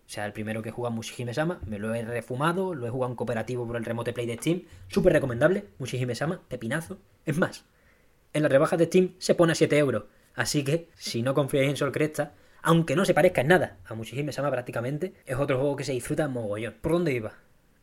O 0.06 0.08
sea, 0.08 0.24
el 0.24 0.32
primero 0.32 0.62
que 0.62 0.70
he 0.70 0.72
jugado 0.72 0.94
Mushihime 0.94 1.34
Sama, 1.34 1.60
me 1.66 1.78
lo 1.78 1.94
he 1.94 2.06
refumado, 2.06 2.74
lo 2.74 2.86
he 2.86 2.90
jugado 2.90 3.12
en 3.12 3.16
cooperativo 3.16 3.66
por 3.66 3.76
el 3.76 3.84
Remote 3.84 4.14
Play 4.14 4.24
de 4.24 4.36
Steam, 4.36 4.62
súper 4.88 5.12
recomendable, 5.12 5.66
Mushihime 5.78 6.14
Sama, 6.14 6.40
pepinazo. 6.48 6.96
Es 7.26 7.36
más, 7.36 7.66
en 8.32 8.42
las 8.42 8.50
rebajas 8.50 8.78
de 8.78 8.86
Steam 8.86 9.14
se 9.18 9.34
pone 9.34 9.52
a 9.52 9.56
7 9.56 9.76
euros. 9.76 10.04
Así 10.34 10.64
que, 10.64 10.88
si 10.96 11.20
no 11.20 11.34
confiáis 11.34 11.68
en 11.68 11.76
Sol 11.76 11.92
Cresta, 11.92 12.32
aunque 12.62 12.96
no 12.96 13.04
se 13.04 13.12
parezca 13.12 13.42
en 13.42 13.48
nada 13.48 13.76
a 13.84 13.92
Mushihime 13.92 14.32
Sama 14.32 14.50
prácticamente, 14.50 15.12
es 15.26 15.36
otro 15.36 15.58
juego 15.58 15.76
que 15.76 15.84
se 15.84 15.92
disfruta 15.92 16.28
mogollón. 16.28 16.76
¿Por 16.80 16.92
dónde 16.92 17.12
iba? 17.12 17.34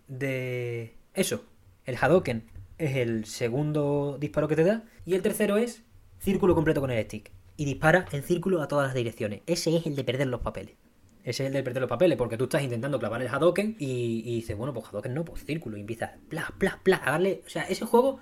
De 0.08 0.96
eso, 1.14 1.46
el 1.86 1.98
Hadoken 2.02 2.50
es 2.82 2.96
el 2.98 3.26
segundo 3.26 4.18
disparo 4.20 4.48
que 4.48 4.56
te 4.56 4.64
da, 4.64 4.84
y 5.06 5.14
el 5.14 5.22
tercero 5.22 5.58
es 5.58 5.84
círculo 6.20 6.56
completo 6.56 6.82
con 6.82 6.92
el 6.92 7.04
stick. 7.06 7.32
Y 7.58 7.66
dispara 7.66 8.06
en 8.12 8.24
círculo 8.24 8.62
a 8.62 8.68
todas 8.68 8.88
las 8.88 8.96
direcciones. 8.96 9.42
Ese 9.46 9.76
es 9.76 9.86
el 9.86 9.96
de 9.96 10.04
perder 10.04 10.28
los 10.28 10.42
papeles. 10.42 10.76
Ese 11.24 11.44
es 11.44 11.48
el 11.48 11.54
de 11.54 11.62
perder 11.62 11.82
los 11.82 11.90
papeles, 11.90 12.18
porque 12.18 12.38
tú 12.38 12.46
estás 12.46 12.64
intentando 12.64 12.98
clavar 12.98 13.22
el 13.22 13.28
Hadoken 13.28 13.76
y, 13.78 14.24
y 14.26 14.36
dices, 14.36 14.58
bueno, 14.58 14.74
pues 14.74 14.88
Hadoken 14.88 15.14
no, 15.14 15.24
pues 15.24 15.46
círculo, 15.46 15.78
y 15.78 15.82
empiezas, 15.82 16.12
pla, 16.30 16.52
pla, 16.58 16.80
pla, 16.82 17.02
a 17.06 17.12
darle. 17.12 17.44
O 17.46 17.50
sea, 17.50 17.64
ese 17.64 17.86
juego 17.86 18.20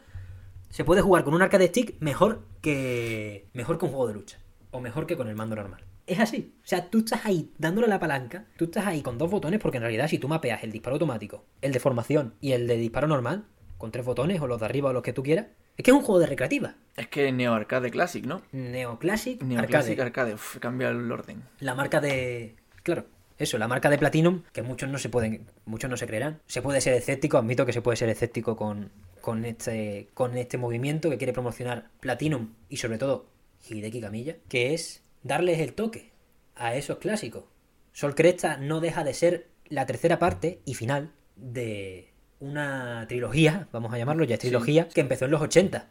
se 0.69 0.83
puede 0.83 1.01
jugar 1.01 1.23
con 1.23 1.33
un 1.33 1.41
arcade 1.41 1.67
stick 1.67 1.95
mejor 1.99 2.45
que. 2.61 3.47
mejor 3.53 3.77
que 3.77 3.85
un 3.85 3.91
juego 3.91 4.07
de 4.07 4.13
lucha. 4.13 4.39
O 4.71 4.81
mejor 4.81 5.07
que 5.07 5.17
con 5.17 5.27
el 5.27 5.35
mando 5.35 5.55
normal. 5.55 5.83
Es 6.05 6.19
así. 6.19 6.53
O 6.63 6.67
sea, 6.67 6.89
tú 6.89 6.99
estás 6.99 7.25
ahí 7.25 7.51
dándole 7.57 7.87
la 7.87 7.99
palanca, 7.99 8.47
tú 8.57 8.65
estás 8.65 8.85
ahí 8.87 9.01
con 9.01 9.17
dos 9.17 9.31
botones, 9.31 9.59
porque 9.59 9.77
en 9.77 9.83
realidad 9.83 10.07
si 10.07 10.17
tú 10.17 10.27
mapeas 10.27 10.63
el 10.63 10.71
disparo 10.71 10.95
automático, 10.95 11.45
el 11.61 11.71
de 11.71 11.79
formación 11.79 12.33
y 12.41 12.51
el 12.51 12.67
de 12.67 12.77
disparo 12.77 13.07
normal, 13.07 13.45
con 13.79 13.91
tres 13.91 14.05
botones, 14.05 14.39
o 14.41 14.45
los 14.45 14.59
de 14.59 14.65
arriba 14.65 14.91
o 14.91 14.93
los 14.93 15.01
que 15.01 15.13
tú 15.13 15.23
quieras, 15.23 15.47
es 15.75 15.83
que 15.83 15.91
es 15.91 15.97
un 15.97 16.03
juego 16.03 16.19
de 16.19 16.27
recreativa. 16.27 16.75
Es 16.97 17.07
que 17.07 17.31
Neo 17.31 17.53
Arcade 17.53 17.89
Classic, 17.89 18.25
¿no? 18.25 18.41
Neoclassic, 18.51 19.41
Neo 19.41 19.59
arcade. 19.59 19.71
Classic 19.71 19.99
Arcade, 19.99 20.33
uf, 20.33 20.57
cambia 20.57 20.89
el 20.89 21.09
orden. 21.11 21.41
La 21.61 21.73
marca 21.73 22.01
de. 22.01 22.55
Claro. 22.83 23.05
eso, 23.37 23.57
la 23.57 23.69
marca 23.69 23.89
de 23.89 23.97
Platinum, 23.97 24.43
que 24.51 24.61
muchos 24.61 24.89
no 24.89 24.97
se 24.97 25.07
pueden, 25.07 25.47
muchos 25.65 25.89
no 25.89 25.95
se 25.95 26.05
creerán. 26.05 26.41
Se 26.47 26.61
puede 26.61 26.81
ser 26.81 26.93
escéptico, 26.95 27.37
admito 27.37 27.65
que 27.65 27.71
se 27.71 27.81
puede 27.81 27.95
ser 27.95 28.09
escéptico 28.09 28.57
con, 28.57 28.91
con 29.21 29.45
este, 29.45 30.09
con 30.13 30.37
este 30.37 30.57
movimiento 30.57 31.09
que 31.09 31.17
quiere 31.17 31.31
promocionar 31.31 31.87
Platinum 32.01 32.49
y 32.67 32.77
sobre 32.77 32.97
todo 32.97 33.27
Hideki 33.69 34.01
Camilla, 34.01 34.35
que 34.49 34.73
es 34.73 35.01
darles 35.23 35.59
el 35.59 35.73
toque 35.73 36.11
a 36.55 36.75
esos 36.75 36.97
clásicos. 36.97 37.45
Sol 37.93 38.15
Cresta 38.15 38.57
no 38.57 38.81
deja 38.81 39.05
de 39.05 39.13
ser 39.13 39.47
la 39.69 39.85
tercera 39.85 40.19
parte 40.19 40.59
y 40.65 40.73
final 40.73 41.13
de 41.37 42.11
una 42.39 43.05
trilogía, 43.07 43.67
vamos 43.71 43.93
a 43.93 43.97
llamarlo 43.97 44.23
ya 44.23 44.37
trilogía, 44.37 44.87
que 44.87 45.01
empezó 45.01 45.25
en 45.25 45.31
los 45.31 45.41
80 45.41 45.87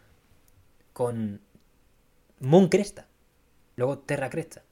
con 0.93 1.41
Moon 2.41 2.69
Cresta, 2.69 3.07
luego 3.77 3.99
Terra 3.99 4.31
Cresta. 4.31 4.63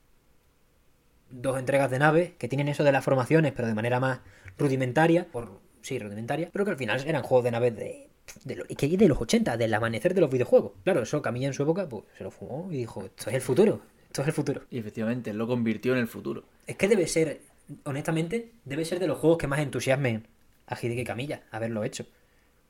Dos 1.30 1.58
entregas 1.58 1.90
de 1.90 1.98
naves 1.98 2.32
que 2.38 2.48
tienen 2.48 2.68
eso 2.68 2.84
de 2.84 2.92
las 2.92 3.04
formaciones, 3.04 3.52
pero 3.52 3.68
de 3.68 3.74
manera 3.74 4.00
más 4.00 4.20
rudimentaria, 4.58 5.26
por 5.26 5.60
sí, 5.82 5.98
rudimentaria, 5.98 6.50
pero 6.52 6.64
que 6.64 6.70
al 6.70 6.76
final 6.76 7.04
eran 7.06 7.22
juegos 7.22 7.44
de 7.44 7.50
naves 7.50 7.76
de 7.76 8.08
de, 8.44 8.56
lo, 8.56 8.64
que 8.64 8.88
de 8.88 9.08
los 9.08 9.20
80, 9.20 9.56
del 9.56 9.74
amanecer 9.74 10.14
de 10.14 10.20
los 10.20 10.30
videojuegos. 10.30 10.72
Claro, 10.84 11.02
eso 11.02 11.22
Camilla 11.22 11.48
en 11.48 11.54
su 11.54 11.62
época 11.62 11.88
pues, 11.88 12.04
se 12.16 12.24
lo 12.24 12.30
fumó 12.30 12.68
y 12.70 12.78
dijo, 12.78 13.04
esto 13.04 13.30
es 13.30 13.36
el 13.36 13.42
futuro, 13.42 13.80
esto 14.06 14.22
es 14.22 14.28
el 14.28 14.34
futuro. 14.34 14.62
Y 14.70 14.78
efectivamente, 14.78 15.32
lo 15.32 15.46
convirtió 15.46 15.92
en 15.92 16.00
el 16.00 16.08
futuro. 16.08 16.44
Es 16.66 16.76
que 16.76 16.88
debe 16.88 17.06
ser, 17.06 17.40
honestamente, 17.84 18.52
debe 18.64 18.84
ser 18.84 18.98
de 18.98 19.06
los 19.06 19.18
juegos 19.18 19.38
que 19.38 19.46
más 19.46 19.60
entusiasmen 19.60 20.26
a 20.66 20.76
Hideki 20.80 21.04
Camilla 21.04 21.42
haberlo 21.50 21.84
hecho. 21.84 22.06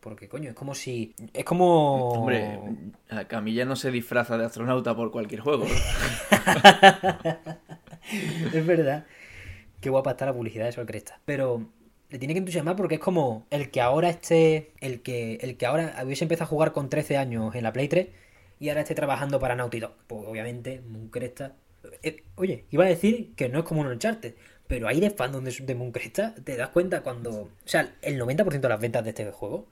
Porque, 0.01 0.29
coño, 0.29 0.51
es 0.51 0.55
como 0.55 0.75
si. 0.75 1.15
Es 1.35 1.45
como. 1.45 2.11
Hombre, 2.11 2.61
Camilla 3.29 3.65
no 3.65 3.75
se 3.75 3.91
disfraza 3.91 4.39
de 4.39 4.45
astronauta 4.45 4.95
por 4.95 5.11
cualquier 5.11 5.41
juego. 5.41 5.65
es 8.55 8.67
verdad. 8.67 9.05
Qué 9.81 9.91
guapa 9.91 10.13
está 10.13 10.27
la 10.27 10.33
publicidad 10.33 10.67
de 10.67 10.73
Sol 10.73 10.87
Cresta. 10.87 11.21
Pero 11.25 11.67
le 12.09 12.19
tiene 12.19 12.35
que 12.35 12.39
entusiasmar 12.39 12.77
porque 12.77 12.97
es 12.97 13.01
como 13.01 13.47
el 13.51 13.71
que 13.71 13.81
ahora 13.81 14.09
esté. 14.09 14.73
El 14.81 15.03
que, 15.03 15.39
el 15.41 15.57
que 15.57 15.67
ahora 15.67 15.97
hubiese 16.05 16.25
empezado 16.25 16.45
a 16.45 16.51
jugar 16.51 16.73
con 16.73 16.89
13 16.89 17.17
años 17.17 17.55
en 17.57 17.65
la 17.65 17.73
Play 17.73 17.89
3 17.89 18.07
y 18.61 18.69
ahora 18.69 18.83
esté 18.83 18.95
trabajando 18.95 19.41
para 19.41 19.57
Naughty 19.57 19.81
Dog. 19.81 19.95
Pues 20.07 20.23
obviamente, 20.27 20.83
Mooncresta. 20.87 21.57
Eh, 22.03 22.23
oye, 22.37 22.65
iba 22.71 22.85
a 22.85 22.89
decir 22.89 23.35
que 23.35 23.49
no 23.49 23.61
es 23.61 23.65
como 23.65 23.81
un 23.81 23.89
Uncharted, 23.89 24.35
pero 24.67 24.89
hay 24.89 25.01
de 25.01 25.11
fandom 25.11 25.45
de, 25.45 25.53
de 25.53 25.75
Mooncresta, 25.75 26.35
te 26.35 26.57
das 26.57 26.69
cuenta 26.71 27.03
cuando. 27.03 27.31
O 27.31 27.51
sea, 27.65 27.95
el 28.03 28.21
90% 28.21 28.61
de 28.61 28.69
las 28.69 28.81
ventas 28.81 29.05
de 29.05 29.11
este 29.11 29.31
juego 29.31 29.67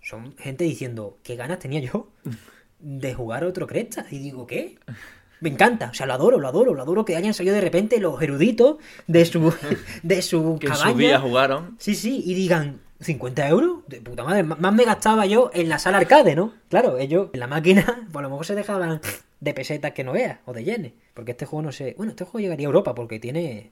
son 0.00 0.36
gente 0.38 0.64
diciendo, 0.64 1.18
¿qué 1.22 1.36
ganas 1.36 1.58
tenía 1.58 1.80
yo 1.80 2.08
de 2.78 3.14
jugar 3.14 3.44
otro 3.44 3.66
Cresta? 3.66 4.06
Y 4.10 4.18
digo, 4.18 4.46
¿qué? 4.46 4.78
Me 5.40 5.50
encanta, 5.50 5.90
o 5.90 5.94
sea, 5.94 6.06
lo 6.06 6.14
adoro, 6.14 6.38
lo 6.40 6.48
adoro, 6.48 6.74
lo 6.74 6.82
adoro 6.82 7.04
que 7.04 7.16
hayan 7.16 7.32
salido 7.32 7.54
de 7.54 7.60
repente 7.60 8.00
los 8.00 8.20
eruditos 8.20 8.78
de 9.06 9.24
su, 9.24 9.54
de 10.02 10.22
su 10.22 10.58
que 10.60 10.66
cabaña. 10.66 10.88
en 10.88 10.92
su 10.92 10.98
día 10.98 11.20
jugaron. 11.20 11.76
Sí, 11.78 11.94
sí, 11.94 12.22
y 12.26 12.34
digan, 12.34 12.80
¿50 13.00 13.48
euros? 13.48 13.78
De 13.86 14.00
puta 14.00 14.24
madre, 14.24 14.42
más 14.42 14.72
me 14.72 14.84
gastaba 14.84 15.26
yo 15.26 15.50
en 15.54 15.68
la 15.68 15.78
sala 15.78 15.98
arcade, 15.98 16.34
¿no? 16.34 16.54
Claro, 16.68 16.98
ellos 16.98 17.30
en 17.32 17.40
la 17.40 17.46
máquina, 17.46 17.84
pues 18.12 18.16
a 18.16 18.22
lo 18.22 18.30
mejor 18.30 18.46
se 18.46 18.54
dejaban 18.56 19.00
de 19.40 19.54
pesetas 19.54 19.92
que 19.92 20.02
no 20.02 20.12
veas, 20.12 20.38
o 20.46 20.52
de 20.52 20.64
yenes. 20.64 20.92
Porque 21.14 21.32
este 21.32 21.46
juego 21.46 21.62
no 21.62 21.72
sé. 21.72 21.94
Bueno, 21.96 22.10
este 22.10 22.24
juego 22.24 22.40
llegaría 22.40 22.66
a 22.66 22.70
Europa 22.70 22.94
porque 22.94 23.20
tiene. 23.20 23.70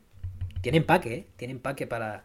Tiene 0.67 0.79
empaque, 0.79 1.15
¿eh? 1.15 1.27
Tiene 1.37 1.53
empaque 1.53 1.87
para. 1.87 2.25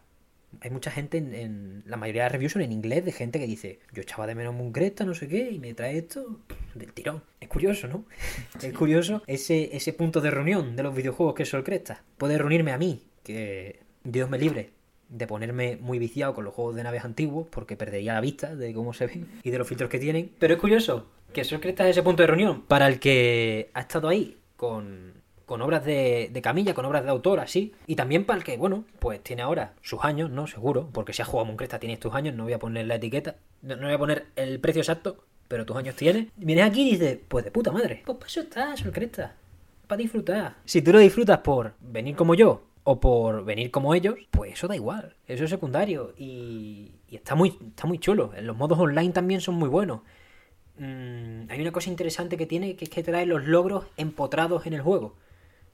Hay 0.61 0.71
mucha 0.71 0.89
gente 0.89 1.19
en, 1.19 1.35
en, 1.35 1.83
La 1.85 1.95
mayoría 1.95 2.23
de 2.23 2.29
reviews 2.29 2.53
son 2.53 2.63
en 2.63 2.71
inglés 2.71 3.05
de 3.05 3.11
gente 3.11 3.37
que 3.37 3.45
dice: 3.45 3.81
Yo 3.93 4.01
echaba 4.01 4.25
de 4.25 4.33
menos 4.33 4.55
un 4.59 4.71
Cresta, 4.71 5.05
no 5.05 5.13
sé 5.13 5.27
qué, 5.27 5.51
y 5.51 5.59
me 5.59 5.75
trae 5.75 5.99
esto 5.99 6.39
del 6.73 6.91
tirón. 6.91 7.21
Es 7.39 7.47
curioso, 7.47 7.87
¿no? 7.87 8.03
es 8.63 8.73
curioso 8.73 9.21
ese, 9.27 9.75
ese 9.75 9.93
punto 9.93 10.21
de 10.21 10.31
reunión 10.31 10.75
de 10.75 10.81
los 10.81 10.95
videojuegos 10.95 11.35
que 11.35 11.43
es 11.43 11.49
Sol 11.49 11.63
Cresta. 11.63 12.03
Puede 12.17 12.39
reunirme 12.39 12.71
a 12.71 12.79
mí, 12.79 13.03
que 13.23 13.81
Dios 14.03 14.27
me 14.27 14.39
libre 14.39 14.71
de 15.07 15.27
ponerme 15.27 15.77
muy 15.79 15.99
viciado 15.99 16.33
con 16.33 16.43
los 16.43 16.55
juegos 16.55 16.75
de 16.75 16.81
naves 16.81 17.05
antiguos, 17.05 17.45
porque 17.51 17.77
perdería 17.77 18.15
la 18.15 18.21
vista 18.21 18.55
de 18.55 18.73
cómo 18.73 18.93
se 18.93 19.05
ven 19.05 19.27
y 19.43 19.51
de 19.51 19.59
los 19.59 19.67
filtros 19.67 19.91
que 19.91 19.99
tienen. 19.99 20.31
Pero 20.39 20.55
es 20.55 20.59
curioso 20.59 21.11
que 21.31 21.43
Sol 21.43 21.59
Cresta 21.59 21.83
es 21.83 21.91
ese 21.91 22.01
punto 22.01 22.23
de 22.23 22.27
reunión 22.27 22.63
para 22.63 22.87
el 22.87 22.99
que 22.99 23.69
ha 23.75 23.81
estado 23.81 24.07
ahí 24.07 24.39
con, 24.57 25.20
con 25.51 25.61
obras 25.61 25.83
de, 25.83 26.39
camilla, 26.41 26.73
con 26.73 26.85
obras 26.85 27.03
de 27.03 27.09
autor, 27.09 27.41
así. 27.41 27.73
Y 27.85 27.97
también 27.97 28.23
para 28.23 28.37
el 28.37 28.45
que, 28.45 28.55
bueno, 28.55 28.85
pues 28.99 29.21
tiene 29.21 29.41
ahora 29.41 29.73
sus 29.81 30.01
años, 30.05 30.29
¿no? 30.29 30.47
Seguro, 30.47 30.87
porque 30.93 31.11
si 31.11 31.21
has 31.21 31.27
jugado 31.27 31.43
a 31.43 31.47
Mooncresta 31.47 31.77
tienes 31.77 31.99
tus 31.99 32.13
años, 32.13 32.33
no 32.35 32.45
voy 32.45 32.53
a 32.53 32.57
poner 32.57 32.85
la 32.85 32.95
etiqueta, 32.95 33.35
no, 33.61 33.75
voy 33.75 33.91
a 33.91 33.97
poner 33.97 34.27
el 34.37 34.61
precio 34.61 34.81
exacto, 34.81 35.25
pero 35.49 35.65
tus 35.65 35.75
años 35.75 35.97
tienes. 35.97 36.27
Vienes 36.37 36.63
aquí 36.63 36.87
y 36.87 36.91
dices, 36.91 37.19
pues 37.27 37.43
de 37.43 37.51
puta 37.51 37.69
madre, 37.69 38.01
pues 38.05 38.17
para 38.17 38.29
eso 38.29 38.39
está, 38.39 38.73
Cresta, 38.93 39.35
para 39.87 39.97
disfrutar. 39.97 40.55
Si 40.63 40.81
tú 40.81 40.93
lo 40.93 40.99
disfrutas 40.99 41.39
por 41.39 41.73
venir 41.81 42.15
como 42.15 42.33
yo, 42.33 42.63
o 42.85 43.01
por 43.01 43.43
venir 43.43 43.71
como 43.71 43.93
ellos, 43.93 44.15
pues 44.31 44.53
eso 44.53 44.69
da 44.69 44.77
igual, 44.77 45.17
eso 45.27 45.43
es 45.43 45.49
secundario 45.49 46.13
y, 46.17 46.93
y 47.09 47.17
está, 47.17 47.35
muy, 47.35 47.57
está 47.67 47.87
muy 47.87 47.99
chulo. 47.99 48.31
Los 48.41 48.55
modos 48.55 48.79
online 48.79 49.11
también 49.11 49.41
son 49.41 49.55
muy 49.55 49.67
buenos. 49.67 49.99
Mm, 50.77 51.51
hay 51.51 51.59
una 51.59 51.73
cosa 51.73 51.89
interesante 51.89 52.37
que 52.37 52.45
tiene 52.45 52.77
que 52.77 52.85
es 52.85 52.89
que 52.89 53.03
trae 53.03 53.25
los 53.25 53.45
logros 53.45 53.85
empotrados 53.97 54.65
en 54.65 54.73
el 54.73 54.81
juego, 54.81 55.17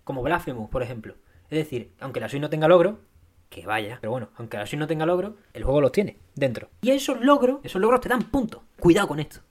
como 0.08 0.24
Blasphemous, 0.24 0.70
por 0.70 0.82
ejemplo. 0.82 1.16
Es 1.50 1.60
decir, 1.60 1.92
aunque 2.00 2.20
la 2.20 2.30
Switch 2.30 2.42
no 2.42 2.50
tenga 2.50 2.68
logro, 2.68 3.02
que 3.50 3.66
vaya, 3.66 3.98
pero 4.02 4.12
bueno, 4.12 4.30
aunque 4.38 4.58
la 4.58 4.66
Switch 4.66 4.80
no 4.80 4.88
tenga 4.88 5.06
logro, 5.06 5.36
el 5.54 5.64
juego 5.64 5.82
los 5.82 5.92
tiene 5.92 6.18
dentro. 6.34 6.70
Y 6.82 6.92
esos 6.92 7.22
logros, 7.22 7.60
esos 7.64 7.82
logros 7.82 8.02
te 8.02 8.10
dan 8.10 8.24
puntos. 8.24 8.62
Cuidado 8.80 9.10
con 9.10 9.20
esto. 9.20 9.42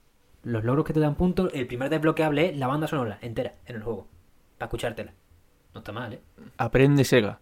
Los 0.43 0.63
logros 0.63 0.83
que 0.85 0.93
te 0.93 0.99
dan 0.99 1.15
puntos, 1.15 1.51
el 1.53 1.67
primer 1.67 1.89
desbloqueable 1.89 2.49
es 2.49 2.57
la 2.57 2.67
banda 2.67 2.87
sonora 2.87 3.19
entera 3.21 3.53
en 3.65 3.75
el 3.75 3.83
juego, 3.83 4.07
para 4.57 4.67
escuchártela. 4.67 5.13
No 5.73 5.79
está 5.79 5.91
mal, 5.91 6.13
¿eh? 6.13 6.21
Aprende 6.57 7.03
Sega. 7.03 7.39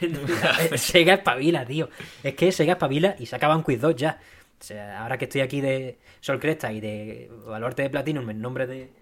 Sega 0.76 1.14
espabila, 1.14 1.66
tío. 1.66 1.88
Es 2.22 2.34
que 2.34 2.52
Sega 2.52 2.74
espabila 2.74 3.16
y 3.18 3.26
se 3.26 3.34
acaban 3.34 3.64
Quiz 3.64 3.80
2 3.80 3.96
ya. 3.96 4.20
O 4.60 4.64
sea, 4.64 5.02
ahora 5.02 5.18
que 5.18 5.24
estoy 5.24 5.40
aquí 5.40 5.60
de 5.60 5.98
Sol 6.20 6.38
Cresta 6.38 6.72
y 6.72 6.80
de 6.80 7.28
Baluarte 7.44 7.82
de 7.82 7.90
Platinum 7.90 8.30
en 8.30 8.40
nombre 8.40 8.68
de, 8.68 8.92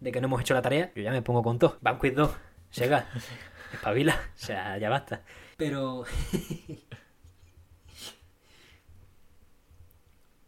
de, 0.00 0.10
que 0.10 0.20
no 0.20 0.26
hemos 0.26 0.40
hecho 0.40 0.54
la 0.54 0.62
tarea, 0.62 0.90
yo 0.96 1.02
ya 1.02 1.12
me 1.12 1.22
pongo 1.22 1.44
con 1.44 1.60
todo. 1.60 1.78
Van 1.80 1.98
Quiz 2.00 2.16
2, 2.16 2.30
Sega, 2.74 3.06
espabila. 3.72 4.20
O 4.34 4.38
sea, 4.38 4.76
ya 4.78 4.90
basta. 4.90 5.22
Pero... 5.56 6.04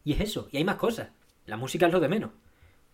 y 0.02 0.12
es 0.12 0.20
eso, 0.20 0.48
y 0.50 0.56
hay 0.56 0.64
más 0.64 0.74
cosas. 0.74 1.10
La 1.44 1.56
música 1.56 1.86
es 1.86 1.92
lo 1.92 2.00
de 2.00 2.08
menos. 2.08 2.32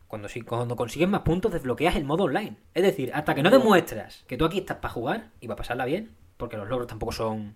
Cuando, 0.07 0.29
cuando 0.45 0.77
consigues 0.77 1.09
más 1.09 1.23
puntos 1.23 1.51
desbloqueas 1.51 1.97
el 1.97 2.05
modo 2.05 2.25
online. 2.25 2.59
Es 2.75 2.83
decir, 2.83 3.11
hasta 3.15 3.35
que 3.35 3.43
no 3.43 3.51
demuestras 3.51 4.23
que 4.29 4.37
tú 4.37 4.45
aquí 4.45 4.59
estás 4.59 4.77
para 4.77 4.93
jugar 4.93 5.31
y 5.41 5.47
para 5.47 5.57
pasarla 5.57 5.87
bien, 5.87 6.15
porque 6.37 6.59
los 6.59 6.69
logros 6.69 6.89
tampoco 6.89 7.13
son 7.13 7.55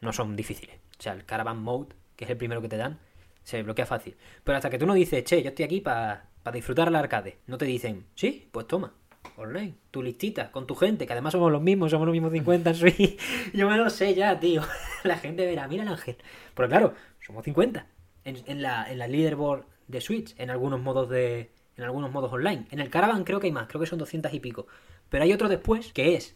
no 0.00 0.14
son 0.14 0.34
difíciles. 0.34 0.76
O 0.98 1.02
sea, 1.02 1.12
el 1.12 1.26
Caravan 1.26 1.62
Mode, 1.62 1.94
que 2.16 2.24
es 2.24 2.30
el 2.30 2.38
primero 2.38 2.62
que 2.62 2.70
te 2.70 2.78
dan, 2.78 3.00
se 3.42 3.62
bloquea 3.62 3.84
fácil. 3.84 4.16
Pero 4.44 4.56
hasta 4.56 4.70
que 4.70 4.78
tú 4.78 4.86
no 4.86 4.94
dices, 4.94 5.24
che, 5.24 5.42
yo 5.42 5.50
estoy 5.50 5.66
aquí 5.66 5.82
para 5.82 6.30
pa 6.42 6.52
disfrutar 6.52 6.90
la 6.90 7.00
arcade, 7.00 7.40
no 7.46 7.58
te 7.58 7.66
dicen, 7.66 8.06
sí, 8.14 8.48
pues 8.50 8.66
toma, 8.66 8.94
online, 9.36 9.74
tu 9.90 10.02
listita, 10.02 10.50
con 10.50 10.66
tu 10.66 10.74
gente, 10.74 11.06
que 11.06 11.12
además 11.12 11.32
somos 11.32 11.52
los 11.52 11.62
mismos, 11.62 11.90
somos 11.90 12.06
los 12.06 12.12
mismos 12.12 12.32
50 12.32 12.70
en 12.70 12.76
Switch. 12.76 13.18
yo 13.52 13.68
me 13.68 13.76
lo 13.76 13.90
sé 13.90 14.14
ya, 14.14 14.38
tío. 14.38 14.62
la 15.04 15.16
gente 15.18 15.46
verá, 15.46 15.68
mira 15.68 15.82
el 15.82 15.88
ángel. 15.88 16.16
Pero 16.54 16.68
claro, 16.68 16.94
somos 17.20 17.44
50 17.44 17.86
en, 18.24 18.36
en, 18.46 18.62
la, 18.62 18.90
en 18.90 18.98
la 18.98 19.06
leaderboard 19.06 19.64
de 19.86 20.00
Switch, 20.00 20.34
en 20.38 20.50
algunos 20.50 20.80
modos 20.80 21.08
de. 21.08 21.50
En 21.76 21.84
algunos 21.84 22.10
modos 22.10 22.32
online. 22.32 22.66
En 22.70 22.80
el 22.80 22.90
Caravan 22.90 23.22
creo 23.22 23.38
que 23.38 23.46
hay 23.46 23.52
más, 23.52 23.68
creo 23.68 23.80
que 23.80 23.86
son 23.86 24.00
200 24.00 24.34
y 24.34 24.40
pico. 24.40 24.66
Pero 25.10 25.22
hay 25.22 25.32
otro 25.32 25.48
después 25.48 25.92
que 25.92 26.16
es 26.16 26.34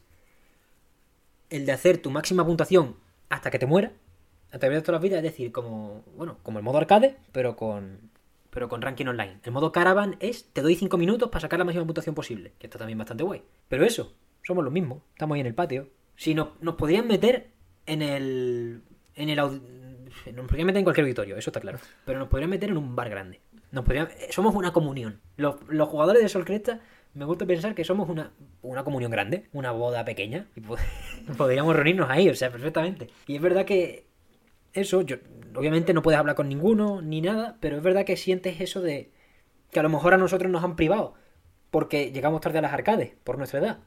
el 1.50 1.66
de 1.66 1.72
hacer 1.72 1.98
tu 1.98 2.10
máxima 2.10 2.46
puntuación 2.46 2.96
hasta 3.28 3.50
que 3.50 3.58
te 3.58 3.66
muera, 3.66 3.92
a 4.52 4.58
través 4.58 4.78
de 4.78 4.82
todas 4.82 5.00
las 5.00 5.02
vidas, 5.02 5.18
es 5.18 5.24
decir, 5.24 5.52
como, 5.52 6.04
bueno, 6.16 6.38
como 6.42 6.58
el 6.58 6.64
modo 6.64 6.78
arcade, 6.78 7.16
pero 7.32 7.56
con, 7.56 8.11
pero 8.52 8.68
con 8.68 8.82
ranking 8.82 9.06
online. 9.06 9.40
El 9.44 9.52
modo 9.52 9.72
caravan 9.72 10.16
es, 10.20 10.44
te 10.52 10.60
doy 10.60 10.76
5 10.76 10.98
minutos 10.98 11.30
para 11.30 11.40
sacar 11.40 11.58
la 11.58 11.64
máxima 11.64 11.86
puntuación 11.86 12.14
posible, 12.14 12.52
que 12.58 12.66
está 12.66 12.78
también 12.78 12.98
bastante 12.98 13.24
guay. 13.24 13.42
Pero 13.66 13.84
eso, 13.84 14.14
somos 14.42 14.62
los 14.62 14.72
mismos, 14.72 15.02
estamos 15.14 15.34
ahí 15.34 15.40
en 15.40 15.46
el 15.46 15.54
patio. 15.54 15.88
Si 16.16 16.34
no, 16.34 16.52
nos 16.60 16.74
podrían 16.74 17.08
meter 17.08 17.48
en 17.86 18.02
el, 18.02 18.82
en 19.14 19.30
el, 19.30 19.36
nos 19.38 20.46
podrían 20.46 20.66
meter 20.66 20.78
en 20.80 20.84
cualquier 20.84 21.04
auditorio, 21.04 21.36
eso 21.36 21.48
está 21.48 21.60
claro. 21.60 21.78
Pero 22.04 22.18
nos 22.18 22.28
podrían 22.28 22.50
meter 22.50 22.68
en 22.68 22.76
un 22.76 22.94
bar 22.94 23.08
grande. 23.08 23.40
Nos 23.70 23.86
podrían, 23.86 24.08
somos 24.30 24.54
una 24.54 24.70
comunión. 24.70 25.22
Los, 25.38 25.56
los 25.68 25.88
jugadores 25.88 26.22
de 26.22 26.28
Sol 26.28 26.44
Cresta 26.44 26.82
me 27.14 27.24
gusta 27.24 27.46
pensar 27.46 27.74
que 27.74 27.84
somos 27.84 28.10
una, 28.10 28.32
una 28.60 28.84
comunión 28.84 29.10
grande, 29.10 29.48
una 29.54 29.70
boda 29.70 30.04
pequeña, 30.04 30.46
y 30.54 30.60
pod 30.60 30.78
podríamos 31.38 31.74
reunirnos 31.74 32.10
ahí, 32.10 32.28
o 32.28 32.34
sea, 32.34 32.50
perfectamente. 32.50 33.08
Y 33.26 33.36
es 33.36 33.40
verdad 33.40 33.64
que 33.64 34.11
eso, 34.72 35.02
yo, 35.02 35.16
obviamente 35.54 35.94
no 35.94 36.02
puedes 36.02 36.18
hablar 36.18 36.36
con 36.36 36.48
ninguno 36.48 37.02
ni 37.02 37.20
nada, 37.20 37.56
pero 37.60 37.76
es 37.76 37.82
verdad 37.82 38.04
que 38.04 38.16
sientes 38.16 38.60
eso 38.60 38.80
de 38.80 39.10
que 39.70 39.80
a 39.80 39.82
lo 39.82 39.88
mejor 39.88 40.14
a 40.14 40.18
nosotros 40.18 40.50
nos 40.50 40.64
han 40.64 40.76
privado 40.76 41.14
porque 41.70 42.12
llegamos 42.12 42.40
tarde 42.40 42.58
a 42.58 42.62
las 42.62 42.72
arcades, 42.72 43.12
por 43.24 43.38
nuestra 43.38 43.60
edad. 43.60 43.78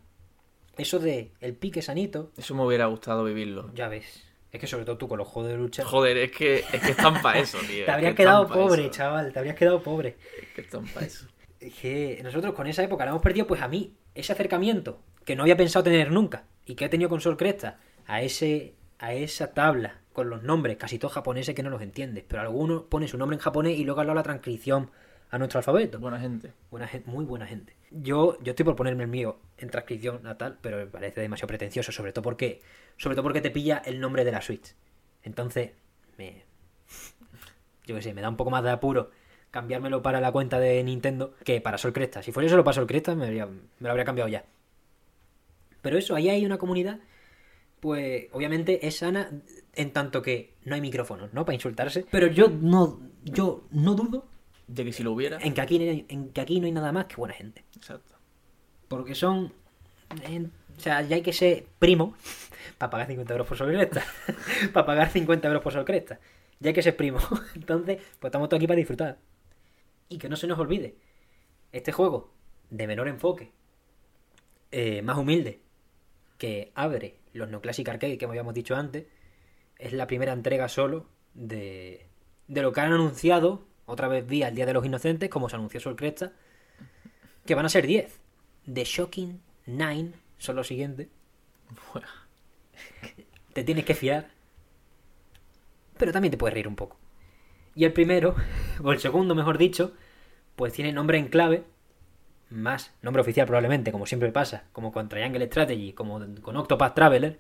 Eso 0.77 0.99
de 0.99 1.31
el 1.39 1.55
pique 1.55 1.81
sanito. 1.81 2.31
Eso 2.37 2.55
me 2.55 2.65
hubiera 2.65 2.87
gustado 2.87 3.23
vivirlo. 3.23 3.71
Ya 3.73 3.87
ves. 3.87 4.23
Es 4.51 4.59
que 4.59 4.67
sobre 4.67 4.85
todo 4.85 4.97
tú 4.97 5.07
con 5.07 5.17
los 5.17 5.27
juegos 5.27 5.51
de 5.51 5.57
lucha. 5.57 5.85
Joder, 5.85 6.17
es 6.17 6.31
que, 6.31 6.65
es 6.71 6.81
que 6.81 6.91
están 6.91 7.21
para 7.21 7.39
eso, 7.39 7.57
tío. 7.59 7.85
te 7.85 7.91
habrías 7.91 8.15
quedado 8.15 8.47
pobre, 8.47 8.83
eso. 8.83 8.91
chaval. 8.91 9.31
Te 9.31 9.39
habrías 9.39 9.55
quedado 9.55 9.83
pobre. 9.83 10.17
Es 10.41 10.47
que 10.55 10.61
están 10.61 10.85
para 10.87 11.05
eso 11.05 11.27
que 11.71 12.19
nosotros 12.23 12.53
con 12.53 12.67
esa 12.67 12.83
época 12.83 13.05
la 13.05 13.11
hemos 13.11 13.21
perdido, 13.21 13.47
pues 13.47 13.61
a 13.61 13.67
mí, 13.67 13.95
ese 14.13 14.33
acercamiento 14.33 14.99
que 15.23 15.35
no 15.35 15.43
había 15.43 15.57
pensado 15.57 15.83
tener 15.83 16.11
nunca 16.11 16.45
y 16.65 16.75
que 16.75 16.85
he 16.85 16.89
tenido 16.89 17.09
con 17.09 17.21
Sol 17.21 17.37
Cresta 17.37 17.79
a 18.05 18.21
ese 18.21 18.75
a 18.99 19.13
esa 19.13 19.53
tabla 19.53 19.99
con 20.13 20.29
los 20.29 20.43
nombres, 20.43 20.77
casi 20.77 20.97
todos 20.99 21.13
japoneses 21.13 21.53
que 21.55 21.63
no 21.63 21.69
los 21.69 21.81
entiendes, 21.81 22.23
pero 22.27 22.41
algunos 22.41 22.83
pone 22.83 23.07
su 23.07 23.17
nombre 23.17 23.35
en 23.35 23.41
japonés 23.41 23.77
y 23.77 23.83
luego 23.83 24.01
habla 24.01 24.13
la 24.13 24.23
transcripción 24.23 24.89
a 25.29 25.37
nuestro 25.37 25.57
alfabeto. 25.59 25.99
Buena 25.99 26.19
gente. 26.19 26.53
Buena 26.71 26.87
gente, 26.87 27.09
muy 27.09 27.25
buena 27.25 27.45
gente. 27.45 27.75
Yo, 27.91 28.37
yo 28.41 28.51
estoy 28.51 28.63
por 28.65 28.75
ponerme 28.75 29.03
el 29.03 29.09
mío 29.09 29.37
en 29.57 29.69
transcripción 29.69 30.21
natal, 30.23 30.57
pero 30.61 30.77
me 30.77 30.85
parece 30.87 31.19
demasiado 31.21 31.47
pretencioso, 31.47 31.91
sobre 31.91 32.13
todo 32.13 32.23
porque, 32.23 32.61
sobre 32.97 33.15
todo 33.15 33.23
porque 33.23 33.41
te 33.41 33.51
pilla 33.51 33.81
el 33.85 33.99
nombre 33.99 34.23
de 34.23 34.31
la 34.31 34.41
Switch. 34.41 34.73
Entonces, 35.23 35.71
me, 36.17 36.43
yo 37.85 37.95
qué 37.95 38.01
sé, 38.01 38.13
me 38.13 38.21
da 38.21 38.29
un 38.29 38.37
poco 38.37 38.51
más 38.51 38.63
de 38.63 38.69
apuro 38.71 39.11
cambiármelo 39.51 40.01
para 40.01 40.19
la 40.19 40.31
cuenta 40.33 40.59
de 40.59 40.83
Nintendo 40.83 41.33
que 41.45 41.61
para 41.61 41.77
Sol 41.77 41.93
Cresta. 41.93 42.21
Si 42.21 42.31
fuera 42.33 42.49
solo 42.49 42.63
para 42.63 42.75
Sol 42.75 42.87
Cresta, 42.87 43.15
me, 43.15 43.25
habría- 43.25 43.45
me 43.47 43.59
lo 43.79 43.89
habría 43.89 44.03
cambiado 44.05 44.27
ya. 44.29 44.43
Pero 45.81 45.97
eso, 45.97 46.15
ahí 46.15 46.29
hay 46.29 46.45
una 46.45 46.57
comunidad, 46.57 46.99
pues 47.85 48.29
obviamente 48.31 48.87
es 48.87 48.97
sana 48.97 49.29
en 49.75 49.93
tanto 49.93 50.23
que 50.23 50.55
no 50.63 50.73
hay 50.73 50.81
micrófonos, 50.81 51.31
¿no? 51.35 51.45
Para 51.45 51.53
insultarse. 51.53 52.03
Pero 52.09 52.25
yo 52.25 52.47
no, 52.49 52.99
yo 53.23 53.67
no 53.69 53.93
dudo 53.93 54.25
De 54.65 54.83
que 54.83 54.91
si 54.91 55.03
lo 55.03 55.11
hubiera. 55.11 55.37
en 55.39 55.53
que 55.53 55.61
aquí, 55.61 56.03
en 56.09 56.29
que 56.29 56.41
aquí 56.41 56.59
no 56.59 56.65
hay 56.65 56.71
nada 56.71 56.91
más 56.91 57.05
que 57.05 57.15
buena 57.17 57.35
gente. 57.35 57.63
Exacto. 57.75 58.15
Porque 58.87 59.13
son. 59.13 59.53
en- 60.23 60.51
o 60.75 60.79
sea, 60.79 61.03
ya 61.03 61.15
hay 61.17 61.21
que 61.21 61.31
ser 61.31 61.67
primo 61.77 62.15
para 62.79 62.89
pagar 62.89 63.05
50 63.07 63.31
euros 63.33 63.47
por 63.47 63.55
Sol 63.55 63.71
Cresta. 63.71 64.03
para 64.73 64.85
pagar 64.87 65.09
50 65.11 65.47
euros 65.47 65.61
por 65.61 65.71
Sol 65.71 65.85
Cresta. 65.85 66.19
Ya 66.59 66.69
hay 66.69 66.73
que 66.73 66.81
ser 66.81 66.97
primo. 66.97 67.19
Entonces, 67.55 67.97
pues 68.19 68.29
estamos 68.29 68.49
todos 68.49 68.57
aquí 68.57 68.65
para 68.65 68.77
disfrutar. 68.79 69.19
Y 70.09 70.17
que 70.17 70.27
no 70.27 70.35
se 70.37 70.47
nos 70.47 70.57
olvide. 70.57 70.95
Este 71.71 71.91
juego, 71.91 72.31
de 72.71 72.87
menor 72.87 73.07
enfoque, 73.09 73.51
eh, 74.71 75.03
más 75.03 75.19
humilde, 75.19 75.59
que 76.39 76.71
abre 76.73 77.19
los 77.35 77.49
No 77.49 77.61
Classic 77.61 77.87
Arcade 77.87 78.17
que 78.17 78.25
habíamos 78.25 78.53
dicho 78.53 78.75
antes, 78.75 79.05
es 79.77 79.93
la 79.93 80.07
primera 80.07 80.33
entrega 80.33 80.67
solo 80.69 81.07
de, 81.33 82.07
de 82.47 82.61
lo 82.61 82.71
que 82.71 82.81
han 82.81 82.93
anunciado, 82.93 83.65
otra 83.85 84.07
vez 84.07 84.27
día 84.27 84.47
el 84.47 84.55
Día 84.55 84.65
de 84.65 84.73
los 84.73 84.85
Inocentes, 84.85 85.29
como 85.29 85.49
se 85.49 85.55
anunció 85.55 85.79
Sol 85.79 85.95
Cresta, 85.95 86.33
que 87.45 87.55
van 87.55 87.65
a 87.65 87.69
ser 87.69 87.85
10. 87.85 88.19
The 88.73 88.83
Shocking 88.83 89.41
9 89.67 90.11
son 90.37 90.55
los 90.55 90.67
siguientes. 90.67 91.07
Te 93.53 93.63
tienes 93.63 93.85
que 93.85 93.93
fiar. 93.93 94.29
Pero 95.97 96.11
también 96.11 96.31
te 96.31 96.37
puedes 96.37 96.53
reír 96.53 96.67
un 96.67 96.75
poco. 96.75 96.97
Y 97.73 97.85
el 97.85 97.93
primero, 97.93 98.35
o 98.83 98.91
el 98.91 98.99
segundo 98.99 99.35
mejor 99.35 99.57
dicho, 99.57 99.93
pues 100.55 100.73
tiene 100.73 100.91
nombre 100.91 101.17
en 101.17 101.27
clave. 101.27 101.63
Más 102.55 102.93
nombre 103.01 103.21
oficial 103.21 103.45
probablemente, 103.45 103.91
como 103.91 104.05
siempre 104.05 104.31
pasa. 104.31 104.63
Como 104.71 104.93
con 104.93 105.09
Triangle 105.09 105.45
Strategy, 105.45 105.91
como 105.91 106.21
con 106.41 106.55
Octopath 106.55 106.95
Traveler. 106.95 107.37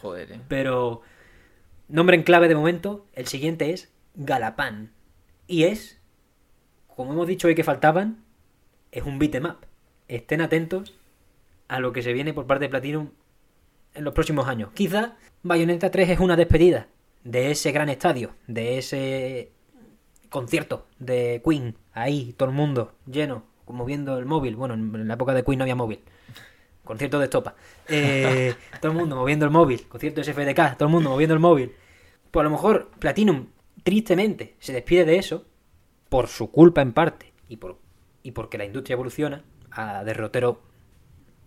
Joder, 0.00 0.32
eh. 0.32 0.40
Pero 0.46 1.02
nombre 1.88 2.16
en 2.16 2.22
clave 2.22 2.46
de 2.46 2.54
momento, 2.54 3.06
el 3.12 3.26
siguiente 3.26 3.72
es 3.72 3.92
Galapan. 4.14 4.92
Y 5.48 5.64
es, 5.64 6.00
como 6.86 7.12
hemos 7.12 7.26
dicho 7.26 7.48
hoy 7.48 7.56
que 7.56 7.64
faltaban, 7.64 8.22
es 8.92 9.02
un 9.02 9.18
beat'em 9.18 9.46
up. 9.46 9.66
Estén 10.06 10.40
atentos 10.40 10.94
a 11.66 11.80
lo 11.80 11.92
que 11.92 12.02
se 12.02 12.12
viene 12.12 12.32
por 12.32 12.46
parte 12.46 12.66
de 12.66 12.68
Platinum 12.68 13.10
en 13.94 14.04
los 14.04 14.14
próximos 14.14 14.46
años. 14.46 14.70
Quizá 14.74 15.16
Bayonetta 15.42 15.90
3 15.90 16.10
es 16.10 16.20
una 16.20 16.36
despedida 16.36 16.86
de 17.24 17.50
ese 17.50 17.72
gran 17.72 17.88
estadio, 17.88 18.36
de 18.46 18.78
ese 18.78 19.52
concierto 20.28 20.86
de 20.98 21.42
Queen, 21.44 21.76
ahí 21.92 22.32
todo 22.36 22.48
el 22.48 22.54
mundo 22.54 22.94
lleno, 23.06 23.44
moviendo 23.68 24.18
el 24.18 24.26
móvil. 24.26 24.56
Bueno, 24.56 24.74
en 24.74 25.08
la 25.08 25.14
época 25.14 25.34
de 25.34 25.44
Queen 25.44 25.58
no 25.58 25.64
había 25.64 25.74
móvil. 25.76 26.00
Concierto 26.84 27.18
de 27.18 27.24
estopa. 27.24 27.54
Eh, 27.88 28.54
todo 28.80 28.92
el 28.92 28.98
mundo 28.98 29.16
moviendo 29.16 29.44
el 29.44 29.50
móvil. 29.50 29.86
Concierto 29.88 30.20
de 30.20 30.24
SFDK, 30.32 30.76
todo 30.76 30.88
el 30.88 30.92
mundo 30.92 31.10
moviendo 31.10 31.34
el 31.34 31.40
móvil. 31.40 31.72
Pues 32.30 32.42
a 32.42 32.44
lo 32.44 32.50
mejor 32.50 32.90
Platinum, 32.98 33.46
tristemente, 33.84 34.56
se 34.58 34.72
despide 34.72 35.04
de 35.04 35.16
eso, 35.16 35.44
por 36.08 36.28
su 36.28 36.50
culpa 36.50 36.82
en 36.82 36.92
parte, 36.92 37.32
y, 37.48 37.56
por, 37.56 37.78
y 38.22 38.32
porque 38.32 38.58
la 38.58 38.64
industria 38.64 38.94
evoluciona 38.94 39.44
a 39.70 40.04
derroteros 40.04 40.56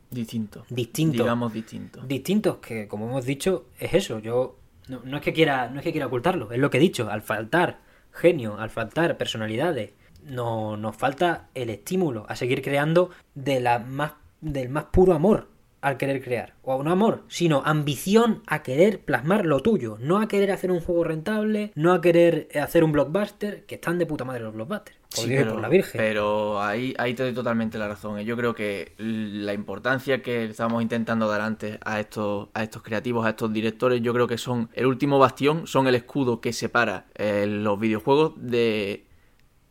Distinto. 0.10 0.66
distintos. 0.70 1.24
Digamos 1.26 1.52
distinto. 1.52 2.02
distintos, 2.02 2.58
que 2.58 2.88
como 2.88 3.08
hemos 3.10 3.26
dicho, 3.26 3.66
es 3.80 3.94
eso. 3.94 4.20
Yo 4.20 4.58
no, 4.88 5.02
no 5.04 5.18
es 5.18 5.24
que 5.24 5.34
quiera, 5.34 5.70
no 5.70 5.80
es 5.80 5.84
que 5.84 5.92
quiera 5.92 6.08
ocultarlo, 6.08 6.52
es 6.52 6.60
lo 6.60 6.70
que 6.70 6.78
he 6.78 6.80
dicho. 6.82 7.10
Al 7.10 7.22
faltar 7.22 7.82
genio, 8.12 8.58
al 8.58 8.70
faltar 8.70 9.18
personalidades, 9.18 9.92
no, 10.26 10.78
nos 10.78 10.96
falta 10.96 11.50
el 11.54 11.70
estímulo 11.70 12.26
a 12.28 12.36
seguir 12.36 12.62
creando 12.62 13.12
de 13.34 13.60
la 13.60 13.80
más, 13.80 14.14
del 14.42 14.70
más 14.70 14.86
puro 14.86 15.14
amor 15.14 15.56
al 15.86 15.98
querer 15.98 16.24
crear. 16.24 16.56
O 16.64 16.82
no 16.82 16.92
amor, 16.92 17.26
sino 17.28 17.62
ambición 17.64 18.42
a 18.48 18.64
querer 18.64 19.02
plasmar 19.02 19.46
lo 19.46 19.60
tuyo. 19.60 19.98
No 20.00 20.20
a 20.20 20.28
querer 20.28 20.52
hacer 20.52 20.72
un 20.72 20.80
juego 20.80 21.04
rentable, 21.04 21.72
no 21.76 21.94
a 21.94 22.02
querer 22.02 22.48
hacer 22.60 22.84
un 22.84 22.92
blockbuster, 22.92 23.66
que 23.68 23.76
están 23.76 24.00
de 24.00 24.08
puta 24.08 24.26
madre 24.26 24.42
los 24.42 24.56
blockbusters. 24.56 24.98
Por 25.16 25.26
Sí, 25.26 25.30
pero, 25.30 25.54
por 25.54 25.62
la 25.62 25.70
Virgen. 25.70 26.02
pero 26.02 26.60
ahí, 26.60 26.96
ahí 26.98 27.14
te 27.14 27.22
doy 27.22 27.34
totalmente 27.34 27.78
la 27.78 27.88
razón. 27.88 28.20
Yo 28.22 28.36
creo 28.36 28.56
que 28.56 28.94
la 28.98 29.54
importancia 29.54 30.24
que 30.24 30.46
estamos 30.46 30.82
intentando 30.82 31.28
dar 31.28 31.42
antes 31.42 31.78
a 31.86 32.00
estos, 32.00 32.50
a 32.56 32.64
estos 32.64 32.82
creativos, 32.82 33.24
a 33.24 33.30
estos 33.30 33.54
directores, 33.54 34.02
yo 34.02 34.12
creo 34.12 34.28
que 34.28 34.40
son 34.40 34.70
el 34.74 34.88
último 34.88 35.20
bastión, 35.20 35.68
son 35.68 35.86
el 35.86 35.94
escudo 35.94 36.42
que 36.42 36.52
separa 36.52 37.06
eh, 37.14 37.46
los 37.48 37.80
videojuegos 37.80 38.34
de 38.38 39.06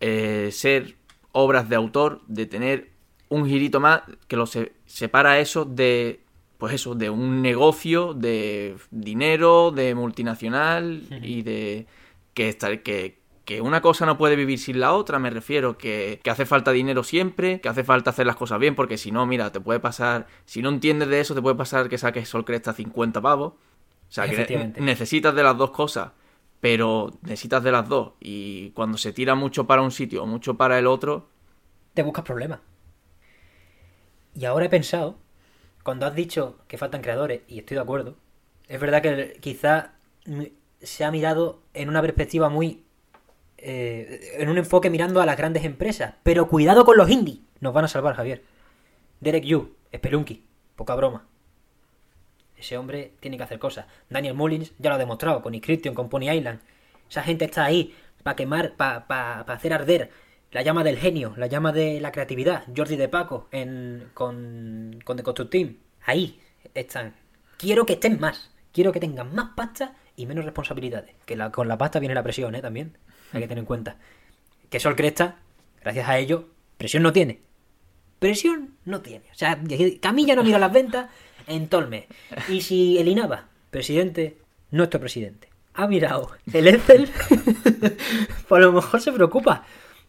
eh, 0.01 0.51
ser 0.53 0.97
obras 1.33 1.69
de 1.69 1.77
autor, 1.77 2.21
de 2.27 2.47
tener 2.47 2.91
un 3.29 3.47
girito 3.47 3.81
más 3.81 4.03
que 4.29 4.37
lo 4.37 4.47
se- 4.47 4.73
separa 4.87 5.39
eso 5.41 5.65
de 5.65 6.21
pues 6.59 6.73
eso, 6.75 6.95
de 6.95 7.11
un 7.11 7.43
negocio, 7.43 8.15
de 8.15 8.77
dinero, 8.91 9.71
de 9.71 9.95
multinacional 9.95 11.03
y 11.23 11.43
de 11.43 11.87
que, 12.33 12.49
esta- 12.49 12.79
que, 12.79 13.19
que 13.45 13.61
una 13.61 13.83
cosa 13.83 14.07
no 14.07 14.17
puede 14.17 14.37
vivir 14.37 14.59
sin 14.59 14.81
la 14.81 14.95
otra, 14.95 15.19
me 15.19 15.29
refiero, 15.31 15.77
que, 15.77 16.21
que 16.23 16.31
hace 16.31 16.47
falta 16.47 16.71
dinero 16.73 17.03
siempre, 17.03 17.61
que 17.61 17.69
hace 17.69 17.85
falta 17.85 18.11
hacer 18.11 18.27
las 18.27 18.37
cosas 18.37 18.59
bien, 18.61 18.75
porque 18.75 18.97
si 18.97 19.11
no, 19.11 19.27
mira, 19.27 19.53
te 19.53 19.61
puede 19.61 19.81
pasar, 19.81 20.27
si 20.47 20.63
no 20.63 20.71
entiendes 20.71 21.09
de 21.09 21.21
eso, 21.21 21.35
te 21.35 21.43
puede 21.43 21.57
pasar 21.57 21.89
que 21.91 21.99
saques 21.99 22.29
Sol 22.29 22.45
Cresta 22.47 22.71
a 22.71 22.75
50 22.75 23.21
pavos. 23.21 23.53
O 24.09 24.13
sea, 24.13 24.25
que 24.47 24.57
necesitas 24.81 25.35
de 25.35 25.43
las 25.43 25.59
dos 25.59 25.71
cosas, 25.73 26.13
pero 26.65 27.11
necesitas 27.21 27.63
de 27.63 27.73
las 27.73 27.87
dos. 27.91 28.13
Y 28.21 28.71
cuando 28.71 28.97
se 28.97 29.13
tira 29.13 29.35
mucho 29.35 29.67
para 29.67 29.83
un 29.83 29.91
sitio 29.91 30.23
o 30.23 30.27
mucho 30.27 30.57
para 30.57 30.79
el 30.79 30.87
otro, 30.87 31.29
te 31.93 32.03
buscas 32.03 32.25
problemas. 32.25 32.61
Y 34.35 34.47
ahora 34.47 34.65
he 34.65 34.71
pensado, 34.71 35.19
cuando 35.83 36.07
has 36.07 36.15
dicho 36.15 36.57
que 36.67 36.79
faltan 36.79 37.03
creadores, 37.03 37.43
y 37.49 37.59
estoy 37.59 37.75
de 37.75 37.83
acuerdo, 37.83 38.17
es 38.67 38.81
verdad 38.81 39.03
que 39.03 39.37
quizá 39.43 39.93
se 40.81 41.05
ha 41.05 41.11
mirado 41.11 41.61
en 41.75 41.91
una 41.91 42.01
perspectiva 42.01 42.49
muy... 42.49 42.83
eh, 43.59 44.37
en 44.39 44.49
un 44.49 44.57
enfoque 44.57 44.89
mirando 44.89 45.21
a 45.21 45.27
las 45.27 45.37
grandes 45.37 45.67
empresas. 45.67 46.15
Pero 46.23 46.49
cuidado 46.49 46.87
con 46.87 46.97
los 46.97 47.11
indies. 47.11 47.41
Nos 47.61 47.75
van 47.75 47.85
a 47.85 47.89
salvar, 47.89 48.15
Javier. 48.15 48.43
Derek 49.21 49.45
Yu, 49.45 49.75
Spelunky, 49.95 50.47
poca 50.77 50.95
broma. 50.95 51.27
Ese 52.57 52.77
hombre 52.79 53.13
tiene 53.21 53.37
que 53.37 53.43
hacer 53.43 53.59
cosas. 53.59 53.87
Daniel 54.09 54.35
Mullins 54.35 54.73
ya 54.79 54.91
lo 54.91 54.97
ha 54.97 54.99
demostrado 54.99 55.43
con 55.43 55.55
Inscription, 55.55 55.95
con 55.95 56.09
Pony 56.09 56.31
Island. 56.31 56.61
Esa 57.11 57.23
gente 57.23 57.45
está 57.45 57.65
ahí 57.65 57.95
para 58.23 58.37
quemar, 58.37 58.75
para 58.77 59.41
hacer 59.41 59.73
arder 59.73 60.11
la 60.51 60.63
llama 60.63 60.85
del 60.85 60.97
genio, 60.99 61.35
la 61.37 61.47
llama 61.49 61.73
de 61.73 62.01
la 62.01 62.13
creatividad. 62.13 62.65
Jordi 62.75 62.97
de 62.97 63.09
Paco 63.09 63.49
en, 63.51 64.09
con, 64.15 64.99
con 65.05 65.17
The 65.17 65.23
Construct 65.23 65.51
Team. 65.51 65.77
Ahí 66.07 66.41
están. 66.75 67.15
Quiero 67.59 67.85
que 67.87 67.95
estén 67.95 68.21
más. 68.21 68.51
Quiero 68.73 68.93
que 68.93 69.01
tengan 69.01 69.35
más 69.35 69.51
pasta 69.57 69.95
y 70.17 70.27
menos 70.27 70.45
responsabilidades. 70.45 71.15
Que 71.27 71.37
la- 71.37 71.51
con 71.51 71.67
la 71.69 71.77
pasta 71.77 71.99
viene 71.99 72.15
la 72.15 72.23
presión, 72.23 72.55
¿eh? 72.55 72.63
También. 72.63 72.97
Hay 73.33 73.41
que 73.41 73.49
tener 73.49 73.61
en 73.63 73.67
cuenta. 73.67 73.97
Que 74.71 74.79
Sol 74.81 74.95
Cresta, 74.97 75.39
gracias 75.83 76.09
a 76.09 76.19
ello, 76.19 76.49
presión 76.79 77.03
no 77.03 77.13
tiene. 77.13 77.41
Presión 78.19 78.77
no 78.85 79.01
tiene. 79.01 79.27
O 79.33 79.35
sea, 79.35 79.59
Camilla 80.01 80.35
no 80.37 80.45
mira 80.45 80.59
las 80.59 80.73
ventas 80.73 81.11
en 81.47 81.69
todo 81.69 81.83
el 81.83 81.89
mes. 81.89 82.05
Y 82.49 82.63
si 82.63 82.99
el 82.99 83.09
Inaba, 83.09 83.49
presidente, 83.71 84.39
nuestro 84.71 85.01
presidente, 85.01 85.49
ha 85.75 85.87
mirado 85.87 86.31
el 86.53 86.69
Excel, 86.69 87.09
pues 88.49 88.59
a 88.59 88.65
lo 88.65 88.73
mejor 88.73 89.01
se 89.01 89.13
preocupa. 89.13 89.65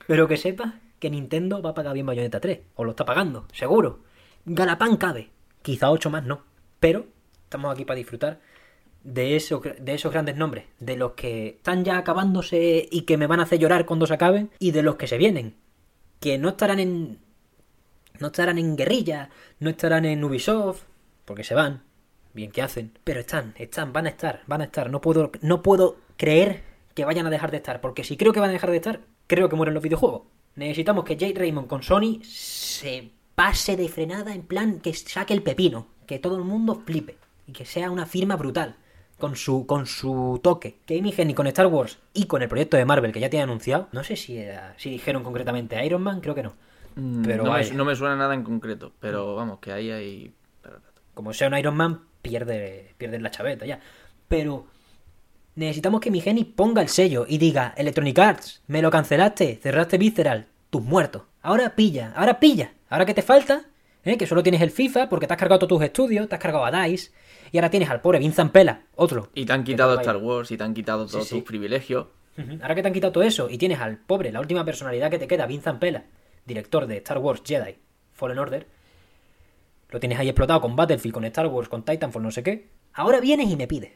Pero 0.08 0.28
que 0.28 0.38
sepa 0.38 0.76
que 1.00 1.10
Nintendo 1.10 1.62
va 1.62 1.72
a 1.72 1.74
pagar 1.74 1.94
bien 1.94 2.06
Bayonetta 2.06 2.40
3. 2.40 2.60
O 2.76 2.84
lo 2.84 2.92
está 2.92 3.06
pagando, 3.06 3.48
seguro. 3.54 4.02
Galapán 4.46 4.98
cabe. 4.98 5.30
Quizá 5.62 5.90
8 5.90 6.10
más 6.10 6.24
no. 6.24 6.44
Pero 6.80 7.08
estamos 7.44 7.74
aquí 7.74 7.86
para 7.86 7.98
disfrutar 7.98 8.40
de 9.04 9.36
esos, 9.36 9.62
de 9.64 9.94
esos 9.94 10.12
grandes 10.12 10.36
nombres. 10.36 10.66
De 10.80 10.96
los 10.96 11.14
que 11.14 11.48
están 11.48 11.84
ya 11.84 11.98
acabándose 11.98 12.88
y 12.92 13.02
que 13.02 13.18
me 13.18 13.28
van 13.28 13.40
a 13.40 13.44
hacer 13.44 13.60
llorar 13.60 13.86
cuando 13.86 14.06
se 14.06 14.14
acaben. 14.14 14.52
Y 14.60 14.72
de 14.72 14.84
los 14.84 14.96
que 14.96 15.08
se 15.08 15.18
vienen. 15.18 15.56
Que 16.20 16.38
no 16.38 16.50
estarán 16.50 16.80
en 16.80 17.20
no 18.20 18.28
estarán 18.28 18.58
en 18.58 18.78
guerrilla, 18.78 19.30
no 19.60 19.70
estarán 19.70 20.06
en 20.06 20.24
Ubisoft, 20.24 20.84
porque 21.26 21.44
se 21.44 21.56
van, 21.56 21.84
bien 22.34 22.52
que 22.52 22.62
hacen, 22.62 22.92
pero 23.04 23.20
están, 23.20 23.54
están, 23.58 23.92
van 23.94 24.06
a 24.06 24.10
estar, 24.10 24.42
van 24.48 24.62
a 24.62 24.66
estar. 24.66 24.90
No 24.90 25.02
puedo, 25.02 25.32
no 25.42 25.62
puedo 25.62 25.98
creer 26.18 26.64
que 26.94 27.06
vayan 27.06 27.26
a 27.28 27.30
dejar 27.30 27.52
de 27.52 27.58
estar, 27.58 27.82
porque 27.82 28.04
si 28.04 28.16
creo 28.18 28.32
que 28.34 28.40
van 28.40 28.50
a 28.50 28.54
dejar 28.54 28.72
de 28.72 28.78
estar, 28.78 29.02
creo 29.28 29.50
que 29.50 29.56
mueren 29.56 29.74
los 29.74 29.84
videojuegos. 29.84 30.24
Necesitamos 30.56 31.04
que 31.04 31.18
Jade 31.18 31.34
Raymond 31.38 31.68
con 31.68 31.84
Sony 31.84 32.20
se 32.24 33.12
pase 33.36 33.76
de 33.76 33.90
frenada 33.90 34.34
en 34.34 34.44
plan 34.44 34.80
que 34.80 34.94
saque 34.94 35.34
el 35.34 35.44
pepino, 35.44 35.88
que 36.08 36.20
todo 36.20 36.38
el 36.38 36.44
mundo 36.46 36.82
flipe 36.86 37.18
y 37.48 37.52
que 37.52 37.66
sea 37.66 37.92
una 37.92 38.06
firma 38.06 38.36
brutal. 38.38 38.76
con 39.18 39.38
su, 39.38 39.66
con 39.66 39.86
su 39.86 40.42
toque. 40.44 40.80
Que 40.86 41.00
Amy 41.00 41.14
Hennig 41.18 41.38
con 41.38 41.48
Star 41.48 41.68
Wars 41.68 42.00
y 42.14 42.26
con 42.26 42.42
el 42.42 42.50
proyecto 42.50 42.76
de 42.76 42.84
Marvel 42.84 43.14
que 43.14 43.22
ya 43.22 43.30
tiene 43.30 43.44
anunciado, 43.44 43.88
no 43.94 44.04
sé 44.04 44.18
si, 44.18 44.38
era- 44.38 44.74
si 44.78 44.90
dijeron 44.90 45.24
concretamente 45.24 45.84
Iron 45.86 46.02
Man, 46.04 46.20
creo 46.20 46.36
que 46.36 46.44
no. 46.44 46.54
Mm, 46.96 47.24
Pero 47.24 47.44
no, 47.46 47.54
me, 47.54 47.70
no 47.72 47.86
me 47.86 47.96
suena 47.96 48.18
nada 48.18 48.34
en 48.34 48.44
concreto, 48.44 48.92
pero 49.00 49.36
vamos, 49.36 49.60
que 49.60 49.72
ahí 49.72 49.90
hay... 49.90 50.34
Como 51.16 51.34
sea 51.34 51.48
un 51.48 51.58
Iron 51.58 51.76
Man, 51.76 52.02
pierde, 52.22 52.94
pierde 53.00 53.20
la 53.20 53.32
chaveta 53.32 53.66
ya. 53.66 53.80
Pero 54.28 54.68
necesitamos 55.56 56.02
que 56.02 56.12
mi 56.12 56.22
Geni 56.22 56.44
ponga 56.44 56.84
el 56.84 56.90
sello 56.90 57.26
y 57.28 57.40
diga, 57.40 57.74
Electronic 57.76 58.20
Arts, 58.20 58.62
me 58.68 58.84
lo 58.84 58.92
cancelaste, 58.92 59.56
cerraste 59.62 59.98
Visceral, 59.98 60.48
tus 60.70 60.84
muertos. 60.84 61.24
Ahora 61.42 61.76
pilla, 61.76 62.14
ahora 62.16 62.40
pilla. 62.40 62.74
Ahora 62.90 63.06
que 63.06 63.14
te 63.14 63.22
falta, 63.22 63.66
¿eh? 64.04 64.18
que 64.18 64.28
solo 64.28 64.44
tienes 64.44 64.62
el 64.62 64.72
FIFA 64.72 65.10
porque 65.10 65.28
te 65.28 65.34
has 65.34 65.40
cargado 65.40 65.60
todos 65.60 65.80
tus 65.80 65.84
estudios, 65.84 66.30
te 66.30 66.36
has 66.36 66.42
cargado 66.42 66.66
a 66.66 66.72
DICE, 66.72 67.12
y 67.52 67.58
ahora 67.58 67.70
tienes 67.70 67.90
al 67.90 68.02
pobre 68.02 68.20
Vincent 68.20 68.52
Pela, 68.52 68.84
otro. 68.96 69.30
Y 69.34 69.46
te 69.46 69.54
han 69.54 69.64
quitado. 69.64 70.00
Star 70.00 70.18
Wars 70.18 70.52
y 70.52 70.58
te 70.58 70.64
han 70.64 70.74
quitado 70.74 71.08
todos 71.08 71.28
sí. 71.28 71.36
tus 71.36 71.44
privilegios. 71.44 72.08
Ahora 72.62 72.76
que 72.76 72.82
te 72.82 72.88
han 72.90 72.94
quitado 72.94 73.14
todo 73.14 73.24
eso 73.24 73.50
y 73.50 73.58
tienes 73.58 73.80
al 73.80 73.98
pobre, 73.98 74.32
la 74.32 74.42
última 74.42 74.66
personalidad 74.66 75.10
que 75.10 75.18
te 75.18 75.28
queda, 75.28 75.46
Vincent 75.46 75.80
Pela, 75.80 76.04
director 76.46 76.86
de 76.86 76.98
Star 76.98 77.20
Wars 77.20 77.42
Jedi 77.46 77.78
Fallen 78.12 78.40
Order, 78.40 78.68
lo 79.96 80.00
tienes 80.02 80.20
ahí 80.20 80.28
explotado 80.28 80.60
con 80.60 80.76
Battlefield, 80.76 81.14
con 81.14 81.24
Star 81.24 81.48
Wars, 81.48 81.70
con 81.70 81.86
Titanfall, 81.86 82.22
no 82.22 82.30
sé 82.30 82.44
qué. 82.44 82.68
Ahora 82.94 83.22
vienes 83.22 83.50
y 83.50 83.56
me 83.56 83.66
pides 83.66 83.92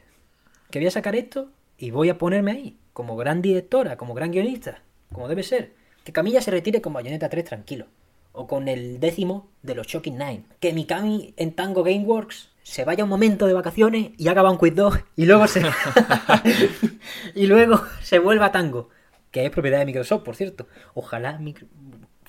que 0.70 0.78
voy 0.78 0.88
a 0.88 0.90
sacar 0.90 1.14
esto 1.14 1.50
y 1.76 1.90
voy 1.90 2.08
a 2.08 2.16
ponerme 2.16 2.52
ahí, 2.52 2.78
como 2.94 3.16
gran 3.16 3.42
directora, 3.42 3.98
como 3.98 4.14
gran 4.14 4.30
guionista, 4.30 4.82
como 5.12 5.28
debe 5.28 5.42
ser. 5.42 5.74
Que 6.02 6.12
Camilla 6.12 6.40
se 6.40 6.50
retire 6.50 6.80
con 6.80 6.94
Bayonetta 6.94 7.28
3 7.28 7.44
tranquilo. 7.44 7.84
O 8.32 8.46
con 8.46 8.68
el 8.68 8.98
décimo 8.98 9.50
de 9.62 9.74
los 9.74 9.86
Shocking 9.88 10.16
Nine. 10.16 10.44
Que 10.58 10.72
Mikami 10.72 11.34
en 11.36 11.52
Tango 11.52 11.82
Gameworks 11.82 12.48
se 12.62 12.84
vaya 12.86 13.04
un 13.04 13.10
momento 13.10 13.46
de 13.46 13.52
vacaciones 13.52 14.12
y 14.16 14.28
haga 14.28 14.40
Banquet 14.40 14.72
2 14.74 14.94
y 15.16 15.26
luego 15.26 15.46
se. 15.48 15.60
y 17.34 17.46
luego 17.46 17.82
se 18.00 18.18
vuelva 18.18 18.46
a 18.46 18.52
Tango. 18.52 18.88
Que 19.30 19.44
es 19.44 19.50
propiedad 19.50 19.80
de 19.80 19.84
Microsoft, 19.86 20.22
por 20.22 20.34
cierto. 20.36 20.66
Ojalá. 20.94 21.38
micro- 21.38 21.66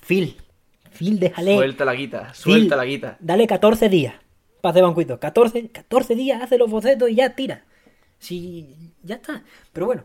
Phil. 0.06 0.36
Phil, 0.92 1.18
déjale. 1.18 1.56
Suelta 1.56 1.84
la 1.84 1.94
guita, 1.94 2.24
Phil, 2.26 2.34
suelta 2.34 2.76
la 2.76 2.84
guita. 2.84 3.16
Dale 3.20 3.46
14 3.46 3.88
días 3.88 4.14
para 4.62 4.70
hacer 4.70 4.82
Banquet 4.84 5.08
2. 5.08 5.18
14, 5.18 5.68
14 5.68 6.14
días, 6.14 6.40
hace 6.40 6.56
los 6.56 6.70
bocetos 6.70 7.10
y 7.10 7.16
ya 7.16 7.34
tira. 7.34 7.64
Sí, 8.18 8.94
ya 9.02 9.16
está. 9.16 9.42
Pero 9.72 9.86
bueno, 9.86 10.04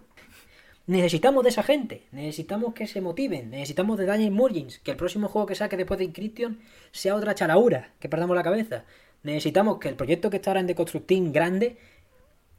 necesitamos 0.88 1.44
de 1.44 1.50
esa 1.50 1.64
gente. 1.64 2.08
Necesitamos 2.12 2.74
que 2.74 2.88
se 2.88 3.00
motiven. 3.00 3.52
Necesitamos 3.52 3.98
de 3.98 4.06
Daniel 4.06 4.32
Murgins. 4.32 4.80
Que 4.80 4.92
el 4.92 4.98
próximo 4.98 5.30
juego 5.30 5.46
que 5.46 5.56
saque 5.56 5.78
después 5.78 6.00
de 6.00 6.06
Inscription 6.06 6.60
sea 6.92 7.16
otra 7.16 7.36
chalaura. 7.36 7.94
Que 8.00 8.10
perdamos 8.10 8.36
la 8.36 8.44
cabeza. 8.44 8.84
Necesitamos 9.24 9.78
que 9.78 9.90
el 9.90 9.96
proyecto 9.96 10.30
que 10.30 10.38
está 10.38 10.50
ahora 10.50 10.62
en 10.62 10.68
Deconstructing 10.68 11.32
grande 11.32 11.78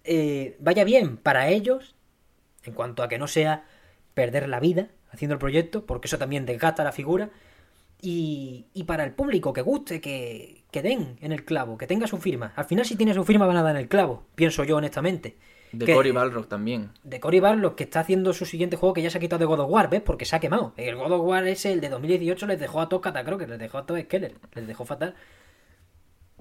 eh, 0.05 0.57
vaya 0.61 0.85
bien 0.85 1.17
para 1.17 1.49
ellos. 1.49 1.97
En 2.65 2.73
cuanto 2.73 3.03
a 3.03 3.09
que 3.09 3.19
no 3.19 3.27
sea 3.27 3.65
perder 4.15 4.49
la 4.49 4.61
vida 4.61 4.89
haciendo 5.11 5.35
el 5.35 5.41
proyecto. 5.41 5.85
Porque 5.85 6.07
eso 6.07 6.19
también 6.19 6.47
desgasta 6.47 6.85
la 6.85 6.93
figura. 6.93 7.31
Y, 8.01 8.67
y 8.75 8.85
para 8.85 9.03
el 9.05 9.13
público 9.13 9.53
que 9.53 9.61
guste, 9.63 10.01
que, 10.01 10.63
que 10.71 10.83
den 10.83 11.17
en 11.21 11.33
el 11.33 11.45
clavo, 11.45 11.77
que 11.77 11.87
tenga 11.89 12.07
su 12.07 12.19
firma. 12.19 12.53
Al 12.55 12.65
final, 12.65 12.85
si 12.85 12.95
tiene 12.97 13.13
su 13.13 13.25
firma, 13.25 13.47
van 13.47 13.57
a 13.57 13.63
dar 13.63 13.75
en 13.75 13.83
el 13.83 13.89
clavo. 13.89 14.25
Pienso 14.37 14.63
yo, 14.65 14.77
honestamente. 14.77 15.37
De 15.73 15.85
Que- 15.85 15.95
Cory 15.95 16.13
Balrog 16.13 16.47
también. 16.47 16.93
de 17.03 17.21
Cory 17.21 17.41
Barlog, 17.41 17.75
que 17.75 17.85
está 17.85 18.01
haciendo 18.01 18.33
su 18.33 18.47
siguiente 18.47 18.77
juego 18.77 18.95
que 18.95 19.03
ya 19.03 19.11
se 19.11 19.19
ha 19.19 19.21
quitado 19.21 19.41
de 19.41 19.45
God 19.47 19.61
of 19.61 19.71
War, 19.71 19.91
¿ves? 19.91 20.01
Porque 20.01 20.25
se 20.25 20.35
ha 20.37 20.41
quemado. 20.41 20.73
El 20.77 20.95
God 20.97 21.13
of 21.13 21.23
War 21.27 21.47
ese, 21.47 21.73
el 21.73 21.81
de 21.81 21.89
2018, 21.91 22.47
les 22.47 22.59
dejó 22.61 22.81
a 22.81 22.89
todos 22.89 23.03
catacroques, 23.03 23.49
les 23.49 23.59
dejó 23.59 23.79
a 23.79 23.85
todos 23.85 24.01
Skeller, 24.01 24.35
les 24.55 24.67
dejó 24.67 24.85
fatal. 24.85 25.15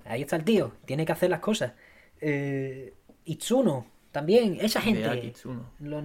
Ahí 0.06 0.22
está 0.22 0.36
el 0.38 0.44
tío, 0.46 0.74
tiene 0.86 1.06
que 1.06 1.12
hacer 1.12 1.30
las 1.30 1.40
cosas. 1.42 1.74
Eh, 2.22 2.94
Itsuno, 3.26 3.88
también, 4.12 4.58
esa 4.62 4.80
gente. 4.80 5.34
Los 5.80 6.04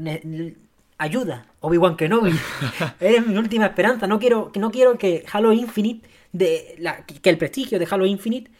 ayuda, 1.02 1.46
Obi-Wan 1.60 1.96
Kenobi. 1.96 2.32
Eres 3.00 3.26
mi 3.26 3.36
última 3.36 3.66
esperanza. 3.66 4.06
No 4.06 4.18
quiero, 4.18 4.52
que 4.52 4.60
no 4.60 4.70
quiero 4.70 4.96
que 4.96 5.24
Halo 5.30 5.52
Infinite, 5.52 6.08
de 6.32 6.76
la, 6.78 7.04
que 7.04 7.28
el 7.28 7.38
prestigio 7.38 7.78
de 7.78 7.88
Halo 7.90 8.06
Infinite 8.06 8.50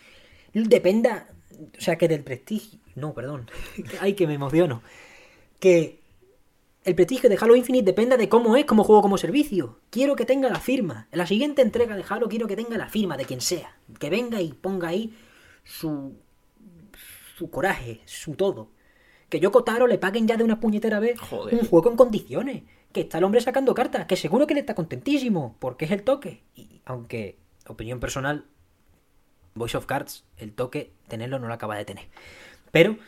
dependa. 0.53 1.28
O 1.78 1.80
sea, 1.80 1.97
que 1.97 2.09
del 2.09 2.24
prestigio. 2.24 2.80
No, 2.97 3.14
perdón. 3.14 3.49
Ay, 4.01 4.14
que 4.14 4.26
me 4.26 4.34
emociono. 4.34 4.82
Que 5.61 6.01
el 6.84 6.97
prestigio 6.97 7.30
de 7.30 7.38
Halo 7.40 7.55
Infinite 7.55 7.84
dependa 7.84 8.16
de 8.16 8.28
cómo 8.28 8.57
es 8.57 8.64
como 8.64 8.82
juego 8.82 9.03
como 9.03 9.18
servicio. 9.18 9.78
Quiero 9.90 10.16
que 10.16 10.24
tenga 10.24 10.49
la 10.51 10.59
firma. 10.59 11.07
En 11.12 11.18
la 11.18 11.26
siguiente 11.26 11.62
entrega 11.62 11.97
de 11.97 12.05
Halo 12.09 12.28
quiero 12.28 12.49
que 12.49 12.57
tenga 12.57 12.76
la 12.76 12.88
firma 12.88 13.16
de 13.16 13.24
quien 13.24 13.40
sea. 13.40 13.76
Que 14.01 14.11
venga 14.11 14.40
y 14.40 14.53
ponga 14.53 14.88
ahí 14.88 15.14
su. 15.62 16.16
su 17.36 17.51
coraje, 17.51 18.01
su 18.05 18.34
todo. 18.34 18.70
Que 19.33 19.41
yo 19.41 19.51
Kotaro 19.51 19.87
le 19.87 19.97
paguen 19.97 20.28
ya 20.28 20.37
de 20.37 20.45
una 20.45 20.61
puñetera 20.61 21.01
vez 21.01 21.18
Joder. 21.18 21.55
un 21.55 21.66
juego 21.66 21.89
en 21.91 21.97
condiciones. 21.97 22.64
Que 22.93 23.01
está 23.01 23.16
el 23.16 23.24
hombre 23.24 23.41
sacando 23.41 23.72
cartas. 23.74 24.05
Que 24.05 24.14
seguro 24.14 24.47
que 24.47 24.53
le 24.53 24.61
está 24.61 24.74
contentísimo. 24.74 25.57
Porque 25.59 25.87
es 25.87 25.91
el 25.91 26.03
toque. 26.03 26.43
Y 26.55 26.83
aunque, 26.85 27.39
opinión 27.66 27.99
personal, 27.99 28.45
Voice 29.55 29.74
of 29.78 29.87
Cards, 29.87 30.26
el 30.37 30.53
toque, 30.53 30.93
tenerlo 31.09 31.39
no 31.39 31.49
lo 31.49 31.55
acaba 31.55 31.78
de 31.78 31.87
tener. 31.87 32.05
Pero 32.72 32.99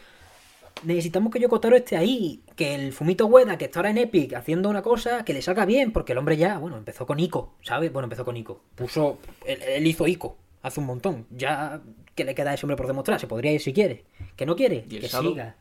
necesitamos 0.83 1.31
que 1.31 1.41
Yokotaro 1.41 1.77
esté 1.77 1.99
ahí. 1.99 2.43
Que 2.57 2.75
el 2.75 2.95
Fumito 2.95 3.27
Ueda, 3.27 3.59
que 3.59 3.67
está 3.67 3.81
ahora 3.81 3.91
en 3.91 3.99
Epic 3.99 4.33
haciendo 4.33 4.71
una 4.71 4.81
cosa, 4.81 5.27
que 5.27 5.35
le 5.35 5.43
salga 5.43 5.67
bien. 5.67 5.93
Porque 5.93 6.13
el 6.13 6.19
hombre 6.19 6.39
ya, 6.39 6.57
bueno, 6.57 6.79
empezó 6.79 7.05
con 7.05 7.21
Ico, 7.21 7.53
¿sabes? 7.61 7.93
Bueno, 7.93 8.07
empezó 8.07 8.25
con 8.25 8.35
Ico. 8.39 8.63
Puso. 8.77 9.19
Él, 9.45 9.61
él 9.61 9.87
hizo 9.87 10.07
Ico 10.07 10.39
hace 10.63 10.81
un 10.81 10.87
montón. 10.87 11.27
Ya, 11.29 11.83
¿qué 12.15 12.25
le 12.25 12.35
queda 12.35 12.53
a 12.53 12.55
ese 12.55 12.65
hombre 12.65 12.77
por 12.79 12.87
demostrar? 12.87 13.21
Se 13.21 13.27
podría 13.27 13.53
ir 13.53 13.61
si 13.61 13.75
quiere. 13.75 14.07
Que 14.37 14.47
no 14.47 14.57
quiere, 14.57 14.87
¿Y 14.89 14.95
el 14.97 15.03
que 15.03 15.09
Shadow? 15.09 15.33
siga. 15.33 15.57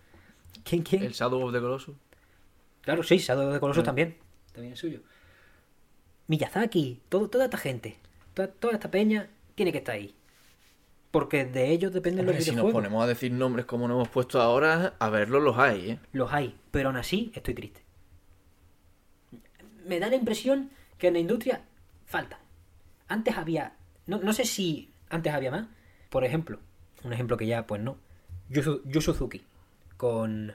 ¿Quién, 0.63 0.81
quién? 0.83 1.03
El 1.03 1.11
Shadow 1.13 1.41
of 1.43 1.51
the 1.53 1.59
Colossus. 1.59 1.95
Claro, 2.81 3.03
sí, 3.03 3.17
Shadow 3.17 3.51
de 3.51 3.59
Colossus 3.59 3.81
Ah. 3.81 3.85
también. 3.85 4.17
También 4.53 4.73
es 4.73 4.79
suyo. 4.79 5.01
Miyazaki, 6.27 7.01
todo, 7.09 7.29
toda 7.29 7.45
esta 7.45 7.57
gente, 7.57 7.97
toda, 8.33 8.47
toda 8.47 8.73
esta 8.73 8.89
peña 8.89 9.29
tiene 9.55 9.71
que 9.71 9.79
estar 9.79 9.95
ahí. 9.95 10.15
Porque 11.11 11.45
de 11.45 11.69
ellos 11.71 11.93
dependen 11.93 12.25
los 12.25 12.35
si 12.35 12.39
nos 12.39 12.47
videojuegos. 12.55 12.73
ponemos 12.73 13.03
a 13.03 13.07
decir 13.07 13.31
nombres 13.31 13.65
como 13.65 13.87
nos 13.87 13.95
hemos 13.95 14.09
puesto 14.09 14.41
ahora, 14.41 14.95
a 14.99 15.09
verlos 15.09 15.43
los 15.43 15.57
hay, 15.57 15.91
¿eh? 15.91 15.99
Los 16.11 16.31
hay, 16.33 16.55
pero 16.71 16.89
aún 16.89 16.97
así 16.97 17.31
estoy 17.35 17.53
triste. 17.53 17.81
Me 19.85 19.99
da 19.99 20.07
la 20.09 20.15
impresión 20.15 20.71
que 20.97 21.07
en 21.07 21.13
la 21.13 21.19
industria 21.19 21.61
falta. 22.05 22.39
Antes 23.07 23.37
había, 23.37 23.75
no, 24.07 24.19
no 24.19 24.33
sé 24.33 24.45
si 24.45 24.91
antes 25.09 25.33
había 25.33 25.51
más. 25.51 25.67
Por 26.09 26.23
ejemplo, 26.23 26.59
un 27.03 27.13
ejemplo 27.13 27.37
que 27.37 27.45
ya, 27.45 27.67
pues 27.67 27.81
no. 27.81 27.97
Yu, 28.49 28.81
Yu 28.85 29.01
Suzuki 29.01 29.43
con 30.03 30.53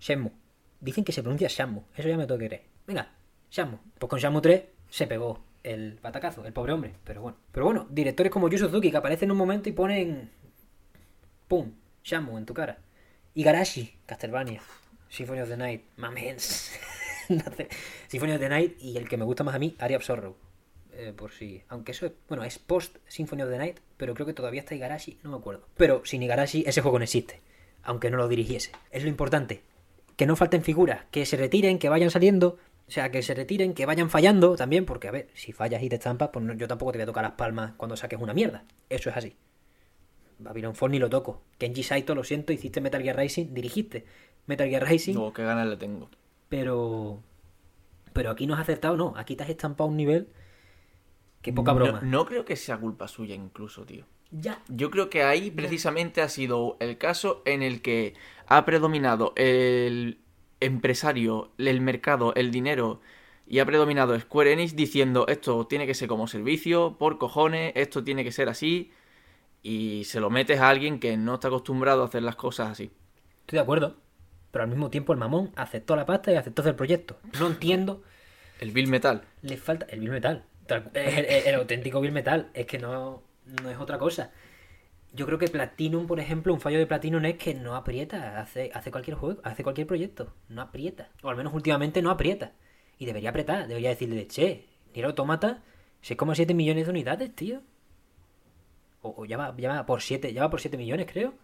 Shenmue. 0.00 0.32
Dicen 0.80 1.04
que 1.04 1.12
se 1.12 1.20
pronuncia 1.22 1.48
Shenmue. 1.48 1.82
Eso 1.94 2.08
ya 2.08 2.16
me 2.16 2.26
tengo 2.26 2.38
que 2.38 2.46
creer. 2.46 2.62
Venga, 2.86 3.12
Shenmue. 3.50 3.78
Pues 3.98 4.08
con 4.08 4.18
Shenmue 4.18 4.40
3 4.40 4.62
se 4.88 5.06
pegó 5.06 5.44
el 5.62 5.98
batacazo, 6.02 6.42
el 6.46 6.54
pobre 6.54 6.72
hombre. 6.72 6.94
Pero 7.04 7.20
bueno. 7.20 7.36
Pero 7.52 7.66
bueno, 7.66 7.86
directores 7.90 8.32
como 8.32 8.48
Yu 8.48 8.56
Suzuki 8.56 8.90
que 8.90 8.96
aparecen 8.96 9.26
en 9.26 9.32
un 9.32 9.36
momento 9.36 9.68
y 9.68 9.72
ponen. 9.72 10.30
¡Pum! 11.46 11.74
Shenmue 12.02 12.38
en 12.38 12.46
tu 12.46 12.54
cara. 12.54 12.78
Igarashi, 13.34 13.98
Castlevania. 14.06 14.62
Symphony 15.10 15.40
of 15.42 15.50
the 15.50 15.58
Night. 15.58 15.82
Mamens. 15.96 16.72
Symphony 18.08 18.32
of 18.32 18.40
the 18.40 18.48
Night 18.48 18.80
y 18.80 18.96
el 18.96 19.10
que 19.10 19.18
me 19.18 19.26
gusta 19.26 19.44
más 19.44 19.54
a 19.54 19.58
mí, 19.58 19.76
Aria 19.78 19.98
of 19.98 20.04
Sorrow. 20.04 20.36
Eh, 20.94 21.12
por 21.14 21.32
si. 21.32 21.62
Aunque 21.68 21.92
eso 21.92 22.06
es. 22.06 22.12
Bueno, 22.28 22.44
es 22.44 22.58
post 22.58 22.96
Symphony 23.08 23.42
of 23.42 23.50
the 23.50 23.58
Night, 23.58 23.80
pero 23.98 24.14
creo 24.14 24.26
que 24.26 24.32
todavía 24.32 24.62
está 24.62 24.74
Igarashi, 24.74 25.18
no 25.22 25.32
me 25.32 25.36
acuerdo. 25.36 25.68
Pero 25.76 26.02
sin 26.06 26.22
Igarashi 26.22 26.64
ese 26.66 26.80
juego 26.80 26.98
no 26.98 27.04
existe. 27.04 27.51
Aunque 27.84 28.10
no 28.10 28.16
lo 28.16 28.28
dirigiese. 28.28 28.72
Es 28.90 29.02
lo 29.02 29.08
importante. 29.08 29.62
Que 30.16 30.26
no 30.26 30.36
falten 30.36 30.62
figuras, 30.62 31.04
que 31.10 31.26
se 31.26 31.36
retiren, 31.36 31.78
que 31.78 31.88
vayan 31.88 32.10
saliendo. 32.10 32.58
O 32.86 32.90
sea, 32.90 33.10
que 33.10 33.22
se 33.22 33.34
retiren, 33.34 33.74
que 33.74 33.86
vayan 33.86 34.10
fallando 34.10 34.54
también, 34.56 34.84
porque 34.84 35.08
a 35.08 35.10
ver, 35.12 35.28
si 35.34 35.52
fallas 35.52 35.82
y 35.82 35.88
te 35.88 35.96
estampas, 35.96 36.30
pues 36.32 36.44
no- 36.44 36.52
yo 36.54 36.68
tampoco 36.68 36.92
te 36.92 36.98
voy 36.98 37.04
a 37.04 37.06
tocar 37.06 37.22
las 37.24 37.32
palmas 37.32 37.72
cuando 37.76 37.96
saques 37.96 38.20
una 38.20 38.34
mierda. 38.34 38.64
Eso 38.90 39.08
es 39.10 39.16
así. 39.16 39.36
Babylon 40.38 40.74
Fall 40.74 40.90
ni 40.90 40.98
lo 40.98 41.08
toco. 41.08 41.42
Kenji 41.58 41.82
Saito, 41.82 42.14
lo 42.14 42.24
siento, 42.24 42.52
hiciste 42.52 42.80
Metal 42.80 43.00
Gear 43.02 43.16
Rising, 43.16 43.54
dirigiste 43.54 44.04
Metal 44.46 44.68
Gear 44.68 44.84
Rising, 44.86 45.14
Luego, 45.14 45.32
qué 45.32 45.44
ganas 45.44 45.66
le 45.68 45.76
tengo. 45.76 46.10
pero. 46.48 47.20
Pero 48.12 48.30
aquí 48.30 48.46
no 48.46 48.52
has 48.54 48.60
acertado, 48.60 48.94
no. 48.96 49.14
Aquí 49.16 49.36
te 49.36 49.44
has 49.44 49.48
estampado 49.48 49.88
un 49.88 49.96
nivel. 49.96 50.28
Que 51.40 51.50
poca 51.52 51.72
broma. 51.72 52.00
No, 52.02 52.10
no 52.10 52.26
creo 52.26 52.44
que 52.44 52.56
sea 52.56 52.76
culpa 52.76 53.08
suya 53.08 53.34
incluso, 53.34 53.86
tío. 53.86 54.04
Ya. 54.32 54.60
Yo 54.68 54.90
creo 54.90 55.10
que 55.10 55.22
ahí 55.22 55.50
precisamente 55.50 56.22
ha 56.22 56.28
sido 56.28 56.76
el 56.80 56.96
caso 56.98 57.42
en 57.44 57.62
el 57.62 57.82
que 57.82 58.14
ha 58.46 58.64
predominado 58.64 59.32
el 59.36 60.18
empresario, 60.60 61.52
el 61.58 61.80
mercado, 61.80 62.32
el 62.34 62.50
dinero 62.50 63.00
y 63.46 63.58
ha 63.58 63.66
predominado 63.66 64.18
Square 64.18 64.52
Enix 64.52 64.74
diciendo 64.74 65.26
esto 65.28 65.66
tiene 65.66 65.86
que 65.86 65.94
ser 65.94 66.08
como 66.08 66.26
servicio, 66.28 66.96
por 66.98 67.18
cojones, 67.18 67.72
esto 67.76 68.02
tiene 68.04 68.24
que 68.24 68.32
ser 68.32 68.48
así 68.48 68.90
y 69.62 70.04
se 70.04 70.18
lo 70.20 70.30
metes 70.30 70.60
a 70.60 70.68
alguien 70.70 70.98
que 70.98 71.16
no 71.16 71.34
está 71.34 71.48
acostumbrado 71.48 72.02
a 72.02 72.06
hacer 72.06 72.22
las 72.22 72.36
cosas 72.36 72.70
así. 72.70 72.90
Estoy 73.40 73.58
de 73.58 73.62
acuerdo. 73.62 73.96
Pero 74.50 74.64
al 74.64 74.70
mismo 74.70 74.90
tiempo 74.90 75.12
el 75.12 75.18
mamón 75.18 75.50
aceptó 75.56 75.96
la 75.96 76.04
pasta 76.06 76.30
y 76.32 76.36
aceptó 76.36 76.62
hacer 76.62 76.70
el 76.70 76.76
proyecto. 76.76 77.18
No 77.40 77.46
entiendo. 77.46 78.02
El 78.60 78.70
Bill 78.70 78.86
Metal. 78.88 79.22
Le 79.42 79.56
falta. 79.56 79.86
El 79.86 80.00
Bill 80.00 80.10
Metal. 80.10 80.44
Tal- 80.66 80.90
El, 80.94 81.24
el- 81.24 81.46
el 81.48 81.54
auténtico 81.54 82.00
Bill 82.00 82.12
Metal. 82.12 82.50
Es 82.54 82.66
que 82.66 82.78
no, 82.78 83.22
no 83.46 83.70
es 83.70 83.78
otra 83.78 83.98
cosa. 83.98 84.30
Yo 85.14 85.26
creo 85.26 85.38
que 85.38 85.48
Platinum, 85.48 86.06
por 86.06 86.20
ejemplo, 86.20 86.54
un 86.54 86.60
fallo 86.60 86.78
de 86.78 86.86
Platinum 86.86 87.24
es 87.26 87.36
que 87.36 87.54
no 87.54 87.76
aprieta, 87.76 88.40
hace, 88.40 88.70
hace 88.72 88.90
cualquier 88.90 89.16
juego, 89.16 89.40
hace 89.44 89.62
cualquier 89.62 89.86
proyecto, 89.86 90.32
no 90.48 90.62
aprieta. 90.62 91.10
O 91.22 91.28
al 91.28 91.36
menos 91.36 91.52
últimamente 91.52 92.00
no 92.00 92.10
aprieta. 92.10 92.52
Y 92.98 93.04
debería 93.04 93.30
apretar, 93.30 93.68
debería 93.68 93.90
decirle, 93.90 94.26
che, 94.26 94.66
Nier 94.94 95.06
Automata, 95.06 95.62
6,7 96.02 96.54
millones 96.54 96.86
de 96.86 96.90
unidades, 96.90 97.34
tío. 97.34 97.60
O, 99.02 99.24
ya, 99.26 99.36
va, 99.36 99.54
ya 99.56 99.70
va 99.70 99.86
por 99.86 100.00
7, 100.00 100.32
ya 100.32 100.42
va 100.42 100.50
por 100.50 100.60
7 100.60 100.78
millones, 100.78 101.06
creo. 101.10 101.34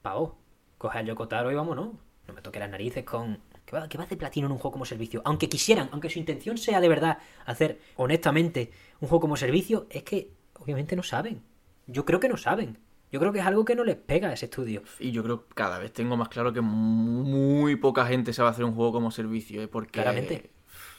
Pavo, 0.00 0.38
coge 0.78 0.98
al 0.98 1.06
Yokotaro 1.06 1.50
y 1.52 1.54
vámonos. 1.54 1.90
No 2.26 2.34
me 2.34 2.40
toque 2.40 2.58
las 2.58 2.70
narices 2.70 3.04
con... 3.04 3.40
¿Qué 3.66 3.76
va, 3.76 3.86
qué 3.86 3.98
va 3.98 4.06
de 4.06 4.16
platino 4.16 4.46
en 4.46 4.52
un 4.52 4.58
juego 4.58 4.72
como 4.72 4.86
servicio? 4.86 5.20
Aunque 5.26 5.48
quisieran, 5.48 5.90
aunque 5.92 6.08
su 6.08 6.18
intención 6.18 6.56
sea 6.56 6.80
de 6.80 6.88
verdad 6.88 7.18
hacer 7.44 7.80
honestamente 7.96 8.70
un 9.00 9.08
juego 9.08 9.20
como 9.20 9.36
servicio, 9.36 9.86
es 9.90 10.04
que 10.04 10.37
obviamente 10.60 10.96
no 10.96 11.02
saben. 11.02 11.42
Yo 11.86 12.04
creo 12.04 12.20
que 12.20 12.28
no 12.28 12.36
saben. 12.36 12.78
Yo 13.10 13.20
creo 13.20 13.32
que 13.32 13.38
es 13.38 13.46
algo 13.46 13.64
que 13.64 13.74
no 13.74 13.84
les 13.84 13.96
pega 13.96 14.28
a 14.28 14.32
ese 14.34 14.46
estudio. 14.46 14.82
Y 15.00 15.12
yo 15.12 15.22
creo 15.22 15.46
que 15.48 15.54
cada 15.54 15.78
vez 15.78 15.92
tengo 15.92 16.16
más 16.16 16.28
claro 16.28 16.52
que 16.52 16.60
muy 16.60 17.76
poca 17.76 18.04
gente 18.06 18.32
sabe 18.34 18.50
hacer 18.50 18.64
un 18.64 18.74
juego 18.74 18.92
como 18.92 19.10
servicio, 19.10 19.62
¿eh? 19.62 19.68
porque 19.68 19.92
Claramente. 19.92 20.50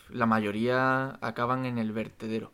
la 0.10 0.26
mayoría 0.26 1.20
acaban 1.22 1.66
en 1.66 1.78
el 1.78 1.92
vertedero. 1.92 2.52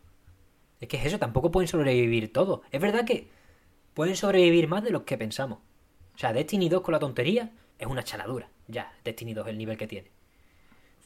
Es 0.82 0.90
que 0.90 0.98
es 0.98 1.06
eso, 1.06 1.20
tampoco 1.20 1.52
pueden 1.52 1.70
sobrevivir 1.70 2.34
todos. 2.34 2.62
Es 2.72 2.82
verdad 2.82 3.06
que 3.06 3.30
pueden 3.94 4.18
sobrevivir 4.18 4.68
más 4.68 4.84
de 4.84 4.92
los 4.92 5.04
que 5.04 5.18
pensamos. 5.18 5.60
O 6.14 6.18
sea, 6.18 6.34
Destiny 6.34 6.68
2 6.68 6.82
con 6.82 6.92
la 6.92 7.00
tontería 7.00 7.54
es 7.80 7.88
una 7.88 8.04
chaladura. 8.04 8.50
Ya, 8.68 8.92
Destiny 9.06 9.34
2 9.34 9.48
el 9.48 9.58
nivel 9.58 9.78
que 9.78 9.88
tiene. 9.88 10.12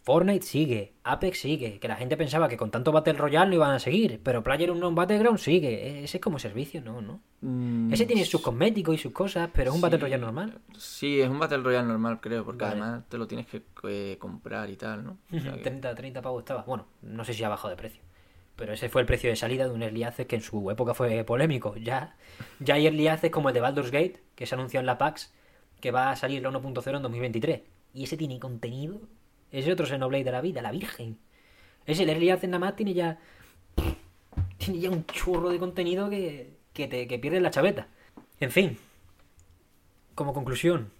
Fortnite 0.09 0.43
sigue, 0.43 0.93
Apex 1.03 1.39
sigue, 1.39 1.77
que 1.79 1.87
la 1.87 1.95
gente 1.95 2.17
pensaba 2.17 2.49
que 2.49 2.57
con 2.57 2.71
tanto 2.71 2.91
Battle 2.91 3.13
Royale 3.13 3.47
no 3.49 3.53
iban 3.57 3.69
a 3.75 3.77
seguir, 3.77 4.19
pero 4.23 4.41
Player 4.41 4.71
Unknown 4.71 4.95
Battleground 4.95 5.37
sigue. 5.37 6.03
Ese 6.03 6.17
es 6.17 6.21
como 6.23 6.39
servicio, 6.39 6.81
no, 6.81 6.99
no. 6.99 7.19
Mm, 7.41 7.93
Ese 7.93 8.07
tiene 8.07 8.25
sus 8.25 8.41
cosméticos 8.41 8.95
y 8.95 8.97
sus 8.97 9.11
cosas, 9.13 9.51
pero 9.53 9.69
es 9.69 9.75
un 9.75 9.79
sí. 9.79 9.83
Battle 9.83 9.99
Royale 9.99 10.21
normal. 10.21 10.57
Sí, 10.79 11.21
es 11.21 11.29
un 11.29 11.37
Battle 11.37 11.59
Royale 11.59 11.87
normal, 11.87 12.19
creo, 12.21 12.43
porque 12.43 12.65
Vale. 12.65 12.81
además 12.81 13.03
te 13.07 13.19
lo 13.19 13.27
tienes 13.27 13.45
que 13.45 13.61
eh, 13.87 14.17
comprar 14.17 14.67
y 14.71 14.77
tal, 14.77 15.03
¿no? 15.03 15.17
O 15.31 15.39
sea 15.39 15.53
que- 15.53 15.59
30, 15.61 15.93
30 15.93 16.23
pavos 16.23 16.41
estaba. 16.41 16.63
Bueno, 16.63 16.87
no 17.03 17.23
sé 17.23 17.35
si 17.35 17.43
ha 17.43 17.49
bajado 17.49 17.69
de 17.69 17.75
precio. 17.75 18.01
Pero 18.55 18.73
ese 18.73 18.89
fue 18.89 19.01
el 19.01 19.05
precio 19.05 19.29
de 19.29 19.35
salida 19.35 19.65
de 19.67 19.71
un 19.75 19.83
Early 19.83 20.01
Access 20.05 20.25
que 20.25 20.37
en 20.37 20.41
su 20.41 20.71
época 20.71 20.95
fue 20.95 21.23
polémico. 21.23 21.75
Ya, 21.77 22.17
ya 22.59 22.73
hay 22.73 22.87
Early 22.87 23.09
Access 23.09 23.29
como 23.29 23.49
el 23.49 23.53
de 23.53 23.61
Baldur's 23.61 23.91
Gate, 23.91 24.23
que 24.33 24.47
se 24.47 24.55
anunció 24.55 24.79
en 24.79 24.87
la 24.87 24.97
PAX, 24.97 25.31
que 25.79 25.91
va 25.91 26.09
a 26.09 26.15
salir 26.15 26.41
la 26.41 26.49
1.0 26.49 26.97
en 26.97 27.03
2023. 27.03 27.61
Y 27.93 28.05
ese 28.05 28.17
tiene 28.17 28.39
contenido. 28.39 29.01
Ese 29.51 29.71
otro 29.71 29.85
Xenoblade 29.85 30.23
de 30.23 30.31
la 30.31 30.41
vida, 30.41 30.61
la 30.61 30.71
Virgen. 30.71 31.17
Ese 31.85 32.03
el 32.03 32.09
Early 32.09 32.27
nada 32.47 32.59
más 32.59 32.75
tiene 32.75 32.93
ya. 32.93 33.19
Tiene 34.57 34.79
ya 34.79 34.89
un 34.89 35.05
churro 35.05 35.49
de 35.49 35.57
contenido 35.57 36.09
que, 36.09 36.57
que 36.73 36.87
te 36.87 37.07
que 37.07 37.19
pierdes 37.19 37.41
la 37.41 37.51
chaveta. 37.51 37.87
En 38.39 38.51
fin. 38.51 38.77
Como 40.15 40.33
conclusión. 40.33 40.91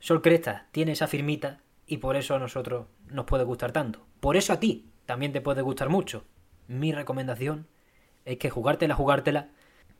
Sol 0.00 0.22
Cresta 0.22 0.68
tiene 0.70 0.92
esa 0.92 1.08
firmita 1.08 1.60
y 1.86 1.96
por 1.96 2.16
eso 2.16 2.34
a 2.34 2.38
nosotros 2.38 2.86
nos 3.08 3.24
puede 3.24 3.44
gustar 3.44 3.72
tanto. 3.72 4.06
Por 4.20 4.36
eso 4.36 4.52
a 4.52 4.60
ti 4.60 4.86
también 5.06 5.32
te 5.32 5.40
puede 5.40 5.62
gustar 5.62 5.88
mucho. 5.88 6.24
Mi 6.68 6.92
recomendación 6.92 7.66
es 8.24 8.38
que 8.38 8.50
jugártela, 8.50 8.94
jugártela, 8.94 9.48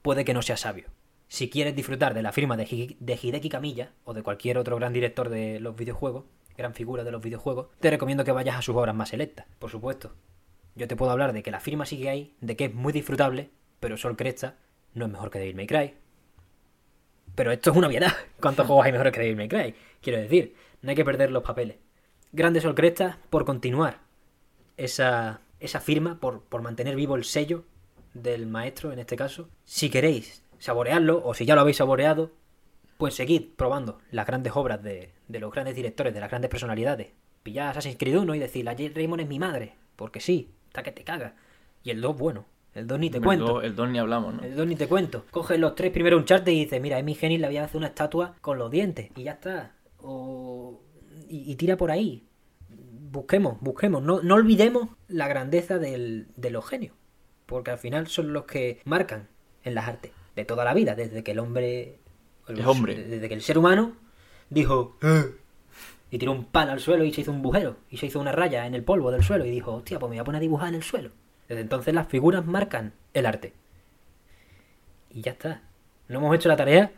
puede 0.03 0.25
que 0.25 0.35
no 0.35 0.43
sea 0.43 0.57
sabio. 0.57 0.89
Si 1.29 1.51
quieres 1.51 1.75
disfrutar 1.75 2.15
de 2.15 2.23
la 2.23 2.33
firma 2.33 2.57
de 2.57 2.65
Hideki 2.65 3.49
Kamiya 3.49 3.93
o 4.05 4.15
de 4.15 4.23
cualquier 4.23 4.59
otro 4.59 4.77
gran 4.77 4.93
director 4.93 5.29
de 5.29 5.61
los 5.61 5.77
videojuegos, 5.77 6.25
gran 6.59 6.75
figura 6.75 7.05
de 7.05 7.13
los 7.13 7.23
videojuegos, 7.23 7.69
te 7.79 7.89
recomiendo 7.89 8.25
que 8.25 8.33
vayas 8.33 8.57
a 8.57 8.63
sus 8.63 8.77
obras 8.77 8.95
más 8.95 9.11
selectas, 9.11 9.47
por 9.61 9.71
supuesto. 9.71 10.15
Yo 10.75 10.89
te 10.89 10.97
puedo 10.97 11.13
hablar 11.13 11.33
de 11.33 11.43
que 11.43 11.53
la 11.53 11.61
firma 11.61 11.87
sigue 11.87 12.11
ahí, 12.11 12.35
de 12.41 12.57
que 12.57 12.67
es 12.67 12.75
muy 12.75 12.93
disfrutable, 12.93 13.51
pero 13.81 13.97
Sol 13.97 14.17
Cresta 14.17 14.57
no 14.93 15.07
es 15.07 15.11
mejor 15.13 15.31
que 15.31 15.39
Devil 15.39 15.55
May 15.55 15.67
Cry. 15.69 15.95
Pero 17.37 17.53
esto 17.53 17.71
es 17.71 17.77
una 17.77 17.87
obviedad. 17.87 18.13
¿Cuántos 18.41 18.67
juegos 18.67 18.85
hay 18.85 18.93
mejores 18.93 19.13
que 19.13 19.21
Devil 19.21 19.37
May 19.37 19.49
Cry? 19.49 19.75
Quiero 20.03 20.21
decir, 20.21 20.55
no 20.83 20.91
hay 20.91 20.97
que 20.97 21.05
perder 21.05 21.31
los 21.31 21.45
papeles. 21.45 21.77
Grande 22.33 22.61
Sol 22.61 22.75
Cresta 22.75 23.19
por 23.31 23.45
continuar 23.45 24.01
esa, 24.77 25.41
esa 25.61 25.81
firma, 25.81 26.19
por, 26.21 26.43
por 26.43 26.63
mantener 26.63 26.97
vivo 26.97 27.15
el 27.15 27.25
sello 27.25 27.65
del 28.15 28.47
maestro 28.47 28.93
en 28.93 28.99
este 28.99 29.17
caso. 29.17 29.49
Si 29.65 29.91
queréis 29.91 30.43
saborearlo, 30.59 31.23
o 31.25 31.35
si 31.35 31.47
ya 31.47 31.55
lo 31.55 31.61
habéis 31.61 31.77
saboreado, 31.77 32.33
pues 32.97 33.15
seguid 33.15 33.55
probando 33.57 34.01
las 34.11 34.27
grandes 34.27 34.53
obras 34.57 34.83
de, 34.83 35.13
de 35.29 35.41
los 35.41 35.53
grandes 35.53 35.77
directores, 35.77 36.13
de 36.15 36.21
las 36.21 36.31
grandes 36.31 36.51
personalidades. 36.51 37.09
Pillad 37.43 37.69
Assassin's 37.71 37.97
Creed 37.99 38.17
1 38.19 38.35
y 38.35 38.39
decir, 38.39 38.65
la 38.65 38.73
Jade 38.73 38.93
Raymond 38.95 39.21
es 39.23 39.29
mi 39.29 39.39
madre, 39.39 39.75
porque 39.97 40.21
sí, 40.21 40.51
está 40.67 40.83
que 40.83 40.93
te 40.93 41.05
caga. 41.05 41.35
Y 41.85 41.91
el 41.91 42.01
2, 42.01 42.17
bueno, 42.19 42.47
el 42.75 42.87
2 42.87 42.99
ni 42.99 43.11
te 43.11 43.19
el 43.19 43.25
cuento. 43.25 43.45
dos- 43.47 43.65
El 43.65 43.75
2 43.77 43.89
ni 43.91 43.99
hablamos, 43.99 44.35
¿no? 44.35 44.43
El 44.43 44.57
2 44.57 44.67
ni 44.67 44.77
te 44.77 44.87
cuento. 44.89 45.25
Coge 45.31 45.57
los 45.59 45.75
tres 45.75 45.91
primeros 45.93 46.19
Uncharted 46.21 46.53
y 46.53 46.65
dice, 46.65 46.81
mira, 46.81 46.99
a 46.99 47.03
mi 47.03 47.15
Genis 47.15 47.41
le 47.41 47.47
voy 47.47 47.57
a 47.59 47.65
hacer 47.65 47.77
una 47.77 47.87
estatua 47.89 48.35
con 48.41 48.59
los 48.59 48.71
dientes. 48.71 49.11
Y 49.17 49.25
ya 49.25 49.33
está. 49.33 49.75
O... 50.01 50.81
Y, 51.29 51.51
y 51.51 51.57
tira 51.57 51.77
por 51.77 51.91
ahí. 51.91 52.25
Busquemos, 53.11 53.59
busquemos. 53.61 54.03
No, 54.03 54.23
no 54.23 54.35
olvidemos 54.35 54.89
la 55.09 55.29
grandeza 55.29 55.79
del- 55.79 56.27
de 56.37 56.51
los 56.51 56.67
genios. 56.67 56.95
Porque 57.47 57.71
al 57.71 57.79
final 57.79 58.07
son 58.09 58.33
los 58.33 58.45
que 58.45 58.81
marcan 58.85 59.29
en 59.65 59.75
las 59.75 59.89
artes. 59.89 60.13
De 60.37 60.45
toda 60.45 60.65
la 60.65 60.75
vida. 60.75 60.95
Desde 60.95 61.23
que 61.25 61.31
el 61.33 61.39
hombre... 61.39 61.99
Es 62.49 62.67
hombre. 62.67 62.95
Desde 63.03 63.29
que 63.29 63.35
el 63.35 63.43
ser 63.43 63.59
humano 63.59 63.93
dijo... 64.51 64.97
"Eh", 65.03 65.25
Y 66.11 66.19
tiró 66.19 66.33
un 66.33 66.45
palo 66.45 66.73
al 66.73 66.81
suelo 66.81 67.05
y 67.05 67.13
se 67.13 67.21
hizo 67.21 67.31
un 67.33 67.43
bujero. 67.43 67.77
Y 67.91 67.99
se 67.99 68.07
hizo 68.07 68.19
una 68.21 68.33
raya 68.33 68.67
en 68.67 68.75
el 68.75 68.83
polvo 68.83 69.11
del 69.11 69.23
suelo. 69.23 69.45
Y 69.45 69.51
dijo, 69.51 69.75
hostia, 69.75 69.99
pues 69.99 70.09
me 70.09 70.17
voy 70.17 70.21
a 70.21 70.25
poner 70.25 70.39
a 70.39 70.41
dibujar 70.41 70.69
en 70.71 70.77
el 70.77 70.83
suelo. 70.83 71.11
Desde 71.49 71.61
entonces 71.63 71.93
las 71.95 72.09
figuras 72.09 72.47
marcan 72.47 72.93
el 73.13 73.27
arte. 73.27 73.53
Y 75.11 75.21
ya 75.23 75.33
está. 75.33 75.63
No 76.09 76.19
hemos 76.19 76.35
hecho 76.35 76.49
la 76.49 76.57
tarea, 76.57 76.91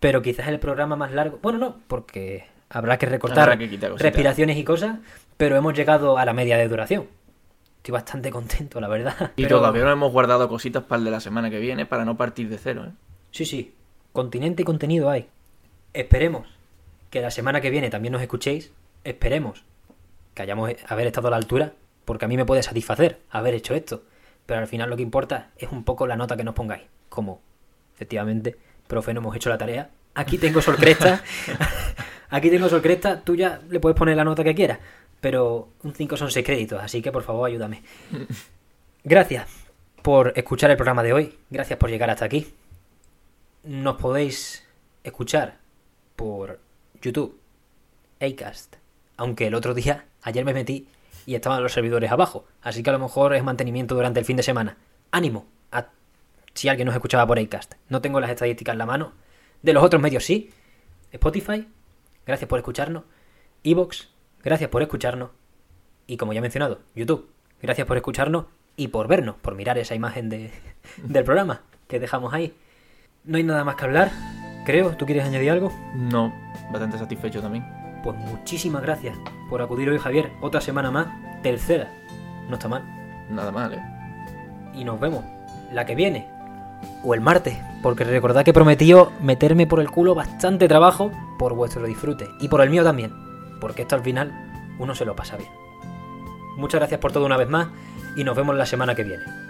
pero 0.00 0.22
quizás 0.22 0.48
el 0.48 0.58
programa 0.58 0.96
más 0.96 1.12
largo. 1.12 1.38
Bueno, 1.42 1.58
no, 1.58 1.76
porque 1.88 2.46
habrá 2.70 2.98
que 2.98 3.06
recortar 3.06 3.50
Habrá 3.50 3.58
que 3.58 3.76
respiraciones 3.98 4.56
y 4.56 4.64
cosas, 4.64 4.98
pero 5.36 5.56
hemos 5.56 5.74
llegado 5.74 6.16
a 6.18 6.24
la 6.24 6.32
media 6.32 6.56
de 6.56 6.68
duración. 6.68 7.06
Estoy 7.78 7.92
bastante 7.92 8.30
contento, 8.30 8.80
la 8.80 8.88
verdad. 8.88 9.32
Y 9.36 9.42
Pero- 9.42 9.58
todavía 9.58 9.84
no 9.84 9.92
hemos 9.92 10.10
guardado 10.12 10.48
cositas 10.48 10.82
para 10.84 10.98
el 11.00 11.04
de 11.04 11.10
la 11.10 11.20
semana 11.20 11.50
que 11.50 11.58
viene 11.58 11.84
para 11.84 12.04
no 12.06 12.16
partir 12.16 12.48
de 12.48 12.56
cero, 12.56 12.86
¿eh? 12.88 12.92
Sí, 13.30 13.44
sí. 13.44 13.74
Continente 14.12 14.62
y 14.62 14.64
contenido 14.64 15.10
hay. 15.10 15.28
Esperemos 15.92 16.48
que 17.14 17.20
la 17.20 17.30
semana 17.30 17.60
que 17.60 17.70
viene 17.70 17.90
también 17.90 18.10
nos 18.10 18.22
escuchéis. 18.22 18.72
Esperemos 19.04 19.62
que 20.34 20.42
hayamos 20.42 20.72
haber 20.88 21.06
estado 21.06 21.28
a 21.28 21.30
la 21.30 21.36
altura, 21.36 21.74
porque 22.04 22.24
a 22.24 22.28
mí 22.28 22.36
me 22.36 22.44
puede 22.44 22.64
satisfacer 22.64 23.20
haber 23.30 23.54
hecho 23.54 23.72
esto. 23.72 24.02
Pero 24.46 24.58
al 24.58 24.66
final 24.66 24.90
lo 24.90 24.96
que 24.96 25.04
importa 25.04 25.52
es 25.56 25.70
un 25.70 25.84
poco 25.84 26.08
la 26.08 26.16
nota 26.16 26.36
que 26.36 26.42
nos 26.42 26.56
pongáis. 26.56 26.82
Como, 27.08 27.40
efectivamente, 27.94 28.56
profe, 28.88 29.14
no 29.14 29.20
hemos 29.20 29.36
hecho 29.36 29.48
la 29.48 29.58
tarea. 29.58 29.90
Aquí 30.16 30.38
tengo 30.38 30.60
Sol 30.60 30.74
Cresta. 30.74 31.22
Aquí 32.30 32.50
tengo 32.50 32.68
Sol 32.68 32.82
Cresta. 32.82 33.20
Tú 33.20 33.36
ya 33.36 33.60
le 33.70 33.78
puedes 33.78 33.96
poner 33.96 34.16
la 34.16 34.24
nota 34.24 34.42
que 34.42 34.56
quieras. 34.56 34.80
Pero 35.20 35.68
un 35.84 35.94
5 35.94 36.16
son 36.16 36.32
6 36.32 36.44
créditos, 36.44 36.82
así 36.82 37.00
que 37.00 37.12
por 37.12 37.22
favor 37.22 37.48
ayúdame. 37.48 37.84
Gracias 39.04 39.46
por 40.02 40.32
escuchar 40.34 40.72
el 40.72 40.76
programa 40.76 41.04
de 41.04 41.12
hoy. 41.12 41.38
Gracias 41.48 41.78
por 41.78 41.90
llegar 41.90 42.10
hasta 42.10 42.24
aquí. 42.24 42.52
Nos 43.62 43.98
podéis 43.98 44.66
escuchar 45.04 45.58
por 46.16 46.63
YouTube, 47.04 47.38
Acast. 48.20 48.76
Aunque 49.18 49.46
el 49.46 49.54
otro 49.54 49.74
día, 49.74 50.06
ayer 50.22 50.44
me 50.44 50.54
metí 50.54 50.88
y 51.26 51.34
estaban 51.34 51.62
los 51.62 51.72
servidores 51.72 52.10
abajo. 52.10 52.46
Así 52.62 52.82
que 52.82 52.90
a 52.90 52.94
lo 52.94 52.98
mejor 52.98 53.34
es 53.34 53.44
mantenimiento 53.44 53.94
durante 53.94 54.20
el 54.20 54.26
fin 54.26 54.36
de 54.38 54.42
semana. 54.42 54.76
Ánimo, 55.10 55.46
a- 55.70 55.88
si 56.54 56.68
alguien 56.68 56.86
nos 56.86 56.94
escuchaba 56.94 57.26
por 57.26 57.38
Acast. 57.38 57.74
No 57.88 58.00
tengo 58.00 58.20
las 58.20 58.30
estadísticas 58.30 58.72
en 58.72 58.78
la 58.78 58.86
mano. 58.86 59.12
De 59.62 59.72
los 59.74 59.82
otros 59.84 60.00
medios 60.00 60.24
sí. 60.24 60.50
Spotify, 61.12 61.68
gracias 62.26 62.48
por 62.48 62.58
escucharnos. 62.58 63.04
Evox, 63.62 64.08
gracias 64.42 64.70
por 64.70 64.82
escucharnos. 64.82 65.30
Y 66.06 66.16
como 66.16 66.32
ya 66.32 66.38
he 66.38 66.42
mencionado, 66.42 66.80
YouTube, 66.94 67.28
gracias 67.62 67.86
por 67.86 67.96
escucharnos 67.98 68.46
y 68.76 68.88
por 68.88 69.08
vernos, 69.08 69.36
por 69.36 69.54
mirar 69.54 69.76
esa 69.78 69.94
imagen 69.94 70.28
de, 70.30 70.50
del 71.02 71.24
programa 71.24 71.62
que 71.86 72.00
dejamos 72.00 72.32
ahí. 72.34 72.54
No 73.24 73.36
hay 73.36 73.42
nada 73.44 73.62
más 73.64 73.76
que 73.76 73.84
hablar, 73.84 74.10
creo. 74.64 74.96
¿Tú 74.96 75.06
quieres 75.06 75.24
añadir 75.24 75.50
algo? 75.50 75.72
No, 75.94 76.32
bastante 76.70 76.98
satisfecho 76.98 77.40
también. 77.40 77.64
Pues 78.02 78.18
muchísimas 78.18 78.82
gracias 78.82 79.16
por 79.48 79.62
acudir 79.62 79.88
hoy, 79.88 79.98
Javier. 79.98 80.32
Otra 80.40 80.60
semana 80.60 80.90
más, 80.90 81.06
tercera. 81.42 81.90
No 82.48 82.56
está 82.56 82.68
mal. 82.68 82.82
Nada 83.30 83.50
mal, 83.50 83.72
¿eh? 83.72 83.82
Y 84.74 84.84
nos 84.84 85.00
vemos 85.00 85.24
la 85.72 85.86
que 85.86 85.94
viene. 85.94 86.28
O 87.02 87.14
el 87.14 87.20
martes. 87.20 87.56
Porque 87.82 88.04
recordad 88.04 88.44
que 88.44 88.52
prometío 88.52 89.12
meterme 89.20 89.66
por 89.66 89.80
el 89.80 89.90
culo 89.90 90.14
bastante 90.14 90.68
trabajo 90.68 91.10
por 91.38 91.54
vuestro 91.54 91.86
disfrute. 91.86 92.28
Y 92.40 92.48
por 92.48 92.60
el 92.60 92.70
mío 92.70 92.84
también. 92.84 93.12
Porque 93.60 93.82
esto 93.82 93.94
al 93.94 94.02
final 94.02 94.32
uno 94.78 94.94
se 94.94 95.04
lo 95.04 95.16
pasa 95.16 95.36
bien. 95.36 95.50
Muchas 96.56 96.80
gracias 96.80 97.00
por 97.00 97.12
todo 97.12 97.24
una 97.24 97.36
vez 97.36 97.48
más. 97.48 97.68
Y 98.16 98.24
nos 98.24 98.36
vemos 98.36 98.54
la 98.56 98.66
semana 98.66 98.94
que 98.94 99.04
viene. 99.04 99.43